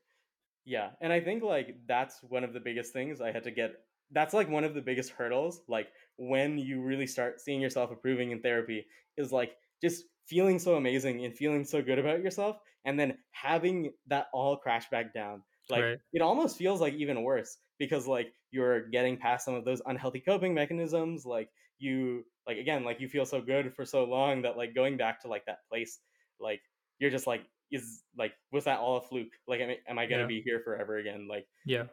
yeah 0.64 0.90
and 1.00 1.12
i 1.12 1.18
think 1.18 1.42
like 1.42 1.74
that's 1.88 2.22
one 2.22 2.44
of 2.44 2.52
the 2.52 2.60
biggest 2.60 2.92
things 2.92 3.20
i 3.20 3.32
had 3.32 3.42
to 3.42 3.50
get 3.50 3.76
that's 4.12 4.34
like 4.34 4.48
one 4.48 4.64
of 4.64 4.74
the 4.74 4.80
biggest 4.80 5.10
hurdles 5.10 5.60
like 5.68 5.88
when 6.18 6.58
you 6.58 6.80
really 6.80 7.06
start 7.06 7.40
seeing 7.40 7.60
yourself 7.60 7.90
improving 7.90 8.30
in 8.30 8.40
therapy 8.40 8.86
is 9.16 9.32
like 9.32 9.56
just 9.82 10.04
feeling 10.26 10.58
so 10.58 10.76
amazing 10.76 11.24
and 11.24 11.36
feeling 11.36 11.64
so 11.64 11.82
good 11.82 11.98
about 11.98 12.22
yourself 12.22 12.58
and 12.84 12.98
then 12.98 13.16
having 13.30 13.92
that 14.06 14.26
all 14.32 14.56
crash 14.56 14.88
back 14.90 15.12
down 15.12 15.42
like 15.68 15.82
right. 15.82 15.98
it 16.12 16.22
almost 16.22 16.56
feels 16.56 16.80
like 16.80 16.94
even 16.94 17.22
worse 17.22 17.58
because 17.78 18.06
like 18.06 18.32
you're 18.50 18.88
getting 18.88 19.16
past 19.16 19.44
some 19.44 19.54
of 19.54 19.64
those 19.64 19.82
unhealthy 19.86 20.20
coping 20.20 20.54
mechanisms 20.54 21.24
like 21.26 21.48
you 21.78 22.24
like 22.46 22.58
again 22.58 22.84
like 22.84 23.00
you 23.00 23.08
feel 23.08 23.26
so 23.26 23.40
good 23.40 23.74
for 23.74 23.84
so 23.84 24.04
long 24.04 24.42
that 24.42 24.56
like 24.56 24.74
going 24.74 24.96
back 24.96 25.20
to 25.20 25.28
like 25.28 25.44
that 25.46 25.58
place 25.68 25.98
like 26.40 26.60
you're 26.98 27.10
just 27.10 27.26
like 27.26 27.42
is 27.70 28.02
like 28.16 28.32
was 28.52 28.64
that 28.64 28.78
all 28.78 28.98
a 28.98 29.02
fluke 29.02 29.32
like 29.48 29.60
am, 29.60 29.74
am 29.88 29.98
i 29.98 30.06
gonna 30.06 30.22
yeah. 30.22 30.26
be 30.28 30.42
here 30.44 30.60
forever 30.64 30.98
again 30.98 31.26
like 31.28 31.46
yeah 31.66 31.84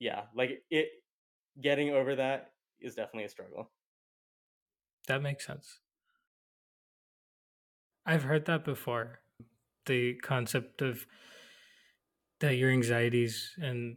yeah 0.00 0.22
like 0.34 0.62
it 0.70 0.88
getting 1.60 1.90
over 1.90 2.16
that 2.16 2.52
is 2.80 2.94
definitely 2.94 3.24
a 3.24 3.28
struggle. 3.28 3.70
That 5.08 5.22
makes 5.22 5.46
sense. 5.46 5.78
I've 8.06 8.24
heard 8.24 8.46
that 8.46 8.64
before 8.64 9.20
the 9.86 10.14
concept 10.14 10.82
of 10.82 11.06
that 12.40 12.56
your 12.56 12.70
anxieties 12.70 13.54
and 13.60 13.96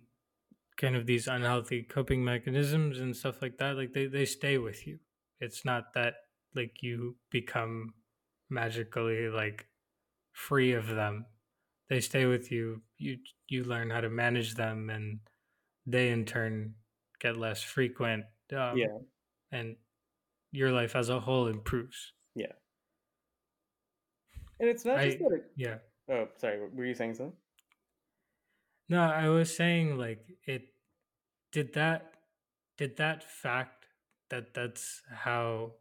kind 0.77 0.95
of 0.95 1.05
these 1.05 1.27
unhealthy 1.27 1.81
coping 1.83 2.23
mechanisms 2.23 2.99
and 2.99 3.15
stuff 3.15 3.41
like 3.41 3.57
that 3.57 3.75
like 3.75 3.93
they, 3.93 4.07
they 4.07 4.25
stay 4.25 4.57
with 4.57 4.85
you. 4.85 4.99
It's 5.39 5.65
not 5.65 5.93
that 5.95 6.15
like 6.53 6.81
you 6.81 7.15
become 7.31 7.93
magically 8.49 9.29
like 9.29 9.67
free 10.33 10.73
of 10.73 10.87
them. 10.87 11.25
They 11.89 12.01
stay 12.01 12.25
with 12.25 12.51
you. 12.51 12.81
You 12.97 13.17
you 13.47 13.63
learn 13.63 13.89
how 13.89 14.01
to 14.01 14.09
manage 14.09 14.55
them 14.55 14.89
and 14.89 15.19
they 15.85 16.09
in 16.09 16.25
turn 16.25 16.75
get 17.25 17.37
less 17.37 17.61
frequent 17.61 18.23
um, 18.53 18.77
yeah 18.77 18.97
and 19.51 19.75
your 20.51 20.71
life 20.71 20.95
as 20.95 21.09
a 21.09 21.19
whole 21.19 21.47
improves 21.47 22.13
yeah 22.35 22.53
and 24.59 24.69
it's 24.69 24.85
not 24.85 25.01
just 25.01 25.17
I, 25.17 25.19
that. 25.19 25.35
It, 25.35 25.45
yeah. 25.55 25.75
Oh, 26.09 26.27
sorry. 26.37 26.59
Were 26.73 26.85
you 26.85 26.93
saying 26.93 27.15
something? 27.15 27.35
No, 28.87 29.01
I 29.01 29.29
was 29.29 29.55
saying 29.55 29.97
like 29.97 30.25
it. 30.45 30.67
Did 31.51 31.73
that? 31.73 32.11
Did 32.77 32.97
that 32.97 33.23
fact 33.23 33.85
that 34.29 34.53
that's 34.53 35.01
how, 35.09 35.73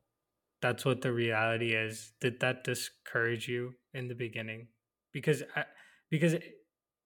that's 0.62 0.84
what 0.84 1.02
the 1.02 1.12
reality 1.12 1.74
is? 1.74 2.12
Did 2.20 2.40
that 2.40 2.62
discourage 2.62 3.48
you 3.48 3.74
in 3.92 4.06
the 4.08 4.14
beginning? 4.14 4.68
Because 5.12 5.42
I, 5.56 5.64
because 6.10 6.36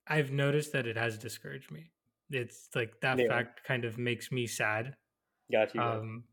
I've 0.06 0.30
noticed 0.30 0.72
that 0.72 0.86
it 0.86 0.96
has 0.96 1.16
discouraged 1.16 1.70
me. 1.70 1.90
It's 2.30 2.68
like 2.74 3.00
that 3.00 3.18
yeah. 3.18 3.28
fact 3.28 3.64
kind 3.66 3.84
of 3.84 3.98
makes 3.98 4.30
me 4.30 4.46
sad. 4.46 4.94
Got 5.50 5.74
you. 5.74 5.80
Um, 5.80 6.24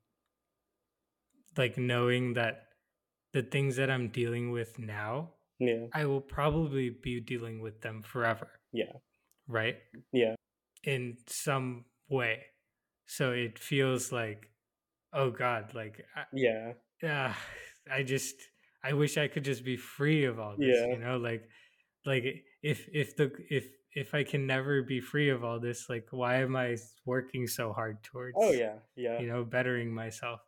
like 1.58 1.78
knowing 1.78 2.34
that 2.34 2.64
the 3.34 3.44
things 3.44 3.78
that 3.78 3.90
I'm 3.90 4.10
dealing 4.10 4.52
with 4.52 4.78
now, 4.78 5.32
yeah, 5.60 5.88
I 5.94 6.06
will 6.06 6.22
probably 6.22 6.90
be 6.90 7.22
dealing 7.22 7.62
with 7.62 7.82
them 7.82 8.02
forever. 8.04 8.50
Yeah. 8.74 8.92
Right? 9.48 9.78
Yeah. 10.12 10.36
In 10.84 11.18
some 11.28 11.86
way. 12.10 12.42
So 13.06 13.32
it 13.32 13.60
feels 13.60 14.12
like, 14.12 14.50
oh 15.14 15.32
God, 15.32 15.74
like, 15.74 16.04
yeah. 16.34 16.74
Uh, 17.04 17.32
I 17.92 18.04
just, 18.04 18.36
I 18.84 18.94
wish 18.94 19.18
I 19.18 19.28
could 19.28 19.46
just 19.46 19.64
be 19.64 19.78
free 19.78 20.26
of 20.26 20.40
all 20.40 20.56
this, 20.58 20.76
yeah. 20.76 20.88
you 20.88 20.98
know, 20.98 21.18
like, 21.18 21.44
like 22.06 22.24
if, 22.64 22.88
if 22.92 23.16
the, 23.16 23.32
if, 23.50 23.66
if 23.96 24.14
I 24.14 24.24
can 24.24 24.46
never 24.46 24.84
be 24.84 25.00
free 25.00 25.30
of 25.30 25.44
all 25.44 25.60
this, 25.60 25.90
like, 25.90 26.08
why 26.12 26.42
am 26.42 26.56
I 26.56 26.78
working 27.06 27.48
so 27.48 27.74
hard 27.74 27.98
oh, 27.98 28.04
towards, 28.04 28.36
oh 28.38 28.52
yeah, 28.52 28.74
yeah, 28.96 29.20
you 29.20 29.28
know, 29.28 29.44
bettering 29.44 29.94
myself? 29.94 30.42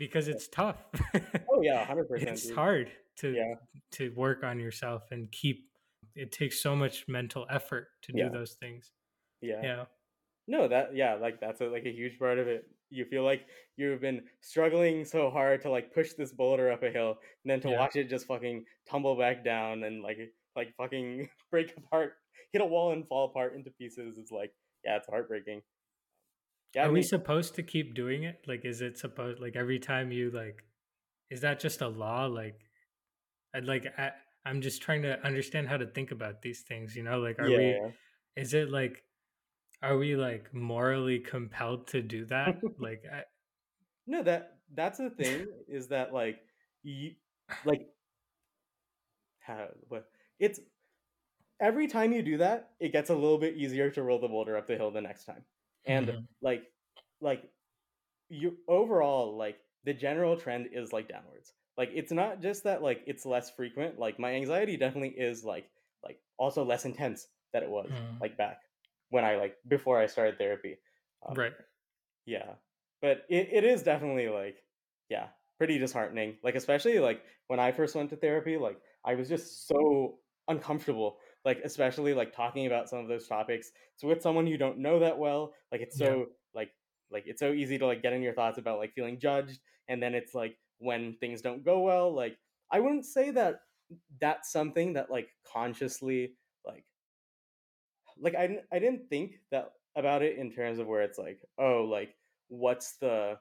because 0.00 0.28
it's 0.28 0.48
tough. 0.48 0.78
oh 1.52 1.62
yeah, 1.62 1.84
hundred 1.84 2.08
percent. 2.08 2.30
It's 2.30 2.46
dude. 2.46 2.56
hard 2.56 2.90
to 3.18 3.32
yeah. 3.32 3.54
to 3.92 4.12
work 4.16 4.42
on 4.42 4.58
yourself 4.58 5.04
and 5.12 5.30
keep. 5.30 5.68
It 6.16 6.32
takes 6.32 6.60
so 6.60 6.74
much 6.74 7.04
mental 7.06 7.46
effort 7.48 7.86
to 8.02 8.12
do 8.12 8.28
those 8.30 8.54
things. 8.54 8.90
Yeah. 9.40 9.60
Yeah. 9.62 9.84
No, 10.48 10.66
that 10.66 10.96
yeah, 10.96 11.14
like 11.14 11.38
that's 11.38 11.60
a, 11.60 11.66
like 11.66 11.84
a 11.84 11.92
huge 11.92 12.18
part 12.18 12.40
of 12.40 12.48
it. 12.48 12.64
You 12.88 13.04
feel 13.04 13.22
like 13.22 13.42
you've 13.76 14.00
been 14.00 14.22
struggling 14.40 15.04
so 15.04 15.30
hard 15.30 15.62
to 15.62 15.70
like 15.70 15.94
push 15.94 16.14
this 16.14 16.32
boulder 16.32 16.72
up 16.72 16.82
a 16.82 16.90
hill, 16.90 17.18
and 17.44 17.50
then 17.50 17.60
to 17.60 17.68
yeah. 17.68 17.78
watch 17.78 17.94
it 17.94 18.08
just 18.08 18.26
fucking 18.26 18.64
tumble 18.90 19.16
back 19.16 19.44
down 19.44 19.84
and 19.84 20.02
like 20.02 20.18
like 20.56 20.74
fucking 20.76 21.28
break 21.52 21.74
apart, 21.76 22.14
hit 22.52 22.62
a 22.62 22.66
wall 22.66 22.92
and 22.92 23.06
fall 23.06 23.26
apart 23.26 23.54
into 23.54 23.70
pieces. 23.70 24.18
It's 24.18 24.32
like 24.32 24.52
yeah, 24.84 24.96
it's 24.96 25.06
heartbreaking. 25.08 25.62
Yeah, 26.74 26.82
Are 26.82 26.84
I 26.84 26.88
mean, 26.88 26.94
we 26.94 27.02
supposed 27.02 27.54
to 27.56 27.62
keep 27.62 27.94
doing 27.94 28.24
it? 28.24 28.44
Like, 28.46 28.64
is 28.64 28.80
it 28.80 28.98
supposed 28.98 29.40
like 29.40 29.56
every 29.56 29.78
time 29.78 30.12
you 30.12 30.30
like? 30.30 30.64
Is 31.30 31.40
that 31.42 31.60
just 31.60 31.80
a 31.80 31.88
law? 31.88 32.26
Like, 32.26 32.60
I'd 33.54 33.64
like 33.64 33.86
I, 33.98 34.10
I'm 34.44 34.60
just 34.60 34.82
trying 34.82 35.02
to 35.02 35.24
understand 35.24 35.68
how 35.68 35.76
to 35.76 35.86
think 35.86 36.10
about 36.10 36.42
these 36.42 36.62
things. 36.62 36.96
You 36.96 37.02
know, 37.02 37.18
like, 37.18 37.38
are 37.38 37.48
yeah. 37.48 37.58
we? 38.36 38.42
Is 38.42 38.54
it 38.54 38.70
like? 38.70 39.02
Are 39.82 39.96
we 39.96 40.14
like 40.14 40.52
morally 40.52 41.20
compelled 41.20 41.86
to 41.88 42.02
do 42.02 42.26
that? 42.26 42.60
like, 42.78 43.02
I, 43.10 43.22
no 44.10 44.22
that 44.22 44.58
that's 44.74 44.98
the 44.98 45.10
thing 45.10 45.46
is 45.68 45.88
that 45.88 46.12
like 46.12 46.40
you 46.82 47.12
like 47.64 47.86
how 49.38 49.68
what 49.88 50.06
it's 50.38 50.60
every 51.60 51.86
time 51.86 52.12
you 52.12 52.22
do 52.22 52.38
that, 52.38 52.70
it 52.80 52.92
gets 52.92 53.10
a 53.10 53.14
little 53.14 53.38
bit 53.38 53.56
easier 53.56 53.90
to 53.90 54.02
roll 54.02 54.18
the 54.18 54.28
boulder 54.28 54.56
up 54.56 54.66
the 54.66 54.76
hill 54.76 54.90
the 54.90 55.00
next 55.00 55.24
time. 55.24 55.44
And 55.86 56.08
mm-hmm. 56.08 56.20
like 56.42 56.62
like 57.20 57.42
you 58.28 58.56
overall 58.68 59.36
like 59.36 59.58
the 59.84 59.92
general 59.92 60.36
trend 60.36 60.68
is 60.72 60.92
like 60.92 61.08
downwards. 61.08 61.52
Like 61.76 61.90
it's 61.94 62.12
not 62.12 62.40
just 62.40 62.64
that 62.64 62.82
like 62.82 63.02
it's 63.06 63.26
less 63.26 63.50
frequent. 63.50 63.98
Like 63.98 64.18
my 64.18 64.34
anxiety 64.34 64.76
definitely 64.76 65.14
is 65.16 65.44
like 65.44 65.68
like 66.02 66.18
also 66.38 66.64
less 66.64 66.84
intense 66.84 67.26
than 67.52 67.62
it 67.62 67.70
was 67.70 67.90
mm. 67.90 68.20
like 68.20 68.36
back 68.36 68.60
when 69.10 69.24
i 69.24 69.36
like 69.36 69.56
before 69.68 69.98
i 69.98 70.06
started 70.06 70.38
therapy. 70.38 70.78
Um, 71.26 71.34
right. 71.34 71.52
yeah. 72.26 72.52
But 73.02 73.24
it, 73.28 73.48
it 73.52 73.64
is 73.64 73.82
definitely 73.82 74.28
like 74.28 74.56
yeah 75.08 75.26
pretty 75.58 75.78
disheartening. 75.78 76.36
Like 76.42 76.54
especially 76.54 76.98
like 76.98 77.22
when 77.48 77.60
i 77.60 77.72
first 77.72 77.94
went 77.94 78.10
to 78.10 78.16
therapy 78.16 78.56
like 78.56 78.78
i 79.04 79.14
was 79.14 79.28
just 79.28 79.66
so 79.66 80.18
uncomfortable 80.48 81.18
like 81.44 81.60
especially 81.64 82.14
like 82.14 82.34
talking 82.34 82.66
about 82.66 82.88
some 82.88 82.98
of 82.98 83.08
those 83.08 83.26
topics 83.26 83.70
so 83.96 84.06
with 84.08 84.22
someone 84.22 84.46
you 84.46 84.58
don't 84.58 84.78
know 84.78 84.98
that 84.98 85.18
well 85.18 85.52
like 85.72 85.80
it's 85.80 85.96
so 85.96 86.18
yeah. 86.18 86.24
like 86.54 86.70
like 87.10 87.24
it's 87.26 87.40
so 87.40 87.52
easy 87.52 87.78
to 87.78 87.86
like 87.86 88.02
get 88.02 88.12
in 88.12 88.22
your 88.22 88.34
thoughts 88.34 88.58
about 88.58 88.78
like 88.78 88.92
feeling 88.94 89.18
judged 89.18 89.58
and 89.88 90.02
then 90.02 90.14
it's 90.14 90.34
like 90.34 90.56
when 90.78 91.16
things 91.20 91.40
don't 91.40 91.64
go 91.64 91.80
well 91.80 92.14
like 92.14 92.36
i 92.70 92.78
wouldn't 92.80 93.04
say 93.04 93.30
that 93.30 93.60
that's 94.20 94.52
something 94.52 94.92
that 94.92 95.10
like 95.10 95.28
consciously 95.52 96.34
like 96.66 96.84
like 98.20 98.34
I 98.34 98.58
I 98.72 98.78
didn't 98.78 99.08
think 99.08 99.40
that 99.50 99.72
about 99.96 100.22
it 100.22 100.38
in 100.38 100.50
terms 100.52 100.78
of 100.78 100.86
where 100.86 101.02
it's 101.02 101.18
like, 101.18 101.40
oh, 101.58 101.84
like 101.90 102.14
what's 102.48 102.96
the 102.96 103.38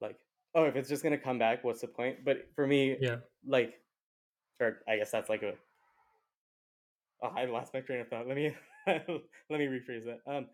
like 0.00 0.16
oh, 0.54 0.64
if 0.64 0.76
it's 0.76 0.88
just 0.88 1.02
gonna 1.02 1.18
come 1.18 1.38
back, 1.38 1.64
what's 1.64 1.80
the 1.80 1.88
point? 1.88 2.24
But 2.24 2.48
for 2.54 2.66
me, 2.66 2.96
yeah, 3.00 3.16
like, 3.46 3.74
or 4.60 4.78
I 4.88 4.96
guess 4.96 5.10
that's 5.10 5.28
like 5.28 5.42
a. 5.42 5.54
Oh, 7.24 7.32
I 7.36 7.46
lost 7.46 7.74
my 7.74 7.80
train 7.80 8.02
of 8.02 8.08
thought. 8.08 8.28
Let 8.28 8.36
me 8.36 8.54
let 8.86 8.98
me 9.50 9.66
rephrase 9.66 10.04
that. 10.06 10.20
Um, 10.26 10.48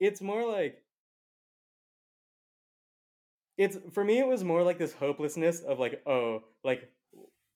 it's 0.00 0.22
more 0.22 0.50
like 0.50 0.84
it's 3.58 3.78
for 3.92 4.04
me. 4.04 4.18
It 4.18 4.26
was 4.26 4.44
more 4.44 4.62
like 4.62 4.78
this 4.78 4.94
hopelessness 4.94 5.60
of 5.62 5.78
like, 5.78 6.02
oh, 6.06 6.44
like, 6.64 6.92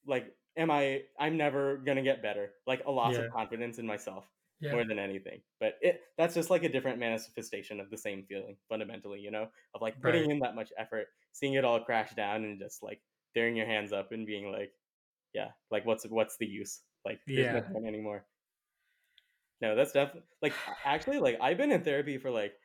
like, 0.07 0.37
am 0.57 0.71
I? 0.71 1.05
I'm 1.19 1.37
never 1.37 1.79
gonna 1.79 2.03
get 2.03 2.23
better. 2.23 2.55
Like 2.67 2.85
a 2.87 2.91
loss 2.91 3.19
Yeah. 3.19 3.21
of 3.21 3.29
confidence 3.29 3.79
in 3.79 3.87
myself 3.87 4.27
yeah, 4.61 4.73
more 4.73 4.85
than 4.85 4.99
anything. 4.99 5.43
But 5.61 5.79
it 5.83 6.03
that's 6.19 6.35
just 6.35 6.51
like 6.51 6.65
a 6.65 6.69
different 6.69 7.01
manifestation 7.01 7.81
of 7.81 7.91
the 7.91 7.99
same 7.99 8.25
feeling, 8.29 8.59
fundamentally, 8.69 9.21
you 9.21 9.31
know, 9.33 9.51
of 9.75 9.83
like 9.83 10.01
putting 10.03 10.27
Right. 10.27 10.31
in 10.31 10.41
that 10.41 10.55
much 10.55 10.73
effort, 10.79 11.09
seeing 11.33 11.55
it 11.55 11.65
all 11.65 11.85
crash 11.85 12.15
down, 12.15 12.45
and 12.45 12.61
just 12.61 12.83
like 12.83 13.03
throwing 13.35 13.57
your 13.57 13.67
hands 13.67 13.93
up 13.93 14.13
and 14.13 14.27
being 14.27 14.53
like, 14.53 14.73
yeah, 15.35 15.53
like 15.71 15.87
what's 15.87 16.05
what's 16.09 16.39
the 16.39 16.47
use? 16.47 16.83
Like, 17.05 17.21
there's 17.35 17.51
no 17.51 17.61
Yeah. 17.61 17.73
point 17.73 17.87
anymore. 17.87 18.27
No, 19.61 19.75
that's 19.75 19.93
definitely 19.93 20.29
like 20.43 20.55
actually 20.85 21.19
like 21.19 21.39
I've 21.41 21.57
been 21.57 21.73
in 21.73 21.83
therapy 21.85 22.19
for 22.19 22.31
like 22.31 22.59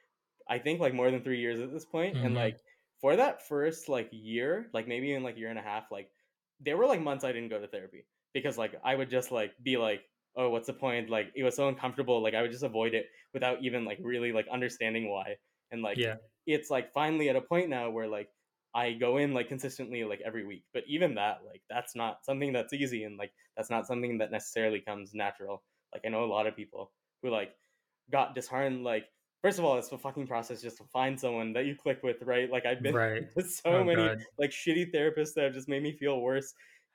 I 0.48 0.60
think 0.60 0.80
like 0.80 0.94
more 0.94 1.10
than 1.12 1.24
three 1.24 1.40
years 1.40 1.60
at 1.60 1.72
this 1.72 1.86
point, 1.86 2.20
and 2.22 2.36
Mhm. 2.36 2.36
like 2.36 2.60
for 3.02 3.16
that 3.16 3.48
first 3.48 3.90
like 3.90 4.10
year, 4.12 4.70
like 4.74 4.88
maybe 4.88 5.14
in 5.14 5.24
like 5.24 5.38
year 5.38 5.50
and 5.50 5.60
a 5.60 5.64
half, 5.64 5.92
like 5.92 6.12
there 6.60 6.78
were 6.78 6.86
like 6.88 7.02
months 7.02 7.24
I 7.24 7.32
didn't 7.32 7.50
go 7.50 7.60
to 7.60 7.68
therapy 7.68 8.08
because 8.34 8.58
like 8.58 8.76
I 8.84 8.96
would 8.96 9.10
just 9.10 9.32
like 9.32 9.62
be 9.64 9.78
like, 9.78 10.10
oh, 10.36 10.50
what's 10.50 10.68
the 10.68 10.74
point? 10.74 11.10
Like 11.10 11.32
it 11.36 11.44
was 11.44 11.56
so 11.56 11.68
uncomfortable, 11.68 12.22
like 12.22 12.34
I 12.36 12.42
would 12.42 12.52
just 12.52 12.64
avoid 12.64 12.94
it 12.94 13.08
without 13.34 13.64
even 13.64 13.86
like 13.86 14.00
really 14.02 14.32
like 14.32 14.48
understanding 14.50 15.10
why. 15.10 15.38
And 15.72 15.82
like 15.82 16.02
yeah, 16.02 16.16
it's 16.46 16.70
like 16.70 16.94
finally 16.94 17.30
at 17.30 17.36
a 17.36 17.42
point 17.42 17.70
now 17.70 17.90
where 17.90 18.08
like 18.08 18.30
I 18.74 18.94
go 18.94 19.18
in 19.18 19.34
like 19.34 19.48
consistently 19.48 20.04
like 20.04 20.22
every 20.22 20.46
week. 20.46 20.66
But 20.74 20.84
even 20.88 21.16
that, 21.16 21.46
like 21.46 21.64
that's 21.70 21.96
not 21.96 22.26
something 22.26 22.54
that's 22.54 22.74
easy 22.74 23.04
and 23.04 23.18
like 23.18 23.34
that's 23.56 23.70
not 23.70 23.88
something 23.88 24.18
that 24.20 24.32
necessarily 24.32 24.82
comes 24.82 25.14
natural. 25.14 25.64
Like 25.94 26.04
I 26.06 26.10
know 26.10 26.24
a 26.24 26.26
lot 26.26 26.48
of 26.48 26.56
people 26.56 26.92
who 27.22 27.30
like 27.30 27.56
got 28.12 28.36
disheartened 28.36 28.84
like 28.84 29.06
first 29.42 29.60
of 29.60 29.66
all 29.66 29.78
it's 29.78 29.92
a 29.92 29.98
fucking 29.98 30.28
process 30.28 30.62
just 30.62 30.78
to 30.78 30.84
find 30.92 31.20
someone 31.20 31.54
that 31.54 31.66
you 31.66 31.76
click 31.76 32.00
with, 32.04 32.22
right? 32.24 32.50
Like 32.50 32.66
I've 32.66 32.84
been 32.84 32.94
right. 32.94 33.24
to 33.38 33.44
so 33.44 33.62
Oh 33.66 33.84
many 33.84 33.96
god, 33.96 34.18
like 34.38 34.52
shitty 34.52 34.94
therapists 34.94 35.34
that 35.36 35.46
have 35.46 35.54
just 35.54 35.70
made 35.70 35.84
me 35.84 35.92
feel 35.94 36.22
worse. 36.22 36.54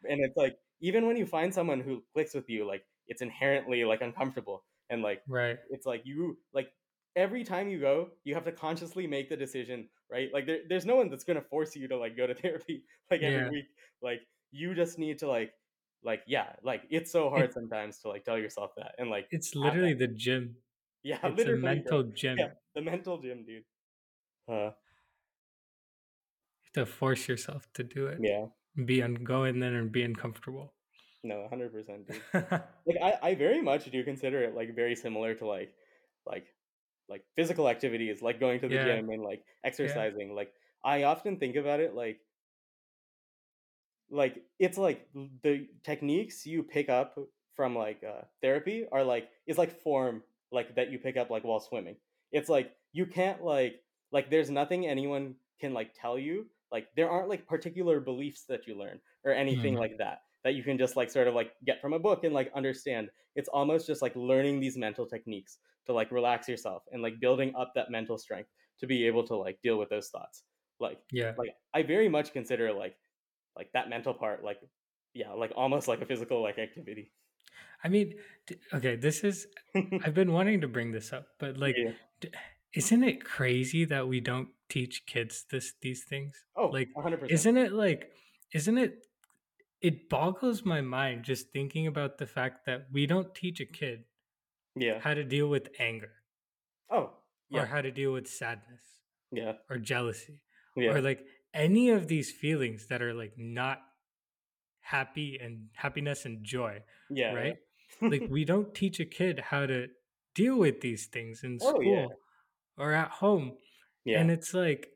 And 0.09 0.21
it's 0.25 0.37
like 0.37 0.57
even 0.81 1.07
when 1.07 1.17
you 1.17 1.27
find 1.27 1.53
someone 1.53 1.81
who 1.81 2.03
clicks 2.15 2.35
with 2.35 2.49
you, 2.49 2.67
like 2.67 2.83
it's 3.09 3.23
inherently 3.23 3.85
like 3.85 4.03
uncomfortable 4.03 4.65
and 4.91 5.03
like 5.03 5.23
right. 5.29 5.59
it's 5.71 5.87
like 5.87 6.03
you 6.05 6.37
like 6.53 6.69
every 7.17 7.43
time 7.43 7.69
you 7.69 7.81
go 7.81 8.09
you 8.25 8.35
have 8.35 8.45
to 8.45 8.53
consciously 8.53 9.07
make 9.07 9.29
the 9.29 9.37
decision 9.37 9.89
right 10.11 10.29
like 10.33 10.47
there, 10.47 10.61
there's 10.69 10.87
no 10.87 10.97
one 10.97 11.09
that's 11.09 11.25
going 11.25 11.41
to 11.41 11.49
force 11.49 11.75
you 11.75 11.89
to 11.89 11.97
like 11.97 12.17
go 12.17 12.27
to 12.27 12.35
therapy 12.43 12.85
like 13.11 13.23
every 13.23 13.45
Yeah. 13.45 13.51
week 13.51 13.65
like 14.03 14.21
you 14.51 14.75
just 14.75 14.99
need 14.99 15.19
to 15.19 15.29
like 15.29 15.53
like 16.03 16.23
yeah 16.27 16.55
like 16.63 16.83
it's 16.91 17.11
so 17.11 17.29
hard 17.31 17.53
sometimes 17.53 17.99
to 17.99 18.09
like 18.09 18.25
tell 18.25 18.39
yourself 18.39 18.71
that 18.77 18.95
and 18.99 19.11
like 19.11 19.29
It's 19.31 19.55
literally 19.55 19.95
the 19.95 20.07
gym. 20.09 20.57
yeah 21.03 21.19
It's 21.25 21.45
a 21.45 21.49
literally 21.49 21.61
bro. 21.61 21.65
mental 21.65 22.03
gym. 22.05 22.39
yeah 22.39 22.49
the 22.75 22.83
mental 22.83 23.19
gym 23.21 23.45
dude 23.45 23.65
uh 24.49 24.71
You 26.63 26.83
have 26.83 26.87
to 26.87 26.93
force 26.93 27.27
yourself 27.29 27.73
to 27.73 27.83
do 27.83 28.07
it. 28.07 28.19
yeah 28.19 28.47
Be 28.85 29.03
un- 29.03 29.15
go 29.25 29.43
in 29.45 29.59
there 29.61 29.75
and 29.75 29.91
be 29.91 30.03
uncomfortable. 30.05 30.73
no 31.23 31.41
100% 31.43 32.07
dude 32.07 32.23
like 32.87 32.97
I, 33.03 33.31
I 33.31 33.35
very 33.35 33.61
much 33.63 33.91
do 33.91 34.03
consider 34.05 34.43
it 34.43 34.55
like 34.55 34.75
very 34.75 34.95
similar 34.97 35.35
to 35.35 35.47
like 35.47 35.75
like 36.27 36.55
like 37.09 37.25
physical 37.37 37.69
activities 37.69 38.23
like 38.23 38.41
going 38.41 38.61
to 38.61 38.69
the 38.69 38.77
Yeah. 38.77 38.79
gym 38.79 39.09
and 39.11 39.23
like 39.23 39.45
exercising 39.65 40.35
like 40.35 40.53
i 40.85 41.05
often 41.05 41.39
think 41.39 41.57
about 41.57 41.81
it 41.81 41.95
like 41.95 42.21
like 44.11 44.43
it's 44.59 44.79
like 44.79 45.07
the 45.43 45.69
techniques 45.85 46.47
you 46.47 46.63
pick 46.63 46.89
up 46.89 47.19
from 47.55 47.77
like 47.77 48.03
uh, 48.05 48.23
therapy 48.41 48.87
are 48.93 49.05
like 49.05 49.29
it's 49.47 49.59
like 49.59 49.83
form 49.83 50.23
like 50.53 50.75
that 50.77 50.91
you 50.91 50.99
pick 50.99 51.17
up 51.17 51.31
like 51.31 51.45
while 51.45 51.61
swimming 51.61 51.97
it's 52.33 52.49
like 52.49 52.73
you 52.93 53.05
can't 53.07 53.43
like 53.45 53.83
like 54.13 54.31
there's 54.31 54.51
nothing 54.51 54.87
anyone 54.87 55.35
can 55.61 55.75
like 55.75 55.91
tell 55.95 56.19
you 56.19 56.47
like 56.73 56.89
there 56.97 57.11
aren't 57.11 57.29
like 57.29 57.47
particular 57.47 58.01
beliefs 58.01 58.45
that 58.49 58.67
you 58.67 58.79
learn 58.79 59.01
or 59.25 59.33
anything 59.33 59.75
Mhm. 59.75 59.79
like 59.79 59.99
that 59.99 60.23
that 60.45 60.55
you 60.55 60.63
can 60.63 60.79
just 60.79 60.97
like 60.97 61.11
sort 61.11 61.29
of 61.29 61.35
like 61.35 61.53
get 61.67 61.81
from 61.81 61.93
a 61.93 61.99
book 61.99 62.25
and 62.25 62.33
like 62.33 62.51
understand 62.55 63.11
it's 63.35 63.49
almost 63.49 63.87
just 63.87 64.01
like 64.03 64.15
learning 64.17 64.61
these 64.61 64.77
mental 64.77 65.07
techniques 65.07 65.59
to 65.87 65.93
like 65.93 66.11
relax 66.11 66.49
yourself 66.49 66.85
and 66.93 67.03
like 67.03 67.21
building 67.21 67.53
up 67.57 67.73
that 67.75 67.91
mental 67.91 68.17
strength 68.17 68.49
to 68.79 68.87
be 68.87 69.07
able 69.07 69.27
to 69.27 69.37
like 69.37 69.59
deal 69.63 69.79
with 69.79 69.89
those 69.91 70.09
thoughts 70.09 70.45
like 70.81 71.01
yeah. 71.13 71.33
like 71.37 71.55
i 71.75 71.83
very 71.83 72.09
much 72.09 72.33
consider 72.33 72.73
like 72.73 72.97
like 73.59 73.73
that 73.73 73.91
mental 73.91 74.15
part 74.15 74.43
like 74.45 74.61
yeah 75.15 75.33
like 75.33 75.53
almost 75.57 75.89
like 75.89 76.01
a 76.01 76.07
physical 76.07 76.43
like 76.43 76.59
activity. 76.59 77.13
I 77.83 77.89
mean, 77.89 78.15
okay, 78.75 78.97
this 78.97 79.23
is 79.23 79.47
I've 79.75 80.15
been 80.15 80.33
wanting 80.33 80.63
to 80.63 80.69
bring 80.69 80.93
this 80.93 81.13
up, 81.13 81.27
but 81.39 81.59
like 81.59 81.77
Yeah. 81.77 81.93
d- 82.21 82.31
isn't 82.75 83.03
it 83.03 83.25
crazy 83.25 83.85
that 83.87 84.09
we 84.09 84.21
don't 84.21 84.49
teach 84.69 85.07
kids 85.07 85.45
this 85.51 85.75
these 85.81 86.05
things? 86.05 86.45
oh 86.57 86.67
like 86.69 86.89
100% 86.97 87.31
isn't 87.31 87.57
it 87.57 87.73
like 87.73 88.13
isn't 88.55 88.79
it 88.79 89.07
it 89.81 90.09
boggles 90.09 90.65
my 90.65 90.81
mind 90.81 91.25
just 91.25 91.51
thinking 91.53 91.87
about 91.87 92.19
the 92.19 92.27
fact 92.27 92.67
that 92.67 92.87
we 92.93 93.07
don't 93.07 93.35
teach 93.35 93.61
a 93.61 93.67
kid 93.67 94.05
yeah. 94.75 94.99
how 95.01 95.15
to 95.15 95.25
deal 95.25 95.49
with 95.49 95.69
anger 95.79 96.11
oh 96.91 97.11
or 97.53 97.67
how 97.67 97.81
to 97.81 97.91
deal 97.91 98.13
with 98.13 98.27
sadness 98.27 98.83
yeah. 99.33 99.53
or 99.71 99.79
jealousy 99.79 100.43
yeah. 100.77 100.91
or 100.91 101.01
like 101.01 101.25
any 101.59 101.91
of 101.91 102.07
these 102.07 102.31
feelings 102.31 102.87
that 102.89 103.03
are 103.03 103.13
like 103.15 103.35
not 103.37 103.79
happy 104.81 105.39
and 105.43 105.67
happiness 105.75 106.25
and 106.25 106.45
joy 106.45 106.79
yeah 107.11 107.33
right? 107.35 107.57
like 108.01 108.23
we 108.31 108.45
don't 108.45 108.75
teach 108.75 109.01
a 109.01 109.05
kid 109.05 109.41
how 109.51 109.67
to 109.67 109.87
deal 110.35 110.57
with 110.57 110.81
these 110.81 111.07
things 111.07 111.41
in 111.43 111.59
Oh, 111.61 111.71
school 111.71 111.83
yeah. 111.85 112.07
or 112.83 112.93
at 112.93 113.11
home 113.11 113.53
yeah. 114.05 114.21
and 114.21 114.31
it's 114.31 114.55
like 114.55 114.89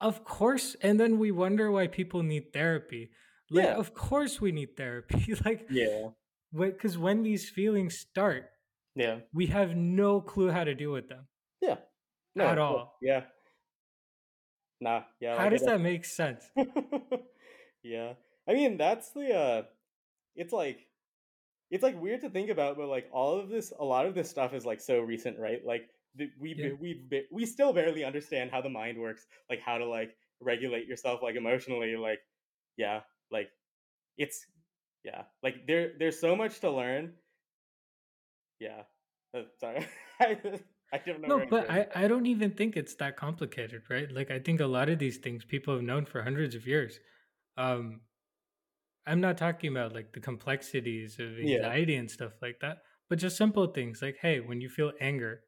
of 0.00 0.24
course 0.24 0.76
and 0.82 1.00
then 1.00 1.18
we 1.18 1.30
wonder 1.30 1.70
why 1.70 1.86
people 1.86 2.22
need 2.22 2.52
therapy. 2.52 3.10
Like 3.50 3.64
Yeah. 3.64 3.74
of 3.76 3.94
course 3.94 4.40
we 4.40 4.52
need 4.52 4.76
therapy. 4.76 5.32
Like 5.44 5.66
yeah. 5.70 6.08
because 6.52 6.98
when 6.98 7.22
these 7.22 7.48
feelings 7.48 7.94
start 7.98 8.50
yeah. 8.94 9.20
we 9.32 9.46
have 9.46 9.76
no 9.76 10.20
clue 10.20 10.50
how 10.50 10.64
to 10.64 10.74
deal 10.74 10.92
with 10.92 11.08
them 11.08 11.24
yeah. 11.62 11.76
No, 12.34 12.44
At 12.52 12.58
all. 12.58 12.98
yeah 13.00 13.22
nah 14.80 15.02
yeah 15.20 15.36
how 15.38 15.48
does 15.48 15.62
that 15.62 15.80
make 15.80 16.04
sense? 16.04 16.44
Yeah 17.82 18.14
i 18.48 18.52
mean 18.52 18.76
that's 18.76 19.12
the 19.12 19.32
uh 19.32 19.62
it's 20.34 20.52
like 20.52 20.86
it's 21.70 21.82
like 21.82 22.00
weird 22.00 22.20
to 22.22 22.30
think 22.30 22.50
about 22.50 22.76
but 22.76 22.88
like 22.88 23.08
all 23.12 23.38
of 23.38 23.48
this 23.48 23.72
a 23.78 23.84
lot 23.84 24.06
of 24.06 24.14
this 24.14 24.28
stuff 24.30 24.54
is 24.54 24.64
like 24.66 24.80
so 24.80 25.00
recent 25.00 25.38
right? 25.38 25.64
Like 25.64 25.88
the, 26.16 26.30
we 26.40 26.54
Yeah. 26.56 26.70
we 26.80 27.02
we 27.10 27.22
we 27.30 27.46
still 27.46 27.72
barely 27.72 28.04
understand 28.04 28.50
how 28.50 28.60
the 28.60 28.68
mind 28.68 28.98
works 28.98 29.26
like 29.50 29.60
how 29.60 29.78
to 29.78 29.86
like 29.86 30.16
regulate 30.40 30.86
yourself 30.86 31.22
like 31.22 31.36
emotionally 31.36 31.96
like 31.96 32.20
yeah 32.76 33.00
like 33.30 33.48
it's 34.18 34.46
yeah 35.04 35.22
like 35.42 35.66
there 35.66 35.92
there's 35.98 36.18
so 36.20 36.34
much 36.36 36.60
to 36.60 36.70
learn. 36.70 37.14
Yeah 38.58 38.82
uh, 39.34 39.42
sorry 39.60 39.86
I, 40.92 40.98
don't 41.04 41.20
know 41.20 41.38
no 41.38 41.46
but. 41.50 41.70
I, 41.70 41.86
I 41.94 42.08
don't 42.08 42.26
even 42.26 42.52
think 42.52 42.76
it's 42.76 42.94
that 42.96 43.16
complicated 43.16 43.82
right 43.90 44.10
like 44.10 44.30
i 44.30 44.38
think 44.38 44.60
a 44.60 44.66
lot 44.66 44.88
of 44.88 44.98
these 44.98 45.18
things 45.18 45.44
people 45.44 45.74
have 45.74 45.82
known 45.82 46.06
for 46.06 46.22
hundreds 46.22 46.54
of 46.54 46.66
years 46.66 46.98
um 47.56 48.00
i'm 49.06 49.20
not 49.20 49.36
talking 49.36 49.70
about 49.70 49.92
like 49.94 50.12
the 50.12 50.20
complexities 50.20 51.18
of 51.18 51.38
Yeah. 51.38 51.56
anxiety 51.58 51.96
and 51.96 52.10
stuff 52.10 52.32
like 52.40 52.60
that 52.60 52.78
but 53.08 53.18
just 53.18 53.36
simple 53.36 53.66
things 53.66 54.00
like 54.02 54.16
hey 54.22 54.40
when 54.40 54.60
you 54.60 54.68
feel 54.68 54.92
anger 55.00 55.40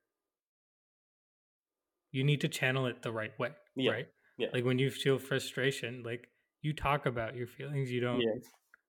you 2.10 2.24
need 2.24 2.40
to 2.40 2.48
channel 2.48 2.86
it 2.86 3.02
the 3.02 3.12
right 3.12 3.36
way 3.39 3.51
Yeah. 3.77 3.93
right 3.93 4.09
Yeah. 4.36 4.48
like 4.52 4.65
when 4.65 4.78
you 4.78 4.90
feel 4.90 5.19
frustration 5.19 6.02
like 6.05 6.28
you 6.62 6.73
talk 6.73 7.06
about 7.06 7.36
your 7.36 7.47
feelings 7.47 7.90
you 7.90 8.01
don't 8.01 8.20
yeah 8.20 8.35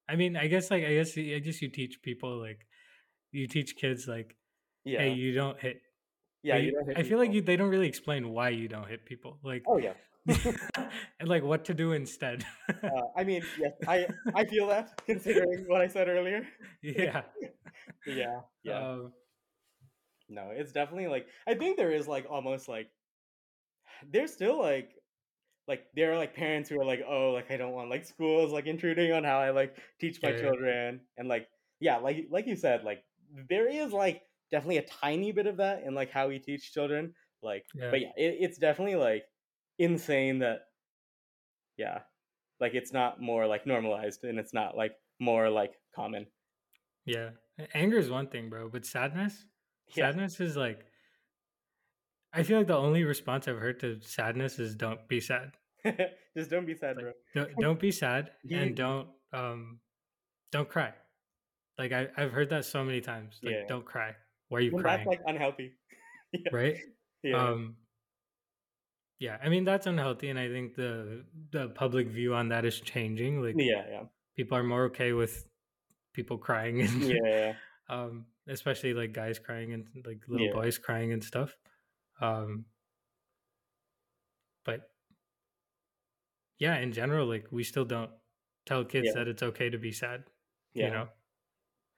i 0.08 0.16
mean 0.16 0.36
i 0.36 0.48
guess 0.48 0.72
like 0.72 0.84
i 0.84 0.94
guess 0.96 1.18
i 1.18 1.40
guess 1.40 1.62
you 1.62 1.70
teach 1.70 2.02
people 2.02 2.40
like 2.40 2.66
you 3.32 3.48
teach 3.48 3.76
kids 3.76 4.08
like 4.08 4.36
yeah 4.86 5.02
hey 5.02 5.14
you 5.14 5.34
don't 5.34 5.60
hit 5.60 5.82
yeah 6.44 6.56
but 6.56 6.62
you 6.62 6.68
you- 6.68 6.74
don't 6.74 6.88
hit 6.88 6.98
I 6.98 7.04
feel 7.04 7.18
like 7.18 7.34
you, 7.34 7.42
they 7.42 7.56
don't 7.56 7.70
really 7.70 7.88
explain 7.88 8.30
why 8.30 8.50
you 8.50 8.68
don't 8.68 8.88
hit 8.88 9.06
people, 9.06 9.40
like, 9.44 9.64
oh 9.68 9.78
yeah. 9.78 9.94
and 11.20 11.28
like 11.30 11.44
what 11.44 11.66
to 11.66 11.74
do 11.74 11.94
instead. 11.94 12.46
uh, 12.70 12.90
i 13.18 13.24
mean 13.24 13.42
yes 13.58 13.72
i 13.88 14.06
i 14.36 14.46
feel 14.46 14.68
that 14.68 14.92
considering 15.06 15.66
what 15.68 15.82
i 15.82 15.88
said 15.88 16.08
earlier. 16.08 16.46
Yeah, 16.84 17.24
yeah 18.06 18.42
yeah. 18.64 18.80
Um, 18.80 19.14
No, 20.30 20.52
it's 20.54 20.72
definitely 20.72 21.08
like 21.08 21.26
I 21.48 21.56
think 21.56 21.78
there 21.78 21.92
is 21.92 22.08
like 22.08 22.26
almost 22.30 22.68
like 22.70 22.90
there's 24.12 24.34
still 24.34 24.60
like 24.60 24.92
like 25.68 25.86
there 25.96 26.12
are 26.14 26.18
like 26.18 26.36
parents 26.36 26.70
who 26.70 26.80
are 26.82 26.86
like, 26.86 27.02
oh, 27.08 27.32
like 27.32 27.52
I 27.52 27.58
don't 27.58 27.74
want 27.74 27.90
like 27.90 28.06
schools 28.06 28.52
like 28.52 28.66
intruding 28.66 29.12
on 29.12 29.24
how 29.24 29.40
I 29.40 29.52
like 29.52 29.78
teach 30.00 30.20
my 30.22 30.30
Yeah, 30.30 30.36
yeah. 30.36 30.42
children 30.42 31.02
and 31.18 31.28
like 31.28 31.48
yeah, 31.80 31.98
like 31.98 32.28
like 32.30 32.48
you 32.48 32.56
said, 32.56 32.84
like 32.84 33.04
there 33.50 33.68
is 33.68 33.92
like 33.94 34.22
definitely 34.52 34.78
a 34.78 34.88
tiny 34.88 35.32
bit 35.32 35.48
of 35.48 35.58
that 35.58 35.84
in 35.84 35.94
like 35.96 36.12
how 36.12 36.28
we 36.28 36.40
teach 36.40 36.74
children. 36.74 37.14
Like, 37.42 37.66
Yeah. 37.76 37.92
but 37.92 38.02
yeah, 38.02 38.12
it, 38.18 38.38
it's 38.40 38.58
definitely 38.58 38.96
like 38.96 39.24
insane 39.78 40.40
that, 40.40 40.62
yeah, 41.78 42.00
like 42.60 42.74
it's 42.76 42.94
not 42.94 43.22
more 43.22 43.48
like 43.48 43.66
normalized 43.66 44.24
and 44.24 44.40
it's 44.40 44.54
not 44.54 44.76
like 44.76 44.94
more 45.20 45.50
like 45.50 45.74
common. 45.96 46.28
Yeah. 47.06 47.32
Anger 47.74 47.98
is 47.98 48.10
one 48.10 48.28
thing, 48.28 48.50
bro, 48.50 48.70
but 48.70 48.86
sadness? 48.86 49.46
Yeah. 49.96 50.12
Sadness 50.12 50.40
is 50.40 50.56
like 50.58 50.86
I 52.32 52.44
feel 52.44 52.58
like 52.60 52.68
the 52.68 52.78
only 52.78 53.04
response 53.04 53.48
I've 53.48 53.58
heard 53.58 53.80
to 53.80 54.00
sadness 54.02 54.60
is 54.60 54.76
don't 54.76 55.08
be 55.08 55.20
sad. 55.20 55.58
Just 56.38 56.50
don't 56.50 56.66
be 56.66 56.76
sad, 56.76 56.96
Like, 56.96 57.06
bro. 57.06 57.14
don't, 57.34 57.58
don't 57.60 57.80
be 57.80 57.92
sad 57.92 58.32
and 58.52 58.76
don't 58.76 59.10
um 59.34 59.80
don't 60.52 60.70
cry. 60.70 60.94
Like 61.78 61.92
I, 61.92 62.10
I've 62.18 62.32
heard 62.32 62.50
that 62.50 62.66
so 62.66 62.84
many 62.84 63.02
times. 63.02 63.40
Like 63.44 63.54
Yeah. 63.56 63.66
don't 63.68 63.86
cry. 63.86 64.16
Why 64.50 64.60
are 64.60 64.62
you 64.62 64.72
And 64.72 64.82
crying? 64.82 64.98
that's 65.00 65.08
like 65.08 65.22
unhealthy. 65.26 65.74
yeah. 66.34 66.50
right? 66.52 66.76
Yeah. 67.24 67.38
Um 67.50 67.76
yeah, 69.20 69.38
I 69.44 69.50
mean 69.50 69.66
that's 69.66 69.86
unhealthy 69.88 70.30
and 70.30 70.40
I 70.40 70.48
think 70.48 70.76
the 70.76 71.26
the 71.52 71.70
public 71.70 72.08
view 72.08 72.34
on 72.36 72.50
that 72.50 72.66
is 72.66 72.80
changing. 72.80 73.42
Like 73.42 73.56
yeah, 73.58 73.84
yeah, 73.90 74.04
people 74.36 74.58
are 74.58 74.64
more 74.64 74.86
okay 74.86 75.14
with 75.14 75.46
people 76.14 76.38
crying 76.38 76.82
and 76.86 77.02
yeah, 77.04 77.16
yeah. 77.24 77.54
um 77.90 78.26
especially 78.48 78.94
like 78.94 79.14
guys 79.14 79.38
crying 79.40 79.74
and 79.74 79.86
like 80.06 80.22
little 80.28 80.48
Yeah. 80.48 80.54
boys 80.54 80.78
crying 80.78 81.14
and 81.14 81.24
stuff 81.24 81.56
um 82.20 82.66
but 84.66 84.90
yeah 86.58 86.78
in 86.78 86.92
general 86.92 87.28
like 87.28 87.46
we 87.52 87.64
still 87.64 87.86
don't 87.86 88.10
tell 88.66 88.84
kids 88.84 89.08
Yeah. 89.08 89.14
that 89.16 89.28
it's 89.28 89.44
okay 89.44 89.70
to 89.70 89.78
be 89.78 89.92
sad 89.92 90.24
yeah. 90.74 90.86
you 90.88 90.92
know 90.94 91.08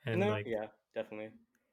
and 0.05 0.19
no, 0.19 0.29
like 0.29 0.45
yeah, 0.47 0.65
definitely. 0.95 1.29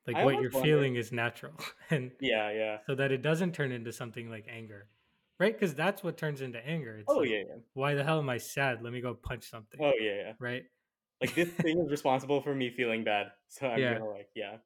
Like 0.09 0.17
I 0.17 0.25
what 0.25 0.41
you're 0.41 0.51
wonder- 0.51 0.67
feeling 0.67 0.97
is 0.97 1.13
natural 1.13 1.53
and 1.91 2.11
Yeah, 2.21 2.51
yeah. 2.51 2.79
so 2.87 2.95
that 2.97 3.13
it 3.13 3.23
doesn't 3.23 3.53
turn 3.55 3.71
into 3.71 3.93
something 3.93 4.29
like 4.31 4.47
anger 4.51 4.89
right 5.39 5.53
because 5.53 5.75
that's 5.75 6.03
what 6.03 6.17
turns 6.17 6.41
into 6.41 6.59
anger 6.67 6.97
it's 6.99 7.09
Oh 7.13 7.19
like, 7.19 7.31
yeah, 7.31 7.43
yeah. 7.49 7.55
why 7.75 7.95
the 7.95 8.03
hell 8.03 8.19
am 8.19 8.29
i 8.29 8.39
sad 8.39 8.83
let 8.83 8.93
me 8.93 9.01
go 9.01 9.15
punch 9.15 9.49
something 9.49 9.79
Oh 9.81 9.93
yeah, 10.01 10.15
yeah. 10.25 10.33
right 10.41 10.65
Like 11.21 11.35
this 11.35 11.51
thing 11.51 11.79
is 11.79 11.91
responsible 11.91 12.41
for 12.41 12.55
me 12.55 12.71
feeling 12.71 13.05
bad, 13.05 13.27
so 13.49 13.69
I'm 13.69 13.79
Yeah. 13.79 13.95
gonna 13.99 14.11
like 14.11 14.31
yeah. 14.35 14.57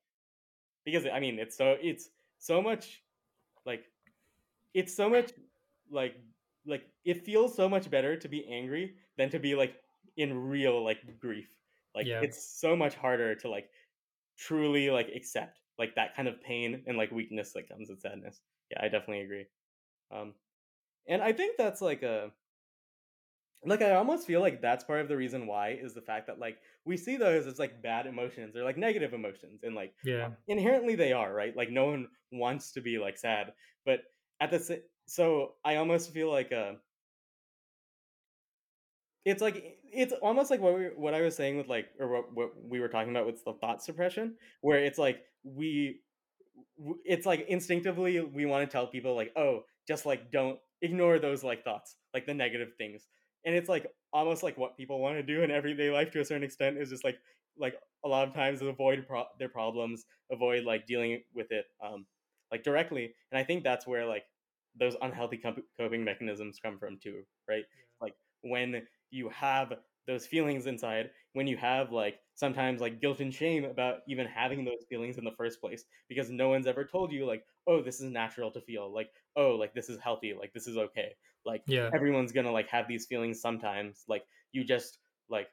Because 0.85 1.07
I 1.07 1.19
mean, 1.21 1.39
it's 1.39 1.57
so 1.57 1.77
it's 1.81 2.11
so 2.39 2.61
much 2.61 3.03
like 3.65 3.85
it's 4.75 4.95
so 4.95 5.09
much 5.09 5.33
like 5.91 6.15
like 6.67 6.85
it 7.05 7.25
feels 7.25 7.55
so 7.57 7.69
much 7.69 7.89
better 7.91 8.17
to 8.17 8.29
be 8.29 8.45
angry 8.51 8.97
than 9.17 9.31
to 9.31 9.39
be 9.39 9.55
like 9.55 9.75
in 10.17 10.37
real 10.37 10.85
like 10.85 11.01
grief. 11.21 11.49
Like 11.95 12.07
Yeah. 12.07 12.21
it's 12.21 12.41
so 12.61 12.77
much 12.77 12.95
harder 12.95 13.35
to 13.37 13.49
like 13.49 13.71
truly 14.39 14.91
like 14.91 15.09
accept 15.15 15.61
like 15.79 15.95
that 15.95 16.15
kind 16.15 16.29
of 16.29 16.43
pain 16.43 16.83
and 16.87 16.97
like 16.97 17.11
weakness 17.11 17.53
that 17.55 17.69
comes 17.69 17.89
with 17.89 18.01
sadness. 18.01 18.41
Yeah, 18.71 18.79
I 18.81 18.89
definitely 18.89 19.23
agree. 19.23 19.47
Um 20.11 20.35
and 21.09 21.23
I 21.23 21.33
think 21.33 21.57
that's 21.57 21.81
like 21.81 22.03
a 22.03 22.31
like 23.65 23.83
I 23.83 23.95
almost 23.95 24.27
feel 24.27 24.41
like 24.41 24.61
that's 24.61 24.85
part 24.85 25.01
of 25.01 25.09
the 25.09 25.17
reason 25.17 25.47
why 25.47 25.71
is 25.71 25.95
the 25.95 26.01
fact 26.01 26.27
that 26.27 26.39
like 26.39 26.59
we 26.85 26.97
see 26.97 27.17
those 27.17 27.47
as 27.47 27.59
like 27.59 27.83
bad 27.83 28.07
emotions 28.07 28.57
or 28.57 28.65
like 28.65 28.77
negative 28.77 29.15
emotions 29.15 29.61
and 29.63 29.75
like 29.75 29.95
yeah 30.05 30.31
inherently 30.49 30.95
they 30.95 31.13
are 31.13 31.33
right 31.33 31.57
like 31.57 31.71
no 31.71 31.87
one 31.87 32.09
wants 32.33 32.73
to 32.73 32.81
be 32.81 32.99
like 32.99 33.17
sad 33.17 33.53
but 33.87 34.01
at 34.41 34.51
the 34.51 34.83
so 35.07 35.53
i 35.65 35.77
almost 35.77 36.13
feel 36.13 36.31
like 36.31 36.51
uh 36.53 36.73
it's 39.25 39.43
like 39.43 39.79
it's 39.85 40.13
almost 40.23 40.51
like 40.51 40.61
what 40.61 40.75
we, 40.75 40.85
what 40.97 41.15
i 41.15 41.21
was 41.21 41.37
saying 41.37 41.57
with 41.57 41.69
like 41.69 41.87
or 42.01 42.09
what, 42.09 42.35
what 42.35 42.51
we 42.69 42.81
were 42.81 42.89
talking 42.89 43.11
about 43.11 43.27
with 43.27 43.45
the 43.45 43.53
thought 43.55 43.83
suppression 43.83 44.35
where 44.61 44.79
it's 44.79 44.99
like 44.99 45.23
we 45.45 46.01
it's 47.05 47.27
like 47.27 47.47
instinctively 47.49 48.21
we 48.21 48.47
want 48.47 48.69
to 48.69 48.73
tell 48.73 48.87
people 48.87 49.15
like 49.15 49.33
oh 49.37 49.61
just 49.87 50.07
like 50.07 50.31
don't 50.31 50.59
ignore 50.83 51.19
those 51.19 51.45
like 51.45 51.65
thoughts 51.65 51.97
like 52.15 52.27
the 52.27 52.35
negative 52.35 52.73
things. 52.77 53.07
And 53.45 53.55
it's 53.55 53.69
like 53.69 53.87
almost 54.13 54.43
like 54.43 54.59
what 54.59 54.77
people 54.77 55.01
want 55.01 55.17
to 55.17 55.23
do 55.23 55.43
in 55.43 55.51
everyday 55.51 55.91
life 55.91 56.11
to 56.13 56.21
a 56.21 56.25
certain 56.25 56.45
extent 56.45 56.79
is 56.79 56.91
just 56.91 57.05
like 57.05 57.19
like 57.59 57.75
a 58.05 58.09
lot 58.09 58.27
of 58.27 58.35
times 58.35 58.63
avoid 58.63 59.07
pro- 59.07 59.27
their 59.39 59.49
problems 59.49 60.05
avoid 60.31 60.65
like 60.65 60.87
dealing 60.87 61.23
with 61.35 61.51
it 61.51 61.67
um 61.85 62.07
like 62.51 62.63
directly. 62.63 63.15
And 63.31 63.39
i 63.39 63.45
think 63.45 63.65
that's 63.65 63.87
where 63.87 64.07
like 64.07 64.25
those 64.79 64.97
unhealthy 65.03 65.37
cop- 65.39 65.59
coping 65.79 66.05
mechanisms 66.05 66.59
come 66.63 66.79
from 66.79 66.99
too 67.03 67.23
right? 67.49 67.65
Like 68.01 68.15
when 68.43 68.83
you 69.13 69.29
have 69.31 69.75
those 70.09 70.27
feelings 70.27 70.67
inside 70.67 71.11
when 71.35 71.47
you 71.47 71.57
have 71.57 71.93
like 71.93 72.21
sometimes 72.35 72.81
like 72.81 73.01
guilt 73.01 73.21
and 73.21 73.33
shame 73.35 73.65
about 73.65 74.01
even 74.09 74.27
having 74.27 74.65
those 74.65 74.85
feelings 74.89 75.19
in 75.19 75.25
the 75.25 75.33
first 75.39 75.61
place 75.61 75.85
because 76.09 76.31
no 76.31 76.49
one's 76.49 76.67
ever 76.67 76.85
told 76.85 77.13
you 77.13 77.25
like 77.27 77.47
oh 77.69 77.83
this 77.83 78.01
is 78.01 78.11
natural 78.11 78.51
to 78.51 78.61
feel 78.63 78.93
like 78.93 79.11
oh 79.37 79.53
like 79.53 79.75
this 79.75 79.89
is 79.89 80.01
healthy 80.01 80.35
like 80.35 80.53
this 80.55 80.67
is 80.67 80.77
okay 80.77 81.15
like 81.47 81.65
yeah 81.67 81.91
everyone's 81.95 82.33
gonna 82.33 82.51
like 82.53 82.69
have 82.69 82.89
these 82.89 83.07
feelings 83.07 83.41
sometimes 83.41 84.05
like 84.09 84.25
you 84.53 84.65
just 84.65 84.99
like 85.31 85.49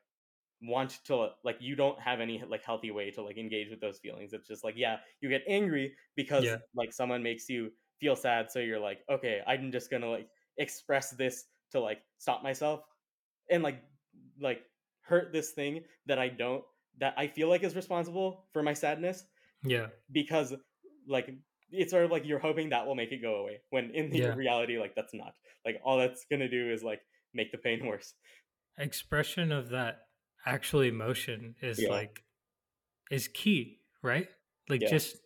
want 0.61 0.99
to 1.06 1.30
like 1.44 1.57
you 1.61 1.76
don't 1.76 1.99
have 2.02 2.19
any 2.19 2.44
like 2.49 2.64
healthy 2.64 2.91
way 2.91 3.11
to 3.11 3.22
like 3.23 3.38
engage 3.38 3.69
with 3.69 3.80
those 3.80 3.99
feelings 3.99 4.34
it's 4.34 4.48
just 4.48 4.64
like 4.64 4.76
yeah 4.77 4.99
you 5.22 5.30
get 5.30 5.44
angry 5.48 5.95
because 6.15 6.45
Yeah. 6.45 6.57
like 6.76 6.91
someone 6.91 7.23
makes 7.23 7.48
you 7.49 7.72
feel 7.99 8.15
sad 8.15 8.52
so 8.52 8.60
you're 8.60 8.80
like 8.80 9.03
okay 9.10 9.41
i'm 9.48 9.72
just 9.72 9.90
gonna 9.90 10.10
like 10.10 10.30
express 10.57 11.11
this 11.11 11.45
to 11.72 11.80
like 11.80 12.03
stop 12.18 12.44
myself 12.44 12.81
and 13.49 13.63
like 13.63 13.81
like 14.39 14.61
hurt 15.01 15.31
this 15.34 15.51
thing 15.51 15.81
that 16.05 16.19
i 16.19 16.27
don't 16.30 16.63
that 16.99 17.13
i 17.17 17.27
feel 17.27 17.49
like 17.49 17.63
is 17.63 17.76
responsible 17.76 18.45
for 18.53 18.61
my 18.63 18.73
sadness 18.73 19.23
yeah 19.63 19.88
because 20.11 20.53
like 21.07 21.30
it's 21.71 21.91
sort 21.91 22.05
of 22.05 22.11
like 22.11 22.26
you're 22.26 22.39
hoping 22.39 22.69
that 22.69 22.85
will 22.85 22.95
make 22.95 23.11
it 23.11 23.21
go 23.21 23.35
away 23.35 23.59
when 23.69 23.91
in 23.91 24.09
the 24.09 24.19
Yeah. 24.19 24.34
reality 24.35 24.77
like 24.80 24.95
that's 24.95 25.13
not 25.13 25.34
like 25.65 25.80
all 25.84 25.97
that's 25.97 26.26
gonna 26.31 26.49
do 26.49 26.71
is 26.71 26.84
like 26.84 27.01
make 27.34 27.51
the 27.51 27.57
pain 27.57 27.85
worse 27.85 28.13
expression 28.77 29.51
of 29.51 29.69
that 29.69 30.01
actual 30.45 30.81
emotion 30.81 31.55
is 31.61 31.80
Yeah. 31.80 31.89
like 31.89 32.23
is 33.11 33.27
key 33.27 33.80
right 34.01 34.30
like 34.69 34.81
Yeah. 34.81 34.89
just 34.89 35.17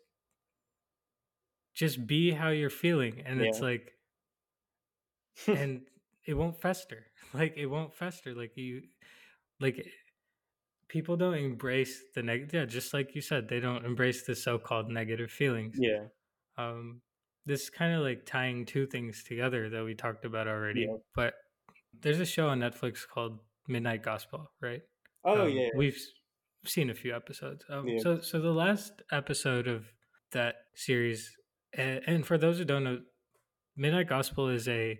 just 1.73 2.05
be 2.05 2.31
how 2.31 2.49
you're 2.49 2.69
feeling 2.69 3.21
and 3.25 3.41
it's 3.41 3.59
like 3.61 3.93
and 5.47 5.81
it 6.25 6.33
won't 6.35 6.59
fester. 6.61 7.05
Like 7.33 7.55
it 7.57 7.65
won't 7.65 7.95
fester. 7.95 8.35
Like 8.35 8.55
you 8.57 8.83
like 9.59 9.83
people 10.87 11.15
don't 11.17 11.33
embrace 11.33 12.03
the 12.13 12.21
negative 12.21 12.53
yeah 12.53 12.65
just 12.65 12.93
like 12.93 13.15
you 13.15 13.21
said 13.21 13.47
they 13.49 13.59
don't 13.59 13.85
embrace 13.85 14.23
the 14.23 14.35
so-called 14.35 14.89
negative 14.89 15.31
feelings. 15.31 15.75
Yeah. 15.79 16.05
Um 16.57 17.01
this 17.45 17.69
kind 17.69 17.93
of 17.95 18.01
like 18.03 18.25
tying 18.25 18.65
two 18.65 18.85
things 18.85 19.23
together 19.23 19.69
that 19.69 19.83
we 19.83 19.95
talked 19.95 20.25
about 20.25 20.47
already 20.47 20.81
Yeah. 20.87 20.97
but 21.15 21.33
there's 22.01 22.19
a 22.19 22.25
show 22.25 22.47
on 22.49 22.59
netflix 22.59 22.99
called 23.11 23.39
midnight 23.67 24.03
gospel 24.03 24.51
right? 24.61 24.81
Oh 25.25 25.43
um, 25.45 25.49
yeah. 25.49 25.69
we've 25.75 25.97
seen 26.65 26.89
a 26.89 26.93
few 26.93 27.15
episodes. 27.15 27.65
Um, 27.69 27.87
Yeah. 27.87 27.99
so 28.03 28.19
so 28.19 28.39
the 28.39 28.53
last 28.53 29.01
episode 29.11 29.67
of 29.67 29.85
that 30.33 30.55
series 30.75 31.35
and, 31.73 32.01
and 32.05 32.25
for 32.27 32.37
those 32.37 32.59
who 32.59 32.65
don't 32.65 32.83
know 32.83 32.99
midnight 33.75 34.07
gospel 34.07 34.49
is 34.49 34.67
a 34.67 34.99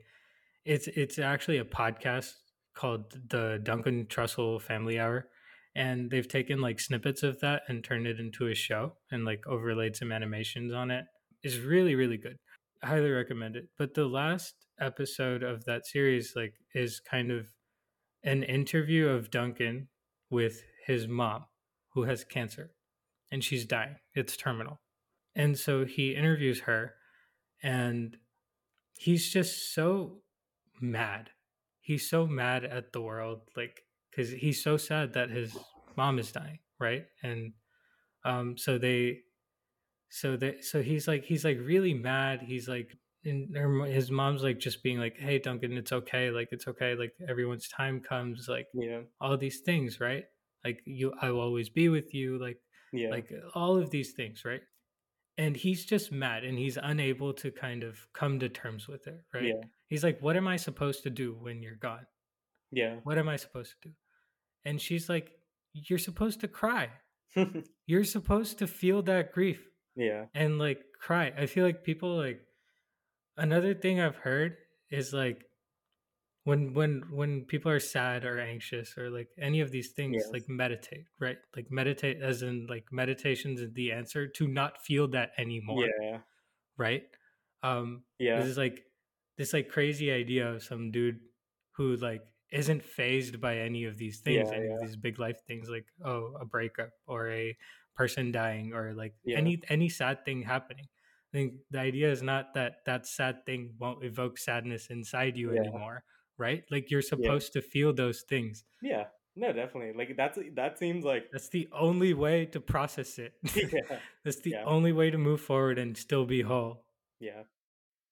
it's 0.66 0.88
it's 0.88 1.20
actually 1.20 1.58
a 1.58 1.66
podcast 1.66 2.34
called 2.76 3.14
the 3.30 3.60
duncan 3.64 4.06
trussell 4.06 4.62
family 4.62 5.00
hour 5.00 5.28
and 5.76 6.12
they've 6.12 6.28
taken 6.28 6.62
like 6.62 6.80
snippets 6.80 7.24
of 7.24 7.40
that 7.40 7.64
and 7.68 7.84
turned 7.84 8.06
it 8.06 8.20
into 8.20 8.48
a 8.48 8.56
show 8.56 8.94
and 9.12 9.26
like 9.26 9.46
overlaid 9.48 9.96
some 9.96 10.12
animations 10.12 10.74
on 10.74 10.92
it. 10.92 11.06
It's 11.42 11.58
really 11.58 11.96
really 11.96 12.18
good. 12.18 12.38
I 12.84 12.88
highly 12.88 13.10
recommend 13.10 13.56
it. 13.56 13.70
But 13.78 13.94
the 13.94 14.06
last 14.06 14.54
episode 14.80 15.44
of 15.44 15.66
that 15.66 15.86
series 15.86 16.34
like 16.36 16.54
is 16.74 17.00
kind 17.00 17.32
of 17.32 17.48
an 18.24 18.44
interview 18.44 19.08
of 19.08 19.32
duncan 19.32 19.88
with 20.30 20.64
his 20.86 21.08
mom 21.08 21.46
who 21.94 22.04
has 22.04 22.24
cancer 22.24 22.72
and 23.32 23.44
she's 23.44 23.66
dying. 23.66 23.96
It's 24.14 24.38
terminal. 24.38 24.80
And 25.36 25.58
so 25.58 25.86
he 25.86 26.16
interviews 26.16 26.62
her 26.62 26.94
and 27.64 28.18
he's 28.96 29.32
just 29.32 29.74
so 29.74 30.22
mad. 30.82 31.30
He's 31.82 32.10
so 32.10 32.26
mad 32.26 32.64
at 32.64 32.94
the 32.94 33.02
world 33.02 33.42
like 33.56 33.82
because 34.10 34.32
he's 34.32 34.64
so 34.64 34.78
sad 34.78 35.14
that 35.14 35.30
his 35.30 35.58
mom 35.96 36.20
is 36.20 36.32
dying 36.32 36.60
right? 36.84 37.06
And 37.24 37.54
um 38.26 38.58
so 38.58 38.78
they 38.78 39.20
so 40.10 40.38
they 40.38 40.62
so 40.62 40.82
he's 40.82 41.08
like 41.08 41.24
he's 41.26 41.46
like 41.46 41.58
really 41.60 41.94
mad. 41.94 42.42
He's 42.42 42.68
like 42.68 42.96
and 43.26 43.56
her, 43.56 43.86
his 43.86 44.12
mom's 44.12 44.44
like 44.44 44.60
just 44.60 44.84
being 44.84 45.00
like 45.00 45.16
hey 45.18 45.40
duncan 45.40 45.78
it's 45.78 45.94
okay 45.94 46.30
like 46.30 46.50
it's 46.52 46.68
okay 46.68 46.94
like 46.94 47.14
everyone's 47.30 47.70
time 47.70 48.02
comes 48.02 48.50
like 48.50 48.68
yeah. 48.74 49.00
all 49.22 49.38
these 49.38 49.62
things 49.62 50.00
right? 50.00 50.26
Like 50.66 50.82
you 50.86 51.14
i 51.22 51.30
will 51.30 51.42
always 51.42 51.70
be 51.70 51.90
with 51.90 52.14
you 52.14 52.38
like 52.38 52.58
yeah. 52.92 53.10
like 53.10 53.32
all 53.56 53.78
of 53.78 53.90
these 53.90 54.12
things 54.14 54.44
right? 54.46 54.62
And 55.36 55.58
he's 55.58 55.84
just 55.86 56.12
mad 56.12 56.44
and 56.44 56.60
he's 56.60 56.78
unable 56.78 57.34
to 57.34 57.50
kind 57.50 57.82
of 57.84 57.98
come 58.14 58.40
to 58.40 58.50
terms 58.50 58.88
with 58.88 59.08
it 59.08 59.22
right? 59.34 59.46
Yeah 59.46 59.64
he's 59.94 60.04
like 60.04 60.18
what 60.26 60.36
am 60.42 60.48
i 60.48 60.58
supposed 60.58 61.04
to 61.06 61.12
do 61.22 61.28
when 61.46 61.62
you're 61.64 61.82
gone 61.90 62.06
yeah 62.82 62.96
what 63.08 63.18
am 63.22 63.30
i 63.30 63.38
supposed 63.46 63.72
to 63.82 63.90
do 63.90 63.94
and 64.66 64.82
she's 64.82 65.08
like 65.14 65.30
you're 65.88 66.02
supposed 66.10 66.40
to 66.42 66.48
cry 66.48 66.90
you're 67.92 68.04
supposed 68.18 68.58
to 68.62 68.68
feel 68.68 69.02
that 69.12 69.32
grief 69.38 69.62
Yeah. 69.96 70.26
And 70.34 70.58
like 70.58 70.82
cry. 71.06 71.26
I 71.44 71.46
feel 71.54 71.66
like 71.70 71.84
people 71.86 72.12
like 72.18 72.42
another 73.38 73.74
thing 73.84 74.00
I've 74.02 74.22
heard 74.28 74.58
is 74.90 75.14
like 75.14 75.46
when 76.50 76.74
when 76.74 76.92
when 77.20 77.32
people 77.46 77.72
are 77.72 77.80
sad 77.80 78.26
or 78.26 78.40
anxious 78.40 78.98
or 78.98 79.10
like 79.10 79.30
any 79.50 79.62
of 79.66 79.70
these 79.72 79.92
things 79.98 80.16
Yes. 80.22 80.30
like 80.36 80.48
meditate 80.50 81.06
right 81.26 81.38
like 81.56 81.68
meditate 81.72 82.22
as 82.22 82.42
in 82.42 82.68
like 82.70 82.86
meditations 82.92 83.62
is 83.62 83.72
the 83.74 83.92
answer 84.00 84.28
to 84.38 84.48
not 84.48 84.82
feel 84.88 85.08
that 85.18 85.32
anymore 85.38 85.86
Yeah. 86.02 86.20
right 86.78 87.04
um 87.64 88.04
Yeah. 88.20 88.40
this 88.40 88.50
is 88.54 88.58
like 88.58 88.84
this 89.38 89.54
like 89.54 89.70
crazy 89.70 90.12
idea 90.12 90.50
of 90.50 90.64
some 90.64 90.92
dude 90.92 91.20
who 91.76 91.96
like 91.98 92.22
isn't 92.52 92.84
phased 92.84 93.42
by 93.42 93.58
any 93.58 93.86
of 93.86 93.98
these 93.98 94.20
things 94.20 94.50
Yeah, 94.50 94.56
any 94.56 94.68
yeah. 94.68 94.76
of 94.76 94.82
these 94.82 94.96
big 94.96 95.18
life 95.20 95.38
things 95.48 95.70
like 95.70 95.86
oh 96.06 96.34
a 96.40 96.46
breakup 96.46 96.92
or 97.08 97.30
a 97.32 97.58
person 97.96 98.32
dying 98.32 98.74
or 98.74 98.94
like 98.94 99.14
Yeah. 99.26 99.38
any 99.38 99.62
any 99.70 99.90
sad 99.90 100.24
thing 100.26 100.42
happening 100.44 100.86
i 100.86 101.38
think 101.38 101.54
the 101.72 101.80
idea 101.80 102.12
is 102.12 102.22
not 102.22 102.54
that 102.54 102.86
that 102.86 103.08
sad 103.08 103.46
thing 103.46 103.74
won't 103.80 104.04
evoke 104.04 104.38
sadness 104.38 104.88
inside 104.90 105.36
you 105.38 105.52
anymore 105.58 106.04
right 106.38 106.64
like 106.70 106.90
you're 106.92 107.02
supposed 107.02 107.54
to 107.54 107.62
feel 107.62 107.94
those 107.94 108.22
things 108.30 108.64
Yeah. 108.82 109.06
No, 109.36 109.52
definitely. 109.52 109.94
Like 109.98 110.16
that's 110.16 110.38
that 110.54 110.78
seems 110.78 111.04
like 111.04 111.26
that's 111.32 111.50
the 111.50 111.68
only 111.74 112.14
way 112.14 112.46
to 112.54 112.60
process 112.62 113.18
it 113.18 113.34
yeah. 113.56 113.98
that's 114.24 114.42
the 114.42 114.54
only 114.64 114.92
way 114.92 115.10
to 115.10 115.18
move 115.18 115.42
forward 115.42 115.80
and 115.80 115.98
still 115.98 116.26
be 116.26 116.42
whole 116.46 116.86
Yeah. 117.20 117.50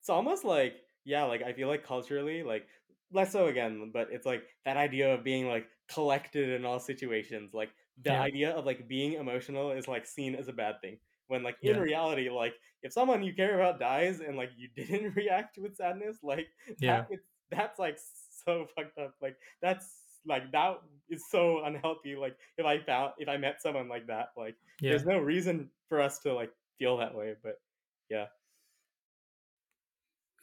It's 0.01 0.09
almost 0.09 0.43
like 0.45 0.81
yeah, 1.05 1.23
like 1.23 1.41
I 1.43 1.53
feel 1.53 1.67
like 1.67 1.85
culturally, 1.85 2.43
like 2.43 2.67
less 3.11 3.31
so 3.31 3.47
again, 3.47 3.91
but 3.93 4.07
it's 4.11 4.25
like 4.25 4.43
that 4.65 4.77
idea 4.77 5.13
of 5.13 5.23
being 5.23 5.47
like 5.47 5.67
collected 5.89 6.49
in 6.49 6.65
all 6.65 6.79
situations. 6.79 7.53
Like 7.53 7.69
the 8.03 8.11
yeah 8.11 8.21
idea 8.21 8.51
of 8.51 8.65
like 8.65 8.87
being 8.87 9.13
emotional 9.13 9.71
is 9.71 9.87
like 9.87 10.05
seen 10.05 10.35
as 10.35 10.47
a 10.47 10.53
bad 10.53 10.75
thing. 10.81 10.97
When 11.27 11.43
like 11.43 11.57
in 11.61 11.75
yeah 11.75 11.81
reality, 11.81 12.29
like 12.29 12.53
if 12.83 12.93
someone 12.93 13.23
you 13.23 13.33
care 13.33 13.59
about 13.59 13.79
dies 13.79 14.19
and 14.19 14.37
like 14.37 14.49
you 14.57 14.69
didn't 14.75 15.15
react 15.15 15.57
with 15.57 15.75
sadness, 15.75 16.17
like 16.23 16.47
yeah 16.79 17.01
that 17.01 17.07
it's 17.09 17.27
that's 17.49 17.79
like 17.79 17.97
so 18.45 18.67
fucked 18.75 18.97
up. 18.97 19.15
Like 19.21 19.35
that's 19.61 19.87
like 20.25 20.51
that 20.51 20.81
is 21.09 21.23
so 21.29 21.63
unhealthy. 21.63 22.15
Like 22.15 22.35
if 22.57 22.65
I 22.65 22.79
found 22.79 23.13
if 23.17 23.27
I 23.27 23.37
met 23.37 23.61
someone 23.61 23.89
like 23.89 24.07
that, 24.07 24.29
like 24.37 24.55
yeah 24.81 24.91
there's 24.91 25.05
no 25.05 25.17
reason 25.17 25.69
for 25.89 26.01
us 26.01 26.19
to 26.19 26.33
like 26.33 26.51
feel 26.77 26.97
that 26.97 27.15
way. 27.15 27.35
But 27.43 27.59
yeah. 28.09 28.25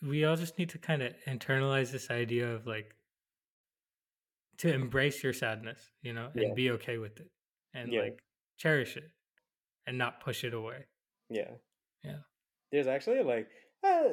We 0.03 0.25
all 0.25 0.37
just 0.37 0.59
need 0.59 0.69
to 0.71 0.79
kind 0.79 1.03
of 1.03 1.13
internalize 1.27 1.91
this 1.91 2.11
idea 2.11 2.49
of 2.55 2.67
like 2.67 2.95
to 4.59 4.73
embrace 4.73 5.23
your 5.23 5.33
sadness, 5.33 5.93
you 6.03 6.13
know, 6.13 6.31
Yeah. 6.35 6.47
and 6.49 6.57
be 6.57 6.71
okay 6.73 6.99
with 6.99 7.19
it 7.21 7.31
and 7.75 7.93
Yeah. 7.93 8.03
like 8.03 8.23
cherish 8.57 8.97
it 8.97 9.11
and 9.87 9.97
not 9.99 10.21
push 10.21 10.45
it 10.45 10.55
away. 10.55 10.87
Yeah. 11.31 11.51
Yeah. 12.03 12.19
There's 12.73 12.87
actually 12.87 13.23
like 13.23 13.49
uh, 13.85 14.09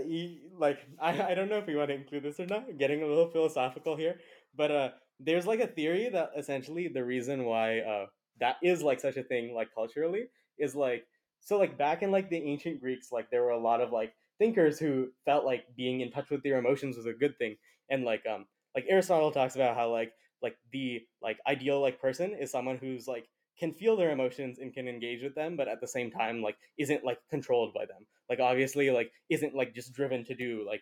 like 0.57 0.79
I, 0.99 1.31
I 1.31 1.35
don't 1.35 1.49
know 1.49 1.57
if 1.57 1.65
we 1.67 1.75
want 1.75 1.89
to 1.89 1.95
include 1.95 2.23
this 2.23 2.39
or 2.39 2.45
not. 2.45 2.77
Getting 2.77 3.01
a 3.03 3.07
little 3.07 3.29
philosophical 3.29 3.95
here, 3.95 4.19
but 4.55 4.71
uh, 4.71 4.89
there's 5.19 5.47
like 5.47 5.59
a 5.59 5.67
theory 5.67 6.09
that 6.09 6.31
essentially 6.37 6.87
the 6.87 7.03
reason 7.03 7.45
why 7.45 7.79
uh 7.79 8.05
that 8.39 8.57
is 8.61 8.81
like 8.83 8.99
such 8.99 9.15
a 9.17 9.23
thing 9.23 9.53
like 9.55 9.73
culturally 9.73 10.25
is 10.57 10.75
like 10.75 11.07
so 11.39 11.57
like 11.57 11.77
back 11.77 12.03
in 12.03 12.11
like 12.11 12.29
the 12.29 12.37
ancient 12.37 12.81
Greeks 12.81 13.11
like 13.13 13.29
there 13.31 13.41
were 13.43 13.51
a 13.51 13.59
lot 13.59 13.79
of 13.81 13.91
like 13.93 14.13
thinkers 14.39 14.79
who 14.79 15.09
felt 15.25 15.45
like 15.45 15.65
being 15.75 16.01
in 16.01 16.11
touch 16.11 16.29
with 16.29 16.43
their 16.43 16.57
emotions 16.57 16.97
was 16.97 17.05
a 17.05 17.13
good 17.13 17.37
thing. 17.37 17.55
And 17.89 18.03
like 18.03 18.23
um 18.25 18.45
like 18.75 18.85
Aristotle 18.89 19.31
talks 19.31 19.55
about 19.55 19.75
how 19.75 19.91
like 19.91 20.11
like 20.41 20.57
the 20.71 21.01
like 21.21 21.37
ideal 21.47 21.81
like 21.81 21.99
person 21.99 22.33
is 22.33 22.51
someone 22.51 22.77
who's 22.77 23.07
like 23.07 23.27
can 23.57 23.71
feel 23.71 23.95
their 23.95 24.11
emotions 24.11 24.59
and 24.59 24.73
can 24.73 24.87
engage 24.87 25.23
with 25.23 25.33
them 25.33 25.55
but 25.55 25.69
at 25.69 25.79
the 25.79 25.87
same 25.87 26.11
time 26.11 26.41
like 26.41 26.57
isn't 26.77 27.05
like 27.05 27.19
controlled 27.29 27.73
by 27.73 27.85
them. 27.85 28.05
Like 28.29 28.39
obviously 28.39 28.89
like 28.91 29.11
isn't 29.29 29.55
like 29.55 29.73
just 29.73 29.93
driven 29.93 30.25
to 30.25 30.35
do 30.35 30.65
like 30.67 30.81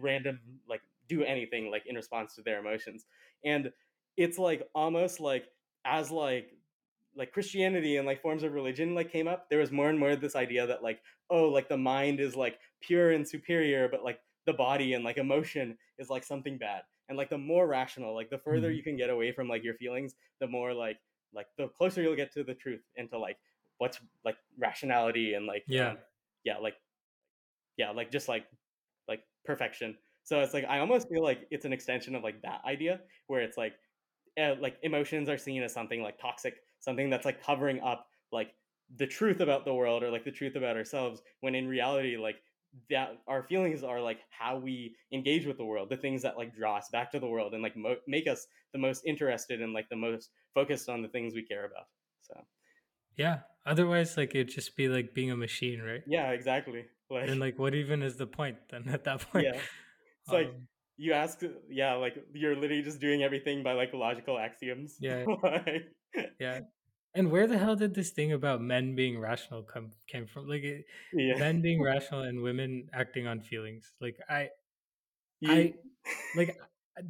random 0.00 0.40
like 0.68 0.82
do 1.08 1.22
anything 1.22 1.70
like 1.70 1.84
in 1.86 1.96
response 1.96 2.34
to 2.34 2.42
their 2.42 2.58
emotions. 2.58 3.06
And 3.44 3.70
it's 4.16 4.38
like 4.38 4.68
almost 4.74 5.20
like 5.20 5.46
as 5.84 6.10
like 6.10 6.50
like 7.18 7.32
christianity 7.32 7.96
and 7.98 8.06
like 8.06 8.22
forms 8.22 8.42
of 8.44 8.52
religion 8.54 8.94
like 8.94 9.10
came 9.12 9.28
up 9.28 9.50
there 9.50 9.58
was 9.58 9.72
more 9.72 9.90
and 9.90 9.98
more 9.98 10.16
this 10.16 10.36
idea 10.36 10.66
that 10.66 10.82
like 10.82 11.02
oh 11.30 11.48
like 11.48 11.68
the 11.68 11.76
mind 11.76 12.20
is 12.20 12.36
like 12.36 12.60
pure 12.80 13.12
and 13.12 13.28
superior 13.28 13.88
but 13.88 14.04
like 14.04 14.20
the 14.46 14.52
body 14.54 14.94
and 14.94 15.04
like 15.04 15.18
emotion 15.18 15.76
is 15.98 16.08
like 16.10 16.24
something 16.24 16.58
bad 16.58 16.82
and 17.08 17.18
like 17.18 17.30
the 17.30 17.38
more 17.38 17.66
rational 17.66 18.14
like 18.14 18.30
the 18.30 18.38
further 18.38 18.70
Mhm. 18.70 18.76
you 18.76 18.82
can 18.82 18.96
get 18.96 19.10
away 19.10 19.32
from 19.32 19.48
like 19.48 19.64
your 19.64 19.74
feelings 19.74 20.14
the 20.40 20.46
more 20.46 20.72
like 20.74 20.98
like 21.34 21.48
the 21.58 21.68
closer 21.68 22.02
you'll 22.02 22.16
get 22.16 22.32
to 22.32 22.44
the 22.44 22.54
truth 22.54 22.82
and 22.96 23.10
to 23.10 23.18
like 23.18 23.38
what's 23.78 24.00
like 24.24 24.38
rationality 24.56 25.34
and 25.34 25.46
like 25.46 25.64
Yeah. 25.66 25.90
um, 25.90 25.98
yeah 26.44 26.58
like 26.58 26.76
yeah 27.76 27.90
like 27.90 28.10
just 28.10 28.28
like 28.28 28.46
like 29.08 29.22
perfection 29.44 29.96
so 30.24 30.40
it's 30.40 30.54
like 30.54 30.64
i 30.68 30.78
almost 30.80 31.08
feel 31.08 31.22
like 31.22 31.46
it's 31.50 31.64
an 31.64 31.72
extension 31.72 32.14
of 32.14 32.22
like 32.22 32.40
that 32.42 32.60
idea 32.64 33.00
where 33.26 33.40
it's 33.40 33.56
like 33.56 33.74
uh, 34.40 34.54
like 34.60 34.78
emotions 34.82 35.28
are 35.28 35.38
seen 35.38 35.62
as 35.62 35.72
something 35.72 36.02
like 36.02 36.18
toxic 36.18 36.62
something 36.80 37.10
that's 37.10 37.24
like 37.24 37.42
covering 37.42 37.80
up 37.80 38.08
like 38.32 38.54
the 38.96 39.06
truth 39.06 39.40
about 39.40 39.64
the 39.64 39.74
world 39.74 40.02
or 40.02 40.10
like 40.10 40.24
the 40.24 40.32
truth 40.32 40.56
about 40.56 40.76
ourselves 40.76 41.22
when 41.40 41.54
in 41.54 41.68
reality 41.68 42.16
like 42.16 42.42
that 42.90 43.22
our 43.26 43.42
feelings 43.42 43.82
are 43.82 44.00
like 44.00 44.20
how 44.30 44.56
we 44.58 44.96
engage 45.12 45.46
with 45.46 45.56
the 45.56 45.64
world 45.64 45.88
the 45.88 45.96
things 45.96 46.22
that 46.22 46.36
like 46.36 46.54
draw 46.54 46.76
us 46.76 46.88
back 46.90 47.10
to 47.10 47.18
the 47.20 47.26
world 47.28 47.54
and 47.54 47.62
like 47.62 47.76
mo- 47.76 47.96
make 48.06 48.26
us 48.26 48.46
the 48.72 48.78
most 48.78 49.04
interested 49.06 49.60
and 49.62 49.72
like 49.72 49.88
the 49.88 49.96
most 49.96 50.30
focused 50.54 50.88
on 50.88 51.02
the 51.02 51.08
things 51.08 51.34
we 51.34 51.42
care 51.44 51.64
about 51.64 51.86
so 52.20 52.46
Yeah. 53.16 53.42
Otherwise, 53.66 54.16
like 54.16 54.30
it'd 54.34 54.48
just 54.48 54.74
be 54.76 54.88
like 54.88 55.12
being 55.12 55.30
a 55.30 55.36
machine, 55.36 55.82
right? 55.82 56.04
yeah 56.04 56.30
exactly 56.30 56.88
like 57.10 57.30
And 57.30 57.40
like, 57.40 57.58
what 57.58 57.74
even 57.74 58.02
is 58.02 58.16
the 58.16 58.26
point 58.26 58.68
then 58.70 58.88
at 58.88 59.04
that 59.04 59.20
point? 59.20 59.48
yeah 59.48 59.62
it's 60.22 60.32
like 60.32 60.52
Um, 60.52 60.68
you 60.98 61.12
ask 61.14 61.42
yeah 61.70 61.94
like 61.94 62.16
you're 62.34 62.56
literally 62.56 62.82
just 62.82 63.00
doing 63.00 63.22
everything 63.22 63.62
by 63.62 63.72
like 63.72 63.94
logical 63.94 64.38
axioms 64.38 64.96
Yeah. 65.00 65.24
Like, 65.42 65.86
yeah. 66.40 66.60
And 67.14 67.30
where 67.32 67.46
the 67.46 67.56
hell 67.58 67.74
did 67.76 67.94
this 67.94 68.10
thing 68.10 68.32
about 68.32 68.60
men 68.60 68.94
being 68.94 69.18
rational 69.18 69.62
come 69.62 69.90
came 70.06 70.26
from? 70.26 70.46
Like, 70.48 70.62
it, 70.62 70.84
yeah 71.12 71.38
men 71.38 71.62
being 71.62 71.80
rational 71.92 72.22
and 72.22 72.42
women 72.42 72.88
acting 72.92 73.26
on 73.26 73.40
feelings. 73.40 73.94
Like, 74.00 74.18
I 74.28 74.50
You- 75.40 75.52
I 75.52 75.74
like 76.36 76.58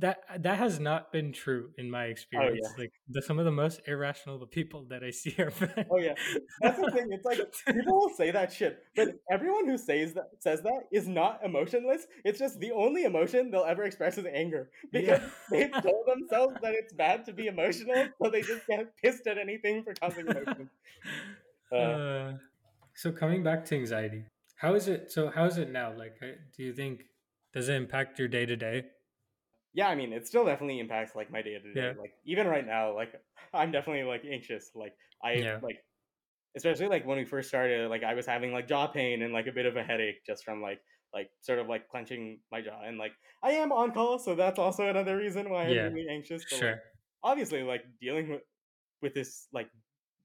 that 0.01 0.19
that 0.43 0.59
has 0.59 0.79
not 0.81 1.13
been 1.13 1.33
true 1.33 1.71
in 1.79 1.91
my 1.91 2.05
experience. 2.07 2.61
Oh, 2.63 2.71
yeah. 2.77 2.83
Like 2.83 2.93
the 3.09 3.23
some 3.23 3.39
of 3.39 3.45
the 3.45 3.53
most 3.53 3.81
irrational 3.87 4.45
people 4.47 4.85
that 4.91 5.03
I 5.03 5.11
see 5.11 5.35
are. 5.39 5.53
Oh 5.91 5.99
yeah, 5.99 6.15
that's 6.61 6.79
the 6.81 6.91
thing. 6.91 7.09
It's 7.11 7.25
like 7.25 7.39
people 7.67 7.95
will 7.99 8.11
say 8.17 8.31
that 8.31 8.53
shit, 8.53 8.79
but 8.97 9.09
everyone 9.31 9.67
who 9.67 9.79
says 9.79 10.15
that 10.15 10.31
says 10.39 10.63
that 10.63 10.83
is 10.93 11.09
not 11.09 11.41
emotionless. 11.45 12.07
It's 12.25 12.39
just 12.39 12.61
the 12.61 12.73
only 12.73 13.05
emotion 13.05 13.51
they'll 13.51 13.65
ever 13.65 13.85
express 13.85 14.19
is 14.19 14.27
anger 14.27 14.71
because 14.93 15.21
Yeah. 15.21 15.29
they've 15.51 15.73
told 15.83 16.07
themselves 16.07 16.55
that 16.63 16.75
it's 16.75 16.93
bad 16.93 17.25
to 17.27 17.33
be 17.33 17.47
emotional, 17.47 18.09
so 18.23 18.31
they 18.31 18.43
just 18.43 18.67
get 18.67 18.95
pissed 19.03 19.27
at 19.27 19.39
anything 19.39 19.83
for 19.85 19.95
causing 19.95 20.27
emotion. 20.29 20.69
Uh, 21.73 21.77
Uh, 21.79 22.33
so 22.95 23.13
coming 23.13 23.43
back 23.43 23.65
to 23.67 23.75
anxiety, 23.77 24.25
how 24.57 24.75
is 24.75 24.89
it? 24.89 25.13
So 25.13 25.31
how 25.31 25.45
is 25.45 25.59
it 25.59 25.71
now? 25.71 25.93
Like, 25.97 26.17
uh, 26.23 26.27
do 26.57 26.63
you 26.63 26.73
think 26.73 27.03
does 27.55 27.69
it 27.69 27.75
impact 27.75 28.19
your 28.19 28.29
day 28.29 28.47
to 28.47 28.57
day? 28.57 28.85
Yeah, 29.79 29.89
I 29.89 29.95
mean, 29.95 30.13
it 30.13 30.27
still 30.27 30.45
definitely 30.45 30.81
impacts 30.81 31.15
like 31.15 31.31
my 31.31 31.43
day 31.43 31.59
to 31.59 31.75
day. 31.75 31.93
Yeah. 31.93 31.95
Like 31.97 32.15
even 32.25 32.47
right 32.49 32.67
now, 32.67 32.95
like 32.95 33.15
I'm 33.55 33.73
definitely 33.73 34.05
like 34.05 34.25
anxious. 34.25 34.73
Like 34.75 34.97
I 35.23 35.45
Yeah. 35.45 35.61
like, 35.63 35.79
especially 36.57 36.89
like 36.89 37.07
when 37.07 37.19
we 37.19 37.25
first 37.25 37.49
started, 37.49 37.89
like 37.91 38.03
I 38.03 38.15
was 38.15 38.27
having 38.27 38.53
like 38.53 38.69
jaw 38.69 38.89
pain 38.89 39.23
and 39.23 39.33
like 39.33 39.47
a 39.47 39.53
bit 39.53 39.67
of 39.67 39.77
a 39.77 39.85
headache 39.85 40.25
just 40.27 40.45
from 40.45 40.63
like 40.63 40.81
like 41.15 41.31
sort 41.41 41.59
of 41.59 41.69
like 41.69 41.89
clenching 41.89 42.43
my 42.53 42.61
jaw 42.63 42.83
and 42.83 42.99
like 42.99 43.13
I 43.43 43.53
am 43.53 43.73
on 43.73 43.93
call, 43.93 44.19
so 44.19 44.35
that's 44.35 44.59
also 44.59 44.89
another 44.89 45.17
reason 45.17 45.51
why 45.51 45.69
I'm 45.69 45.81
really 45.81 46.07
anxious. 46.11 46.47
but, 46.51 46.59
like, 46.61 46.77
Sure. 46.77 46.83
obviously, 47.23 47.63
like 47.65 47.85
dealing 48.01 48.31
with 48.31 48.43
with 49.03 49.15
this 49.15 49.49
like 49.53 49.71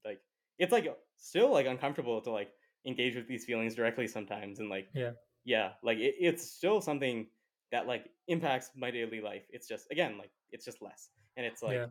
like 0.04 0.20
it's 0.58 0.72
like 0.72 0.86
still 1.16 1.52
like 1.52 1.66
uncomfortable 1.66 2.20
to 2.22 2.30
like 2.30 2.52
engage 2.86 3.16
with 3.16 3.28
these 3.28 3.44
feelings 3.44 3.74
directly 3.74 4.06
sometimes 4.06 4.60
and 4.60 4.68
like 4.68 4.88
Yeah. 4.94 5.14
yeah 5.44 5.74
like 5.82 5.98
it, 5.98 6.14
it's 6.18 6.50
still 6.50 6.80
something 6.80 7.30
that 7.72 7.86
like 7.86 8.10
impacts 8.28 8.70
my 8.76 8.90
daily 8.90 9.20
life 9.20 9.42
it's 9.50 9.68
just 9.68 9.86
again 9.90 10.16
like 10.18 10.30
it's 10.52 10.64
just 10.64 10.80
less 10.82 11.10
and 11.36 11.44
it's 11.46 11.62
like 11.62 11.76
Yeah. 11.76 11.86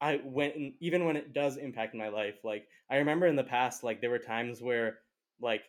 i 0.00 0.16
when 0.24 0.74
even 0.80 1.04
when 1.04 1.16
it 1.16 1.32
does 1.32 1.56
impact 1.56 1.94
my 1.94 2.08
life 2.08 2.36
like 2.44 2.66
i 2.90 2.96
remember 2.96 3.26
in 3.26 3.36
the 3.36 3.44
past 3.44 3.82
like 3.84 4.00
there 4.00 4.10
were 4.10 4.18
times 4.18 4.62
where 4.62 4.98
like 5.40 5.62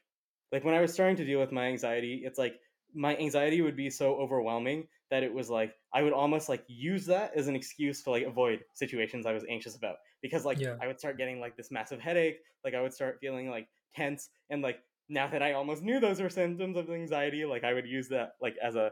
like 0.51 0.63
when 0.63 0.73
i 0.75 0.81
was 0.81 0.93
starting 0.93 1.15
to 1.17 1.25
deal 1.25 1.39
with 1.39 1.51
my 1.51 1.67
anxiety 1.67 2.21
it's 2.25 2.39
like 2.39 2.59
my 2.95 3.15
anxiety 3.17 3.61
would 3.61 3.75
be 3.75 3.89
so 3.89 4.15
overwhelming 4.15 4.87
that 5.11 5.23
it 5.23 5.33
was 5.33 5.49
like 5.49 5.75
i 5.93 6.01
would 6.01 6.13
almost 6.13 6.49
like 6.49 6.63
use 6.67 7.05
that 7.05 7.31
as 7.35 7.47
an 7.47 7.55
excuse 7.55 8.01
to 8.03 8.11
like 8.11 8.25
avoid 8.25 8.63
situations 8.73 9.25
i 9.25 9.31
was 9.33 9.45
anxious 9.49 9.75
about 9.75 9.97
because 10.21 10.45
like 10.45 10.59
Yeah. 10.59 10.75
i 10.81 10.87
would 10.87 10.99
start 10.99 11.17
getting 11.17 11.39
like 11.39 11.55
this 11.55 11.71
massive 11.71 11.99
headache 11.99 12.39
like 12.63 12.73
i 12.73 12.81
would 12.81 12.93
start 12.93 13.17
feeling 13.19 13.49
like 13.49 13.67
tense 13.95 14.29
and 14.49 14.61
like 14.61 14.79
now 15.07 15.27
that 15.27 15.41
i 15.43 15.53
almost 15.53 15.83
knew 15.83 15.99
those 15.99 16.21
were 16.21 16.29
symptoms 16.29 16.77
of 16.77 16.89
anxiety 16.89 17.45
like 17.45 17.63
i 17.63 17.73
would 17.73 17.87
use 17.87 18.07
that 18.07 18.31
like 18.41 18.55
as 18.63 18.75
a 18.75 18.91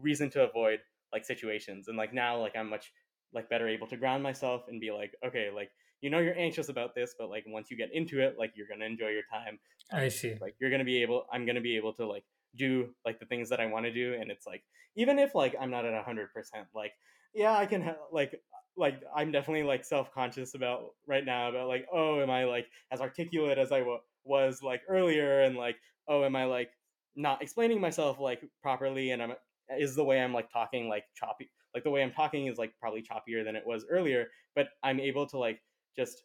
reason 0.00 0.30
to 0.30 0.42
avoid 0.42 0.80
like 1.12 1.24
situations 1.24 1.88
and 1.88 1.96
like 1.96 2.12
now 2.12 2.38
like 2.38 2.56
i'm 2.56 2.68
much 2.68 2.92
like 3.32 3.48
better 3.48 3.68
able 3.68 3.86
to 3.86 3.96
ground 3.96 4.22
myself 4.22 4.62
and 4.68 4.80
be 4.80 4.90
like 4.90 5.12
okay 5.24 5.50
like 5.54 5.70
you 6.00 6.10
know 6.10 6.18
you're 6.18 6.38
anxious 6.38 6.68
about 6.68 6.94
this, 6.94 7.14
but 7.18 7.28
like 7.28 7.44
once 7.46 7.70
you 7.70 7.76
get 7.76 7.92
into 7.92 8.20
it, 8.20 8.36
like 8.38 8.52
you're 8.54 8.68
gonna 8.68 8.84
enjoy 8.84 9.08
your 9.08 9.24
time. 9.30 9.58
I 9.92 10.08
see. 10.08 10.36
Like 10.40 10.54
you're 10.60 10.70
gonna 10.70 10.84
be 10.84 11.02
able, 11.02 11.26
I'm 11.32 11.46
gonna 11.46 11.60
be 11.60 11.76
able 11.76 11.92
to 11.94 12.06
like 12.06 12.24
do 12.56 12.88
like 13.04 13.18
the 13.18 13.26
things 13.26 13.48
that 13.50 13.60
I 13.60 13.66
want 13.66 13.86
to 13.86 13.92
do, 13.92 14.14
and 14.14 14.30
it's 14.30 14.46
like 14.46 14.62
even 14.96 15.18
if 15.18 15.34
like 15.34 15.56
I'm 15.60 15.70
not 15.70 15.84
at 15.84 16.04
hundred 16.04 16.32
percent, 16.32 16.66
like 16.74 16.92
yeah, 17.34 17.56
I 17.56 17.66
can 17.66 17.82
ha- 17.82 17.96
like 18.12 18.40
like 18.76 19.02
I'm 19.14 19.32
definitely 19.32 19.64
like 19.64 19.84
self 19.84 20.12
conscious 20.12 20.54
about 20.54 20.90
right 21.06 21.24
now 21.24 21.48
about 21.48 21.68
like 21.68 21.86
oh 21.92 22.20
am 22.20 22.30
I 22.30 22.44
like 22.44 22.66
as 22.92 23.00
articulate 23.00 23.58
as 23.58 23.72
I 23.72 23.80
w- 23.80 23.98
was 24.24 24.62
like 24.62 24.82
earlier, 24.88 25.42
and 25.42 25.56
like 25.56 25.76
oh 26.06 26.24
am 26.24 26.36
I 26.36 26.44
like 26.44 26.70
not 27.16 27.42
explaining 27.42 27.80
myself 27.80 28.20
like 28.20 28.40
properly, 28.62 29.10
and 29.10 29.22
I'm 29.22 29.32
is 29.78 29.94
the 29.94 30.04
way 30.04 30.20
I'm 30.20 30.32
like 30.32 30.50
talking 30.50 30.88
like 30.88 31.04
choppy 31.14 31.50
like 31.74 31.84
the 31.84 31.90
way 31.90 32.02
I'm 32.02 32.12
talking 32.12 32.46
is 32.46 32.58
like 32.58 32.78
probably 32.80 33.02
choppier 33.02 33.44
than 33.44 33.54
it 33.54 33.66
was 33.66 33.84
earlier, 33.88 34.28
but 34.54 34.70
I'm 34.82 34.98
able 35.00 35.26
to 35.26 35.38
like 35.38 35.60
just 35.94 36.24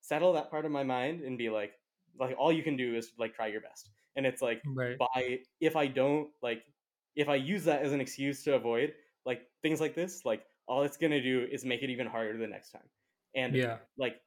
settle 0.00 0.32
that 0.34 0.50
part 0.50 0.64
of 0.64 0.72
my 0.72 0.82
mind 0.82 1.22
and 1.22 1.38
be 1.38 1.48
like 1.50 1.80
like 2.18 2.34
all 2.38 2.52
you 2.52 2.62
can 2.62 2.76
do 2.76 2.94
is 2.94 3.12
like 3.18 3.34
try 3.34 3.46
your 3.46 3.60
best 3.60 3.90
and 4.16 4.26
it's 4.26 4.42
like 4.42 4.62
Right. 4.64 4.98
by 4.98 5.40
if 5.60 5.76
i 5.76 5.86
don't 5.86 6.30
like 6.42 6.64
if 7.16 7.28
i 7.28 7.34
use 7.34 7.64
that 7.64 7.82
as 7.82 7.92
an 7.92 8.00
excuse 8.00 8.42
to 8.44 8.54
avoid 8.54 8.94
like 9.24 9.48
things 9.62 9.80
like 9.80 9.94
this 9.94 10.24
like 10.24 10.46
all 10.66 10.82
it's 10.82 10.96
going 10.96 11.10
to 11.10 11.22
do 11.22 11.46
is 11.50 11.64
make 11.64 11.82
it 11.82 11.90
even 11.90 12.06
harder 12.06 12.36
the 12.36 12.46
next 12.46 12.70
time 12.70 12.88
and 13.34 13.54
Yeah. 13.54 13.78
like 13.96 14.20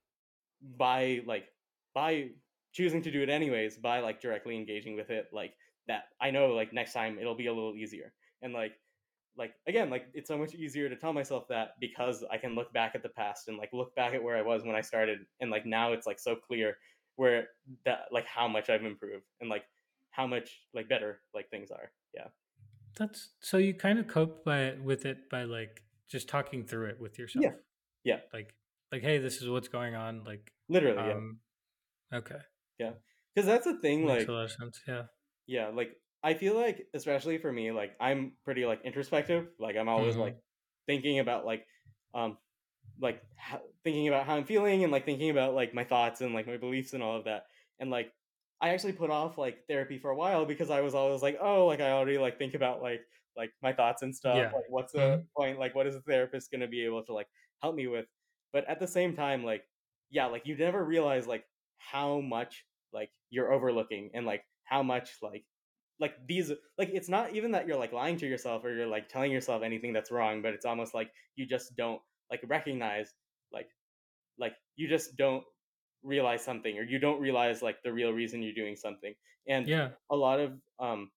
by 0.61 1.21
like 1.25 1.49
by 1.93 2.31
choosing 2.71 3.01
to 3.01 3.11
do 3.11 3.21
it 3.21 3.29
anyways 3.29 3.77
by 3.77 3.99
like 3.99 4.19
directly 4.19 4.55
engaging 4.55 4.95
with 4.95 5.09
it 5.09 5.27
like 5.31 5.55
that 5.87 6.05
i 6.19 6.31
know 6.31 6.53
like 6.53 6.73
next 6.73 6.93
time 6.93 7.19
it'll 7.19 7.35
be 7.35 7.47
a 7.47 7.53
little 7.53 7.75
easier 7.75 8.13
and 8.45 8.53
like 8.53 8.71
like 9.37 9.51
again 9.67 9.89
like 9.89 10.05
it's 10.13 10.29
so 10.29 10.37
much 10.37 10.55
easier 10.55 10.87
to 10.87 10.95
tell 10.95 11.11
myself 11.11 11.45
that 11.49 11.71
because 11.81 12.23
i 12.31 12.37
can 12.37 12.55
look 12.55 12.71
back 12.71 12.95
at 12.95 13.03
the 13.03 13.09
past 13.09 13.49
and 13.49 13.57
like 13.57 13.69
look 13.73 13.93
back 13.95 14.13
at 14.13 14.23
where 14.23 14.37
i 14.37 14.41
was 14.41 14.63
when 14.63 14.77
i 14.77 14.81
started 14.81 15.19
and 15.41 15.51
like 15.51 15.65
now 15.65 15.91
it's 15.91 16.07
like 16.07 16.19
so 16.19 16.35
clear 16.35 16.77
where 17.17 17.47
that 17.83 18.05
like 18.13 18.25
how 18.25 18.47
much 18.47 18.69
i've 18.69 18.85
improved 18.85 19.25
and 19.41 19.49
like 19.49 19.63
how 20.11 20.25
much 20.25 20.61
like 20.73 20.87
better 20.87 21.19
like 21.33 21.49
things 21.49 21.69
are 21.71 21.91
yeah 22.13 22.27
That's 22.97 23.33
so 23.41 23.57
you 23.57 23.73
kind 23.73 23.99
of 23.99 24.07
cope 24.07 24.45
by 24.45 24.75
with 24.81 25.05
it 25.05 25.29
by 25.29 25.43
like 25.43 25.83
just 26.07 26.29
talking 26.29 26.63
through 26.63 26.87
it 26.87 27.01
with 27.01 27.19
yourself. 27.19 27.43
Yeah. 27.43 27.51
yeah 28.03 28.19
Like 28.33 28.53
like 28.91 29.01
hey, 29.01 29.17
this 29.17 29.41
is 29.41 29.49
what's 29.49 29.67
going 29.67 29.95
on. 29.95 30.23
Like 30.23 30.51
literally 30.69 31.09
yeah 31.09 31.15
um 31.15 31.39
okay. 32.13 32.39
Yeah 32.79 32.91
because 33.33 33.47
that's 33.47 33.65
the 33.65 33.77
thing 33.79 34.05
Makes 34.05 34.19
like 34.19 34.27
a 34.29 34.31
lot 34.31 34.45
of 34.45 34.51
sense. 34.51 34.81
Yeah. 34.87 35.03
yeah 35.47 35.67
like 35.73 35.91
i 36.25 36.35
feel 36.35 36.55
like 36.55 36.89
especially 36.95 37.39
for 37.39 37.53
me 37.53 37.71
like 37.71 37.95
i'm 38.01 38.37
pretty 38.45 38.65
like 38.65 38.83
introspective 38.85 39.49
like 39.59 39.77
i'm 39.77 39.89
always 39.89 40.17
Mhm. 40.17 40.19
like 40.19 40.39
thinking 40.87 41.19
about 41.19 41.45
like 41.45 41.67
um 42.15 42.39
like 42.99 43.23
how, 43.35 43.61
thinking 43.83 44.07
about 44.07 44.25
how 44.25 44.35
i'm 44.35 44.45
feeling 44.45 44.83
and 44.83 44.91
like 44.91 45.05
thinking 45.05 45.31
about 45.31 45.53
like 45.55 45.73
my 45.73 45.83
thoughts 45.85 46.21
and 46.21 46.33
like 46.33 46.47
my 46.47 46.57
beliefs 46.57 46.93
and 46.93 47.03
all 47.03 47.17
of 47.17 47.25
that 47.25 47.47
and 47.79 47.91
like 47.91 48.13
i 48.61 48.69
actually 48.69 48.93
put 48.93 49.09
off 49.11 49.37
like 49.37 49.67
therapy 49.67 49.97
for 49.99 50.11
a 50.11 50.15
while 50.17 50.45
because 50.45 50.69
i 50.69 50.81
was 50.81 50.95
always 50.95 51.21
like 51.21 51.37
oh 51.41 51.67
like 51.67 51.81
i 51.81 51.91
already 51.91 52.17
like 52.17 52.37
think 52.37 52.53
about 52.53 52.81
like 52.81 53.01
like 53.37 53.53
my 53.61 53.73
thoughts 53.73 54.03
and 54.03 54.15
stuff 54.15 54.45
Yeah. 54.45 54.53
like 54.53 54.65
what's 54.69 54.93
the 54.93 54.99
Mhm. 54.99 55.27
point 55.37 55.59
like 55.59 55.75
what 55.75 55.87
is 55.87 55.95
a 55.95 56.01
therapist 56.01 56.51
going 56.51 56.61
to 56.61 56.67
be 56.67 56.85
able 56.85 57.03
to 57.03 57.13
like 57.13 57.27
help 57.61 57.75
me 57.75 57.87
with 57.87 58.07
but 58.53 58.65
at 58.65 58.79
the 58.79 58.87
same 58.87 59.15
time 59.15 59.43
like 59.43 59.65
yeah 60.09 60.25
like 60.27 60.45
you 60.45 60.55
never 60.57 60.83
realize 60.85 61.27
like 61.27 61.45
how 61.77 62.21
much 62.21 62.65
like 62.93 63.11
you're 63.29 63.51
overlooking 63.51 64.11
and 64.13 64.25
like 64.25 64.45
how 64.63 64.81
much 64.83 65.17
like 65.21 65.45
like 65.99 66.15
these 66.27 66.51
like 66.77 66.89
it's 66.89 67.09
not 67.09 67.33
even 67.33 67.51
that 67.51 67.67
you're 67.67 67.77
like 67.77 67.93
lying 67.93 68.17
to 68.17 68.27
yourself 68.27 68.63
or 68.65 68.73
you're 68.75 68.87
like 68.87 69.07
telling 69.07 69.31
yourself 69.31 69.63
anything 69.63 69.93
that's 69.93 70.11
wrong 70.11 70.41
but 70.41 70.53
it's 70.53 70.65
almost 70.65 70.93
like 70.93 71.11
you 71.35 71.45
just 71.45 71.75
don't 71.75 72.01
like 72.29 72.41
recognize 72.47 73.13
like 73.51 73.69
like 74.37 74.55
you 74.75 74.87
just 74.87 75.15
don't 75.17 75.43
realize 76.03 76.43
something 76.43 76.77
or 76.77 76.83
you 76.83 76.99
don't 76.99 77.19
realize 77.21 77.61
like 77.61 77.81
the 77.83 77.91
real 77.91 78.11
reason 78.11 78.41
you're 78.43 78.53
doing 78.53 78.75
something 78.75 79.13
and 79.47 79.69
Yeah. 79.69 79.91
a 80.11 80.15
lot 80.15 80.39
of 80.39 80.59
um 80.79 81.11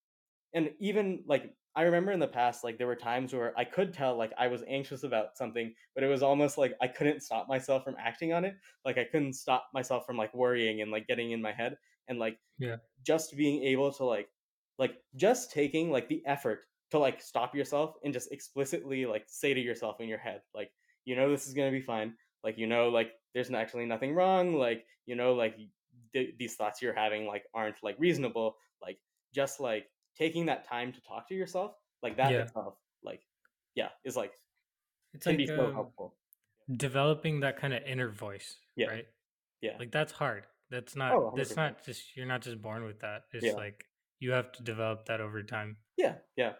and 0.54 0.70
even 0.80 1.22
like 1.26 1.54
i 1.76 1.82
remember 1.82 2.12
in 2.12 2.20
the 2.20 2.28
past 2.28 2.64
like 2.64 2.78
there 2.78 2.86
were 2.86 2.96
times 2.96 3.34
where 3.34 3.52
i 3.58 3.64
could 3.64 3.92
tell 3.92 4.16
like 4.16 4.32
i 4.38 4.48
was 4.48 4.62
anxious 4.68 5.02
about 5.02 5.36
something 5.36 5.74
but 5.94 6.04
it 6.04 6.08
was 6.08 6.22
almost 6.22 6.58
like 6.58 6.74
i 6.80 6.88
couldn't 6.88 7.20
stop 7.22 7.48
myself 7.48 7.84
from 7.84 7.96
acting 7.98 8.32
on 8.32 8.44
it 8.44 8.56
like 8.84 8.98
i 8.98 9.04
couldn't 9.04 9.34
stop 9.34 9.68
myself 9.74 10.06
from 10.06 10.16
like 10.16 10.34
worrying 10.34 10.80
and 10.80 10.90
like 10.90 11.06
getting 11.06 11.32
in 11.32 11.42
my 11.42 11.52
head 11.52 11.76
and 12.08 12.18
like 12.18 12.38
Yeah. 12.58 12.76
just 13.04 13.36
being 13.36 13.62
able 13.64 13.92
to 13.92 14.04
like 14.04 14.28
like 14.78 14.96
just 15.16 15.52
taking 15.52 15.90
like 15.90 16.08
the 16.08 16.22
effort 16.26 16.60
to 16.90 16.98
like 16.98 17.20
stop 17.20 17.54
yourself 17.54 17.96
and 18.04 18.12
just 18.12 18.32
explicitly 18.32 19.04
like 19.06 19.24
say 19.26 19.52
to 19.54 19.60
yourself 19.60 20.00
in 20.00 20.08
your 20.08 20.18
head 20.18 20.40
like 20.54 20.70
you 21.04 21.16
know 21.16 21.30
this 21.30 21.46
is 21.46 21.54
going 21.54 21.70
to 21.70 21.76
be 21.78 21.84
fine 21.84 22.14
like 22.44 22.56
you 22.58 22.66
know 22.66 22.88
like 22.88 23.12
there's 23.34 23.50
actually 23.50 23.84
nothing 23.86 24.14
wrong 24.14 24.54
like 24.54 24.84
you 25.06 25.14
know 25.14 25.34
like 25.34 25.56
th- 26.12 26.34
these 26.38 26.54
thoughts 26.54 26.80
you're 26.80 26.94
having 26.94 27.26
like 27.26 27.44
aren't 27.54 27.76
like 27.82 27.96
reasonable 27.98 28.56
like 28.80 28.98
just 29.34 29.60
like 29.60 29.86
taking 30.16 30.46
that 30.46 30.66
time 30.66 30.92
to 30.92 31.00
talk 31.02 31.28
to 31.28 31.34
yourself 31.34 31.72
like 32.02 32.16
that 32.16 32.30
Yeah. 32.32 32.38
itself 32.42 32.74
like 33.02 33.20
yeah 33.74 33.88
is 34.04 34.16
like 34.16 34.32
It's 35.14 35.24
can 35.24 35.32
like 35.32 35.38
be 35.38 35.46
so 35.46 35.66
um, 35.66 35.74
helpful 35.74 36.14
developing 36.76 37.40
that 37.40 37.56
kind 37.56 37.72
of 37.72 37.82
inner 37.84 38.10
voice. 38.10 38.56
Yeah. 38.76 38.88
Right. 38.88 39.06
Yeah. 39.62 39.76
Like 39.78 39.90
that's 39.90 40.12
hard. 40.12 40.44
That's 40.70 40.94
not. 40.94 41.12
Oh, 41.14 41.32
that's 41.34 41.56
not 41.56 41.82
just. 41.84 42.14
You're 42.14 42.26
not 42.26 42.42
just 42.42 42.60
born 42.60 42.84
with 42.84 43.00
that. 43.00 43.22
It's 43.32 43.46
Yeah. 43.46 43.52
like 43.54 43.86
you 44.20 44.32
have 44.32 44.52
to 44.52 44.62
develop 44.62 45.06
that 45.06 45.20
over 45.20 45.42
time, 45.42 45.78
yeah 45.96 46.18
yeah 46.36 46.54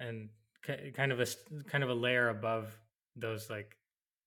and 0.00 0.30
ki- 0.64 0.92
kind 0.92 1.12
of 1.12 1.20
a 1.20 1.26
kind 1.64 1.84
of 1.84 1.90
a 1.90 1.94
layer 1.94 2.28
above 2.28 2.78
those 3.16 3.50
like 3.50 3.76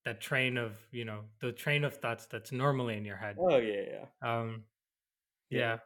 that 0.05 0.19
train 0.19 0.57
of 0.57 0.77
you 0.91 1.05
know 1.05 1.25
the 1.39 1.51
train 1.51 1.83
of 1.83 1.95
thoughts 1.97 2.25
that's 2.25 2.51
normally 2.51 2.97
in 2.97 3.05
your 3.05 3.17
head. 3.17 3.37
oh 3.37 3.57
yeah 3.57 3.81
yeah 3.91 4.05
Um. 4.21 4.65
Yeah. 5.49 5.59
Yeah. 5.59 5.79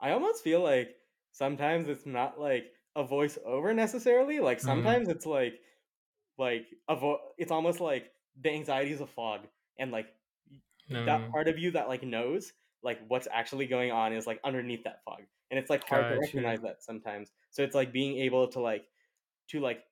I 0.00 0.10
almost 0.12 0.44
feel 0.44 0.60
like 0.62 0.96
sometimes 1.32 1.88
it's 1.88 2.06
not 2.06 2.38
like 2.40 2.72
a 2.96 3.04
voiceover 3.04 3.74
necessarily. 3.74 4.40
Like 4.40 4.60
Mhm. 4.62 4.64
sometimes 4.64 5.08
it's 5.08 5.26
like 5.26 5.60
like 6.38 6.66
a 6.88 6.96
vo- 6.96 7.32
it's 7.38 7.52
almost 7.52 7.80
like 7.80 8.12
the 8.40 8.50
anxiety 8.50 8.92
is 8.92 9.00
a 9.02 9.06
fog 9.06 9.48
and 9.78 9.92
like 9.92 10.08
that 11.04 11.20
Um, 11.20 11.32
part 11.32 11.48
of 11.48 11.58
you 11.58 11.72
that 11.72 11.88
like 11.88 12.02
knows 12.02 12.52
like 12.82 13.00
what's 13.08 13.28
actually 13.32 13.66
going 13.66 13.90
on 13.92 14.12
is 14.12 14.26
like 14.26 14.40
underneath 14.44 14.84
that 14.84 15.02
fog. 15.04 15.20
And 15.50 15.58
it's 15.58 15.70
like 15.70 15.82
hard 15.88 16.08
to 16.08 16.18
recognize 16.20 16.60
that 16.62 16.82
sometimes. 16.82 17.32
So 17.50 17.62
it's 17.62 17.74
like 17.74 17.92
being 17.92 18.18
able 18.18 18.48
to 18.48 18.60
like 18.60 18.84
to 19.48 19.60
like 19.60 19.82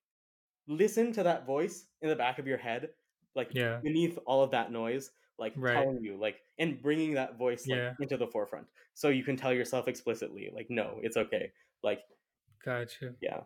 listen 0.69 1.13
to 1.13 1.23
that 1.23 1.47
voice 1.47 1.87
in 2.03 2.09
the 2.09 2.17
back 2.17 2.39
of 2.39 2.47
your 2.47 2.59
head 2.59 2.91
like 3.35 3.51
Yeah. 3.55 3.81
beneath 3.83 4.19
all 4.27 4.43
of 4.43 4.51
that 4.51 4.73
noise 4.73 5.11
like 5.39 5.53
Right. 5.57 5.75
telling 5.75 6.01
you 6.03 6.17
like 6.17 6.37
and 6.59 6.81
bringing 6.83 7.15
that 7.15 7.39
voice 7.39 7.67
like 7.69 7.79
Yeah. 7.79 7.93
into 8.01 8.17
the 8.17 8.27
forefront 8.27 8.67
so 8.95 9.09
you 9.09 9.23
can 9.23 9.37
tell 9.37 9.53
yourself 9.53 9.87
explicitly 9.89 10.51
like 10.55 10.67
no 10.69 10.99
it's 11.03 11.17
okay 11.17 11.53
like 11.83 12.01
Gotcha. 12.65 13.15
yeah 13.21 13.43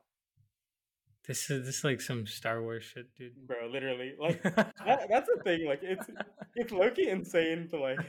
This 1.27 1.51
is 1.51 1.67
this 1.67 1.79
is 1.79 1.85
like 1.85 2.01
some 2.01 2.27
Star 2.27 2.62
Wars 2.62 2.85
shit, 2.85 3.15
dude. 3.15 3.37
bro 3.47 3.69
literally 3.69 4.15
like 4.19 4.43
that, 4.85 5.07
that's 5.11 5.29
the 5.29 5.41
thing 5.45 5.67
like 5.67 5.81
it's 5.83 6.09
it's 6.57 6.73
low-key 6.73 7.09
insane 7.09 7.69
to 7.69 7.79
like 7.79 8.01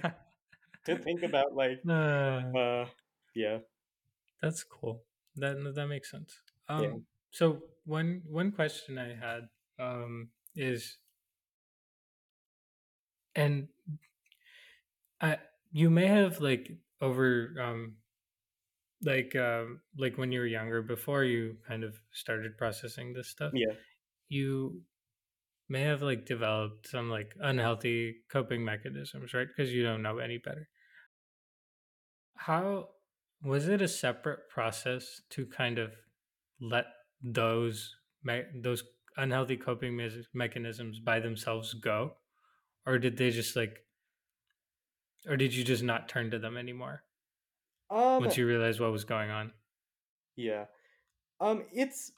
to 0.86 0.98
think 0.98 1.24
about 1.24 1.54
like 1.54 1.84
Uh, 1.88 2.42
uh 2.56 2.86
yeah 3.36 3.60
that's 4.42 4.64
cool. 4.64 5.04
That 5.36 5.74
that 5.76 5.88
makes 5.88 6.10
sense. 6.12 6.42
Um, 6.68 6.84
Yeah. 6.84 6.94
So 7.32 7.62
one 7.86 8.24
one 8.28 8.52
question 8.52 8.98
I 8.98 9.14
had 9.16 9.50
um, 9.80 10.30
is, 10.56 10.98
and 13.36 13.68
I 15.22 15.38
you 15.72 15.90
may 15.90 16.08
have 16.08 16.42
like 16.42 16.78
over 17.00 17.56
um, 17.60 17.98
like 19.04 19.36
um, 19.36 19.82
like 19.98 20.18
when 20.18 20.32
you 20.32 20.40
were 20.40 20.46
younger 20.46 20.82
before 20.82 21.24
you 21.24 21.58
kind 21.68 21.84
of 21.84 22.00
started 22.12 22.58
processing 22.58 23.14
this 23.14 23.30
stuff. 23.30 23.54
yeah 23.54 23.74
You 24.30 24.82
may 25.72 25.84
have 25.84 26.02
like 26.02 26.26
developed 26.26 26.90
some 26.90 27.10
like 27.10 27.34
unhealthy 27.40 28.18
coping 28.30 28.66
mechanisms, 28.66 29.34
right? 29.34 29.48
Because 29.48 29.74
you 29.74 29.84
don't 29.84 30.02
know 30.02 30.18
any 30.18 30.38
better. 30.38 30.68
How 32.36 32.90
was 33.42 33.70
it 33.70 33.82
a 33.82 33.88
separate 33.88 34.50
process 34.50 35.22
to 35.30 35.46
kind 35.46 35.80
of 35.80 35.94
let 36.60 36.86
those 37.24 37.96
me- 38.24 38.44
those 38.54 38.84
unhealthy 39.16 39.56
coping 39.56 39.96
mes- 39.96 40.28
mechanisms 40.34 41.00
by 41.00 41.20
themselves 41.22 41.74
go, 41.74 42.18
or 42.86 43.00
did 43.00 43.16
they 43.18 43.30
just 43.32 43.56
like, 43.56 43.86
or 45.26 45.38
did 45.38 45.54
you 45.56 45.64
just 45.64 45.84
not 45.84 46.10
turn 46.10 46.32
to 46.32 46.40
them 46.40 46.58
anymore 46.58 47.04
um 47.90 48.22
once 48.22 48.38
you 48.38 48.46
realized 48.46 48.80
what 48.82 48.92
was 48.92 49.06
going 49.06 49.30
on? 49.30 49.54
yeah 50.36 50.66
um 51.40 51.64
it's 51.72 52.12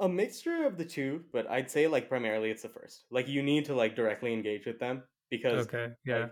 a 0.00 0.08
mixture 0.08 0.64
of 0.64 0.76
the 0.78 0.84
two 0.84 1.24
but 1.32 1.48
i'd 1.50 1.70
say 1.70 1.86
like 1.86 2.08
primarily 2.08 2.50
it's 2.50 2.62
the 2.62 2.68
first 2.68 3.04
like 3.10 3.28
you 3.28 3.42
need 3.42 3.64
to 3.64 3.74
like 3.74 3.94
directly 3.94 4.32
engage 4.32 4.66
with 4.66 4.78
them 4.78 5.02
because 5.30 5.68
Okay, 5.68 5.88
yeah, 6.04 6.28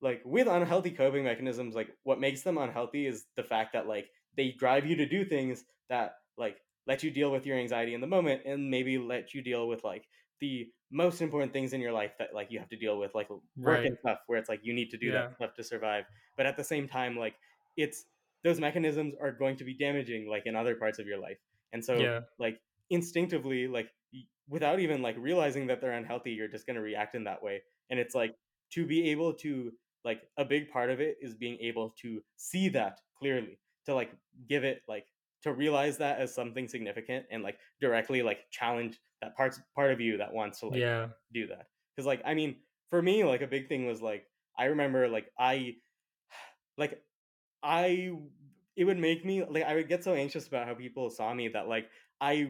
like 0.00 0.22
with 0.24 0.46
unhealthy 0.46 0.90
coping 0.90 1.24
mechanisms 1.24 1.74
like 1.74 1.90
what 2.04 2.20
makes 2.20 2.42
them 2.42 2.58
unhealthy 2.58 3.06
is 3.06 3.26
the 3.36 3.42
fact 3.42 3.72
that 3.72 3.86
like 3.86 4.10
they 4.36 4.52
drive 4.52 4.86
you 4.86 4.96
to 4.96 5.06
do 5.06 5.24
things 5.24 5.64
that 5.88 6.14
like 6.36 6.58
let 6.86 7.02
you 7.02 7.10
deal 7.10 7.30
with 7.30 7.44
your 7.46 7.58
anxiety 7.58 7.94
in 7.94 8.00
the 8.00 8.06
moment 8.06 8.42
and 8.46 8.70
maybe 8.70 8.96
let 8.98 9.34
you 9.34 9.42
deal 9.42 9.66
with 9.68 9.82
like 9.84 10.06
the 10.40 10.70
most 10.90 11.20
important 11.20 11.52
things 11.52 11.72
in 11.72 11.80
your 11.80 11.92
life 11.92 12.12
that 12.18 12.32
like 12.32 12.50
you 12.50 12.58
have 12.58 12.68
to 12.68 12.76
deal 12.76 12.98
with 12.98 13.14
like 13.14 13.28
work 13.30 13.40
Right. 13.56 13.84
and 13.84 13.98
stuff 13.98 14.18
where 14.26 14.38
it's 14.38 14.48
like 14.48 14.60
you 14.62 14.72
need 14.72 14.90
to 14.90 14.96
do 14.96 15.10
Yeah. 15.10 15.12
that 15.12 15.34
stuff 15.34 15.54
to 15.54 15.64
survive 15.64 16.04
but 16.36 16.46
at 16.46 16.56
the 16.56 16.64
same 16.64 16.86
time 16.86 17.16
like 17.16 17.34
it's 17.76 18.04
those 18.44 18.60
mechanisms 18.60 19.14
are 19.20 19.32
going 19.32 19.56
to 19.56 19.64
be 19.64 19.74
damaging 19.76 20.28
like 20.28 20.46
in 20.46 20.54
other 20.54 20.76
parts 20.76 20.98
of 21.00 21.06
your 21.06 21.18
life 21.18 21.38
and 21.72 21.84
so 21.84 22.00
Yeah. 22.02 22.20
like 22.38 22.60
instinctively 22.90 23.68
like 23.68 23.90
without 24.48 24.80
even 24.80 25.02
like 25.02 25.16
realizing 25.18 25.66
that 25.66 25.80
they're 25.80 25.92
unhealthy 25.92 26.32
you're 26.32 26.48
just 26.48 26.66
going 26.66 26.76
to 26.76 26.82
react 26.82 27.14
in 27.14 27.24
that 27.24 27.42
way 27.42 27.60
and 27.90 28.00
it's 28.00 28.14
like 28.14 28.34
to 28.72 28.86
be 28.86 29.10
able 29.10 29.32
to 29.32 29.70
like 30.04 30.22
a 30.36 30.44
big 30.44 30.70
part 30.70 30.90
of 30.90 31.00
it 31.00 31.16
is 31.20 31.34
being 31.34 31.58
able 31.60 31.94
to 32.00 32.22
see 32.36 32.68
that 32.68 32.98
clearly 33.18 33.58
to 33.86 33.94
like 33.94 34.10
give 34.48 34.64
it 34.64 34.82
like 34.88 35.06
to 35.42 35.52
realize 35.52 35.98
that 35.98 36.18
as 36.18 36.34
something 36.34 36.68
significant 36.68 37.26
and 37.30 37.42
like 37.42 37.58
directly 37.80 38.22
like 38.22 38.40
challenge 38.50 38.98
that 39.20 39.36
part 39.36 39.58
part 39.74 39.92
of 39.92 40.00
you 40.00 40.16
that 40.16 40.32
wants 40.32 40.60
to 40.60 40.68
like 40.68 40.80
yeah. 40.80 41.06
do 41.32 41.46
that 41.46 41.66
because 41.94 42.06
like 42.06 42.22
i 42.24 42.34
mean 42.34 42.56
for 42.90 43.02
me 43.02 43.24
like 43.24 43.42
a 43.42 43.46
big 43.46 43.68
thing 43.68 43.86
was 43.86 44.00
like 44.00 44.26
i 44.58 44.64
remember 44.66 45.08
like 45.08 45.30
i 45.38 45.74
like 46.78 47.02
i 47.62 48.12
it 48.76 48.84
would 48.84 48.98
make 48.98 49.24
me 49.24 49.44
like 49.44 49.64
i 49.64 49.74
would 49.74 49.88
get 49.88 50.04
so 50.04 50.14
anxious 50.14 50.46
about 50.46 50.66
how 50.66 50.74
people 50.74 51.10
saw 51.10 51.34
me 51.34 51.48
that 51.48 51.68
like 51.68 51.88
i 52.20 52.48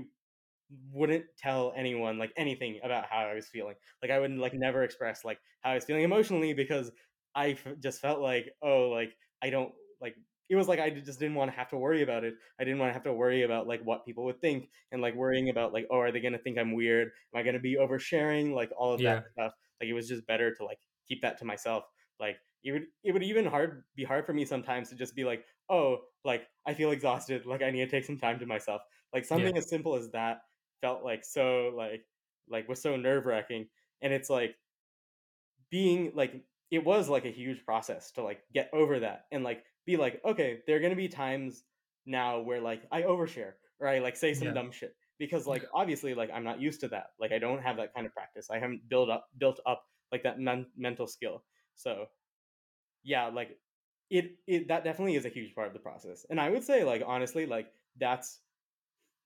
wouldn't 0.93 1.25
tell 1.39 1.73
anyone 1.77 2.19
like 2.19 2.33
anything 2.37 2.79
about 2.83 3.07
how 3.11 3.19
i 3.19 3.35
was 3.35 3.49
feeling. 3.49 3.75
Like 4.03 4.11
i 4.11 4.19
would 4.19 4.33
like 4.33 4.55
never 4.55 4.83
express 4.83 5.25
like 5.25 5.39
how 5.63 5.71
i 5.71 5.75
was 5.75 5.85
feeling 5.85 6.03
emotionally 6.05 6.53
because 6.55 6.91
i 7.35 7.51
f- 7.51 7.67
just 7.81 8.01
felt 8.01 8.21
like 8.21 8.51
oh 8.63 8.89
like 8.91 9.13
i 9.43 9.51
don't 9.51 9.73
like 10.01 10.15
it 10.49 10.57
was 10.57 10.69
like 10.69 10.81
i 10.81 10.91
just 10.91 11.19
didn't 11.19 11.35
want 11.37 11.51
to 11.51 11.57
have 11.57 11.69
to 11.71 11.77
worry 11.77 12.03
about 12.03 12.25
it. 12.25 12.35
I 12.59 12.65
didn't 12.65 12.79
want 12.79 12.91
to 12.91 12.95
have 12.95 13.03
to 13.05 13.13
worry 13.13 13.43
about 13.43 13.67
like 13.67 13.83
what 13.85 14.05
people 14.07 14.25
would 14.25 14.41
think 14.41 14.71
and 14.93 15.03
like 15.03 15.15
worrying 15.15 15.51
about 15.51 15.73
like 15.73 15.87
oh 15.91 15.99
are 15.99 16.11
they 16.13 16.21
gonna 16.21 16.39
think 16.39 16.59
i'm 16.59 16.73
weird? 16.75 17.09
Am 17.35 17.41
i 17.41 17.43
gonna 17.43 17.59
be 17.61 17.77
oversharing? 17.77 18.55
Like 18.55 18.71
all 18.77 18.93
of 18.95 19.01
Yeah. 19.01 19.17
that 19.17 19.25
stuff. 19.33 19.53
Like 19.81 19.91
it 19.91 19.95
was 19.95 20.09
just 20.09 20.27
better 20.27 20.55
to 20.55 20.65
like 20.65 20.79
keep 21.07 21.23
that 21.23 21.39
to 21.39 21.45
myself. 21.45 21.85
Like 22.19 22.37
it 22.65 22.73
would 22.73 22.85
it 23.05 23.13
would 23.13 23.23
even 23.23 23.45
hard 23.47 23.85
be 23.95 24.05
hard 24.05 24.27
for 24.27 24.33
me 24.33 24.45
sometimes 24.45 24.89
to 24.91 24.97
just 24.97 25.15
be 25.15 25.25
like 25.25 25.45
oh 25.71 25.99
like 26.25 26.47
i 26.67 26.73
feel 26.75 26.91
exhausted. 26.93 27.45
Like 27.47 27.63
i 27.63 27.71
need 27.71 27.85
to 27.85 27.91
take 27.91 28.05
some 28.05 28.19
time 28.19 28.39
to 28.39 28.47
myself. 28.47 28.81
Like 29.13 29.25
something 29.25 29.57
as 29.57 29.69
simple 29.69 29.95
as 29.97 30.11
that 30.13 30.39
felt 30.81 31.05
like 31.05 31.25
so 31.25 31.73
like 31.77 32.05
like 32.49 32.69
was 32.69 32.81
so 32.81 32.97
nerve 32.97 33.27
wracking 33.27 33.67
and 34.03 34.13
it's 34.13 34.31
like 34.31 34.55
being 35.71 36.13
like 36.15 36.43
it 36.71 36.85
was 36.85 37.09
like 37.09 37.25
a 37.25 37.31
huge 37.31 37.65
process 37.65 38.11
to 38.13 38.23
like 38.23 38.41
get 38.53 38.71
over 38.73 39.01
that 39.01 39.27
and 39.33 39.45
like 39.45 39.65
be 39.87 39.97
like 39.97 40.21
okay 40.25 40.61
there 40.67 40.77
are 40.77 40.81
going 40.81 40.91
to 40.91 40.97
be 40.97 41.09
times 41.09 41.63
now 42.07 42.41
where 42.41 42.61
like 42.61 42.83
i 42.91 43.03
overshare 43.03 43.53
or 43.81 43.89
i 43.89 43.99
like 43.99 44.17
say 44.17 44.35
some 44.35 44.49
Yeah. 44.49 44.55
dumb 44.55 44.71
shit 44.71 44.95
because 45.19 45.47
like 45.47 45.65
obviously 45.75 46.15
like 46.15 46.31
i'm 46.33 46.45
not 46.45 46.61
used 46.61 46.81
to 46.81 46.89
that 46.89 47.09
like 47.21 47.33
i 47.33 47.39
don't 47.39 47.63
have 47.63 47.77
that 47.77 47.95
kind 47.95 48.07
of 48.07 48.15
practice 48.15 48.49
i 48.51 48.59
haven't 48.59 48.89
built 48.89 49.11
up 49.11 49.27
built 49.39 49.61
up 49.67 49.85
like 50.13 50.23
that 50.23 50.39
men- 50.39 50.67
mental 50.77 51.07
skill 51.07 51.43
so 51.75 52.07
yeah 53.03 53.27
like 53.27 53.59
it 54.11 54.37
it 54.47 54.69
that 54.69 54.85
definitely 54.85 55.17
is 55.17 55.27
a 55.27 55.31
huge 55.31 55.55
part 55.55 55.67
of 55.67 55.75
the 55.75 55.79
process 55.79 56.25
and 56.31 56.41
i 56.41 56.49
would 56.49 56.65
say 56.65 56.83
like 56.85 57.03
honestly 57.07 57.45
like 57.45 57.71
that's 57.99 58.41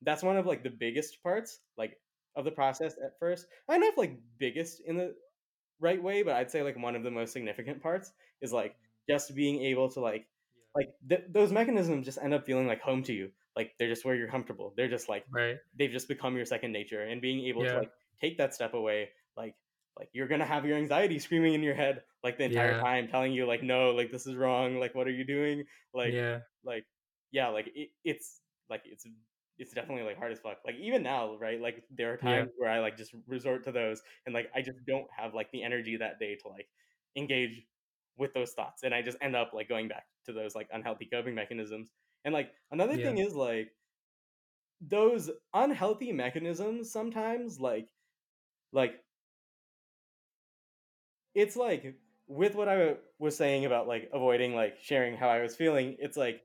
that's 0.04 0.22
one 0.22 0.36
of 0.36 0.46
like 0.46 0.62
the 0.62 0.70
biggest 0.70 1.22
parts 1.22 1.60
like 1.76 1.96
of 2.36 2.44
the 2.44 2.50
process 2.50 2.94
at 3.04 3.18
first 3.18 3.46
i 3.68 3.72
don't 3.72 3.80
know 3.80 3.88
if 3.88 3.98
like 3.98 4.18
biggest 4.38 4.80
in 4.86 4.96
the 4.96 5.14
right 5.80 6.02
way 6.02 6.22
but 6.22 6.34
i'd 6.36 6.50
say 6.50 6.62
like 6.62 6.76
one 6.78 6.94
of 6.96 7.02
the 7.02 7.10
most 7.10 7.32
significant 7.32 7.82
parts 7.82 8.12
is 8.40 8.52
like 8.52 8.72
mm-hmm. 8.72 9.12
just 9.12 9.34
being 9.34 9.62
able 9.62 9.88
to 9.88 10.00
like 10.00 10.26
like 10.74 10.94
th- 11.08 11.24
those 11.30 11.52
mechanisms 11.52 12.04
just 12.06 12.18
end 12.22 12.34
up 12.34 12.46
feeling 12.46 12.66
like 12.66 12.80
home 12.80 13.02
to 13.02 13.12
you 13.12 13.30
like 13.56 13.72
they're 13.78 13.88
just 13.88 14.04
where 14.04 14.14
you're 14.14 14.28
comfortable 14.28 14.72
they're 14.76 14.88
just 14.88 15.08
like 15.08 15.24
Right. 15.30 15.56
they've 15.78 15.90
just 15.90 16.08
become 16.08 16.36
your 16.36 16.46
second 16.46 16.72
nature 16.72 17.02
and 17.02 17.20
being 17.20 17.46
able 17.46 17.64
Yeah. 17.64 17.72
to 17.72 17.78
like 17.80 17.92
take 18.20 18.38
that 18.38 18.54
step 18.54 18.74
away 18.74 19.10
like 19.36 19.54
like 19.98 20.08
you're 20.12 20.28
gonna 20.28 20.46
have 20.46 20.64
your 20.64 20.78
anxiety 20.78 21.18
screaming 21.18 21.54
in 21.54 21.62
your 21.62 21.74
head 21.74 22.02
like 22.24 22.38
the 22.38 22.44
entire 22.44 22.72
Yeah. 22.72 22.80
time 22.80 23.08
telling 23.08 23.32
you 23.32 23.46
like 23.46 23.62
no 23.62 23.90
like 23.90 24.10
this 24.10 24.26
is 24.26 24.34
wrong 24.34 24.78
like 24.78 24.94
what 24.94 25.06
are 25.06 25.12
you 25.12 25.24
doing 25.24 25.64
like 25.92 26.12
yeah. 26.12 26.40
like 26.64 26.84
yeah 27.30 27.48
like 27.48 27.70
it, 27.74 27.90
it's 28.04 28.40
like 28.70 28.82
it's 28.86 29.06
it's 29.58 29.72
definitely 29.72 30.04
like 30.04 30.18
hard 30.18 30.32
as 30.32 30.40
fuck 30.40 30.58
like 30.64 30.76
even 30.76 31.02
now 31.02 31.36
right 31.38 31.60
like 31.60 31.84
there 31.90 32.12
are 32.12 32.16
Yeah. 32.20 32.44
times 32.44 32.50
where 32.56 32.70
i 32.70 32.80
like 32.80 32.96
just 32.96 33.14
resort 33.26 33.62
to 33.64 33.72
those 33.72 34.02
and 34.26 34.34
like 34.34 34.50
i 34.54 34.62
just 34.62 34.78
don't 34.86 35.06
have 35.16 35.34
like 35.34 35.50
the 35.52 35.62
energy 35.62 35.96
that 35.96 36.18
day 36.18 36.36
to 36.36 36.48
like 36.48 36.68
engage 37.16 37.62
with 38.16 38.32
those 38.34 38.52
thoughts 38.52 38.82
and 38.82 38.94
i 38.94 39.02
just 39.02 39.18
end 39.20 39.36
up 39.36 39.52
like 39.52 39.68
going 39.68 39.88
back 39.88 40.06
to 40.24 40.32
those 40.32 40.54
like 40.54 40.68
unhealthy 40.72 41.06
coping 41.06 41.34
mechanisms 41.34 41.90
and 42.24 42.34
like 42.34 42.52
another 42.70 42.96
Yeah. 42.96 42.98
thing 42.98 43.18
is 43.18 43.34
like 43.34 43.72
those 44.80 45.30
unhealthy 45.54 46.12
mechanisms 46.12 46.90
sometimes 46.90 47.60
like 47.60 47.88
like 48.72 49.04
it's 51.34 51.56
like 51.56 51.94
with 52.26 52.54
what 52.54 52.68
I 52.68 52.96
was 53.18 53.36
saying 53.36 53.64
about 53.64 53.88
like 53.88 54.10
avoiding 54.12 54.54
like 54.54 54.78
sharing 54.80 55.16
how 55.16 55.28
I 55.28 55.42
was 55.42 55.56
feeling, 55.56 55.96
it's 55.98 56.16
like 56.16 56.42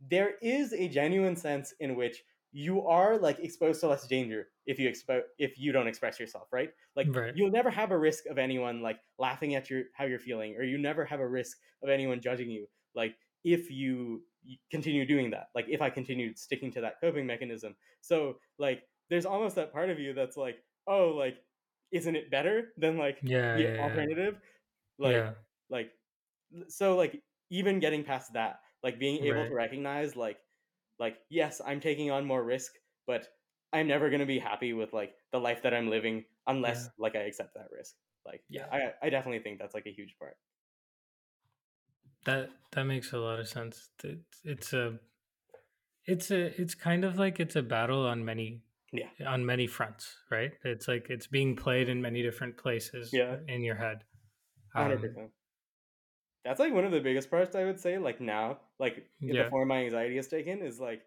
there 0.00 0.34
is 0.42 0.72
a 0.72 0.88
genuine 0.88 1.36
sense 1.36 1.72
in 1.80 1.94
which 1.96 2.22
you 2.52 2.82
are 2.86 3.16
like 3.18 3.38
exposed 3.38 3.80
to 3.80 3.88
less 3.88 4.06
danger 4.06 4.48
if 4.66 4.78
you 4.78 4.88
expo- 4.90 5.22
if 5.38 5.58
you 5.58 5.72
don't 5.72 5.86
express 5.86 6.18
yourself, 6.18 6.48
right? 6.52 6.70
Like 6.96 7.06
Right. 7.14 7.34
you'll 7.36 7.50
never 7.50 7.70
have 7.70 7.90
a 7.92 7.98
risk 7.98 8.26
of 8.26 8.38
anyone 8.38 8.82
like 8.82 8.98
laughing 9.18 9.54
at 9.54 9.70
your 9.70 9.84
how 9.94 10.04
you're 10.04 10.18
feeling, 10.18 10.56
or 10.56 10.62
you 10.64 10.78
never 10.78 11.04
have 11.04 11.20
a 11.20 11.28
risk 11.28 11.58
of 11.82 11.88
anyone 11.88 12.20
judging 12.20 12.50
you. 12.50 12.66
Like 12.94 13.14
if 13.44 13.70
you 13.70 14.24
continue 14.70 15.04
doing 15.06 15.30
that, 15.30 15.48
like 15.54 15.66
if 15.68 15.80
I 15.82 15.90
continued 15.90 16.38
sticking 16.38 16.72
to 16.72 16.80
that 16.80 16.94
coping 17.00 17.26
mechanism. 17.26 17.76
So 18.00 18.38
like 18.58 18.82
there's 19.10 19.26
almost 19.26 19.54
that 19.56 19.72
part 19.72 19.90
of 19.90 19.98
you 20.00 20.12
that's 20.14 20.36
like, 20.36 20.56
oh, 20.86 21.08
like 21.16 21.36
isn't 21.92 22.16
it 22.16 22.30
better 22.30 22.72
than 22.78 22.96
like 22.96 23.18
Yeah. 23.22 23.56
the 23.56 23.62
Yeah. 23.62 23.74
Yeah. 23.74 23.82
alternative? 23.82 24.40
Like 24.98 25.14
yeah. 25.14 25.32
like 25.68 25.92
so 26.68 26.96
like 26.96 27.22
even 27.50 27.78
getting 27.80 28.02
past 28.04 28.32
that 28.32 28.60
like 28.82 28.98
being 28.98 29.24
able 29.24 29.40
Right. 29.42 29.48
to 29.48 29.54
recognize 29.54 30.16
like 30.16 30.38
like 31.00 31.18
yes 31.30 31.60
i'm 31.66 31.80
taking 31.80 32.10
on 32.12 32.24
more 32.24 32.44
risk 32.44 32.72
but 33.06 33.28
i'm 33.72 33.88
never 33.88 34.10
going 34.10 34.20
to 34.20 34.26
be 34.26 34.38
happy 34.38 34.72
with 34.74 34.92
like 34.92 35.14
the 35.32 35.40
life 35.40 35.62
that 35.62 35.74
i'm 35.74 35.90
living 35.90 36.24
unless 36.46 36.84
Yeah. 36.84 36.90
like 36.98 37.16
i 37.16 37.20
accept 37.20 37.54
that 37.54 37.68
risk 37.76 37.96
like 38.26 38.42
yeah. 38.50 38.66
I, 38.70 38.92
I 39.02 39.10
definitely 39.10 39.40
think 39.40 39.58
that's 39.58 39.74
like 39.74 39.86
a 39.86 39.92
huge 39.92 40.16
part 40.18 40.36
That 42.24 42.50
that 42.72 42.84
makes 42.84 43.12
a 43.12 43.18
lot 43.18 43.40
of 43.40 43.48
sense. 43.48 43.90
It's, 44.04 44.40
it's 44.44 44.72
a 44.72 44.98
it's 46.06 46.30
a 46.30 46.60
it's 46.60 46.74
kind 46.74 47.04
of 47.04 47.18
like 47.18 47.40
it's 47.40 47.56
a 47.56 47.62
battle 47.62 48.06
on 48.06 48.24
many 48.24 48.62
Yeah. 48.92 49.08
on 49.26 49.44
many 49.46 49.66
fronts, 49.66 50.16
right? 50.30 50.52
It's 50.64 50.88
like 50.88 51.06
it's 51.10 51.26
being 51.26 51.56
played 51.56 51.88
in 51.88 52.02
many 52.02 52.22
different 52.22 52.56
places 52.56 53.12
Yeah. 53.12 53.36
in 53.48 53.62
your 53.62 53.76
head. 53.76 54.04
100% 54.74 55.18
Um, 55.18 55.32
that's 56.44 56.60
like 56.60 56.72
one 56.72 56.84
of 56.84 56.92
the 56.92 57.00
biggest 57.00 57.30
parts 57.30 57.54
i 57.54 57.64
would 57.64 57.80
say 57.80 57.98
like 57.98 58.20
now 58.20 58.58
like 58.80 59.10
Yeah. 59.20 59.34
the 59.36 59.44
form 59.50 59.68
my 59.68 59.84
anxiety 59.84 60.16
has 60.16 60.28
taken 60.28 60.62
is 60.62 60.80
like 60.80 61.04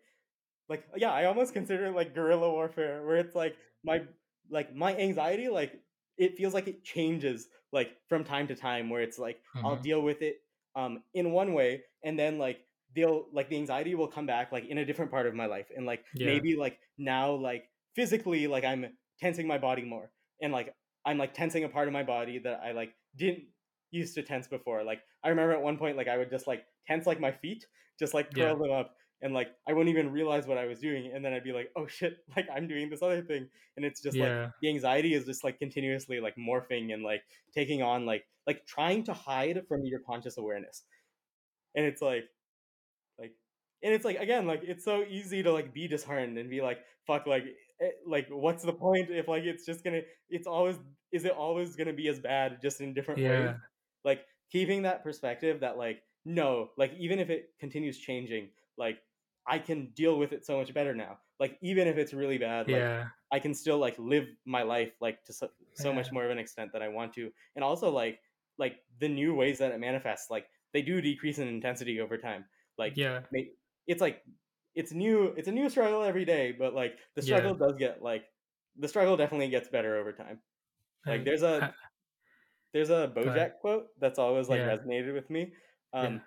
like 0.69 0.87
yeah 0.95 1.11
i 1.11 1.25
almost 1.25 1.53
consider 1.53 1.87
it 1.87 1.95
like 1.95 2.13
guerrilla 2.13 2.49
warfare 2.51 3.05
where 3.05 3.17
it's 3.17 3.35
like 3.35 3.57
my 3.83 4.03
like 4.49 4.75
my 4.75 4.95
anxiety 4.97 5.49
like 5.49 5.83
it 6.17 6.37
feels 6.37 6.53
like 6.53 6.67
it 6.67 6.83
changes 6.83 7.49
like 7.71 7.97
from 8.07 8.23
time 8.23 8.47
to 8.47 8.55
time 8.55 8.89
where 8.89 9.01
it's 9.01 9.19
like 9.19 9.41
i'll 9.63 9.75
Mhm. 9.75 9.81
deal 9.81 10.01
with 10.01 10.21
it 10.21 10.37
um 10.75 11.03
in 11.13 11.31
one 11.31 11.53
way 11.53 11.83
and 12.03 12.17
then 12.17 12.37
like 12.37 12.65
they'll 12.95 13.27
like 13.33 13.49
the 13.49 13.57
anxiety 13.57 13.95
will 13.95 14.07
come 14.07 14.25
back 14.25 14.51
like 14.51 14.65
in 14.65 14.77
a 14.77 14.85
different 14.85 15.11
part 15.11 15.25
of 15.27 15.33
my 15.33 15.45
life 15.45 15.71
and 15.75 15.85
like 15.85 16.05
Yeah. 16.13 16.39
maybe 16.39 16.55
like 16.55 16.79
now 16.97 17.31
like 17.33 17.69
physically 17.95 18.47
like 18.47 18.63
i'm 18.63 18.97
tensing 19.19 19.47
my 19.47 19.57
body 19.57 19.83
more 19.83 20.11
and 20.41 20.51
like 20.53 20.75
i'm 21.05 21.17
like 21.17 21.33
tensing 21.33 21.63
a 21.63 21.69
part 21.69 21.87
of 21.87 21.93
my 21.93 22.03
body 22.03 22.39
that 22.39 22.59
i 22.61 22.71
like 22.71 22.95
didn't 23.15 23.45
used 23.93 24.15
to 24.15 24.23
tense 24.23 24.47
before 24.47 24.83
like 24.83 25.01
i 25.23 25.29
remember 25.29 25.53
at 25.53 25.61
one 25.61 25.77
point 25.77 25.97
like 25.97 26.07
i 26.07 26.17
would 26.17 26.29
just 26.29 26.47
like 26.47 26.65
tense 26.87 27.05
like 27.05 27.19
my 27.19 27.31
feet 27.31 27.65
just 27.99 28.13
like 28.13 28.33
Yeah. 28.35 28.53
curl 28.53 28.57
them 28.57 28.71
up 28.71 28.95
and 29.21 29.33
like 29.33 29.55
I 29.65 29.71
wouldn't 29.71 29.89
even 29.95 30.11
realize 30.11 30.47
what 30.47 30.57
I 30.57 30.65
was 30.65 30.81
doing, 30.81 31.11
and 31.13 31.23
then 31.23 31.31
I'd 31.31 31.45
be 31.45 31.53
like, 31.53 31.71
"Oh 31.77 31.87
shit!" 31.87 32.17
Like 32.35 32.47
I'm 32.53 32.67
doing 32.67 32.89
this 32.89 33.01
other 33.01 33.21
thing, 33.21 33.47
and 33.77 33.85
it's 33.85 34.01
just 34.01 34.19
like 34.19 34.35
the 34.61 34.67
anxiety 34.67 35.13
is 35.13 35.25
just 35.25 35.45
like 35.45 35.59
continuously 35.59 36.19
like 36.19 36.35
morphing 36.35 36.93
and 36.93 37.03
like 37.03 37.23
taking 37.53 37.81
on 37.81 38.05
like 38.05 38.25
like 38.45 38.65
trying 38.65 39.05
to 39.05 39.13
hide 39.13 39.65
from 39.69 39.85
your 39.85 40.01
conscious 40.01 40.37
awareness, 40.37 40.83
and 41.75 41.85
it's 41.85 42.01
like 42.01 42.25
like 43.19 43.33
and 43.83 43.93
it's 43.93 44.05
like 44.05 44.17
again 44.19 44.45
like 44.47 44.61
it's 44.63 44.85
so 44.85 45.03
easy 45.03 45.43
to 45.43 45.51
like 45.51 45.73
be 45.73 45.87
disheartened 45.87 46.37
and 46.37 46.49
be 46.49 46.61
like 46.61 46.79
fuck 47.07 47.27
like 47.27 47.43
eh, 47.81 47.91
like 48.05 48.27
what's 48.29 48.63
the 48.63 48.73
point 48.73 49.09
if 49.09 49.27
like 49.27 49.43
it's 49.43 49.65
just 49.65 49.83
gonna 49.83 50.01
it's 50.29 50.47
always 50.47 50.77
is 51.11 51.25
it 51.25 51.31
always 51.33 51.75
gonna 51.75 51.93
be 51.93 52.07
as 52.07 52.19
bad 52.19 52.59
just 52.61 52.81
in 52.81 52.93
different 52.93 53.23
ways 53.23 53.51
Yeah. 53.51 53.57
Like 54.03 54.27
keeping 54.49 54.83
that 54.83 55.03
perspective 55.03 55.59
that 55.61 55.77
like 55.77 56.03
no 56.25 56.71
like 56.77 56.93
even 56.93 57.19
if 57.19 57.29
it 57.29 57.53
continues 57.59 57.97
changing 57.97 58.51
like 58.77 59.01
i 59.47 59.59
can 59.59 59.91
deal 59.93 60.17
with 60.17 60.31
it 60.33 60.45
so 60.45 60.57
much 60.57 60.73
better 60.73 60.95
now 60.95 61.19
like 61.39 61.57
even 61.61 61.87
if 61.87 61.97
it's 61.97 62.13
really 62.13 62.37
bad 62.37 62.69
like 62.69 62.91
Yeah. 62.91 63.09
i 63.31 63.39
can 63.39 63.53
still 63.53 63.77
like 63.77 63.97
live 63.99 64.27
my 64.45 64.63
life 64.63 64.93
like 65.01 65.23
to 65.23 65.33
so, 65.33 65.49
so 65.73 65.93
much 65.93 66.11
more 66.11 66.23
of 66.25 66.31
an 66.31 66.39
extent 66.39 66.71
that 66.71 66.81
i 66.81 66.87
want 66.87 67.13
to 67.13 67.31
and 67.55 67.63
also 67.63 67.89
like 67.91 68.21
like 68.57 68.83
the 68.99 69.09
new 69.09 69.33
ways 69.33 69.57
that 69.57 69.71
it 69.71 69.79
manifests 69.79 70.29
like 70.29 70.49
they 70.71 70.81
do 70.81 71.01
decrease 71.01 71.39
in 71.39 71.47
intensity 71.47 71.99
over 71.99 72.17
time 72.17 72.45
like 72.77 72.95
Yeah. 72.95 73.23
it's 73.87 74.01
like 74.01 74.23
it's 74.75 74.91
new 74.91 75.27
it's 75.37 75.47
a 75.47 75.51
new 75.51 75.69
struggle 75.69 76.01
every 76.03 76.25
day 76.25 76.51
but 76.51 76.73
like 76.73 76.99
the 77.15 77.21
Yeah. 77.21 77.23
struggle 77.23 77.55
does 77.55 77.77
get 77.77 78.01
like 78.01 78.29
the 78.75 78.87
struggle 78.87 79.17
definitely 79.17 79.49
gets 79.49 79.67
better 79.69 79.97
over 79.97 80.13
time 80.13 80.41
Like 81.07 81.25
there's 81.25 81.43
a 81.43 81.69
there's 82.73 82.89
a 82.89 83.11
BoJack 83.15 83.59
quote 83.61 83.87
that's 83.99 84.19
always 84.19 84.49
like 84.49 84.59
yeah. 84.59 84.75
resonated 84.75 85.13
with 85.13 85.29
me. 85.29 85.53
Um, 85.93 86.21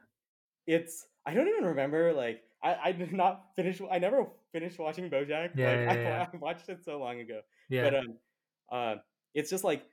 yeah. 0.67 0.77
It's 0.77 1.07
I 1.25 1.35
don't 1.35 1.49
even 1.49 1.65
remember 1.65 2.13
like 2.13 2.43
I, 2.63 2.77
I 2.85 2.93
did 2.93 3.13
not 3.13 3.43
finish. 3.57 3.81
I 3.91 3.99
never 3.99 4.27
finished 4.53 4.79
watching 4.79 5.11
BoJack. 5.11 5.51
Yeah, 5.55 5.67
like, 5.67 5.77
yeah, 5.77 5.95
yeah. 5.95 6.27
I, 6.33 6.37
I, 6.37 6.39
watched 6.39 6.69
it 6.69 6.85
so 6.85 6.99
long 6.99 7.21
ago. 7.21 7.41
Yeah. 7.69 7.85
But 7.85 7.95
um, 7.95 8.19
uh, 8.71 8.95
it's 9.35 9.51
just 9.51 9.65
like 9.65 9.85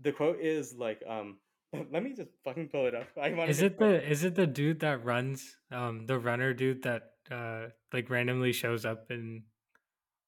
the 0.00 0.12
quote 0.12 0.40
is 0.40 0.74
like 0.74 1.02
um. 1.08 1.38
Let 1.92 2.02
me 2.04 2.14
just 2.14 2.30
fucking 2.44 2.68
pull 2.68 2.86
it 2.86 2.94
up. 2.94 3.08
I 3.20 3.32
want. 3.32 3.50
Is 3.50 3.60
it 3.60 3.78
the 3.78 4.08
is 4.08 4.22
it 4.22 4.36
the 4.36 4.46
dude 4.46 4.80
that 4.80 5.04
runs 5.04 5.56
um 5.72 6.06
the 6.06 6.18
runner 6.18 6.54
dude 6.54 6.84
that 6.84 7.02
uh 7.30 7.66
like 7.92 8.08
randomly 8.08 8.52
shows 8.52 8.84
up 8.84 9.10
in 9.10 9.42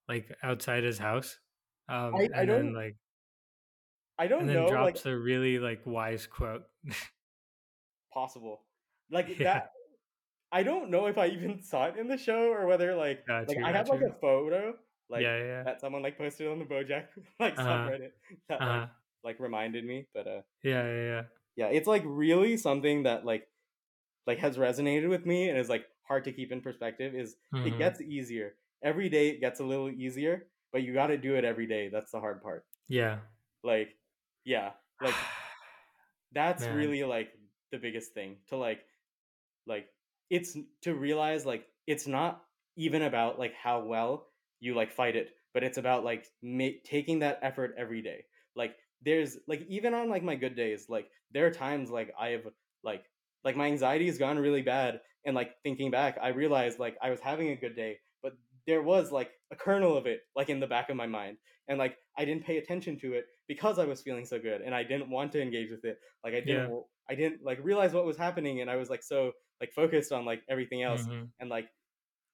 like 0.08 0.34
outside 0.42 0.82
his 0.82 0.98
house 0.98 1.38
um 1.88 2.14
I, 2.16 2.28
I 2.34 2.40
and 2.40 2.50
then 2.50 2.74
like 2.74 2.96
I 4.18 4.26
don't 4.26 4.40
and 4.40 4.48
then 4.48 4.56
know 4.56 4.68
drops 4.68 5.04
like, 5.04 5.12
a 5.12 5.16
really 5.16 5.58
like 5.58 5.86
wise 5.86 6.26
quote. 6.26 6.64
possible, 8.12 8.62
like 9.10 9.28
yeah. 9.38 9.44
that. 9.44 9.70
I 10.50 10.62
don't 10.62 10.90
know 10.90 11.06
if 11.06 11.18
I 11.18 11.26
even 11.28 11.62
saw 11.62 11.86
it 11.86 11.96
in 11.96 12.08
the 12.08 12.16
show 12.18 12.48
or 12.50 12.66
whether 12.66 12.94
like 12.94 13.24
like 13.28 13.58
I 13.64 13.72
have 13.72 13.88
like 13.88 14.00
a 14.00 14.14
photo 14.20 14.74
like 15.10 15.22
yeah, 15.22 15.38
yeah. 15.38 15.62
that 15.64 15.80
someone 15.80 16.02
like 16.02 16.18
posted 16.18 16.48
on 16.48 16.58
the 16.58 16.64
BoJack 16.64 17.06
like 17.40 17.58
Uh-huh. 17.58 17.68
subreddit 17.68 18.10
that 18.48 18.60
Uh-huh. 18.60 18.80
like, 18.80 18.88
like 19.24 19.40
reminded 19.40 19.84
me, 19.84 20.06
but 20.14 20.26
uh 20.26 20.40
Yeah, 20.62 20.84
yeah, 20.86 21.04
yeah. 21.04 21.22
yeah, 21.56 21.66
it's 21.66 21.86
like 21.86 22.02
really 22.06 22.56
something 22.56 23.02
that 23.04 23.24
like 23.24 23.46
like 24.26 24.38
has 24.38 24.56
resonated 24.56 25.08
with 25.08 25.26
me 25.26 25.48
and 25.48 25.58
is 25.58 25.68
like 25.68 25.86
hard 26.06 26.24
to 26.24 26.32
keep 26.32 26.52
in 26.52 26.60
perspective. 26.60 27.14
Is 27.14 27.36
Mhm. 27.54 27.66
it 27.66 27.78
gets 27.78 28.00
easier 28.00 28.56
every 28.82 29.08
day? 29.08 29.28
It 29.30 29.40
gets 29.40 29.60
a 29.60 29.64
little 29.64 29.90
easier, 29.90 30.48
but 30.72 30.82
you 30.82 30.94
got 30.94 31.08
to 31.08 31.18
do 31.18 31.36
it 31.36 31.44
every 31.44 31.66
day. 31.66 31.88
That's 31.88 32.12
the 32.12 32.20
hard 32.20 32.42
part. 32.42 32.64
Yeah. 32.88 33.20
Like 33.62 33.97
yeah, 34.48 34.70
like 35.02 35.14
that's 36.32 36.62
Man. 36.62 36.76
really 36.76 37.04
like 37.04 37.28
the 37.70 37.78
biggest 37.78 38.14
thing 38.14 38.36
to 38.48 38.56
like 38.56 38.80
like 39.66 39.86
it's 40.30 40.56
to 40.82 40.94
realize 40.94 41.44
like 41.44 41.66
it's 41.86 42.06
not 42.06 42.42
even 42.76 43.02
about 43.02 43.38
like 43.38 43.54
how 43.54 43.80
well 43.80 44.26
you 44.60 44.74
like 44.74 44.90
fight 44.90 45.16
it 45.16 45.30
but 45.52 45.62
it's 45.62 45.78
about 45.78 46.04
like 46.04 46.26
ma- 46.42 46.78
taking 46.84 47.18
that 47.18 47.38
effort 47.42 47.74
every 47.78 48.00
day 48.00 48.24
like 48.56 48.74
there's 49.04 49.36
like 49.46 49.64
even 49.68 49.92
on 49.94 50.08
like 50.08 50.22
my 50.22 50.34
good 50.34 50.56
days 50.56 50.86
like 50.88 51.08
there 51.32 51.46
are 51.46 51.50
times 51.50 51.90
like 51.90 52.12
i've 52.18 52.46
like 52.82 53.04
like 53.44 53.56
my 53.56 53.66
anxiety 53.66 54.06
has 54.06 54.18
gone 54.18 54.38
really 54.38 54.62
bad 54.62 55.00
and 55.26 55.34
like 55.34 55.50
thinking 55.62 55.90
back 55.90 56.16
i 56.22 56.28
realized 56.28 56.78
like 56.78 56.96
i 57.02 57.10
was 57.10 57.20
having 57.20 57.50
a 57.50 57.56
good 57.56 57.76
day 57.76 57.96
but 58.22 58.32
there 58.66 58.82
was 58.82 59.12
like 59.12 59.30
a 59.52 59.56
kernel 59.56 59.96
of 59.96 60.06
it 60.06 60.20
like 60.34 60.48
in 60.48 60.60
the 60.60 60.66
back 60.66 60.88
of 60.88 60.96
my 60.96 61.06
mind 61.06 61.36
and 61.68 61.78
like 61.78 61.96
i 62.16 62.24
didn't 62.24 62.44
pay 62.44 62.56
attention 62.56 62.98
to 62.98 63.12
it 63.12 63.26
because 63.48 63.78
i 63.78 63.84
was 63.84 64.00
feeling 64.02 64.24
so 64.24 64.38
good 64.38 64.60
and 64.60 64.74
i 64.74 64.82
didn't 64.82 65.10
want 65.10 65.32
to 65.32 65.40
engage 65.42 65.70
with 65.70 65.84
it 65.84 65.98
like 66.24 66.34
i 66.34 66.40
didn't 66.40 66.70
Yeah. 66.70 66.80
i 67.10 67.14
didn't 67.14 67.42
like 67.42 67.58
realize 67.62 67.92
what 67.92 68.04
was 68.04 68.16
happening 68.16 68.60
and 68.60 68.70
i 68.70 68.76
was 68.76 68.88
like 68.90 69.02
so 69.02 69.32
like 69.60 69.72
focused 69.72 70.12
on 70.12 70.24
like 70.24 70.42
everything 70.48 70.82
else 70.82 71.02
Mhm. 71.02 71.28
and 71.40 71.48
like 71.50 71.68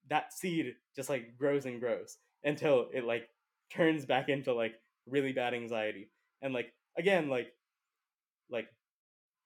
that 0.08 0.32
seed 0.32 0.74
just 0.94 1.08
like 1.08 1.36
grows 1.38 1.64
and 1.66 1.80
grows 1.80 2.18
until 2.44 2.90
it 2.92 3.04
like 3.04 3.28
turns 3.70 4.04
back 4.04 4.28
into 4.28 4.52
like 4.52 4.74
really 5.06 5.32
bad 5.32 5.54
anxiety 5.54 6.10
and 6.42 6.52
like 6.52 6.72
again 6.98 7.28
like 7.28 7.48
like 8.50 8.68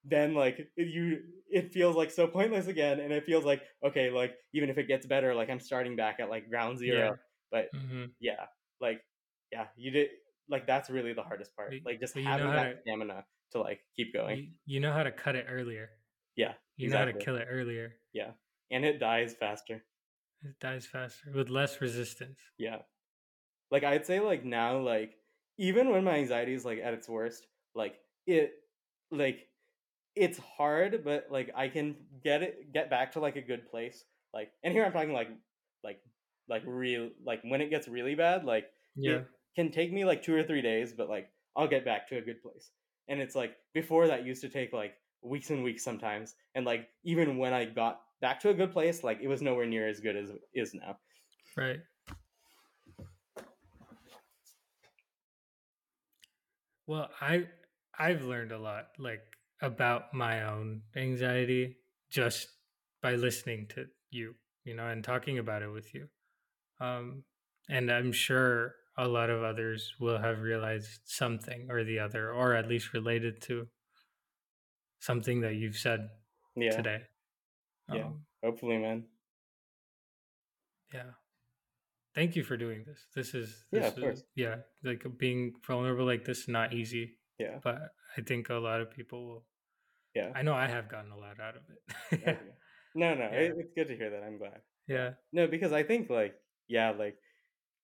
then 0.04 0.34
like 0.34 0.58
it- 0.76 0.88
you 0.88 1.22
it 1.50 1.72
feels 1.72 1.96
like 1.96 2.10
so 2.10 2.26
pointless 2.26 2.66
again 2.66 3.00
and 3.00 3.12
it 3.12 3.24
feels 3.24 3.44
like 3.44 3.62
okay 3.84 4.10
like 4.10 4.34
even 4.52 4.68
if 4.70 4.78
it 4.78 4.88
gets 4.88 5.06
better 5.06 5.34
like 5.34 5.50
i'm 5.50 5.60
starting 5.60 5.96
back 5.96 6.18
at 6.20 6.28
like 6.30 6.48
ground 6.48 6.78
zero 6.78 6.98
Yeah. 7.10 7.16
but 7.50 7.72
Mhm. 7.74 8.10
yeah 8.20 8.46
like 8.80 9.00
yeah 9.52 9.66
you 9.76 9.90
did 9.90 10.10
like 10.50 10.66
that's 10.66 10.88
really 10.90 11.12
the 11.12 11.22
hardest 11.22 11.54
part 11.56 11.72
like 11.84 12.00
just 12.00 12.14
but 12.14 12.20
you 12.22 12.26
know 12.28 12.32
having 12.32 12.50
that 12.52 12.72
to- 12.76 12.80
stamina 12.82 13.24
to 13.52 13.60
like 13.60 13.80
keep 13.96 14.12
going 14.12 14.38
You, 14.38 14.48
you 14.74 14.80
know 14.80 14.92
how 14.92 15.02
to 15.02 15.10
cut 15.12 15.34
it 15.36 15.46
earlier. 15.48 15.90
yeah 16.36 16.52
You 16.76 16.88
know 16.90 16.98
how 16.98 17.04
to 17.06 17.12
kill 17.14 17.36
it 17.36 17.46
earlier. 17.50 17.94
Yeah. 18.12 18.32
And 18.70 18.84
it 18.84 18.98
dies 19.00 19.34
faster 19.38 19.82
It 20.44 20.58
dies 20.60 20.86
faster 20.86 21.32
with 21.34 21.48
less 21.48 21.80
resistance. 21.80 22.38
Yeah. 22.58 22.78
Like 23.70 23.84
I'd 23.84 24.06
say 24.06 24.20
like 24.20 24.44
now 24.44 24.78
like 24.78 25.12
even 25.58 25.90
when 25.90 26.04
my 26.04 26.16
anxiety 26.16 26.54
is 26.54 26.64
like 26.64 26.78
at 26.78 26.94
its 26.94 27.08
worst, 27.08 27.46
like 27.74 27.94
it 28.26 28.52
like 29.10 29.48
it's 30.14 30.38
hard 30.38 31.02
but 31.04 31.26
like 31.30 31.50
I 31.56 31.68
can 31.68 31.96
get 32.22 32.42
it 32.42 32.72
get 32.72 32.90
back 32.90 33.12
to 33.12 33.20
like 33.20 33.36
a 33.36 33.42
good 33.42 33.68
place. 33.70 34.04
Like 34.34 34.50
and 34.62 34.72
here 34.74 34.84
I'm 34.84 34.92
talking 34.92 35.12
like 35.12 35.30
like 35.82 36.00
like 36.48 36.62
real 36.66 37.10
like 37.24 37.40
when 37.44 37.60
it 37.60 37.70
gets 37.70 37.88
really 37.88 38.14
bad, 38.14 38.44
like 38.44 38.66
Yeah. 38.94 39.12
it 39.16 39.26
can 39.56 39.70
take 39.70 39.92
me 39.92 40.04
like 40.04 40.22
2 40.22 40.34
or 40.34 40.42
3 40.42 40.62
days 40.62 40.92
but 40.92 41.08
like 41.08 41.30
I'll 41.58 41.66
get 41.66 41.84
back 41.84 42.08
to 42.08 42.18
a 42.18 42.22
good 42.22 42.40
place. 42.40 42.70
And 43.08 43.20
it's 43.20 43.34
like 43.34 43.56
before 43.74 44.06
that 44.06 44.24
used 44.24 44.42
to 44.42 44.48
take 44.48 44.72
like 44.72 44.94
weeks 45.22 45.50
and 45.50 45.64
weeks 45.64 45.82
sometimes 45.82 46.34
and 46.54 46.64
like 46.64 46.88
even 47.02 47.36
when 47.36 47.52
I 47.52 47.64
got 47.64 48.00
back 48.20 48.40
to 48.40 48.50
a 48.50 48.54
good 48.54 48.72
place, 48.72 49.02
like 49.02 49.18
it 49.20 49.26
was 49.26 49.42
nowhere 49.42 49.66
near 49.66 49.88
as 49.88 49.98
good 49.98 50.16
as 50.16 50.30
it 50.30 50.40
is 50.54 50.72
now. 50.72 50.96
Right. 51.56 51.80
Well, 56.86 57.10
I 57.20 57.48
I've 57.98 58.22
learned 58.22 58.52
a 58.52 58.58
lot 58.58 58.86
like 58.98 59.22
about 59.60 60.14
my 60.14 60.44
own 60.44 60.82
anxiety 60.94 61.76
just 62.08 62.48
by 63.02 63.16
listening 63.16 63.66
to 63.70 63.86
you, 64.10 64.36
you 64.64 64.74
know, 64.74 64.86
and 64.86 65.02
talking 65.02 65.38
about 65.38 65.62
it 65.62 65.72
with 65.72 65.92
you. 65.92 66.06
Um 66.80 67.24
and 67.68 67.90
I'm 67.90 68.12
sure 68.12 68.74
a 68.98 69.06
lot 69.08 69.30
of 69.30 69.42
others 69.42 69.94
will 70.00 70.18
have 70.18 70.40
realized 70.40 71.00
something 71.04 71.68
or 71.70 71.84
the 71.84 71.98
other 72.00 72.32
or 72.32 72.54
at 72.54 72.66
least 72.68 72.92
related 72.92 73.40
to 73.42 73.66
something 75.00 75.40
that 75.42 75.54
you've 75.54 75.76
said 75.76 76.08
Yeah. 76.56 76.70
today. 76.76 77.00
Yeah. 77.94 78.06
Um, 78.06 78.26
Hopefully, 78.42 78.78
man. 78.78 79.04
yeah 80.92 81.10
thank 82.14 82.34
you 82.36 82.42
for 82.42 82.56
doing 82.56 82.82
this 82.86 83.00
this 83.14 83.34
is 83.34 83.64
Yeah, 83.70 83.88
of 83.88 83.94
is- 83.98 84.02
course. 84.04 84.22
yeah 84.34 84.56
like 84.82 85.04
being 85.18 85.52
vulnerable 85.66 86.06
like 86.06 86.24
this 86.24 86.40
is 86.40 86.48
not 86.48 86.72
easy 86.72 87.18
Yeah. 87.38 87.58
but 87.62 87.76
i 88.16 88.20
think 88.22 88.48
a 88.48 88.54
lot 88.54 88.80
of 88.80 88.90
people 88.90 89.26
will 89.26 89.44
Yeah. 90.14 90.32
i 90.34 90.42
know 90.42 90.54
i 90.54 90.66
have 90.66 90.88
gotten 90.88 91.12
a 91.12 91.16
lot 91.18 91.38
out 91.40 91.56
of 91.56 91.62
it 91.70 91.80
Okay. 92.14 92.38
No, 92.94 93.14
no, 93.20 93.24
Yeah. 93.30 93.40
it, 93.40 93.54
it's 93.58 93.72
good 93.76 93.88
to 93.88 93.96
hear 93.96 94.10
that. 94.10 94.22
I'm 94.24 94.38
glad. 94.38 94.60
yeah 94.86 95.10
No, 95.32 95.46
because 95.46 95.72
I 95.72 95.82
think 95.82 96.08
like 96.10 96.34
yeah, 96.68 96.90
like 96.90 97.16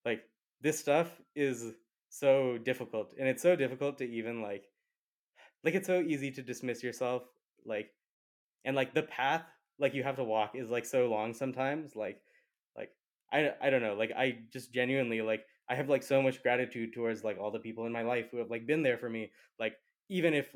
like 0.05 0.23
this 0.65 0.81
stuff 0.81 1.23
is 1.36 1.74
so 2.11 2.59
difficult, 2.59 3.15
and 3.20 3.28
it's 3.28 3.43
so 3.45 3.57
difficult 3.57 3.99
to 3.99 4.05
even 4.05 4.43
like 4.43 4.65
like 5.62 5.74
it's 5.74 5.86
so 5.86 6.01
easy 6.01 6.32
to 6.32 6.43
dismiss 6.43 6.82
yourself, 6.82 7.23
like 7.65 7.91
and 8.65 8.77
like 8.77 8.95
the 8.95 9.05
path 9.05 9.45
like 9.78 9.95
you 9.95 10.03
have 10.03 10.16
to 10.16 10.24
walk 10.24 10.55
is 10.57 10.70
like 10.70 10.86
so 10.86 11.09
long 11.09 11.35
sometimes, 11.35 11.97
like 11.97 12.20
like 12.77 12.91
I 13.32 13.53
I 13.62 13.70
don't 13.70 13.82
know, 13.82 13.95
like 13.95 14.12
I 14.16 14.39
just 14.53 14.73
genuinely 14.74 15.23
like 15.23 15.45
I 15.69 15.74
have 15.77 15.89
like 15.91 16.03
so 16.03 16.23
much 16.23 16.43
gratitude 16.43 16.95
towards 16.95 17.24
like 17.24 17.39
all 17.39 17.51
the 17.51 17.61
people 17.61 17.86
in 17.86 17.93
my 17.93 18.03
life 18.03 18.28
who 18.31 18.39
have 18.39 18.51
like 18.51 18.66
been 18.66 18.82
there 18.82 18.99
for 18.99 19.11
me, 19.11 19.32
like 19.61 19.77
even 20.09 20.35
if 20.35 20.55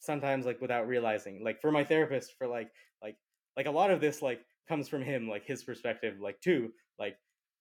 sometimes 0.00 0.46
like 0.46 0.60
without 0.60 0.88
realizing, 0.88 1.44
like 1.44 1.60
for 1.60 1.70
my 1.72 1.84
therapist 1.84 2.34
for 2.38 2.46
like 2.46 2.70
like 3.02 3.16
like 3.56 3.66
a 3.66 3.70
lot 3.70 3.90
of 3.90 4.00
this 4.00 4.22
like 4.22 4.40
comes 4.68 4.88
from 4.88 5.02
him 5.02 5.28
like 5.28 5.44
his 5.44 5.64
perspective 5.64 6.20
like 6.20 6.40
too 6.40 6.72
like 6.98 7.16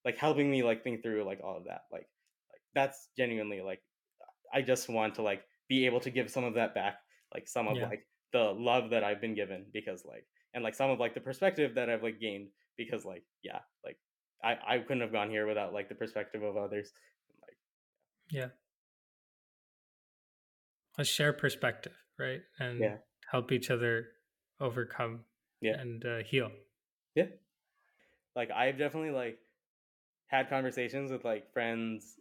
like 0.05 0.17
helping 0.17 0.49
me 0.49 0.63
like 0.63 0.83
think 0.83 1.01
through 1.03 1.23
like 1.23 1.39
all 1.43 1.57
of 1.57 1.65
that 1.65 1.81
like 1.91 2.07
like 2.51 2.61
that's 2.73 3.09
genuinely 3.17 3.61
like 3.61 3.81
i 4.53 4.61
just 4.61 4.89
want 4.89 5.15
to 5.15 5.21
like 5.21 5.43
be 5.67 5.85
able 5.85 5.99
to 5.99 6.09
give 6.09 6.29
some 6.29 6.43
of 6.43 6.53
that 6.55 6.73
back 6.73 6.95
like 7.33 7.47
some 7.47 7.67
of 7.67 7.77
Yeah. 7.77 7.87
like 7.87 8.05
the 8.33 8.39
love 8.57 8.89
that 8.91 9.03
i've 9.03 9.21
been 9.21 9.35
given 9.35 9.65
because 9.73 10.03
like 10.05 10.25
and 10.53 10.63
like 10.63 10.75
some 10.75 10.89
of 10.89 10.99
like 10.99 11.13
the 11.13 11.21
perspective 11.21 11.75
that 11.75 11.89
i've 11.89 12.03
like 12.03 12.19
gained 12.19 12.47
because 12.77 13.05
like 13.05 13.23
yeah 13.43 13.59
like 13.83 13.97
i 14.43 14.57
i 14.67 14.77
couldn't 14.79 15.01
have 15.01 15.11
gone 15.11 15.29
here 15.29 15.45
without 15.47 15.73
like 15.73 15.89
the 15.89 15.95
perspective 15.95 16.41
of 16.43 16.55
others 16.57 16.91
like 18.33 18.51
let's 20.97 21.09
share 21.09 21.33
perspective 21.33 21.93
right 22.17 22.41
and 22.59 22.79
Yeah. 22.79 22.97
help 23.31 23.51
each 23.51 23.69
other 23.69 24.07
overcome 24.59 25.25
Yeah. 25.61 25.79
and 25.79 26.05
uh, 26.05 26.17
heal 26.25 26.51
Yeah. 27.15 27.27
Like 28.35 28.51
I've 28.51 28.77
definitely 28.77 29.11
like 29.11 29.39
had 30.29 30.49
conversations 30.49 31.11
with 31.11 31.25
like 31.25 31.51
friends 31.53 32.15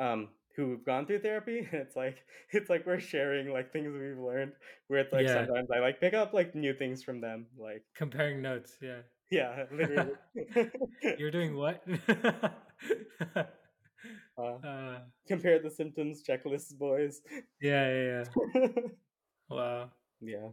um 0.00 0.28
who've 0.56 0.84
gone 0.84 1.06
through 1.06 1.20
therapy. 1.20 1.68
It's 1.72 1.96
like 1.96 2.18
it's 2.52 2.70
like 2.70 2.86
we're 2.86 3.00
sharing 3.00 3.52
like 3.52 3.72
things 3.72 3.92
we've 3.92 4.18
learned 4.18 4.52
where 4.88 5.00
it's 5.00 5.12
like 5.12 5.26
Yeah. 5.26 5.34
sometimes 5.34 5.70
I 5.74 5.80
like 5.80 6.00
pick 6.00 6.14
up 6.14 6.32
like 6.34 6.54
new 6.54 6.74
things 6.74 7.02
from 7.02 7.20
them. 7.20 7.46
Like 7.58 7.84
comparing 7.96 8.42
notes 8.42 8.76
yeah 8.82 9.02
yeah, 9.30 9.66
literally. 9.72 10.14
you're 11.18 11.30
doing 11.30 11.54
what 11.56 11.84
uh, 13.36 13.44
uh, 14.38 14.98
compare 15.28 15.60
the 15.60 15.70
symptoms 15.70 16.22
checklists, 16.28 16.76
boys. 16.76 17.20
yeah 17.60 17.92
yeah 17.92 18.24
yeah 18.54 18.70
wow 19.50 19.90
yeah. 20.20 20.48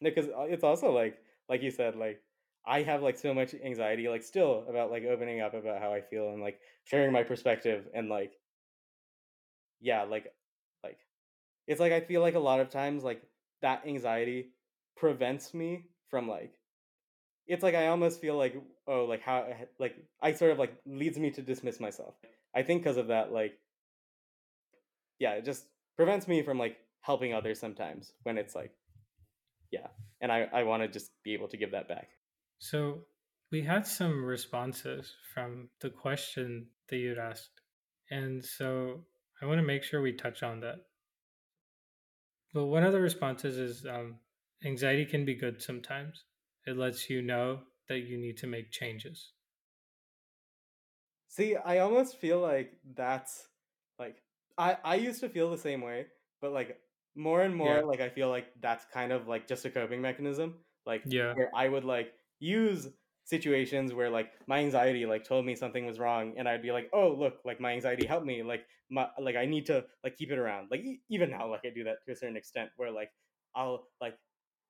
Because 0.00 0.26
it's 0.50 0.64
also 0.64 0.92
like 0.92 1.18
like 1.48 1.62
you 1.62 1.70
said 1.70 1.96
like 1.96 2.22
I 2.68 2.82
have 2.82 3.02
like 3.02 3.16
so 3.16 3.32
much 3.32 3.54
anxiety 3.64 4.08
like 4.08 4.22
still 4.22 4.64
about 4.68 4.90
like 4.90 5.04
opening 5.04 5.40
up 5.40 5.54
about 5.54 5.80
how 5.80 5.92
I 5.92 6.02
feel 6.02 6.30
and 6.30 6.42
like 6.42 6.60
sharing 6.84 7.12
my 7.12 7.22
perspective 7.22 7.86
and 7.94 8.08
like 8.10 8.32
yeah 9.80 10.02
like 10.02 10.32
like 10.84 10.98
it's 11.66 11.80
like 11.80 11.92
I 11.92 12.00
feel 12.00 12.20
like 12.20 12.34
a 12.34 12.40
lot 12.40 12.60
of 12.60 12.68
times 12.68 13.02
like 13.02 13.22
that 13.62 13.86
anxiety 13.86 14.50
prevents 14.96 15.54
me 15.54 15.86
from 16.10 16.28
like 16.28 16.52
it's 17.46 17.62
like 17.62 17.74
I 17.74 17.86
almost 17.86 18.20
feel 18.20 18.36
like 18.36 18.54
oh 18.86 19.06
like 19.06 19.22
how 19.22 19.46
eh, 19.48 19.64
like 19.78 19.96
I 20.20 20.32
sort 20.34 20.50
of 20.52 20.58
like 20.58 20.74
leads 20.84 21.18
me 21.18 21.30
to 21.30 21.42
dismiss 21.42 21.80
myself. 21.80 22.14
I 22.54 22.62
think 22.62 22.82
because 22.82 22.98
of 22.98 23.08
that 23.08 23.32
like 23.32 23.58
yeah, 25.18 25.32
it 25.32 25.44
just 25.44 25.64
prevents 25.96 26.28
me 26.28 26.42
from 26.42 26.58
like 26.58 26.76
helping 27.00 27.32
others 27.32 27.58
sometimes 27.58 28.12
when 28.24 28.36
it's 28.36 28.54
like 28.54 28.72
yeah, 29.70 29.86
and 30.20 30.30
I 30.30 30.48
I 30.52 30.62
want 30.64 30.82
to 30.82 30.88
just 30.88 31.10
be 31.24 31.32
able 31.32 31.48
to 31.48 31.56
give 31.56 31.72
that 31.72 31.88
back. 31.88 32.08
So 32.58 33.08
we 33.50 33.62
had 33.62 33.84
some 33.86 34.24
responses 34.24 35.16
from 35.34 35.70
the 35.80 35.90
question 35.90 36.70
that 36.88 36.96
you'd 36.98 37.18
asked. 37.18 37.62
And 38.10 38.44
so 38.44 39.06
I 39.42 39.46
want 39.46 39.58
to 39.58 39.66
make 39.66 39.82
sure 39.82 40.00
we 40.00 40.12
touch 40.12 40.42
on 40.44 40.60
that. 40.60 40.86
But 42.52 42.66
one 42.66 42.84
of 42.84 42.92
the 42.92 43.00
responses 43.00 43.56
is 43.56 43.86
um, 43.86 44.20
anxiety 44.62 45.06
can 45.06 45.24
be 45.24 45.34
good 45.34 45.62
sometimes. 45.62 46.26
It 46.66 46.76
lets 46.76 47.08
you 47.08 47.22
know 47.22 47.68
that 47.86 48.00
you 48.00 48.18
need 48.18 48.36
to 48.38 48.46
make 48.46 48.70
changes. 48.70 49.32
See, 51.28 51.56
I 51.56 51.78
almost 51.78 52.16
feel 52.16 52.40
like 52.40 52.78
that's 52.84 53.48
like 53.98 54.22
I 54.56 54.78
I 54.84 54.94
used 54.96 55.20
to 55.20 55.28
feel 55.28 55.50
the 55.50 55.58
same 55.58 55.82
way, 55.82 56.08
but 56.40 56.52
like 56.52 56.80
more 57.14 57.42
and 57.42 57.54
more 57.54 57.82
Yeah. 57.82 57.82
like 57.84 58.00
I 58.00 58.08
feel 58.08 58.28
like 58.28 58.60
that's 58.60 58.84
kind 58.86 59.12
of 59.12 59.28
like 59.28 59.46
just 59.46 59.64
a 59.64 59.70
coping 59.70 60.00
mechanism. 60.00 60.64
Like 60.86 61.04
Yeah. 61.04 61.34
where 61.34 61.50
I 61.54 61.68
would 61.68 61.84
like 61.84 62.14
use 62.40 62.88
situations 63.24 63.92
where 63.92 64.08
like 64.10 64.32
my 64.46 64.58
anxiety 64.58 65.04
like 65.06 65.24
told 65.24 65.44
me 65.44 65.54
something 65.54 65.84
was 65.86 65.98
wrong 65.98 66.34
and 66.38 66.48
I'd 66.48 66.62
be 66.62 66.72
like, 66.72 66.88
"Oh, 66.92 67.10
look, 67.12 67.40
like 67.44 67.60
my 67.60 67.72
anxiety 67.72 68.06
helped 68.06 68.26
me. 68.26 68.42
Like 68.42 68.66
my 68.90 69.08
like 69.20 69.36
I 69.36 69.44
need 69.46 69.66
to 69.66 69.84
like 70.04 70.16
keep 70.16 70.30
it 70.30 70.38
around." 70.38 70.68
Like 70.70 70.80
e- 70.80 71.00
even 71.10 71.30
now 71.30 71.48
like 71.50 71.62
I 71.64 71.70
do 71.70 71.84
that 71.84 71.98
to 72.06 72.12
a 72.12 72.16
certain 72.16 72.36
extent 72.36 72.70
where 72.76 72.90
like 72.90 73.10
I'll 73.54 73.88
like 74.00 74.16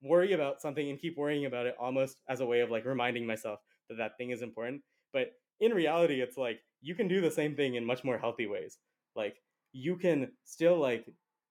worry 0.03 0.33
about 0.33 0.61
something 0.61 0.89
and 0.91 0.99
keep 0.99 1.17
worrying 1.17 1.47
about 1.47 1.67
it 1.67 1.77
almost 1.81 2.19
as 2.29 2.41
a 2.41 2.47
way 2.47 2.61
of 2.61 2.71
like 2.71 2.85
reminding 2.85 3.27
myself 3.27 3.61
that 3.89 3.97
that 3.97 4.17
thing 4.19 4.31
is 4.31 4.43
important. 4.43 4.83
But 5.13 5.33
in 5.61 5.73
reality, 5.73 6.21
it's 6.21 6.37
like 6.37 6.61
you 6.81 6.95
can 6.95 7.09
do 7.09 7.21
the 7.21 7.31
same 7.31 7.57
thing 7.57 7.75
in 7.75 7.85
much 7.85 8.05
more 8.05 8.19
healthy 8.19 8.47
ways. 8.47 8.79
Like 9.17 9.37
you 9.73 9.97
can 9.97 10.33
still 10.45 10.79
like 10.79 11.07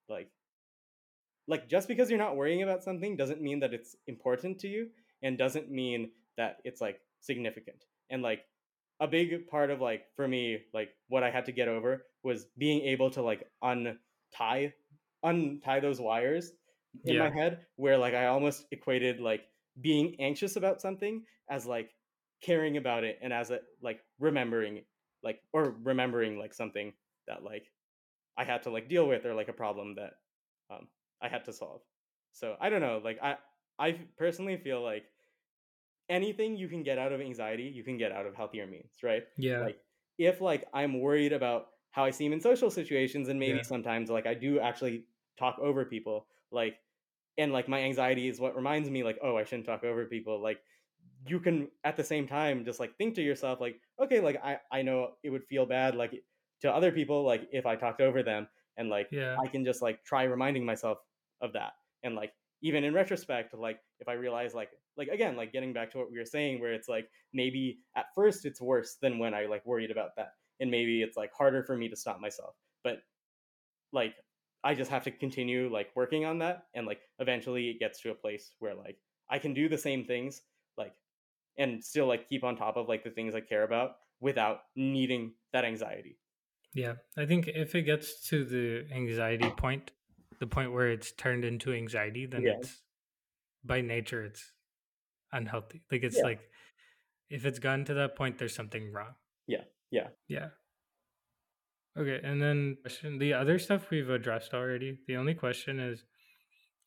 like 0.09 0.31
like 1.47 1.67
just 1.69 1.87
because 1.87 2.09
you're 2.09 2.19
not 2.19 2.35
worrying 2.35 2.63
about 2.63 2.83
something 2.83 3.15
doesn't 3.15 3.41
mean 3.41 3.59
that 3.59 3.73
it's 3.73 3.95
important 4.07 4.59
to 4.59 4.67
you 4.67 4.89
and 5.21 5.37
doesn't 5.37 5.71
mean 5.71 6.11
that 6.37 6.57
it's 6.63 6.81
like 6.81 6.99
significant. 7.19 7.85
And 8.09 8.21
like 8.21 8.45
a 8.99 9.07
big 9.07 9.47
part 9.47 9.69
of 9.69 9.81
like 9.81 10.05
for 10.15 10.27
me 10.27 10.59
like 10.73 10.89
what 11.07 11.23
I 11.23 11.29
had 11.29 11.45
to 11.45 11.51
get 11.51 11.67
over 11.67 12.05
was 12.23 12.45
being 12.57 12.81
able 12.81 13.09
to 13.11 13.21
like 13.21 13.47
untie 13.61 14.73
untie 15.23 15.79
those 15.79 15.99
wires 15.99 16.51
in 17.05 17.17
my 17.19 17.29
head 17.29 17.65
where 17.75 17.97
like 17.97 18.13
I 18.13 18.27
almost 18.27 18.65
equated 18.71 19.19
like 19.19 19.41
being 19.81 20.15
anxious 20.19 20.55
about 20.55 20.81
something 20.81 21.23
as 21.49 21.65
like 21.65 21.91
caring 22.41 22.77
about 22.77 23.03
it 23.03 23.19
and 23.21 23.31
as 23.31 23.51
a 23.51 23.59
like 23.81 23.99
remembering 24.19 24.83
like 25.23 25.41
or 25.53 25.75
remembering 25.83 26.39
like 26.39 26.53
something 26.53 26.93
that 27.27 27.43
like 27.43 27.71
I 28.37 28.43
had 28.43 28.63
to 28.63 28.69
like 28.69 28.89
deal 28.89 29.07
with 29.07 29.25
or 29.25 29.33
like 29.33 29.49
a 29.49 29.53
problem 29.53 29.95
that 29.95 30.13
um 30.71 30.87
I 31.21 31.27
had 31.27 31.45
to 31.45 31.53
solve. 31.53 31.81
So 32.31 32.55
I 32.59 32.69
don't 32.69 32.81
know, 32.81 33.01
like 33.03 33.19
I 33.21 33.37
I 33.79 33.93
personally 34.17 34.57
feel 34.57 34.81
like 34.81 35.11
anything 36.09 36.55
you 36.55 36.67
can 36.67 36.83
get 36.83 36.97
out 36.97 37.11
of 37.11 37.21
anxiety, 37.21 37.63
you 37.63 37.83
can 37.83 37.97
get 37.97 38.11
out 38.11 38.25
of 38.25 38.35
healthier 38.35 38.67
means, 38.67 39.03
right? 39.03 39.23
Yeah. 39.37 39.67
Like 39.67 39.81
if 40.17 40.41
like 40.41 40.65
I'm 40.73 40.99
worried 41.01 41.33
about 41.33 41.69
how 41.91 42.03
I 42.05 42.11
seem 42.11 42.33
in 42.33 42.41
social 42.41 42.69
situations 42.69 43.29
and 43.29 43.39
maybe 43.39 43.59
Yeah. 43.59 43.63
sometimes 43.63 44.09
like 44.09 44.25
I 44.27 44.33
do 44.33 44.59
actually 44.59 45.07
talk 45.37 45.59
over 45.59 45.85
people, 45.85 46.27
like 46.51 46.79
and 47.37 47.51
like 47.53 47.67
my 47.67 47.81
anxiety 47.81 48.27
is 48.27 48.39
what 48.39 48.55
reminds 48.55 48.89
me 48.89 49.03
like 49.03 49.19
oh 49.21 49.37
I 49.37 49.43
shouldn't 49.43 49.65
talk 49.67 49.83
over 49.83 50.05
people, 50.05 50.39
like 50.41 50.61
you 51.27 51.39
can 51.39 51.71
at 51.83 51.97
the 51.97 52.03
same 52.03 52.27
time 52.27 52.65
just 52.65 52.79
like 52.79 52.97
think 52.97 53.15
to 53.15 53.21
yourself 53.23 53.61
like 53.61 53.81
okay 54.01 54.19
like 54.21 54.37
I 54.43 54.59
I 54.71 54.81
know 54.83 55.15
it 55.23 55.29
would 55.31 55.45
feel 55.45 55.65
bad 55.65 55.95
like 55.95 56.23
to 56.61 56.71
other 56.73 56.91
people 56.91 57.23
like 57.23 57.49
if 57.51 57.65
I 57.65 57.75
talked 57.75 58.01
over 58.01 58.23
them 58.23 58.47
and 58.77 58.89
like 58.89 59.11
Yeah. 59.11 59.41
I 59.43 59.47
can 59.49 59.65
just 59.65 59.81
like 59.81 60.03
try 60.05 60.23
reminding 60.23 60.65
myself 60.65 60.99
of 61.41 61.53
that 61.53 61.73
and 62.03 62.15
like 62.15 62.33
even 62.61 62.83
in 62.83 62.93
retrospect 62.93 63.53
like 63.53 63.79
if 63.99 64.07
I 64.07 64.13
realize 64.13 64.53
like 64.53 64.69
like 64.95 65.07
again 65.09 65.35
like 65.35 65.53
getting 65.53 65.73
back 65.73 65.91
to 65.91 65.97
what 65.97 66.11
we 66.11 66.17
were 66.17 66.25
saying 66.25 66.59
where 66.59 66.73
it's 66.73 66.89
like 66.89 67.09
maybe 67.33 67.79
at 67.95 68.05
first 68.15 68.45
it's 68.45 68.61
worse 68.61 68.97
than 69.01 69.19
when 69.19 69.33
I 69.33 69.45
like 69.45 69.65
worried 69.65 69.91
about 69.91 70.15
that 70.17 70.31
and 70.59 70.71
maybe 70.71 71.01
it's 71.01 71.17
like 71.17 71.31
harder 71.37 71.63
for 71.63 71.77
me 71.77 71.89
to 71.89 71.95
stop 71.95 72.19
myself 72.19 72.55
but 72.83 72.99
like 73.93 74.15
I 74.63 74.73
just 74.73 74.91
have 74.91 75.03
to 75.03 75.11
continue 75.11 75.71
like 75.71 75.89
working 75.95 76.25
on 76.25 76.39
that 76.39 76.65
and 76.73 76.85
like 76.87 76.99
eventually 77.19 77.69
it 77.69 77.79
gets 77.79 78.01
to 78.01 78.11
a 78.11 78.15
place 78.15 78.51
where 78.59 78.75
like 78.75 78.97
I 79.29 79.39
can 79.39 79.53
do 79.53 79.69
the 79.69 79.77
same 79.77 80.03
things 80.05 80.41
like 80.77 80.93
and 81.57 81.83
still 81.83 82.07
like 82.07 82.27
keep 82.27 82.43
on 82.43 82.55
top 82.55 82.77
of 82.77 82.87
like 82.87 83.03
the 83.03 83.09
things 83.09 83.35
I 83.35 83.41
care 83.41 83.63
about 83.63 83.97
without 84.19 84.61
needing 84.75 85.33
that 85.53 85.65
anxiety. 85.65 86.17
Yeah. 86.73 86.93
I 87.17 87.25
think 87.25 87.47
if 87.47 87.75
it 87.75 87.83
gets 87.83 88.27
to 88.29 88.45
the 88.45 88.85
anxiety 88.93 89.49
point, 89.49 89.91
the 90.39 90.47
point 90.47 90.71
where 90.71 90.89
it's 90.91 91.11
turned 91.11 91.43
into 91.45 91.73
anxiety, 91.73 92.25
then 92.25 92.43
Yeah. 92.43 92.57
it's 92.59 92.81
by 93.63 93.81
nature 93.81 94.23
it's 94.23 94.53
unhealthy. 95.31 95.83
Like 95.91 96.03
it's 96.03 96.17
Yeah. 96.17 96.23
like 96.23 96.49
if 97.29 97.45
it's 97.45 97.59
gotten 97.59 97.85
to 97.85 97.93
that 97.95 98.15
point, 98.15 98.37
there's 98.37 98.55
something 98.55 98.91
wrong. 98.91 99.15
Yeah, 99.47 99.65
yeah. 99.91 100.09
Yeah. 100.27 100.49
Okay, 101.97 102.19
and 102.23 102.41
then 102.41 102.77
question 102.81 103.17
the 103.17 103.33
other 103.33 103.57
stuff 103.57 103.89
we've 103.89 104.09
addressed 104.09 104.53
already. 104.53 104.99
The 105.07 105.15
only 105.17 105.33
question 105.33 105.79
is 105.79 106.05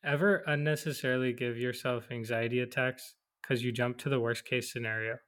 ever 0.05 0.37
unnecessarily 0.47 1.33
give 1.33 1.59
yourself 1.59 2.11
anxiety 2.11 2.61
attacks 2.61 3.17
because 3.43 3.63
you 3.65 3.73
jump 3.73 3.99
to 3.99 4.09
the 4.09 4.21
worst 4.21 4.45
case 4.45 4.73
scenario. 4.73 5.19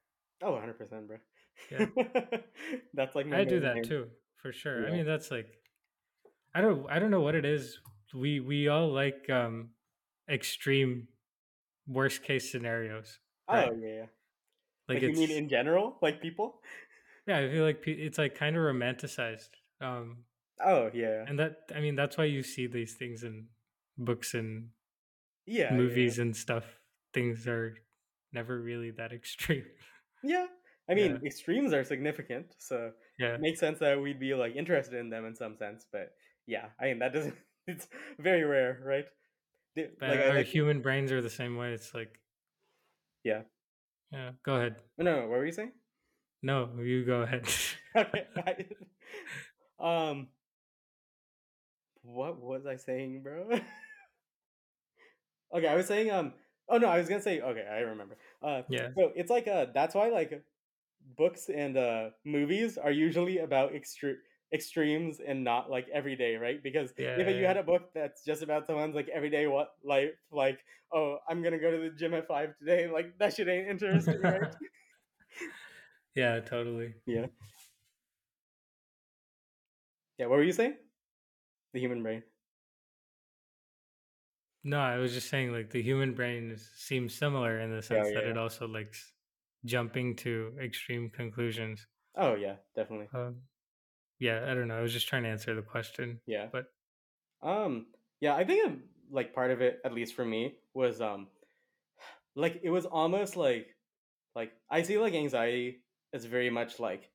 Oh, 0.41 0.53
100%, 0.53 1.09
bro. 1.09 1.19
Yeah. 1.71 1.87
That's 2.95 3.15
like 3.15 3.27
my 3.27 3.39
I 3.41 3.45
do 3.45 3.61
that 3.61 3.85
too, 3.85 4.09
for 4.37 4.53
sure. 4.53 4.87
I 4.87 4.91
mean, 4.91 5.05
that's 5.05 5.31
like 5.31 5.47
I 6.55 6.61
don't 6.61 6.89
I 6.91 6.99
don't 6.99 7.11
know 7.11 7.21
what 7.21 7.35
it 7.35 7.45
is. 7.45 7.79
We 8.15 8.41
we 8.41 8.69
all 8.69 8.93
like 8.93 9.29
um 9.31 9.71
extreme 10.29 11.09
worst 11.87 12.23
case 12.23 12.51
scenarios. 12.51 13.19
Oh, 13.49 13.55
Right. 13.55 13.73
yeah, 13.81 13.89
yeah. 13.89 14.07
Like, 14.89 15.03
Like, 15.03 15.03
you 15.03 15.13
mean 15.15 15.31
in 15.31 15.49
general, 15.49 15.99
like 16.03 16.21
people? 16.21 16.61
yeah, 17.27 17.39
I 17.39 17.49
feel 17.51 17.65
like 17.65 17.83
pe- 17.83 17.93
it's 17.93 18.19
like 18.19 18.35
kind 18.35 18.57
of 18.57 18.63
romanticized. 18.63 19.51
Um 19.81 20.25
Oh, 20.65 20.91
yeah. 20.95 21.25
and 21.27 21.39
that 21.39 21.71
I 21.75 21.81
mean 21.81 21.97
that's 21.97 22.17
why 22.17 22.25
you 22.25 22.43
see 22.43 22.67
these 22.67 22.95
things 22.95 23.25
in 23.25 23.49
books 23.99 24.35
and 24.35 24.71
Yeah. 25.47 25.73
yeah, 25.73 25.77
movies 25.77 26.19
and 26.19 26.37
stuff. 26.37 26.65
Things 27.15 27.47
are 27.49 27.77
never 28.33 28.61
really 28.61 28.91
that 28.93 29.13
extreme. 29.21 29.67
Yeah. 30.23 30.47
I 30.89 30.95
mean, 30.95 31.13
Yeah. 31.23 31.27
extremes 31.27 31.73
are 31.73 31.85
significant, 31.85 32.55
so 32.59 32.93
yeah. 33.19 33.35
it 33.35 33.41
makes 33.41 33.61
sense 33.61 33.79
that 33.79 34.01
we'd 34.01 34.19
be 34.21 34.35
like 34.35 34.57
interested 34.57 34.95
in 34.99 35.11
them 35.11 35.25
in 35.25 35.35
some 35.37 35.57
sense, 35.57 35.87
but 35.91 36.15
yeah, 36.47 36.71
I 36.81 36.87
mean 36.87 36.99
that 37.01 37.13
doesn't 37.13 37.37
it's 37.67 37.89
very 38.19 38.45
rare, 38.45 38.81
right? 38.85 39.05
The- 39.77 39.91
But 39.99 40.09
Like 40.11 40.21
I 40.21 40.29
our 40.29 40.35
like 40.37 40.47
human 40.47 40.83
brains 40.83 41.13
are 41.13 41.23
the 41.23 41.31
same 41.31 41.57
way. 41.57 41.73
It's 41.73 41.95
like 41.95 42.21
Yeah. 43.25 43.43
Yeah. 44.11 44.33
Go 44.45 44.57
ahead. 44.57 44.77
No, 44.99 45.21
what 45.23 45.31
were 45.31 45.47
you 45.47 45.53
saying? 45.53 45.73
No, 46.43 46.71
you 46.79 47.05
go 47.05 47.23
ahead. 47.23 47.47
okay. 47.97 48.25
I, 48.37 48.67
um, 49.81 50.29
what 52.03 52.41
was 52.41 52.67
I 52.67 52.77
saying, 52.77 53.23
bro? 53.23 53.49
okay, 55.55 55.67
I 55.69 55.77
was 55.77 55.87
saying 55.87 56.11
um. 56.11 56.35
Oh 56.69 56.79
no, 56.79 56.89
I 56.89 56.99
was 56.99 57.09
gonna 57.09 57.23
say 57.23 57.41
okay. 57.41 57.67
I 57.71 57.79
remember. 57.81 58.17
Uh, 58.43 58.63
yeah. 58.69 58.89
so 58.97 59.13
it's 59.15 59.31
like 59.31 59.47
uh, 59.47 59.67
that's 59.75 59.95
why 59.95 60.09
like 60.09 60.43
books 61.17 61.49
and 61.49 61.77
uh 61.77 62.11
movies 62.25 62.79
are 62.79 62.91
usually 62.93 63.39
about 63.39 63.73
extre- 63.73 64.19
extremes 64.53 65.21
and 65.27 65.43
not 65.43 65.71
like 65.71 65.89
everyday, 65.93 66.37
right? 66.37 66.63
Because 66.63 66.93
Yeah. 66.99 67.19
if 67.19 67.37
you 67.37 67.47
had 67.47 67.57
a 67.57 67.63
book 67.63 67.91
that's 67.95 68.25
just 68.25 68.43
about 68.43 68.67
someone's 68.67 68.95
like 68.95 69.09
everyday 69.09 69.47
what 69.47 69.75
life, 69.85 70.11
like 70.31 70.59
oh, 70.93 71.19
I'm 71.29 71.43
gonna 71.43 71.59
go 71.59 71.71
to 71.71 71.79
the 71.79 71.91
gym 71.91 72.15
at 72.15 72.29
five 72.29 72.57
today, 72.59 72.89
like 72.89 73.19
that 73.19 73.35
shit 73.35 73.49
ain't 73.49 73.69
interesting, 73.69 74.21
right? 74.21 74.43
yeah, 76.15 76.41
totally. 76.41 76.95
yeah. 77.07 77.27
Yeah. 80.19 80.27
What 80.27 80.37
were 80.37 80.45
you 80.45 80.53
saying? 80.53 80.77
The 81.73 81.81
human 81.81 82.03
brain. 82.03 82.23
No, 84.65 84.79
I 84.79 84.99
was 84.99 85.13
just 85.13 85.29
saying 85.29 85.53
like 85.53 85.71
the 85.71 85.83
human 85.83 86.15
brain 86.15 86.51
is, 86.53 86.71
seems 86.77 87.15
similar 87.15 87.59
in 87.59 87.75
the 87.75 87.83
sense 87.83 88.09
yeah, 88.09 88.21
that 88.21 88.29
it 88.29 88.39
also 88.39 88.69
likes 88.69 89.13
jumping 89.65 90.15
to 90.17 90.53
extreme 90.63 91.11
conclusions. 91.11 91.87
Oh 92.17 92.35
yeah, 92.35 92.57
definitely. 92.77 93.09
Um, 93.15 93.37
yeah, 94.23 94.45
I 94.49 94.55
don't 94.55 94.69
know. 94.69 94.79
I 94.79 94.83
was 94.83 94.93
just 94.93 95.09
trying 95.09 95.25
to 95.25 95.29
answer 95.29 95.53
the 95.53 95.63
question. 95.63 96.21
Yeah. 96.27 96.47
But 96.53 96.67
Um. 97.43 97.87
Yeah, 98.21 98.37
I 98.37 98.45
think 98.45 98.79
like 99.11 99.35
part 99.35 99.51
of 99.51 99.61
it, 99.61 99.81
at 99.85 99.93
least 99.93 100.15
for 100.15 100.25
me, 100.25 100.55
was 100.75 101.01
um, 101.01 101.27
like 102.37 102.61
it 102.63 102.71
was 102.71 102.87
almost 102.87 103.37
like, 103.37 103.67
like 104.37 104.53
I 104.71 104.83
see 104.83 104.97
like 104.97 105.15
anxiety 105.15 105.83
as 106.15 106.25
very 106.25 106.51
much 106.51 106.79
like 106.79 107.11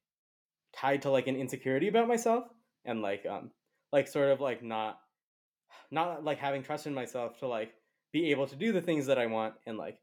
tied 0.75 1.03
to 1.03 1.09
like 1.09 1.27
an 1.27 1.37
insecurity 1.37 1.87
about 1.87 2.09
myself 2.09 2.43
and 2.83 3.01
like 3.01 3.25
um 3.25 3.51
like 3.93 4.07
sort 4.07 4.29
of 4.29 4.41
like 4.41 4.61
not 4.61 4.99
not 5.91 6.25
like 6.25 6.39
having 6.39 6.61
trust 6.61 6.87
in 6.87 6.93
myself 6.93 7.39
to 7.39 7.47
like 7.47 7.71
be 8.11 8.31
able 8.31 8.47
to 8.47 8.55
do 8.55 8.73
the 8.73 8.81
things 8.81 9.05
that 9.05 9.17
I 9.17 9.27
want 9.27 9.53
and 9.65 9.77
like 9.77 9.97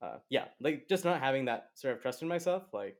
uh 0.00 0.18
yeah, 0.30 0.44
like 0.60 0.88
just 0.88 1.04
not 1.04 1.20
having 1.20 1.46
that 1.46 1.70
sort 1.74 1.96
of 1.96 2.02
trust 2.02 2.22
in 2.22 2.28
myself 2.28 2.62
like 2.72 2.96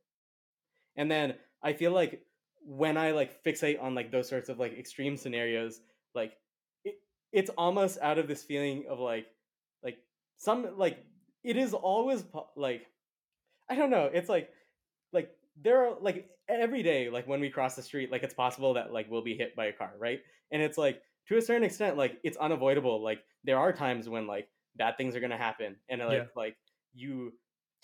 and 0.96 1.08
then 1.08 1.34
I 1.62 1.74
feel 1.74 1.92
like 1.92 2.22
when 2.64 2.96
I 2.96 3.10
like 3.12 3.42
fixate 3.44 3.82
on 3.82 3.94
like 3.94 4.10
those 4.10 4.28
sorts 4.28 4.48
of 4.48 4.58
like 4.58 4.78
extreme 4.78 5.16
scenarios 5.16 5.80
like 6.14 6.32
it, 6.84 6.94
it's 7.32 7.50
almost 7.50 7.98
out 8.00 8.18
of 8.18 8.28
this 8.28 8.42
feeling 8.42 8.84
of 8.88 8.98
like 8.98 9.26
like 9.82 9.98
some 10.36 10.76
like 10.76 11.04
it 11.44 11.56
is 11.56 11.74
always 11.74 12.24
like 12.56 12.86
I 13.68 13.74
don't 13.74 13.90
know, 13.90 14.10
it's 14.12 14.28
like 14.28 14.50
like 15.12 15.30
there 15.60 15.86
are 15.86 15.94
like 16.00 16.28
every 16.48 16.82
day 16.82 17.10
like 17.10 17.26
when 17.26 17.40
we 17.40 17.50
cross 17.50 17.76
the 17.76 17.82
street 17.82 18.10
like 18.10 18.22
it's 18.22 18.34
possible 18.34 18.74
that 18.74 18.92
like 18.92 19.10
we'll 19.10 19.22
be 19.22 19.36
hit 19.36 19.56
by 19.56 19.66
a 19.66 19.72
car, 19.72 19.92
right? 19.98 20.20
And 20.50 20.62
it's 20.62 20.78
like 20.78 21.02
to 21.28 21.36
a 21.36 21.42
certain 21.42 21.64
extent 21.64 21.96
like 21.96 22.18
it's 22.24 22.36
unavoidable 22.36 23.02
like 23.02 23.20
there 23.44 23.58
are 23.58 23.72
times 23.72 24.08
when 24.08 24.26
like 24.26 24.48
bad 24.76 24.96
things 24.96 25.14
are 25.14 25.20
going 25.20 25.30
to 25.30 25.36
happen 25.36 25.76
and 25.88 26.00
like 26.00 26.18
yeah. 26.18 26.24
like 26.36 26.56
you 26.94 27.32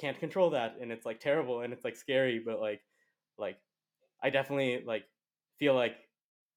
can't 0.00 0.18
control 0.18 0.50
that 0.50 0.76
and 0.80 0.92
it's 0.92 1.05
like 1.05 1.20
terrible 1.20 1.62
and 1.62 1.72
it's 1.72 1.84
like 1.84 1.96
scary 1.96 2.40
but 2.44 2.60
like 2.60 2.80
like 3.38 3.56
i 4.22 4.30
definitely 4.30 4.82
like 4.86 5.04
feel 5.58 5.74
like 5.74 5.96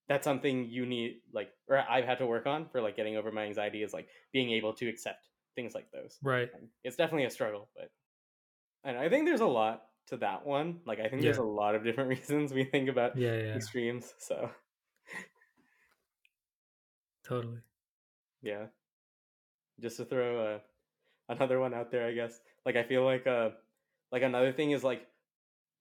that's 0.07 0.23
something 0.23 0.67
you 0.69 0.85
need 0.85 1.21
like 1.33 1.49
or 1.69 1.77
i've 1.89 2.05
had 2.05 2.17
to 2.17 2.25
work 2.25 2.45
on 2.45 2.67
for 2.71 2.81
like 2.81 2.95
getting 2.95 3.17
over 3.17 3.31
my 3.31 3.43
anxiety 3.43 3.83
is 3.83 3.93
like 3.93 4.07
being 4.33 4.51
able 4.51 4.73
to 4.73 4.87
accept 4.87 5.27
things 5.55 5.73
like 5.73 5.89
those 5.91 6.17
right 6.23 6.49
and 6.53 6.67
it's 6.83 6.95
definitely 6.95 7.25
a 7.25 7.29
struggle 7.29 7.69
but 7.75 7.89
and 8.83 8.97
i 8.97 9.09
think 9.09 9.25
there's 9.25 9.41
a 9.41 9.45
lot 9.45 9.83
to 10.07 10.17
that 10.17 10.45
one 10.45 10.79
like 10.85 10.99
i 10.99 11.03
think 11.07 11.21
yeah. 11.21 11.27
there's 11.27 11.37
a 11.37 11.43
lot 11.43 11.75
of 11.75 11.83
different 11.83 12.09
reasons 12.17 12.53
we 12.53 12.63
think 12.63 12.89
about 12.89 13.17
yeah, 13.17 13.35
yeah. 13.35 13.55
extremes 13.55 14.13
so 14.19 14.49
Totally. 17.31 17.59
Yeah. 18.41 18.65
Just 19.79 19.95
to 19.97 20.05
throw 20.05 20.55
uh, 20.55 20.59
another 21.29 21.61
one 21.61 21.73
out 21.73 21.89
there, 21.89 22.05
I 22.05 22.11
guess. 22.11 22.37
Like 22.65 22.75
I 22.75 22.83
feel 22.83 23.05
like 23.05 23.25
uh 23.25 23.51
like 24.11 24.21
another 24.21 24.51
thing 24.51 24.71
is 24.71 24.83
like 24.83 25.07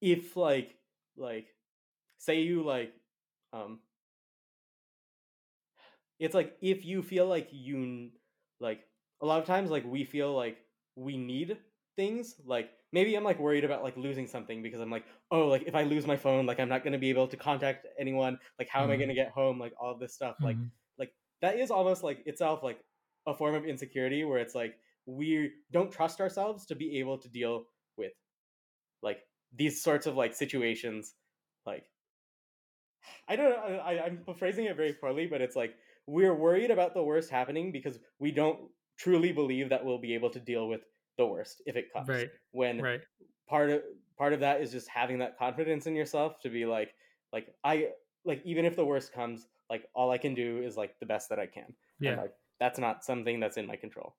if 0.00 0.36
like 0.36 0.76
like 1.16 1.48
say 2.20 2.40
you 2.40 2.62
like 2.62 2.92
um 3.52 3.80
it's 6.20 6.34
like 6.34 6.56
if 6.62 6.84
you 6.84 7.02
feel 7.02 7.26
like 7.26 7.48
you 7.50 8.10
like 8.60 8.80
a 9.20 9.26
lot 9.26 9.40
of 9.40 9.46
times 9.46 9.70
like 9.70 9.84
we 9.84 10.04
feel 10.04 10.34
like 10.34 10.58
we 10.94 11.16
need 11.16 11.58
things 11.96 12.36
like 12.46 12.70
maybe 12.92 13.16
i'm 13.16 13.24
like 13.24 13.40
worried 13.40 13.64
about 13.64 13.82
like 13.82 13.96
losing 13.96 14.26
something 14.26 14.62
because 14.62 14.80
i'm 14.80 14.90
like 14.90 15.04
oh 15.32 15.48
like 15.48 15.64
if 15.66 15.74
i 15.74 15.82
lose 15.82 16.06
my 16.06 16.16
phone 16.16 16.46
like 16.46 16.60
i'm 16.60 16.68
not 16.68 16.84
going 16.84 16.92
to 16.92 16.98
be 16.98 17.10
able 17.10 17.26
to 17.26 17.36
contact 17.36 17.86
anyone 17.98 18.38
like 18.58 18.68
how 18.68 18.80
mm-hmm. 18.80 18.90
am 18.90 18.94
i 18.94 18.96
going 18.96 19.08
to 19.08 19.14
get 19.14 19.30
home 19.30 19.58
like 19.58 19.72
all 19.80 19.98
this 19.98 20.14
stuff 20.14 20.36
mm-hmm. 20.36 20.46
like 20.46 20.60
that 21.42 21.58
is 21.58 21.70
almost 21.70 22.02
like 22.02 22.22
itself 22.26 22.62
like 22.62 22.78
a 23.26 23.34
form 23.34 23.54
of 23.54 23.64
insecurity 23.64 24.24
where 24.24 24.38
it's 24.38 24.54
like 24.54 24.74
we 25.06 25.50
don't 25.72 25.90
trust 25.90 26.20
ourselves 26.20 26.66
to 26.66 26.74
be 26.74 26.98
able 26.98 27.18
to 27.18 27.28
deal 27.28 27.64
with 27.96 28.12
like 29.02 29.20
these 29.56 29.82
sorts 29.82 30.06
of 30.06 30.16
like 30.16 30.34
situations 30.34 31.14
like 31.66 31.84
i 33.28 33.36
don't 33.36 33.50
know 33.50 33.76
I, 33.78 34.04
i'm 34.04 34.24
phrasing 34.38 34.66
it 34.66 34.76
very 34.76 34.92
poorly 34.92 35.26
but 35.26 35.40
it's 35.40 35.56
like 35.56 35.74
we're 36.06 36.34
worried 36.34 36.70
about 36.70 36.94
the 36.94 37.02
worst 37.02 37.30
happening 37.30 37.72
because 37.72 37.98
we 38.18 38.30
don't 38.30 38.58
truly 38.98 39.32
believe 39.32 39.68
that 39.70 39.84
we'll 39.84 40.00
be 40.00 40.14
able 40.14 40.30
to 40.30 40.40
deal 40.40 40.68
with 40.68 40.80
the 41.18 41.26
worst 41.26 41.62
if 41.66 41.76
it 41.76 41.92
comes 41.92 42.08
right 42.08 42.30
when 42.52 42.80
right 42.80 43.00
part 43.48 43.70
of 43.70 43.82
part 44.18 44.32
of 44.32 44.40
that 44.40 44.60
is 44.60 44.70
just 44.70 44.88
having 44.88 45.18
that 45.18 45.38
confidence 45.38 45.86
in 45.86 45.94
yourself 45.94 46.38
to 46.42 46.48
be 46.48 46.66
like 46.66 46.94
like 47.32 47.48
i 47.64 47.88
like 48.24 48.42
even 48.44 48.64
if 48.64 48.76
the 48.76 48.84
worst 48.84 49.12
comes 49.12 49.46
like 49.70 49.88
all 49.94 50.10
I 50.10 50.18
can 50.18 50.34
do 50.34 50.58
is 50.58 50.76
like 50.76 50.98
the 50.98 51.06
best 51.06 51.28
that 51.30 51.38
I 51.38 51.46
can. 51.46 51.72
Yeah. 52.00 52.10
And, 52.10 52.20
like 52.22 52.32
that's 52.58 52.78
not 52.78 53.04
something 53.04 53.40
that's 53.40 53.56
in 53.56 53.66
my 53.66 53.76
control. 53.76 54.16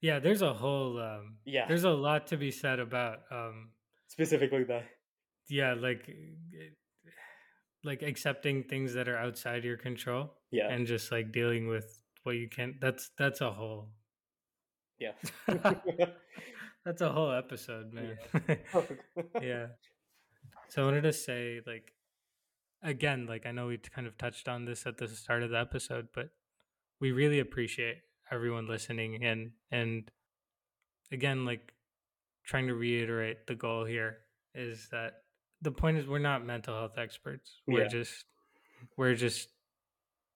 Yeah, 0.00 0.18
there's 0.18 0.42
a 0.42 0.52
whole 0.52 0.98
um 1.00 1.36
yeah. 1.44 1.68
There's 1.68 1.84
a 1.84 1.90
lot 1.90 2.28
to 2.28 2.36
be 2.36 2.50
said 2.50 2.80
about 2.80 3.20
um 3.30 3.70
specifically 4.08 4.64
that. 4.64 4.84
Yeah, 5.48 5.74
like 5.74 6.08
eh, 6.08 6.70
like 7.84 8.02
accepting 8.02 8.64
things 8.64 8.94
that 8.94 9.08
are 9.08 9.16
outside 9.16 9.64
your 9.64 9.76
control. 9.76 10.32
Yeah. 10.50 10.68
And 10.70 10.86
just 10.86 11.12
like 11.12 11.32
dealing 11.32 11.68
with 11.68 12.02
what 12.24 12.36
you 12.36 12.48
can 12.48 12.74
that's 12.80 13.10
that's 13.16 13.40
a 13.40 13.52
whole 13.52 13.90
Yeah. 14.98 15.12
that's 16.84 17.00
a 17.00 17.08
whole 17.08 17.32
episode, 17.32 17.92
man. 17.92 18.18
Oh, 18.74 18.84
yeah. 19.34 19.40
yeah. 19.40 19.66
So 20.68 20.82
I 20.82 20.84
wanted 20.84 21.02
to 21.02 21.12
say 21.12 21.60
like 21.66 21.92
again, 22.82 23.26
like 23.26 23.46
I 23.46 23.52
know 23.52 23.68
we 23.68 23.78
kind 23.78 24.06
of 24.06 24.18
touched 24.18 24.48
on 24.48 24.64
this 24.64 24.86
at 24.86 24.98
the 24.98 25.08
start 25.08 25.42
of 25.42 25.50
the 25.50 25.58
episode, 25.58 26.08
but 26.14 26.30
we 27.00 27.12
really 27.12 27.38
appreciate 27.38 27.98
everyone 28.32 28.66
listening 28.66 29.22
and 29.24 29.52
and 29.70 30.10
again 31.12 31.44
like 31.44 31.72
trying 32.44 32.66
to 32.66 32.74
reiterate 32.74 33.46
the 33.46 33.54
goal 33.54 33.84
here 33.84 34.18
is 34.54 34.88
that 34.90 35.22
the 35.62 35.70
point 35.70 35.98
is 35.98 36.06
we're 36.06 36.18
not 36.18 36.44
mental 36.44 36.74
health 36.74 36.98
experts. 36.98 37.60
We're 37.66 37.82
yeah. 37.82 37.88
just 37.88 38.24
we're 38.96 39.14
just 39.14 39.48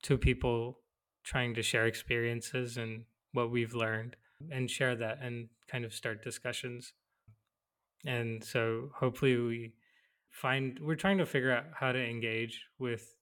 two 0.03 0.19
people 0.19 0.79
trying 1.25 1.55
to 1.55 1.63
share 1.63 1.87
experiences 1.87 2.77
and 2.77 3.05
what 3.33 3.51
we've 3.51 3.75
learned 3.75 4.17
and 4.51 4.71
share 4.71 4.97
that 4.97 5.19
and 5.23 5.49
kind 5.69 5.85
of 5.85 5.93
start 5.93 6.25
discussions. 6.25 6.95
And 8.07 8.43
so 8.43 8.91
hopefully 8.95 9.37
we 9.37 9.75
find 10.31 10.79
we're 10.81 10.95
trying 10.95 11.19
to 11.19 11.27
figure 11.27 11.53
out 11.53 11.65
how 11.75 11.93
to 11.93 11.99
engage 11.99 12.63
with 12.79 13.15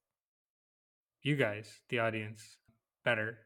you 1.22 1.36
guys 1.36 1.80
the 1.88 1.98
audience 1.98 2.58
better 3.04 3.38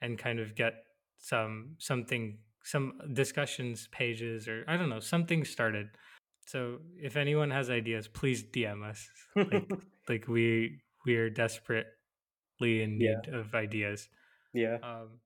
and 0.00 0.18
kind 0.18 0.40
of 0.40 0.54
get 0.54 0.74
some 1.18 1.76
something 1.78 2.38
some 2.64 2.94
discussions 3.12 3.88
pages 3.92 4.48
or 4.48 4.64
i 4.66 4.76
don't 4.76 4.88
know 4.88 5.00
something 5.00 5.44
started 5.44 5.88
so 6.50 6.78
if 6.98 7.16
anyone 7.16 7.50
has 7.50 7.70
ideas 7.70 8.08
please 8.08 8.42
dm 8.44 8.88
us. 8.88 9.08
Like, 9.36 9.70
like 10.08 10.28
we 10.28 10.80
we 11.06 11.16
are 11.16 11.30
desperately 11.30 12.82
in 12.82 12.98
need 12.98 13.20
yeah. 13.28 13.36
of 13.36 13.54
ideas. 13.54 14.08
Yeah. 14.52 14.78
Um 14.82 15.20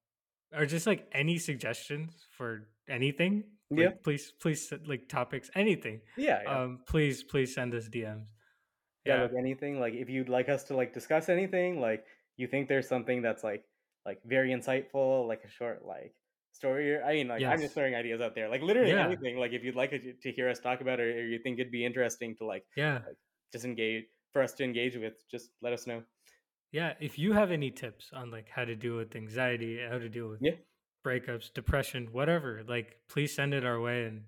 or 0.57 0.67
just 0.67 0.87
like 0.87 1.09
any 1.13 1.39
suggestions 1.39 2.27
for 2.37 2.69
anything? 2.89 3.45
Like, 3.71 3.81
yeah 3.81 3.91
please 4.03 4.33
please 4.41 4.73
like 4.87 5.09
topics 5.09 5.51
anything. 5.55 6.01
Yeah, 6.17 6.41
yeah. 6.45 6.63
um 6.63 6.81
please 6.87 7.23
please 7.23 7.55
send 7.55 7.75
us 7.75 7.89
dms 7.89 8.27
yeah, 9.05 9.17
yeah. 9.17 9.23
like 9.23 9.33
anything 9.39 9.81
like 9.81 9.95
if 9.95 10.09
you'd 10.09 10.29
like 10.29 10.49
us 10.49 10.65
to 10.65 10.77
like 10.77 10.93
discuss 10.93 11.29
anything 11.29 11.81
like 11.81 12.05
you 12.37 12.47
think 12.47 12.69
there's 12.69 12.89
something 12.89 13.23
that's 13.23 13.45
like 13.45 13.65
like 14.07 14.21
very 14.25 14.51
insightful 14.51 15.29
like 15.29 15.43
a 15.45 15.51
short 15.51 15.85
like 15.87 16.15
story 16.55 16.99
i 17.03 17.15
mean 17.15 17.29
like 17.29 17.41
yes. 17.41 17.53
i'm 17.53 17.61
just 17.61 17.75
throwing 17.75 17.95
ideas 17.95 18.21
out 18.21 18.35
there 18.35 18.49
like 18.49 18.63
literally 18.63 18.91
yeah. 18.91 19.05
anything 19.05 19.37
like 19.37 19.53
if 19.53 19.63
you'd 19.65 19.75
like 19.75 19.91
to 19.91 20.33
hear 20.33 20.49
us 20.49 20.61
talk 20.61 20.81
about 20.81 21.01
it 21.01 21.17
or 21.17 21.27
you 21.27 21.39
think 21.43 21.59
it'd 21.59 21.73
be 21.73 21.85
interesting 21.85 22.35
to 22.37 22.47
like 22.47 22.65
yeah 22.77 22.95
like, 22.95 23.17
just 23.53 23.65
engage 23.65 24.05
for 24.33 24.43
us 24.43 24.53
to 24.55 24.65
engage 24.65 24.97
with 24.97 25.15
just 25.31 25.51
let 25.63 25.73
us 25.73 25.87
know 25.87 26.03
yeah 26.73 26.93
if 27.01 27.19
you 27.19 27.33
have 27.33 27.51
any 27.51 27.71
tips 27.71 28.11
on 28.15 28.31
like 28.31 28.47
how 28.55 28.65
to 28.65 28.77
deal 28.77 28.97
with 28.97 29.15
anxiety 29.17 29.81
how 29.91 29.99
to 29.99 30.09
deal 30.09 30.29
with 30.29 30.39
yeah 30.41 30.53
breakups, 31.05 31.53
depression, 31.53 32.09
whatever, 32.11 32.63
like 32.67 32.97
please 33.09 33.35
send 33.35 33.55
it 33.55 33.65
our 33.65 33.81
way. 33.81 34.05
And 34.05 34.23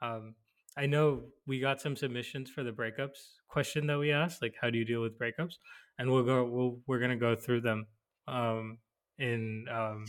um, 0.00 0.34
I 0.76 0.86
know 0.86 1.24
we 1.46 1.60
got 1.60 1.80
some 1.80 1.96
submissions 1.96 2.50
for 2.50 2.62
the 2.62 2.70
breakups 2.70 3.40
question 3.48 3.86
that 3.88 3.98
we 3.98 4.12
asked, 4.12 4.40
like 4.40 4.54
how 4.60 4.70
do 4.70 4.78
you 4.78 4.84
deal 4.84 5.02
with 5.02 5.18
breakups? 5.18 5.54
And 5.98 6.10
we'll 6.10 6.24
go. 6.24 6.44
We'll, 6.44 6.78
we're 6.86 7.00
gonna 7.00 7.16
go 7.16 7.36
through 7.36 7.60
them 7.60 7.86
um, 8.26 8.78
in 9.18 9.66
um, 9.70 10.06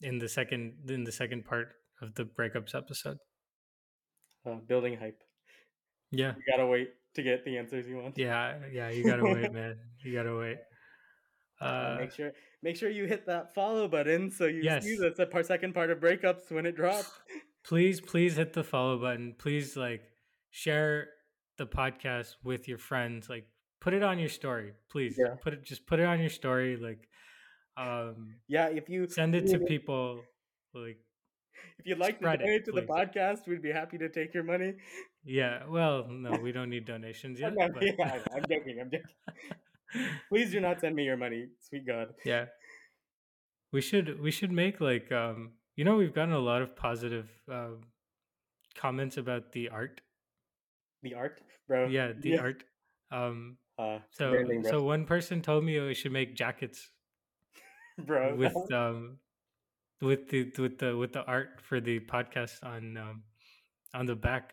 in 0.00 0.18
the 0.18 0.28
second 0.28 0.74
in 0.88 1.04
the 1.04 1.12
second 1.12 1.44
part 1.44 1.68
of 2.00 2.14
the 2.14 2.24
breakups 2.24 2.74
episode. 2.74 3.18
Uh, 4.46 4.56
building 4.66 4.96
hype. 4.96 5.22
Yeah, 6.10 6.34
you 6.36 6.42
gotta 6.50 6.66
wait 6.66 6.90
to 7.14 7.22
get 7.22 7.44
the 7.44 7.58
answers 7.58 7.86
you 7.86 7.96
want. 7.96 8.16
Yeah, 8.18 8.56
yeah, 8.72 8.90
you 8.90 9.04
gotta 9.04 9.24
wait, 9.24 9.52
man. 9.52 9.76
You 10.02 10.14
gotta 10.14 10.34
wait. 10.34 10.56
Uh, 11.60 11.96
make 12.00 12.12
sure 12.12 12.32
make 12.62 12.74
sure 12.74 12.88
you 12.88 13.04
hit 13.04 13.26
that 13.26 13.54
follow 13.54 13.86
button 13.86 14.30
so 14.30 14.46
you 14.46 14.62
yes. 14.62 14.82
see 14.82 14.96
that's 14.96 15.18
the 15.18 15.26
part, 15.26 15.44
second 15.44 15.74
part 15.74 15.90
of 15.90 15.98
breakups 15.98 16.50
when 16.50 16.64
it 16.64 16.74
drops. 16.74 17.10
please, 17.64 18.00
please 18.00 18.36
hit 18.36 18.54
the 18.54 18.64
follow 18.64 18.98
button. 18.98 19.34
Please 19.38 19.76
like 19.76 20.02
share 20.50 21.08
the 21.58 21.66
podcast 21.66 22.36
with 22.42 22.66
your 22.66 22.78
friends. 22.78 23.28
Like 23.28 23.46
put 23.78 23.92
it 23.92 24.02
on 24.02 24.18
your 24.18 24.30
story, 24.30 24.72
please. 24.90 25.16
Yeah. 25.18 25.34
Put 25.42 25.52
it 25.52 25.64
just 25.64 25.86
put 25.86 26.00
it 26.00 26.06
on 26.06 26.18
your 26.18 26.30
story. 26.30 26.78
Like 26.78 27.09
um 27.76 28.34
yeah, 28.48 28.68
if 28.68 28.88
you 28.88 29.08
send 29.08 29.34
it 29.34 29.46
to 29.48 29.58
people 29.58 30.20
like 30.74 30.98
if 31.78 31.86
you'd 31.86 31.98
like 31.98 32.18
to 32.20 32.36
donate 32.36 32.64
to 32.66 32.72
the 32.72 32.82
podcast, 32.82 33.46
we'd 33.46 33.62
be 33.62 33.72
happy 33.72 33.98
to 33.98 34.08
take 34.08 34.34
your 34.34 34.44
money. 34.44 34.74
Yeah, 35.24 35.62
well, 35.68 36.06
no, 36.08 36.32
we 36.32 36.52
don't 36.52 36.70
need 36.70 36.84
donations 36.84 37.40
yet. 37.40 37.52
yeah, 37.58 37.64
I'm 37.64 38.42
joking. 38.42 38.80
I'm 38.80 38.90
joking. 38.90 39.02
Please 40.28 40.52
do 40.52 40.60
not 40.60 40.80
send 40.80 40.94
me 40.94 41.04
your 41.04 41.16
money, 41.16 41.46
sweet 41.58 41.86
God. 41.86 42.08
Yeah. 42.24 42.46
We 43.72 43.80
should 43.80 44.20
we 44.20 44.30
should 44.30 44.52
make 44.52 44.80
like 44.80 45.10
um 45.12 45.52
you 45.76 45.84
know 45.84 45.96
we've 45.96 46.14
gotten 46.14 46.34
a 46.34 46.38
lot 46.38 46.62
of 46.62 46.76
positive 46.76 47.28
um, 47.50 47.82
comments 48.76 49.16
about 49.16 49.52
the 49.52 49.68
art. 49.68 50.00
The 51.02 51.14
art, 51.14 51.40
bro. 51.66 51.88
Yeah, 51.88 52.12
the 52.18 52.30
yeah. 52.30 52.40
art. 52.40 52.64
Um 53.10 53.58
Uh, 53.78 53.98
so 54.10 54.44
so 54.68 54.82
one 54.82 55.06
person 55.06 55.40
told 55.40 55.64
me 55.64 55.80
we 55.80 55.94
should 55.94 56.12
make 56.12 56.36
jackets 56.36 56.90
bro, 58.06 58.34
with 58.42 58.54
um 58.72 59.18
with 60.00 60.28
the 60.30 60.50
with 60.58 60.78
the 60.78 60.96
with 60.96 61.12
the 61.12 61.24
art 61.24 61.60
for 61.62 61.80
the 61.80 62.00
podcast 62.00 62.62
on 62.64 62.96
um 62.96 63.22
on 63.94 64.06
the 64.06 64.14
back. 64.16 64.52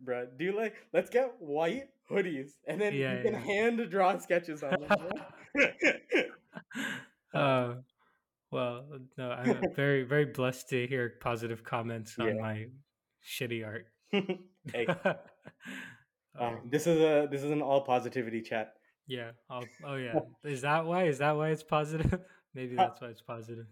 bro, 0.00 0.26
do 0.38 0.44
you 0.44 0.56
like? 0.56 0.74
Let's 0.92 1.10
get 1.10 1.34
white 1.40 1.88
hoodies, 2.10 2.52
and 2.66 2.80
then 2.80 2.94
Yeah, 2.94 3.16
you 3.18 3.22
can 3.22 3.34
yeah. 3.34 3.40
hand 3.40 3.90
draw 3.90 4.16
sketches 4.18 4.62
on 4.62 4.74
them. 4.80 5.08
uh, 7.34 7.74
well, 8.50 8.86
no, 9.18 9.30
I'm 9.30 9.60
very 9.76 10.02
very 10.04 10.26
blessed 10.26 10.68
to 10.70 10.86
hear 10.86 11.14
positive 11.20 11.62
comments 11.64 12.16
on 12.18 12.28
Yeah. 12.28 12.40
my 12.42 12.66
shitty 13.24 13.64
art. 13.66 13.86
hey, 14.72 14.86
Um, 16.38 16.68
this 16.70 16.86
is 16.86 17.00
a 17.00 17.28
this 17.30 17.42
is 17.42 17.50
an 17.50 17.60
all 17.62 17.82
positivity 17.82 18.40
chat. 18.40 18.74
yeah. 19.06 19.32
I'll, 19.50 19.64
oh 19.84 19.96
yeah. 19.96 20.20
Is 20.44 20.62
that 20.62 20.86
why? 20.86 21.04
Is 21.04 21.18
that 21.18 21.32
why 21.36 21.50
it's 21.50 21.62
positive? 21.62 22.20
Maybe 22.54 22.76
that's 22.76 23.00
why 23.00 23.08
it's 23.08 23.22
positive. 23.22 23.66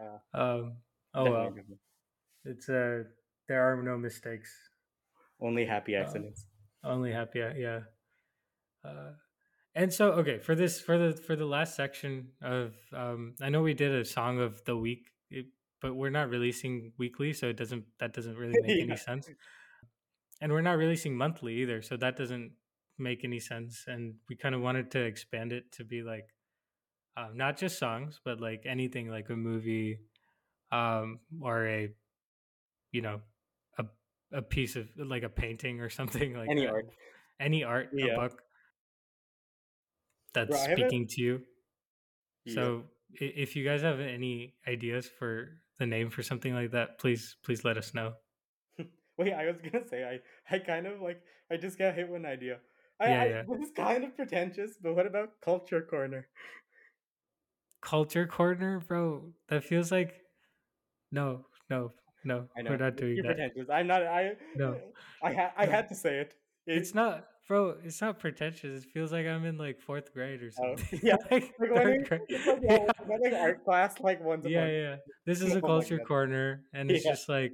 Uh, 0.00 0.38
Um. 0.38 0.76
Oh 1.14 1.30
well. 1.30 1.44
definitely. 1.44 1.78
It's 2.44 2.68
uh 2.68 3.04
there 3.48 3.62
are 3.62 3.82
no 3.82 3.98
mistakes. 3.98 4.50
Only 5.40 5.64
happy 5.64 5.96
Uh, 5.96 6.02
accidents. 6.02 6.46
Only 6.84 7.12
happy. 7.12 7.40
Yeah. 7.56 7.80
Uh, 8.84 9.12
and 9.74 9.92
so 9.92 10.12
okay 10.12 10.38
for 10.38 10.54
this 10.54 10.80
for 10.80 10.98
the 10.98 11.12
for 11.12 11.36
the 11.36 11.44
last 11.44 11.76
section 11.76 12.28
of 12.42 12.74
um 12.94 13.34
I 13.40 13.50
know 13.50 13.62
we 13.62 13.74
did 13.74 13.92
a 13.92 14.04
song 14.04 14.40
of 14.40 14.64
the 14.64 14.76
week, 14.76 15.10
it, 15.30 15.46
but 15.80 15.94
we're 15.94 16.10
not 16.10 16.28
releasing 16.30 16.92
weekly, 16.98 17.32
so 17.32 17.48
it 17.48 17.56
doesn't 17.56 17.84
that 17.98 18.12
doesn't 18.12 18.36
really 18.36 18.60
make 18.62 18.78
Yeah. 18.78 18.84
any 18.84 18.96
sense. 18.96 19.28
And 20.40 20.52
we're 20.52 20.62
not 20.62 20.78
releasing 20.78 21.14
monthly 21.16 21.54
either, 21.62 21.82
so 21.82 21.96
that 21.98 22.16
doesn't 22.16 22.52
make 22.98 23.24
any 23.24 23.40
sense. 23.40 23.84
And 23.86 24.14
we 24.28 24.36
kind 24.36 24.54
of 24.54 24.62
wanted 24.62 24.90
to 24.92 25.00
expand 25.00 25.52
it 25.52 25.70
to 25.72 25.84
be 25.84 26.02
like 26.02 26.28
um, 27.20 27.36
not 27.36 27.56
just 27.58 27.78
songs, 27.78 28.20
but 28.24 28.40
like 28.40 28.62
anything 28.66 29.08
like 29.10 29.28
a 29.30 29.36
movie 29.36 29.98
um, 30.72 31.18
or 31.40 31.66
a 31.66 31.88
you 32.92 33.02
know 33.02 33.20
a 33.78 33.84
a 34.32 34.42
piece 34.42 34.76
of 34.76 34.88
like 34.96 35.22
a 35.22 35.28
painting 35.28 35.80
or 35.80 35.90
something 35.98 36.34
like 36.34 36.48
Any 36.50 36.62
that. 36.66 36.72
art. 36.72 36.86
any 37.40 37.64
art, 37.64 37.88
Yeah. 37.92 38.14
a 38.14 38.16
book 38.16 38.42
that's 40.32 40.50
Bro, 40.50 40.72
speaking 40.74 41.06
to 41.08 41.20
you. 41.22 41.40
Yeah. 42.44 42.54
So 42.54 42.84
if 43.12 43.56
you 43.56 43.64
guys 43.64 43.82
have 43.82 43.98
any 44.00 44.54
ideas 44.68 45.08
for 45.18 45.48
the 45.78 45.86
name 45.86 46.10
for 46.10 46.22
something 46.22 46.54
like 46.54 46.70
that, 46.72 46.98
please 46.98 47.36
please 47.44 47.64
let 47.64 47.76
us 47.76 47.92
know. 47.94 48.14
Wait, 49.18 49.32
I 49.32 49.46
was 49.46 49.56
gonna 49.60 49.86
say 49.88 50.04
I 50.04 50.54
I 50.54 50.58
kind 50.60 50.86
of 50.86 51.00
like 51.00 51.20
I 51.50 51.56
just 51.56 51.78
got 51.78 51.94
hit 51.94 52.08
with 52.08 52.20
an 52.20 52.26
idea. 52.26 52.58
I, 53.00 53.08
Yeah, 53.08 53.22
I 53.22 53.26
yeah. 53.26 53.42
this 53.48 53.68
is 53.68 53.72
kind 53.74 54.04
of 54.04 54.14
pretentious, 54.16 54.78
but 54.80 54.94
what 54.94 55.06
about 55.06 55.40
culture 55.42 55.82
corner? 55.82 56.28
Culture 57.80 58.26
corner, 58.26 58.80
bro. 58.80 59.32
That 59.48 59.64
feels 59.64 59.90
like 59.90 60.22
no, 61.12 61.46
no, 61.68 61.92
no. 62.24 62.48
I 62.56 62.62
know 62.62 62.70
We're 62.70 62.76
not 62.76 62.96
doing 62.96 63.16
that. 63.22 63.36
pretentious. 63.36 63.70
I'm 63.72 63.86
not. 63.86 64.02
I 64.02 64.32
No. 64.56 64.78
I 65.22 65.32
had 65.32 65.52
I 65.56 65.66
No. 65.66 65.72
had 65.72 65.88
to 65.88 65.94
say 65.94 66.18
it. 66.20 66.34
It's 66.66 66.94
not, 66.94 67.26
bro. 67.48 67.76
It's 67.82 68.00
not 68.00 68.18
pretentious. 68.18 68.84
It 68.84 68.90
feels 68.92 69.12
like 69.12 69.26
I'm 69.26 69.44
in 69.44 69.56
like 69.56 69.80
fourth 69.80 70.12
grade 70.12 70.42
or 70.42 70.50
Oh, 70.60 70.76
something. 70.76 71.00
yeah, 71.02 71.16
like 71.30 71.54
Like 71.58 71.70
third 71.74 72.08
grade. 72.08 72.20
like, 72.30 72.60
yeah, 72.62 72.86
like 73.08 73.32
art 73.34 73.64
class 73.64 73.98
like 74.00 74.20
once 74.22 74.44
yeah, 74.44 74.60
month. 74.60 74.72
yeah. 74.72 74.96
This 75.26 75.40
is 75.40 75.54
a 75.54 75.62
Oh 75.62 75.66
culture 75.66 75.98
corner, 76.00 76.64
and 76.74 76.90
it's 76.90 77.04
Yeah. 77.04 77.12
just 77.12 77.28
like 77.28 77.52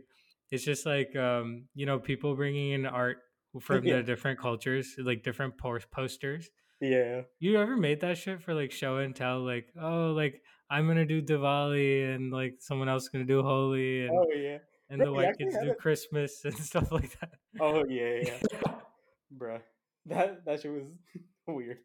it's 0.50 0.64
just 0.64 0.86
like 0.86 1.14
um, 1.16 1.68
you 1.74 1.86
know, 1.86 1.98
people 1.98 2.34
bringing 2.34 2.72
in 2.72 2.86
art 2.86 3.18
from 3.60 3.84
Yeah. 3.84 3.96
the 3.96 4.02
different 4.02 4.38
cultures, 4.38 4.94
like 4.98 5.22
different 5.22 5.56
posters. 5.58 6.50
Yeah. 6.80 7.22
You 7.38 7.58
ever 7.60 7.76
made 7.76 8.00
that 8.00 8.18
shit 8.18 8.42
for 8.42 8.54
like 8.54 8.70
show 8.72 8.98
and 8.98 9.14
tell? 9.16 9.40
Like, 9.44 9.68
oh, 9.80 10.12
like 10.12 10.42
I'm 10.70 10.86
gonna 10.86 11.06
do 11.06 11.22
Diwali, 11.22 12.14
and 12.14 12.32
like 12.32 12.56
someone 12.60 12.88
else 12.88 13.04
is 13.04 13.08
gonna 13.08 13.24
do 13.24 13.42
Holi, 13.42 14.02
and 14.06 14.10
Oh 14.18 14.26
yeah. 14.34 14.58
and 14.90 14.98
bro, 14.98 15.06
the 15.06 15.12
white 15.12 15.38
kids 15.38 15.56
do 15.62 15.70
a- 15.70 15.74
Christmas 15.74 16.40
and 16.44 16.54
stuff 16.58 16.90
like 16.92 17.18
that. 17.20 17.30
Oh 17.60 17.84
yeah, 17.88 18.20
yeah, 18.22 18.38
yeah. 18.52 18.74
Bruh. 19.38 19.60
That 20.06 20.44
that 20.44 20.60
shit 20.60 20.72
was 20.72 20.86
weird. 21.46 21.78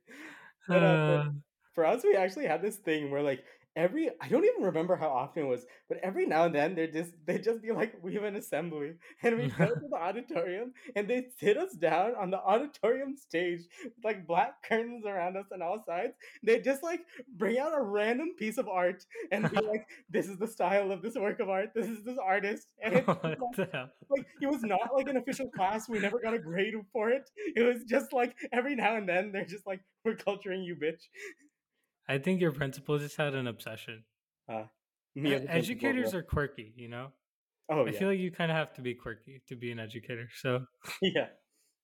But, 0.67 0.83
uh, 0.83 0.87
Uh, 0.87 1.29
for 1.73 1.85
us, 1.85 2.03
we 2.03 2.15
actually 2.15 2.45
had 2.47 2.61
this 2.61 2.75
thing 2.77 3.09
where 3.11 3.23
like 3.23 3.43
every 3.75 4.09
I 4.21 4.27
don't 4.27 4.45
even 4.45 4.63
remember 4.63 4.95
how 4.95 5.09
often 5.09 5.43
it 5.43 5.47
was, 5.47 5.65
but 5.87 5.99
every 6.03 6.25
now 6.25 6.45
and 6.45 6.55
then 6.55 6.75
they 6.75 6.87
just 6.87 7.13
they 7.25 7.37
just 7.37 7.61
be 7.61 7.71
like, 7.71 7.93
we 8.01 8.13
have 8.15 8.23
an 8.23 8.35
assembly, 8.35 8.93
and 9.23 9.37
we 9.37 9.47
go 9.47 9.67
to 9.67 9.75
the 9.89 9.95
auditorium, 9.95 10.73
and 10.95 11.07
they 11.07 11.27
sit 11.39 11.57
us 11.57 11.73
down 11.73 12.13
on 12.19 12.31
the 12.31 12.39
auditorium 12.39 13.15
stage 13.15 13.61
with 13.83 13.93
like 14.03 14.27
black 14.27 14.63
curtains 14.63 15.05
around 15.05 15.37
us 15.37 15.45
on 15.53 15.61
all 15.61 15.83
sides. 15.85 16.13
They 16.43 16.59
just 16.59 16.83
like 16.83 17.01
bring 17.37 17.59
out 17.59 17.73
a 17.73 17.81
random 17.81 18.35
piece 18.37 18.57
of 18.57 18.67
art 18.67 19.05
and 19.31 19.49
be 19.49 19.57
like, 19.61 19.87
this 20.09 20.27
is 20.27 20.37
the 20.37 20.47
style 20.47 20.91
of 20.91 21.01
this 21.01 21.15
work 21.15 21.39
of 21.39 21.49
art. 21.49 21.69
This 21.73 21.87
is 21.87 22.03
this 22.03 22.17
artist, 22.23 22.67
and 22.83 22.95
it's 22.95 23.07
like, 23.07 23.39
like 24.09 24.25
it 24.41 24.47
was 24.47 24.63
not 24.63 24.93
like 24.93 25.07
an 25.07 25.17
official 25.17 25.49
class. 25.49 25.87
We 25.87 25.99
never 25.99 26.19
got 26.19 26.33
a 26.33 26.39
grade 26.39 26.73
for 26.93 27.09
it. 27.09 27.29
It 27.55 27.63
was 27.63 27.83
just 27.85 28.13
like 28.13 28.35
every 28.51 28.75
now 28.75 28.95
and 28.95 29.07
then 29.07 29.31
they're 29.31 29.45
just 29.45 29.67
like, 29.67 29.81
we're 30.03 30.15
culturing 30.15 30.63
you, 30.63 30.75
bitch. 30.75 31.03
I 32.07 32.17
think 32.17 32.41
your 32.41 32.51
principal 32.51 32.97
just 32.97 33.15
had 33.17 33.33
an 33.35 33.47
obsession. 33.47 34.03
A 34.49 34.65
principal, 35.15 35.47
Educators 35.49 36.13
are 36.13 36.23
quirky, 36.23 36.73
you 36.75 36.87
know. 36.89 37.07
Oh 37.69 37.83
I 37.85 37.91
yeah, 37.91 37.99
feel 37.99 38.07
like 38.09 38.19
you 38.19 38.31
kind 38.31 38.51
of 38.51 38.57
have 38.57 38.73
to 38.73 38.81
be 38.81 38.93
quirky 38.95 39.41
to 39.47 39.55
be 39.55 39.71
an 39.71 39.79
educator. 39.79 40.27
So 40.41 40.65
yeah. 41.01 41.27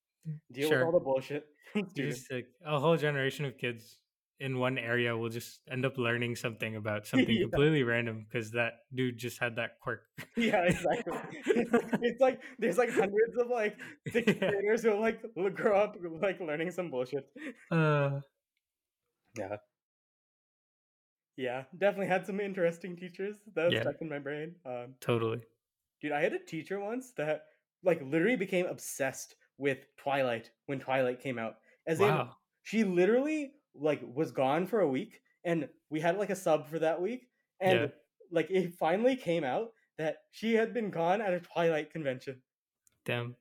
Deal 0.52 0.70
Sure. 0.70 0.80
with 0.80 0.86
all 0.86 0.92
the 0.92 1.00
bullshit 1.04 1.46
just 1.96 2.30
like 2.32 2.48
a 2.66 2.80
whole 2.80 2.98
generation 2.98 3.46
of 3.46 3.58
kids 3.58 3.98
in 4.40 4.60
one 4.60 4.78
area 4.78 5.16
will 5.16 5.30
just 5.30 5.62
end 5.72 5.86
up 5.86 5.98
learning 5.98 6.36
something 6.36 6.76
about 6.76 7.08
something 7.08 7.30
Yeah. 7.36 7.44
completely 7.44 7.84
random 7.84 8.26
because 8.28 8.52
that 8.52 8.74
dude 8.94 9.18
just 9.18 9.40
had 9.40 9.56
that 9.56 9.80
quirk. 9.82 10.02
Yeah, 10.36 10.64
exactly. 10.64 11.18
it's 12.02 12.22
like 12.22 12.40
there's 12.60 12.78
like 12.78 12.90
hundreds 12.92 13.38
of 13.40 13.48
like 13.50 13.78
sixth 14.12 14.36
Yeah. 14.42 14.52
who 14.92 15.00
like 15.00 15.22
will 15.36 15.50
grow 15.50 15.80
up 15.80 15.96
like 16.22 16.40
learning 16.40 16.72
some 16.72 16.90
bullshit. 16.92 17.26
Uh, 17.72 18.20
Yeah. 19.38 19.58
Yeah, 21.38 21.64
definitely 21.78 22.08
had 22.08 22.26
some 22.26 22.40
interesting 22.40 22.96
teachers 22.98 23.36
that 23.56 23.72
Yeah. 23.72 23.82
stuck 23.82 24.02
in 24.02 24.10
my 24.10 24.20
brain. 24.20 24.56
Um, 24.66 24.96
totally. 25.00 25.42
Dude, 26.02 26.12
I 26.12 26.22
had 26.22 26.34
a 26.34 26.40
teacher 26.40 26.80
once 26.80 27.12
that 27.14 27.46
like 27.84 28.02
literally 28.02 28.36
became 28.36 28.66
obsessed 28.66 29.36
with 29.58 29.78
Twilight 29.98 30.52
when 30.66 30.80
Twilight 30.80 31.20
came 31.22 31.38
out. 31.38 31.58
As 31.86 32.00
in 32.02 32.08
Wow. 32.10 32.36
she 32.64 32.84
literally 32.84 33.54
like 33.76 34.02
was 34.04 34.32
gone 34.32 34.66
for 34.66 34.80
a 34.82 34.88
week 34.88 35.22
and 35.46 35.70
we 35.92 36.00
had 36.00 36.18
like 36.18 36.32
a 36.32 36.36
sub 36.36 36.68
for 36.68 36.80
that 36.80 37.00
week 37.02 37.30
and 37.62 37.80
Yeah. 37.80 37.88
like 38.32 38.50
it 38.50 38.74
finally 38.74 39.16
came 39.16 39.44
out 39.44 39.74
that 39.98 40.18
she 40.32 40.54
had 40.56 40.74
been 40.74 40.90
gone 40.90 41.22
at 41.22 41.34
a 41.34 41.40
Twilight 41.40 41.92
convention. 41.92 42.42
Damn. 43.06 43.36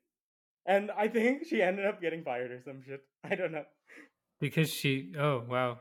And 0.67 0.91
I 0.91 1.09
think 1.09 1.47
she 1.47 1.63
ended 1.63 1.87
up 1.87 2.01
getting 2.01 2.23
fired 2.23 2.51
or 2.51 2.61
some 2.61 2.83
shit. 2.83 3.01
I 3.25 3.35
don't 3.35 3.53
know. 3.53 3.65
Because 4.39 4.71
she. 4.71 5.15
Oh 5.17 5.41
wow. 5.49 5.81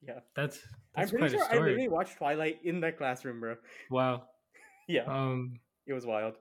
Yeah. 0.00 0.20
That's 0.34 0.58
I'm 0.94 1.08
pretty 1.08 1.30
sure 1.36 1.44
I 1.50 1.54
literally 1.54 1.88
watched 1.88 2.16
Twilight 2.18 2.58
in 2.64 2.80
that 2.80 2.98
classroom, 2.98 3.40
bro. 3.40 3.56
Wow. 3.90 4.24
Yeah, 4.88 5.04
Um. 5.04 5.60
it 5.86 5.92
was 5.92 6.04
wild. 6.04 6.34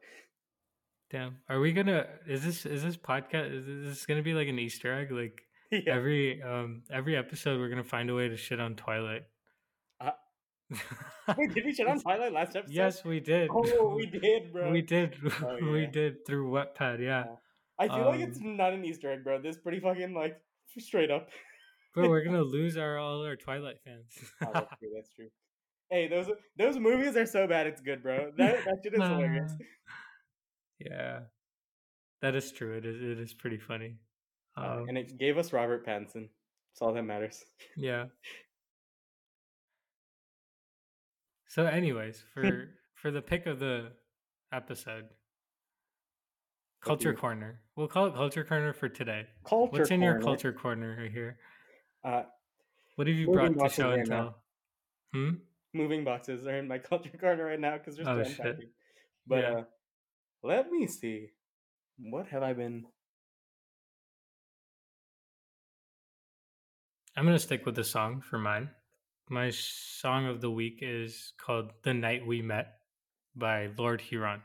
Damn. 1.11 1.37
Are 1.47 1.59
we 1.59 1.73
gonna? 1.73 2.07
Is 2.27 2.43
this 2.43 2.65
is 2.65 2.83
this 2.83 2.97
podcast? 2.97 3.53
Is 3.53 3.65
this 3.87 4.05
gonna 4.05 4.23
be 4.23 4.33
like 4.33 4.47
an 4.47 4.57
Easter 4.59 4.93
egg? 4.93 5.11
Like 5.11 5.41
Yeah. 5.71 5.93
every 5.95 6.41
um 6.41 6.83
every 6.91 7.15
episode, 7.15 7.59
we're 7.59 7.69
gonna 7.69 7.83
find 7.83 8.09
a 8.09 8.15
way 8.15 8.27
to 8.29 8.35
shit 8.37 8.59
on 8.59 8.75
Twilight. 8.75 9.23
Uh, 9.99 10.11
Wait, 11.37 11.53
did 11.53 11.65
we 11.65 11.73
shit 11.73 11.87
on 11.87 11.99
Twilight 11.99 12.33
last 12.33 12.55
episode? 12.55 12.73
yes, 12.73 13.05
we 13.05 13.19
did. 13.19 13.49
Oh, 13.53 13.93
we 13.95 14.05
did, 14.07 14.51
bro. 14.51 14.71
We 14.71 14.81
did. 14.81 15.15
Oh, 15.43 15.57
we 15.71 15.85
did 15.85 16.25
through 16.25 16.49
Wattpad. 16.51 16.99
Yeah. 16.99 17.25
Yeah. 17.25 17.35
I 17.79 17.87
feel 17.87 18.05
like 18.05 18.21
it's 18.21 18.39
Um, 18.39 18.57
not 18.57 18.73
an 18.73 18.83
Easter 18.83 19.11
egg, 19.11 19.23
bro. 19.23 19.39
This 19.41 19.55
is 19.55 19.61
pretty 19.61 19.79
fucking 19.79 20.13
like 20.13 20.39
straight 20.79 21.11
up. 21.11 21.29
Bro, 21.93 22.09
we're 22.09 22.23
gonna 22.23 22.41
lose 22.41 22.77
our 22.77 22.97
all 22.97 23.23
our 23.25 23.35
Twilight 23.35 23.77
fans. 23.83 24.05
Oh, 24.41 24.51
that's 24.53 24.69
true. 24.79 24.89
That's 24.95 25.13
true. 25.13 25.27
Hey, 25.89 26.07
those 26.07 26.27
those 26.57 26.77
movies 26.79 27.15
are 27.17 27.25
so 27.25 27.47
bad 27.47 27.67
it's 27.67 27.81
good, 27.81 28.01
bro. 28.01 28.31
That 28.37 28.63
that 28.65 28.77
shit 28.83 28.93
is 28.99 29.01
hilarious. 29.01 29.51
yeah, 30.79 31.19
that 32.21 32.33
is 32.35 32.51
true. 32.51 32.77
It 32.77 32.85
is. 32.85 33.01
It 33.01 33.19
is 33.19 33.33
pretty 33.33 33.57
funny. 33.57 33.97
Uh, 34.57 34.61
Um, 34.81 34.89
and 34.89 34.97
it 34.97 35.17
gave 35.17 35.37
us 35.37 35.51
Robert 35.53 35.85
Pattinson. 35.85 36.29
That's 36.71 36.81
all 36.81 36.93
that 36.93 37.03
matters. 37.03 37.43
yeah. 37.75 38.05
So, 41.47 41.65
anyways, 41.65 42.23
for 42.33 42.69
for 42.95 43.11
the 43.11 43.21
pick 43.21 43.45
of 43.45 43.59
the 43.59 43.91
episode, 44.53 45.05
culture 46.81 47.13
corner. 47.13 47.59
We'll 47.75 47.89
call 47.89 48.05
it 48.05 48.13
culture 48.13 48.45
corner 48.45 48.71
for 48.71 48.87
today. 48.87 49.25
Culture. 49.43 49.79
What's 49.79 49.91
in 49.91 50.01
your 50.01 50.21
culture 50.21 50.53
corner 50.53 50.97
right 51.01 51.11
here? 51.11 51.37
Uh, 52.03 52.23
What 52.95 53.07
have 53.07 53.15
you 53.15 53.27
brought 53.31 53.57
to 53.57 53.69
show 53.69 53.89
right 53.89 53.99
and 53.99 54.07
tell? 54.07 54.43
Hmm. 55.13 55.29
moving 55.73 56.03
boxes 56.03 56.47
are 56.47 56.55
in 56.57 56.67
my 56.67 56.77
culture 56.89 57.17
corner 57.17 57.45
right 57.45 57.59
now 57.59 57.77
because 57.77 57.95
they're 57.97 58.07
Oh, 58.07 58.19
unpacking. 58.19 58.69
But 59.27 59.43
Yeah. 59.43 59.51
uh, 59.51 59.63
let 60.43 60.71
me 60.71 60.87
see. 60.87 61.29
What 61.97 62.27
have 62.27 62.43
I 62.43 62.53
been? 62.53 62.85
I'm 67.15 67.25
gonna 67.25 67.39
stick 67.39 67.65
with 67.65 67.75
the 67.75 67.83
song 67.83 68.21
for 68.21 68.39
mine. 68.39 68.69
My 69.29 69.49
song 69.51 70.25
of 70.27 70.41
the 70.41 70.49
week 70.49 70.79
is 70.81 71.33
called 71.37 71.71
"The 71.83 71.93
Night 71.93 72.25
We 72.25 72.41
Met" 72.41 72.79
by 73.35 73.67
Lord 73.77 74.01
Huron. 74.01 74.41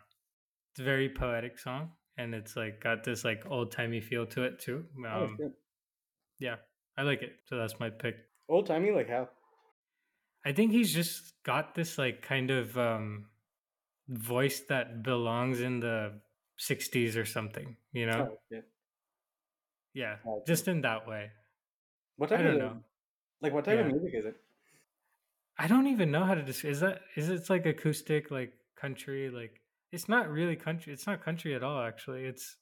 It's 0.72 0.80
a 0.80 0.84
very 0.84 1.08
poetic 1.08 1.58
song, 1.58 1.92
and 2.18 2.34
it's 2.34 2.56
like 2.56 2.80
got 2.80 3.04
this 3.04 3.24
like 3.24 3.46
old 3.46 3.72
timey 3.72 4.00
feel 4.00 4.26
to 4.26 4.42
it 4.44 4.58
too. 4.58 4.84
Oh, 5.04 5.24
Um, 5.24 5.36
shit. 5.38 5.52
yeah, 6.38 6.56
I 6.96 7.02
like 7.02 7.22
it. 7.22 7.32
So 7.44 7.56
that's 7.56 7.78
my 7.78 7.90
pick. 7.90 8.16
Old 8.48 8.66
timey, 8.66 8.90
like 8.90 9.08
how? 9.08 9.28
I 10.44 10.52
think 10.52 10.70
he's 10.72 10.94
just 10.94 11.34
got 11.42 11.74
this 11.74 11.98
like 11.98 12.22
kind 12.22 12.50
of 12.50 12.76
um 12.78 13.26
voice 14.08 14.60
that 14.68 15.02
belongs 15.02 15.60
in 15.60 15.80
the 15.80 16.20
60s 16.60 17.16
or 17.16 17.24
something, 17.24 17.76
you 17.92 18.06
know? 18.06 18.28
Oh, 18.30 18.38
shit. 18.50 18.64
Yeah, 19.92 20.16
Gotcha. 20.24 20.42
just 20.46 20.68
in 20.68 20.82
that 20.82 21.08
way. 21.08 21.30
What 22.16 22.30
I 22.32 22.36
type 22.36 22.44
don't 22.44 22.54
of 22.54 22.60
know. 22.60 22.76
like 23.42 23.52
what 23.52 23.64
type 23.64 23.78
of 23.78 23.86
music 23.86 24.12
is 24.14 24.26
it? 24.26 24.36
I 25.58 25.66
don't 25.66 25.86
even 25.86 26.10
know 26.10 26.24
how 26.24 26.34
to 26.34 26.42
describe. 26.42 26.72
Is 26.72 26.80
that 26.80 27.00
is 27.16 27.28
it 27.28 27.48
like 27.50 27.66
acoustic, 27.66 28.30
like 28.30 28.52
country? 28.76 29.30
Like 29.30 29.60
it's 29.90 30.08
not 30.08 30.28
really 30.30 30.54
country. 30.56 30.92
It's 30.92 31.06
not 31.06 31.24
country 31.24 31.54
at 31.54 31.62
all. 31.62 31.80
Actually, 31.82 32.24
it's 32.26 32.56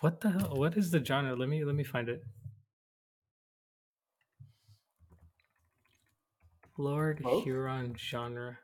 what 0.00 0.20
the 0.20 0.30
hell? 0.30 0.54
What 0.54 0.76
is 0.76 0.90
the 0.90 1.04
genre? 1.04 1.34
Let 1.34 1.48
me 1.48 1.64
let 1.64 1.74
me 1.74 1.84
find 1.84 2.08
it. 2.08 2.22
Lord 6.78 7.20
Folk? 7.22 7.44
Huron 7.44 7.94
genre. 7.96 8.58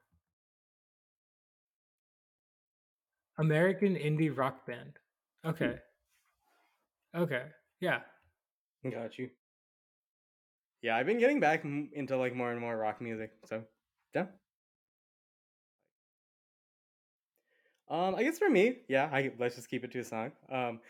American 3.39 3.95
indie 3.95 4.37
rock 4.37 4.67
band. 4.67 4.95
Okay. 5.45 5.79
Okay. 7.15 7.45
Yeah. 7.81 8.01
Got 8.91 9.19
you. 9.19 9.31
Yeah, 10.83 10.97
I've 10.97 11.07
been 11.07 11.19
getting 11.19 11.41
back 11.41 11.65
into 11.65 12.17
like 12.17 12.35
more 12.35 12.51
and 12.51 12.61
more 12.61 12.77
rock 12.77 13.01
music. 13.01 13.33
So, 13.45 13.63
yeah. 14.15 14.27
Um, 17.89 18.15
I 18.15 18.23
guess 18.23 18.39
for 18.39 18.51
me, 18.51 18.79
yeah, 18.89 19.09
I 19.13 19.33
let's 19.39 19.57
just 19.57 19.69
keep 19.71 19.83
it 19.85 19.91
to 19.93 20.01
a 20.01 20.05
song. 20.05 20.33
Um, 20.51 20.81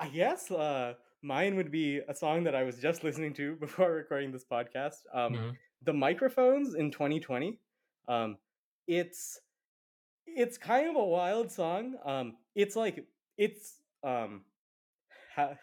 I 0.00 0.08
guess 0.08 0.50
uh, 0.50 0.94
mine 1.22 1.56
would 1.56 1.70
be 1.70 1.98
a 2.08 2.14
song 2.14 2.44
that 2.44 2.54
I 2.54 2.62
was 2.62 2.78
just 2.78 3.04
listening 3.04 3.34
to 3.34 3.54
before 3.60 3.92
recording 3.92 4.32
this 4.32 4.44
podcast. 4.44 5.02
Um, 5.12 5.34
Mhm. 5.34 5.56
The 5.84 5.92
microphones 5.92 6.74
in 6.74 6.90
2020. 6.90 7.58
Um, 8.08 8.38
it's 8.86 9.40
it's 10.26 10.58
kind 10.58 10.88
of 10.90 10.96
a 10.96 11.04
wild 11.04 11.50
song. 11.50 11.96
Um, 12.04 12.36
it's 12.54 12.76
like 12.76 13.06
it's 13.38 13.80
um, 14.02 14.42
ha- 15.34 15.56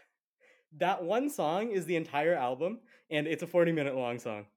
that 0.77 1.03
one 1.03 1.29
song 1.29 1.71
is 1.71 1.85
the 1.85 1.95
entire 1.97 2.35
album, 2.35 2.79
and 3.09 3.27
it's 3.27 3.43
a 3.43 3.47
40 3.47 3.71
minute 3.73 3.95
long 3.95 4.19
song. 4.19 4.47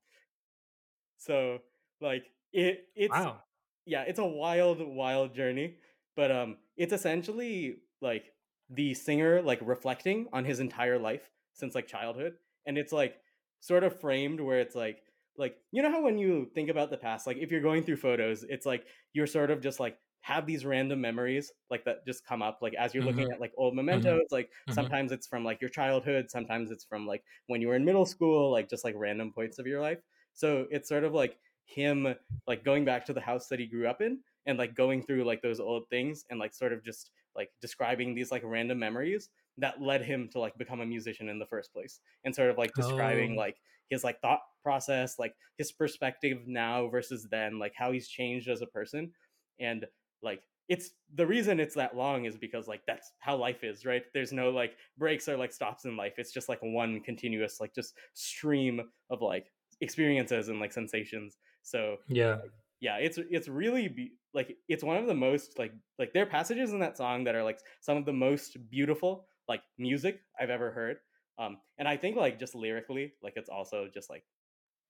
So 1.18 1.60
like 2.00 2.30
it 2.52 2.88
it's 2.94 3.12
Wow. 3.12 3.42
yeah, 3.86 4.02
it's 4.02 4.18
a 4.18 4.24
wild, 4.24 4.80
wild 4.80 5.34
journey. 5.34 5.78
But 6.16 6.30
um, 6.30 6.58
it's 6.76 6.92
essentially 6.92 7.78
like 8.00 8.32
the 8.70 8.94
singer 8.94 9.42
like 9.42 9.60
reflecting 9.62 10.28
on 10.32 10.44
his 10.44 10.60
entire 10.60 10.98
life 10.98 11.30
since 11.54 11.74
like 11.74 11.86
childhood, 11.86 12.34
and 12.66 12.78
it's 12.78 12.92
like 12.92 13.20
sort 13.60 13.84
of 13.84 14.00
framed 14.00 14.40
where 14.40 14.60
it's 14.60 14.74
like 14.74 15.02
like 15.36 15.59
you 15.73 15.82
know 15.82 15.90
how 15.90 16.02
when 16.02 16.19
you 16.19 16.51
think 16.55 16.69
about 16.70 16.90
the 16.90 16.98
past, 16.98 17.27
like 17.27 17.36
if 17.39 17.51
you're 17.51 17.61
going 17.61 17.82
through 17.82 17.97
photos, 17.97 18.44
it's 18.44 18.66
like 18.66 18.86
you're 19.12 19.27
sort 19.27 19.51
of 19.51 19.61
just 19.61 19.81
like 19.81 19.98
have 20.20 20.47
these 20.47 20.65
random 20.65 21.01
memories 21.02 21.52
like 21.69 21.85
that 21.85 21.98
just 22.06 22.24
come 22.24 22.40
up 22.40 22.61
like 22.62 22.73
as 22.74 22.94
you're 22.94 23.02
looking 23.05 23.27
Mhm. 23.27 23.35
at 23.35 23.40
like 23.40 23.52
old 23.59 23.74
mementos 23.77 24.23
like 24.31 24.51
Mhm. 24.66 24.89
sometimes 24.89 25.12
it's 25.12 25.27
from 25.27 25.44
like 25.44 25.61
your 25.61 25.69
childhood 25.69 26.31
sometimes 26.31 26.70
it's 26.70 26.82
from 26.82 27.06
like 27.06 27.23
when 27.47 27.61
you 27.61 27.69
were 27.69 27.74
in 27.74 27.85
middle 27.85 28.06
school 28.06 28.51
like 28.51 28.66
just 28.70 28.85
like 28.85 28.94
random 28.97 29.31
points 29.31 29.59
of 29.59 29.66
your 29.66 29.82
life 29.82 30.01
so 30.32 30.66
it's 30.70 30.89
sort 30.89 31.05
of 31.05 31.12
like 31.12 31.39
him 31.66 32.15
like 32.47 32.65
going 32.65 32.85
back 32.86 33.05
to 33.05 33.12
the 33.12 33.20
house 33.20 33.48
that 33.48 33.59
he 33.61 33.66
grew 33.66 33.86
up 33.86 34.01
in 34.01 34.23
and 34.47 34.59
like 34.59 34.74
going 34.74 35.02
through 35.02 35.24
like 35.24 35.43
those 35.43 35.61
old 35.61 35.89
things 35.90 36.24
and 36.31 36.39
like 36.40 36.55
sort 36.55 36.73
of 36.73 36.82
just 36.82 37.11
like 37.35 37.51
describing 37.61 38.15
these 38.15 38.31
like 38.31 38.43
random 38.44 38.78
memories 38.78 39.28
that 39.59 39.81
led 39.81 40.02
him 40.02 40.28
to 40.32 40.39
like 40.39 40.56
become 40.59 40.81
a 40.81 40.86
musician 40.86 41.28
in 41.28 41.39
the 41.39 41.47
first 41.47 41.72
place 41.72 42.01
and 42.24 42.35
sort 42.35 42.51
of 42.51 42.59
like 42.59 42.72
describing 42.74 43.32
Oh. 43.35 43.40
like 43.40 43.56
his 43.90 44.02
like 44.05 44.20
thought 44.20 44.40
process 44.62 45.18
like 45.18 45.35
his 45.59 45.70
perspective 45.72 46.39
now 46.47 46.89
versus 46.89 47.26
then 47.31 47.59
like 47.59 47.72
how 47.76 47.93
he's 47.93 48.09
changed 48.09 48.48
as 48.48 48.62
a 48.62 48.66
person 48.66 49.12
and 49.60 49.86
like 50.22 50.43
it's 50.68 50.90
the 51.14 51.26
reason 51.26 51.60
it's 51.60 51.74
that 51.74 51.94
long 51.94 52.24
is 52.24 52.36
because 52.39 52.66
like 52.66 52.81
that's 52.86 53.12
how 53.18 53.36
life 53.36 53.62
is 53.62 53.85
right 53.85 54.05
there's 54.14 54.32
no 54.32 54.48
like 54.51 54.76
breaks 54.97 55.28
or 55.28 55.36
like 55.36 55.52
stops 55.52 55.85
in 55.85 55.97
life 55.97 56.14
it's 56.16 56.32
just 56.32 56.48
like 56.48 56.59
one 56.62 56.98
continuous 57.01 57.60
like 57.60 57.74
just 57.74 57.94
stream 58.14 58.81
of 59.10 59.20
like 59.20 59.52
experiences 59.82 60.48
and 60.48 60.59
like 60.60 60.72
sensations 60.72 61.36
so 61.62 61.98
Yeah. 62.09 62.39
yeah 62.81 62.97
it's 62.97 63.18
it's 63.31 63.48
really 63.48 63.89
be- 63.89 64.12
like 64.32 64.56
it's 64.68 64.82
one 64.82 64.97
of 64.97 65.06
the 65.06 65.14
most 65.14 65.59
like 65.59 65.72
like 65.98 66.12
there 66.14 66.22
are 66.22 66.26
passages 66.26 66.72
in 66.72 66.78
that 66.81 66.97
song 66.97 67.24
that 67.24 67.35
are 67.35 67.44
like 67.44 67.59
some 67.82 67.97
of 67.98 68.06
the 68.06 68.12
most 68.12 68.56
beautiful 68.70 69.26
like 69.48 69.62
music 69.78 70.20
i've 70.40 70.50
ever 70.50 70.70
heard 70.70 70.96
um 71.38 71.58
and 71.78 71.86
i 71.88 71.96
think 71.96 72.16
like 72.16 72.38
just 72.38 72.54
lyrically 72.54 73.12
like 73.22 73.34
it's 73.36 73.48
also 73.50 73.88
just 73.92 74.08
like 74.10 74.24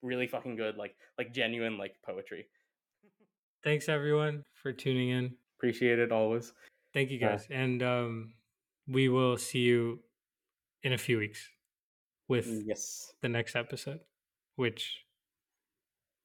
really 0.01 0.27
fucking 0.27 0.55
good 0.55 0.77
like 0.77 0.95
like 1.17 1.33
genuine 1.33 1.77
like 1.77 1.95
poetry 2.05 2.45
Thanks 3.63 3.89
everyone 3.89 4.43
for 4.61 4.71
tuning 4.71 5.09
in. 5.09 5.33
appreciate 5.57 5.97
it 5.97 6.11
always 6.11 6.53
Thank 6.93 7.09
you 7.09 7.17
Yeah. 7.17 7.29
guys. 7.35 7.47
And 7.49 7.81
um 7.81 8.33
we 8.87 9.09
will 9.09 9.37
see 9.37 9.59
you 9.59 9.99
in 10.83 10.93
a 10.93 10.97
few 10.97 11.17
weeks 11.17 11.49
with 12.27 12.45
yes 12.65 13.11
the 13.21 13.29
next 13.29 13.55
episode, 13.55 13.99
which 14.55 15.03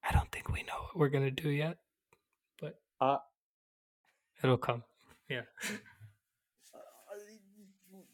I 0.04 0.12
don't 0.12 0.30
think 0.30 0.50
we 0.52 0.62
know 0.64 0.76
what 0.92 0.96
we're 0.96 1.08
gonna 1.08 1.30
do 1.30 1.48
yet, 1.48 1.78
but 2.60 2.76
Uh, 3.00 3.18
it'll 4.44 4.58
come. 4.58 4.84
Yeah. 5.28 5.42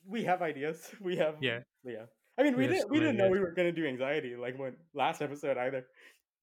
we 0.09 0.25
have 0.25 0.43
ideas 0.43 0.79
we 1.01 1.17
have 1.17 1.35
Yeah. 1.41 1.61
yeah 1.85 2.07
i 2.39 2.43
mean 2.43 2.57
We 2.57 2.67
we, 2.67 2.73
didn't 2.73 2.91
we 2.91 2.99
didn't 3.01 3.17
know 3.17 3.29
we 3.29 3.39
were 3.41 3.53
gonna 3.53 3.73
do 3.73 3.87
anxiety 3.87 4.37
like 4.37 4.59
when 4.59 4.77
last 4.95 5.21
episode 5.23 5.57
either 5.59 5.87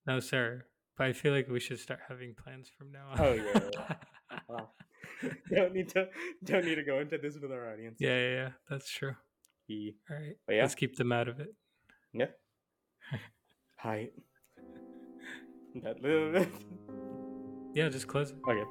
No, 0.05 0.19
sir. 0.19 0.65
But 0.97 1.07
I 1.07 1.13
feel 1.13 1.33
like 1.33 1.47
we 1.49 1.59
should 1.59 1.79
start 1.79 2.01
having 2.07 2.35
plans 2.35 2.69
from 2.77 2.91
now 2.91 3.05
on. 3.11 3.19
Oh, 3.19 3.33
yeah, 3.33 3.59
yeah, 3.73 4.39
Wow. 4.49 4.69
don't 5.55 5.73
need 5.73 5.89
to 5.95 6.07
don't 6.43 6.65
need 6.65 6.75
to 6.75 6.83
go 6.83 6.99
into 6.99 7.17
this 7.17 7.35
with 7.41 7.51
our 7.51 7.71
audience 7.73 7.97
yeah, 7.99 8.17
yeah, 8.19 8.33
yeah. 8.41 8.49
That's 8.69 8.89
true. 8.91 9.15
He- 9.67 9.95
All 10.09 10.17
right. 10.17 10.35
But 10.45 10.55
yeah. 10.55 10.61
Let's 10.63 10.75
keep 10.75 10.95
them 10.97 11.11
out 11.11 11.27
of 11.27 11.39
it. 11.39 11.49
yeah 12.13 12.27
hi 13.77 14.09
that 15.83 16.01
little 16.01 16.31
bit. 16.31 16.49
Yeah, 17.73 17.89
just 17.89 18.07
close 18.07 18.29
it. 18.31 18.37
okay 18.47 18.63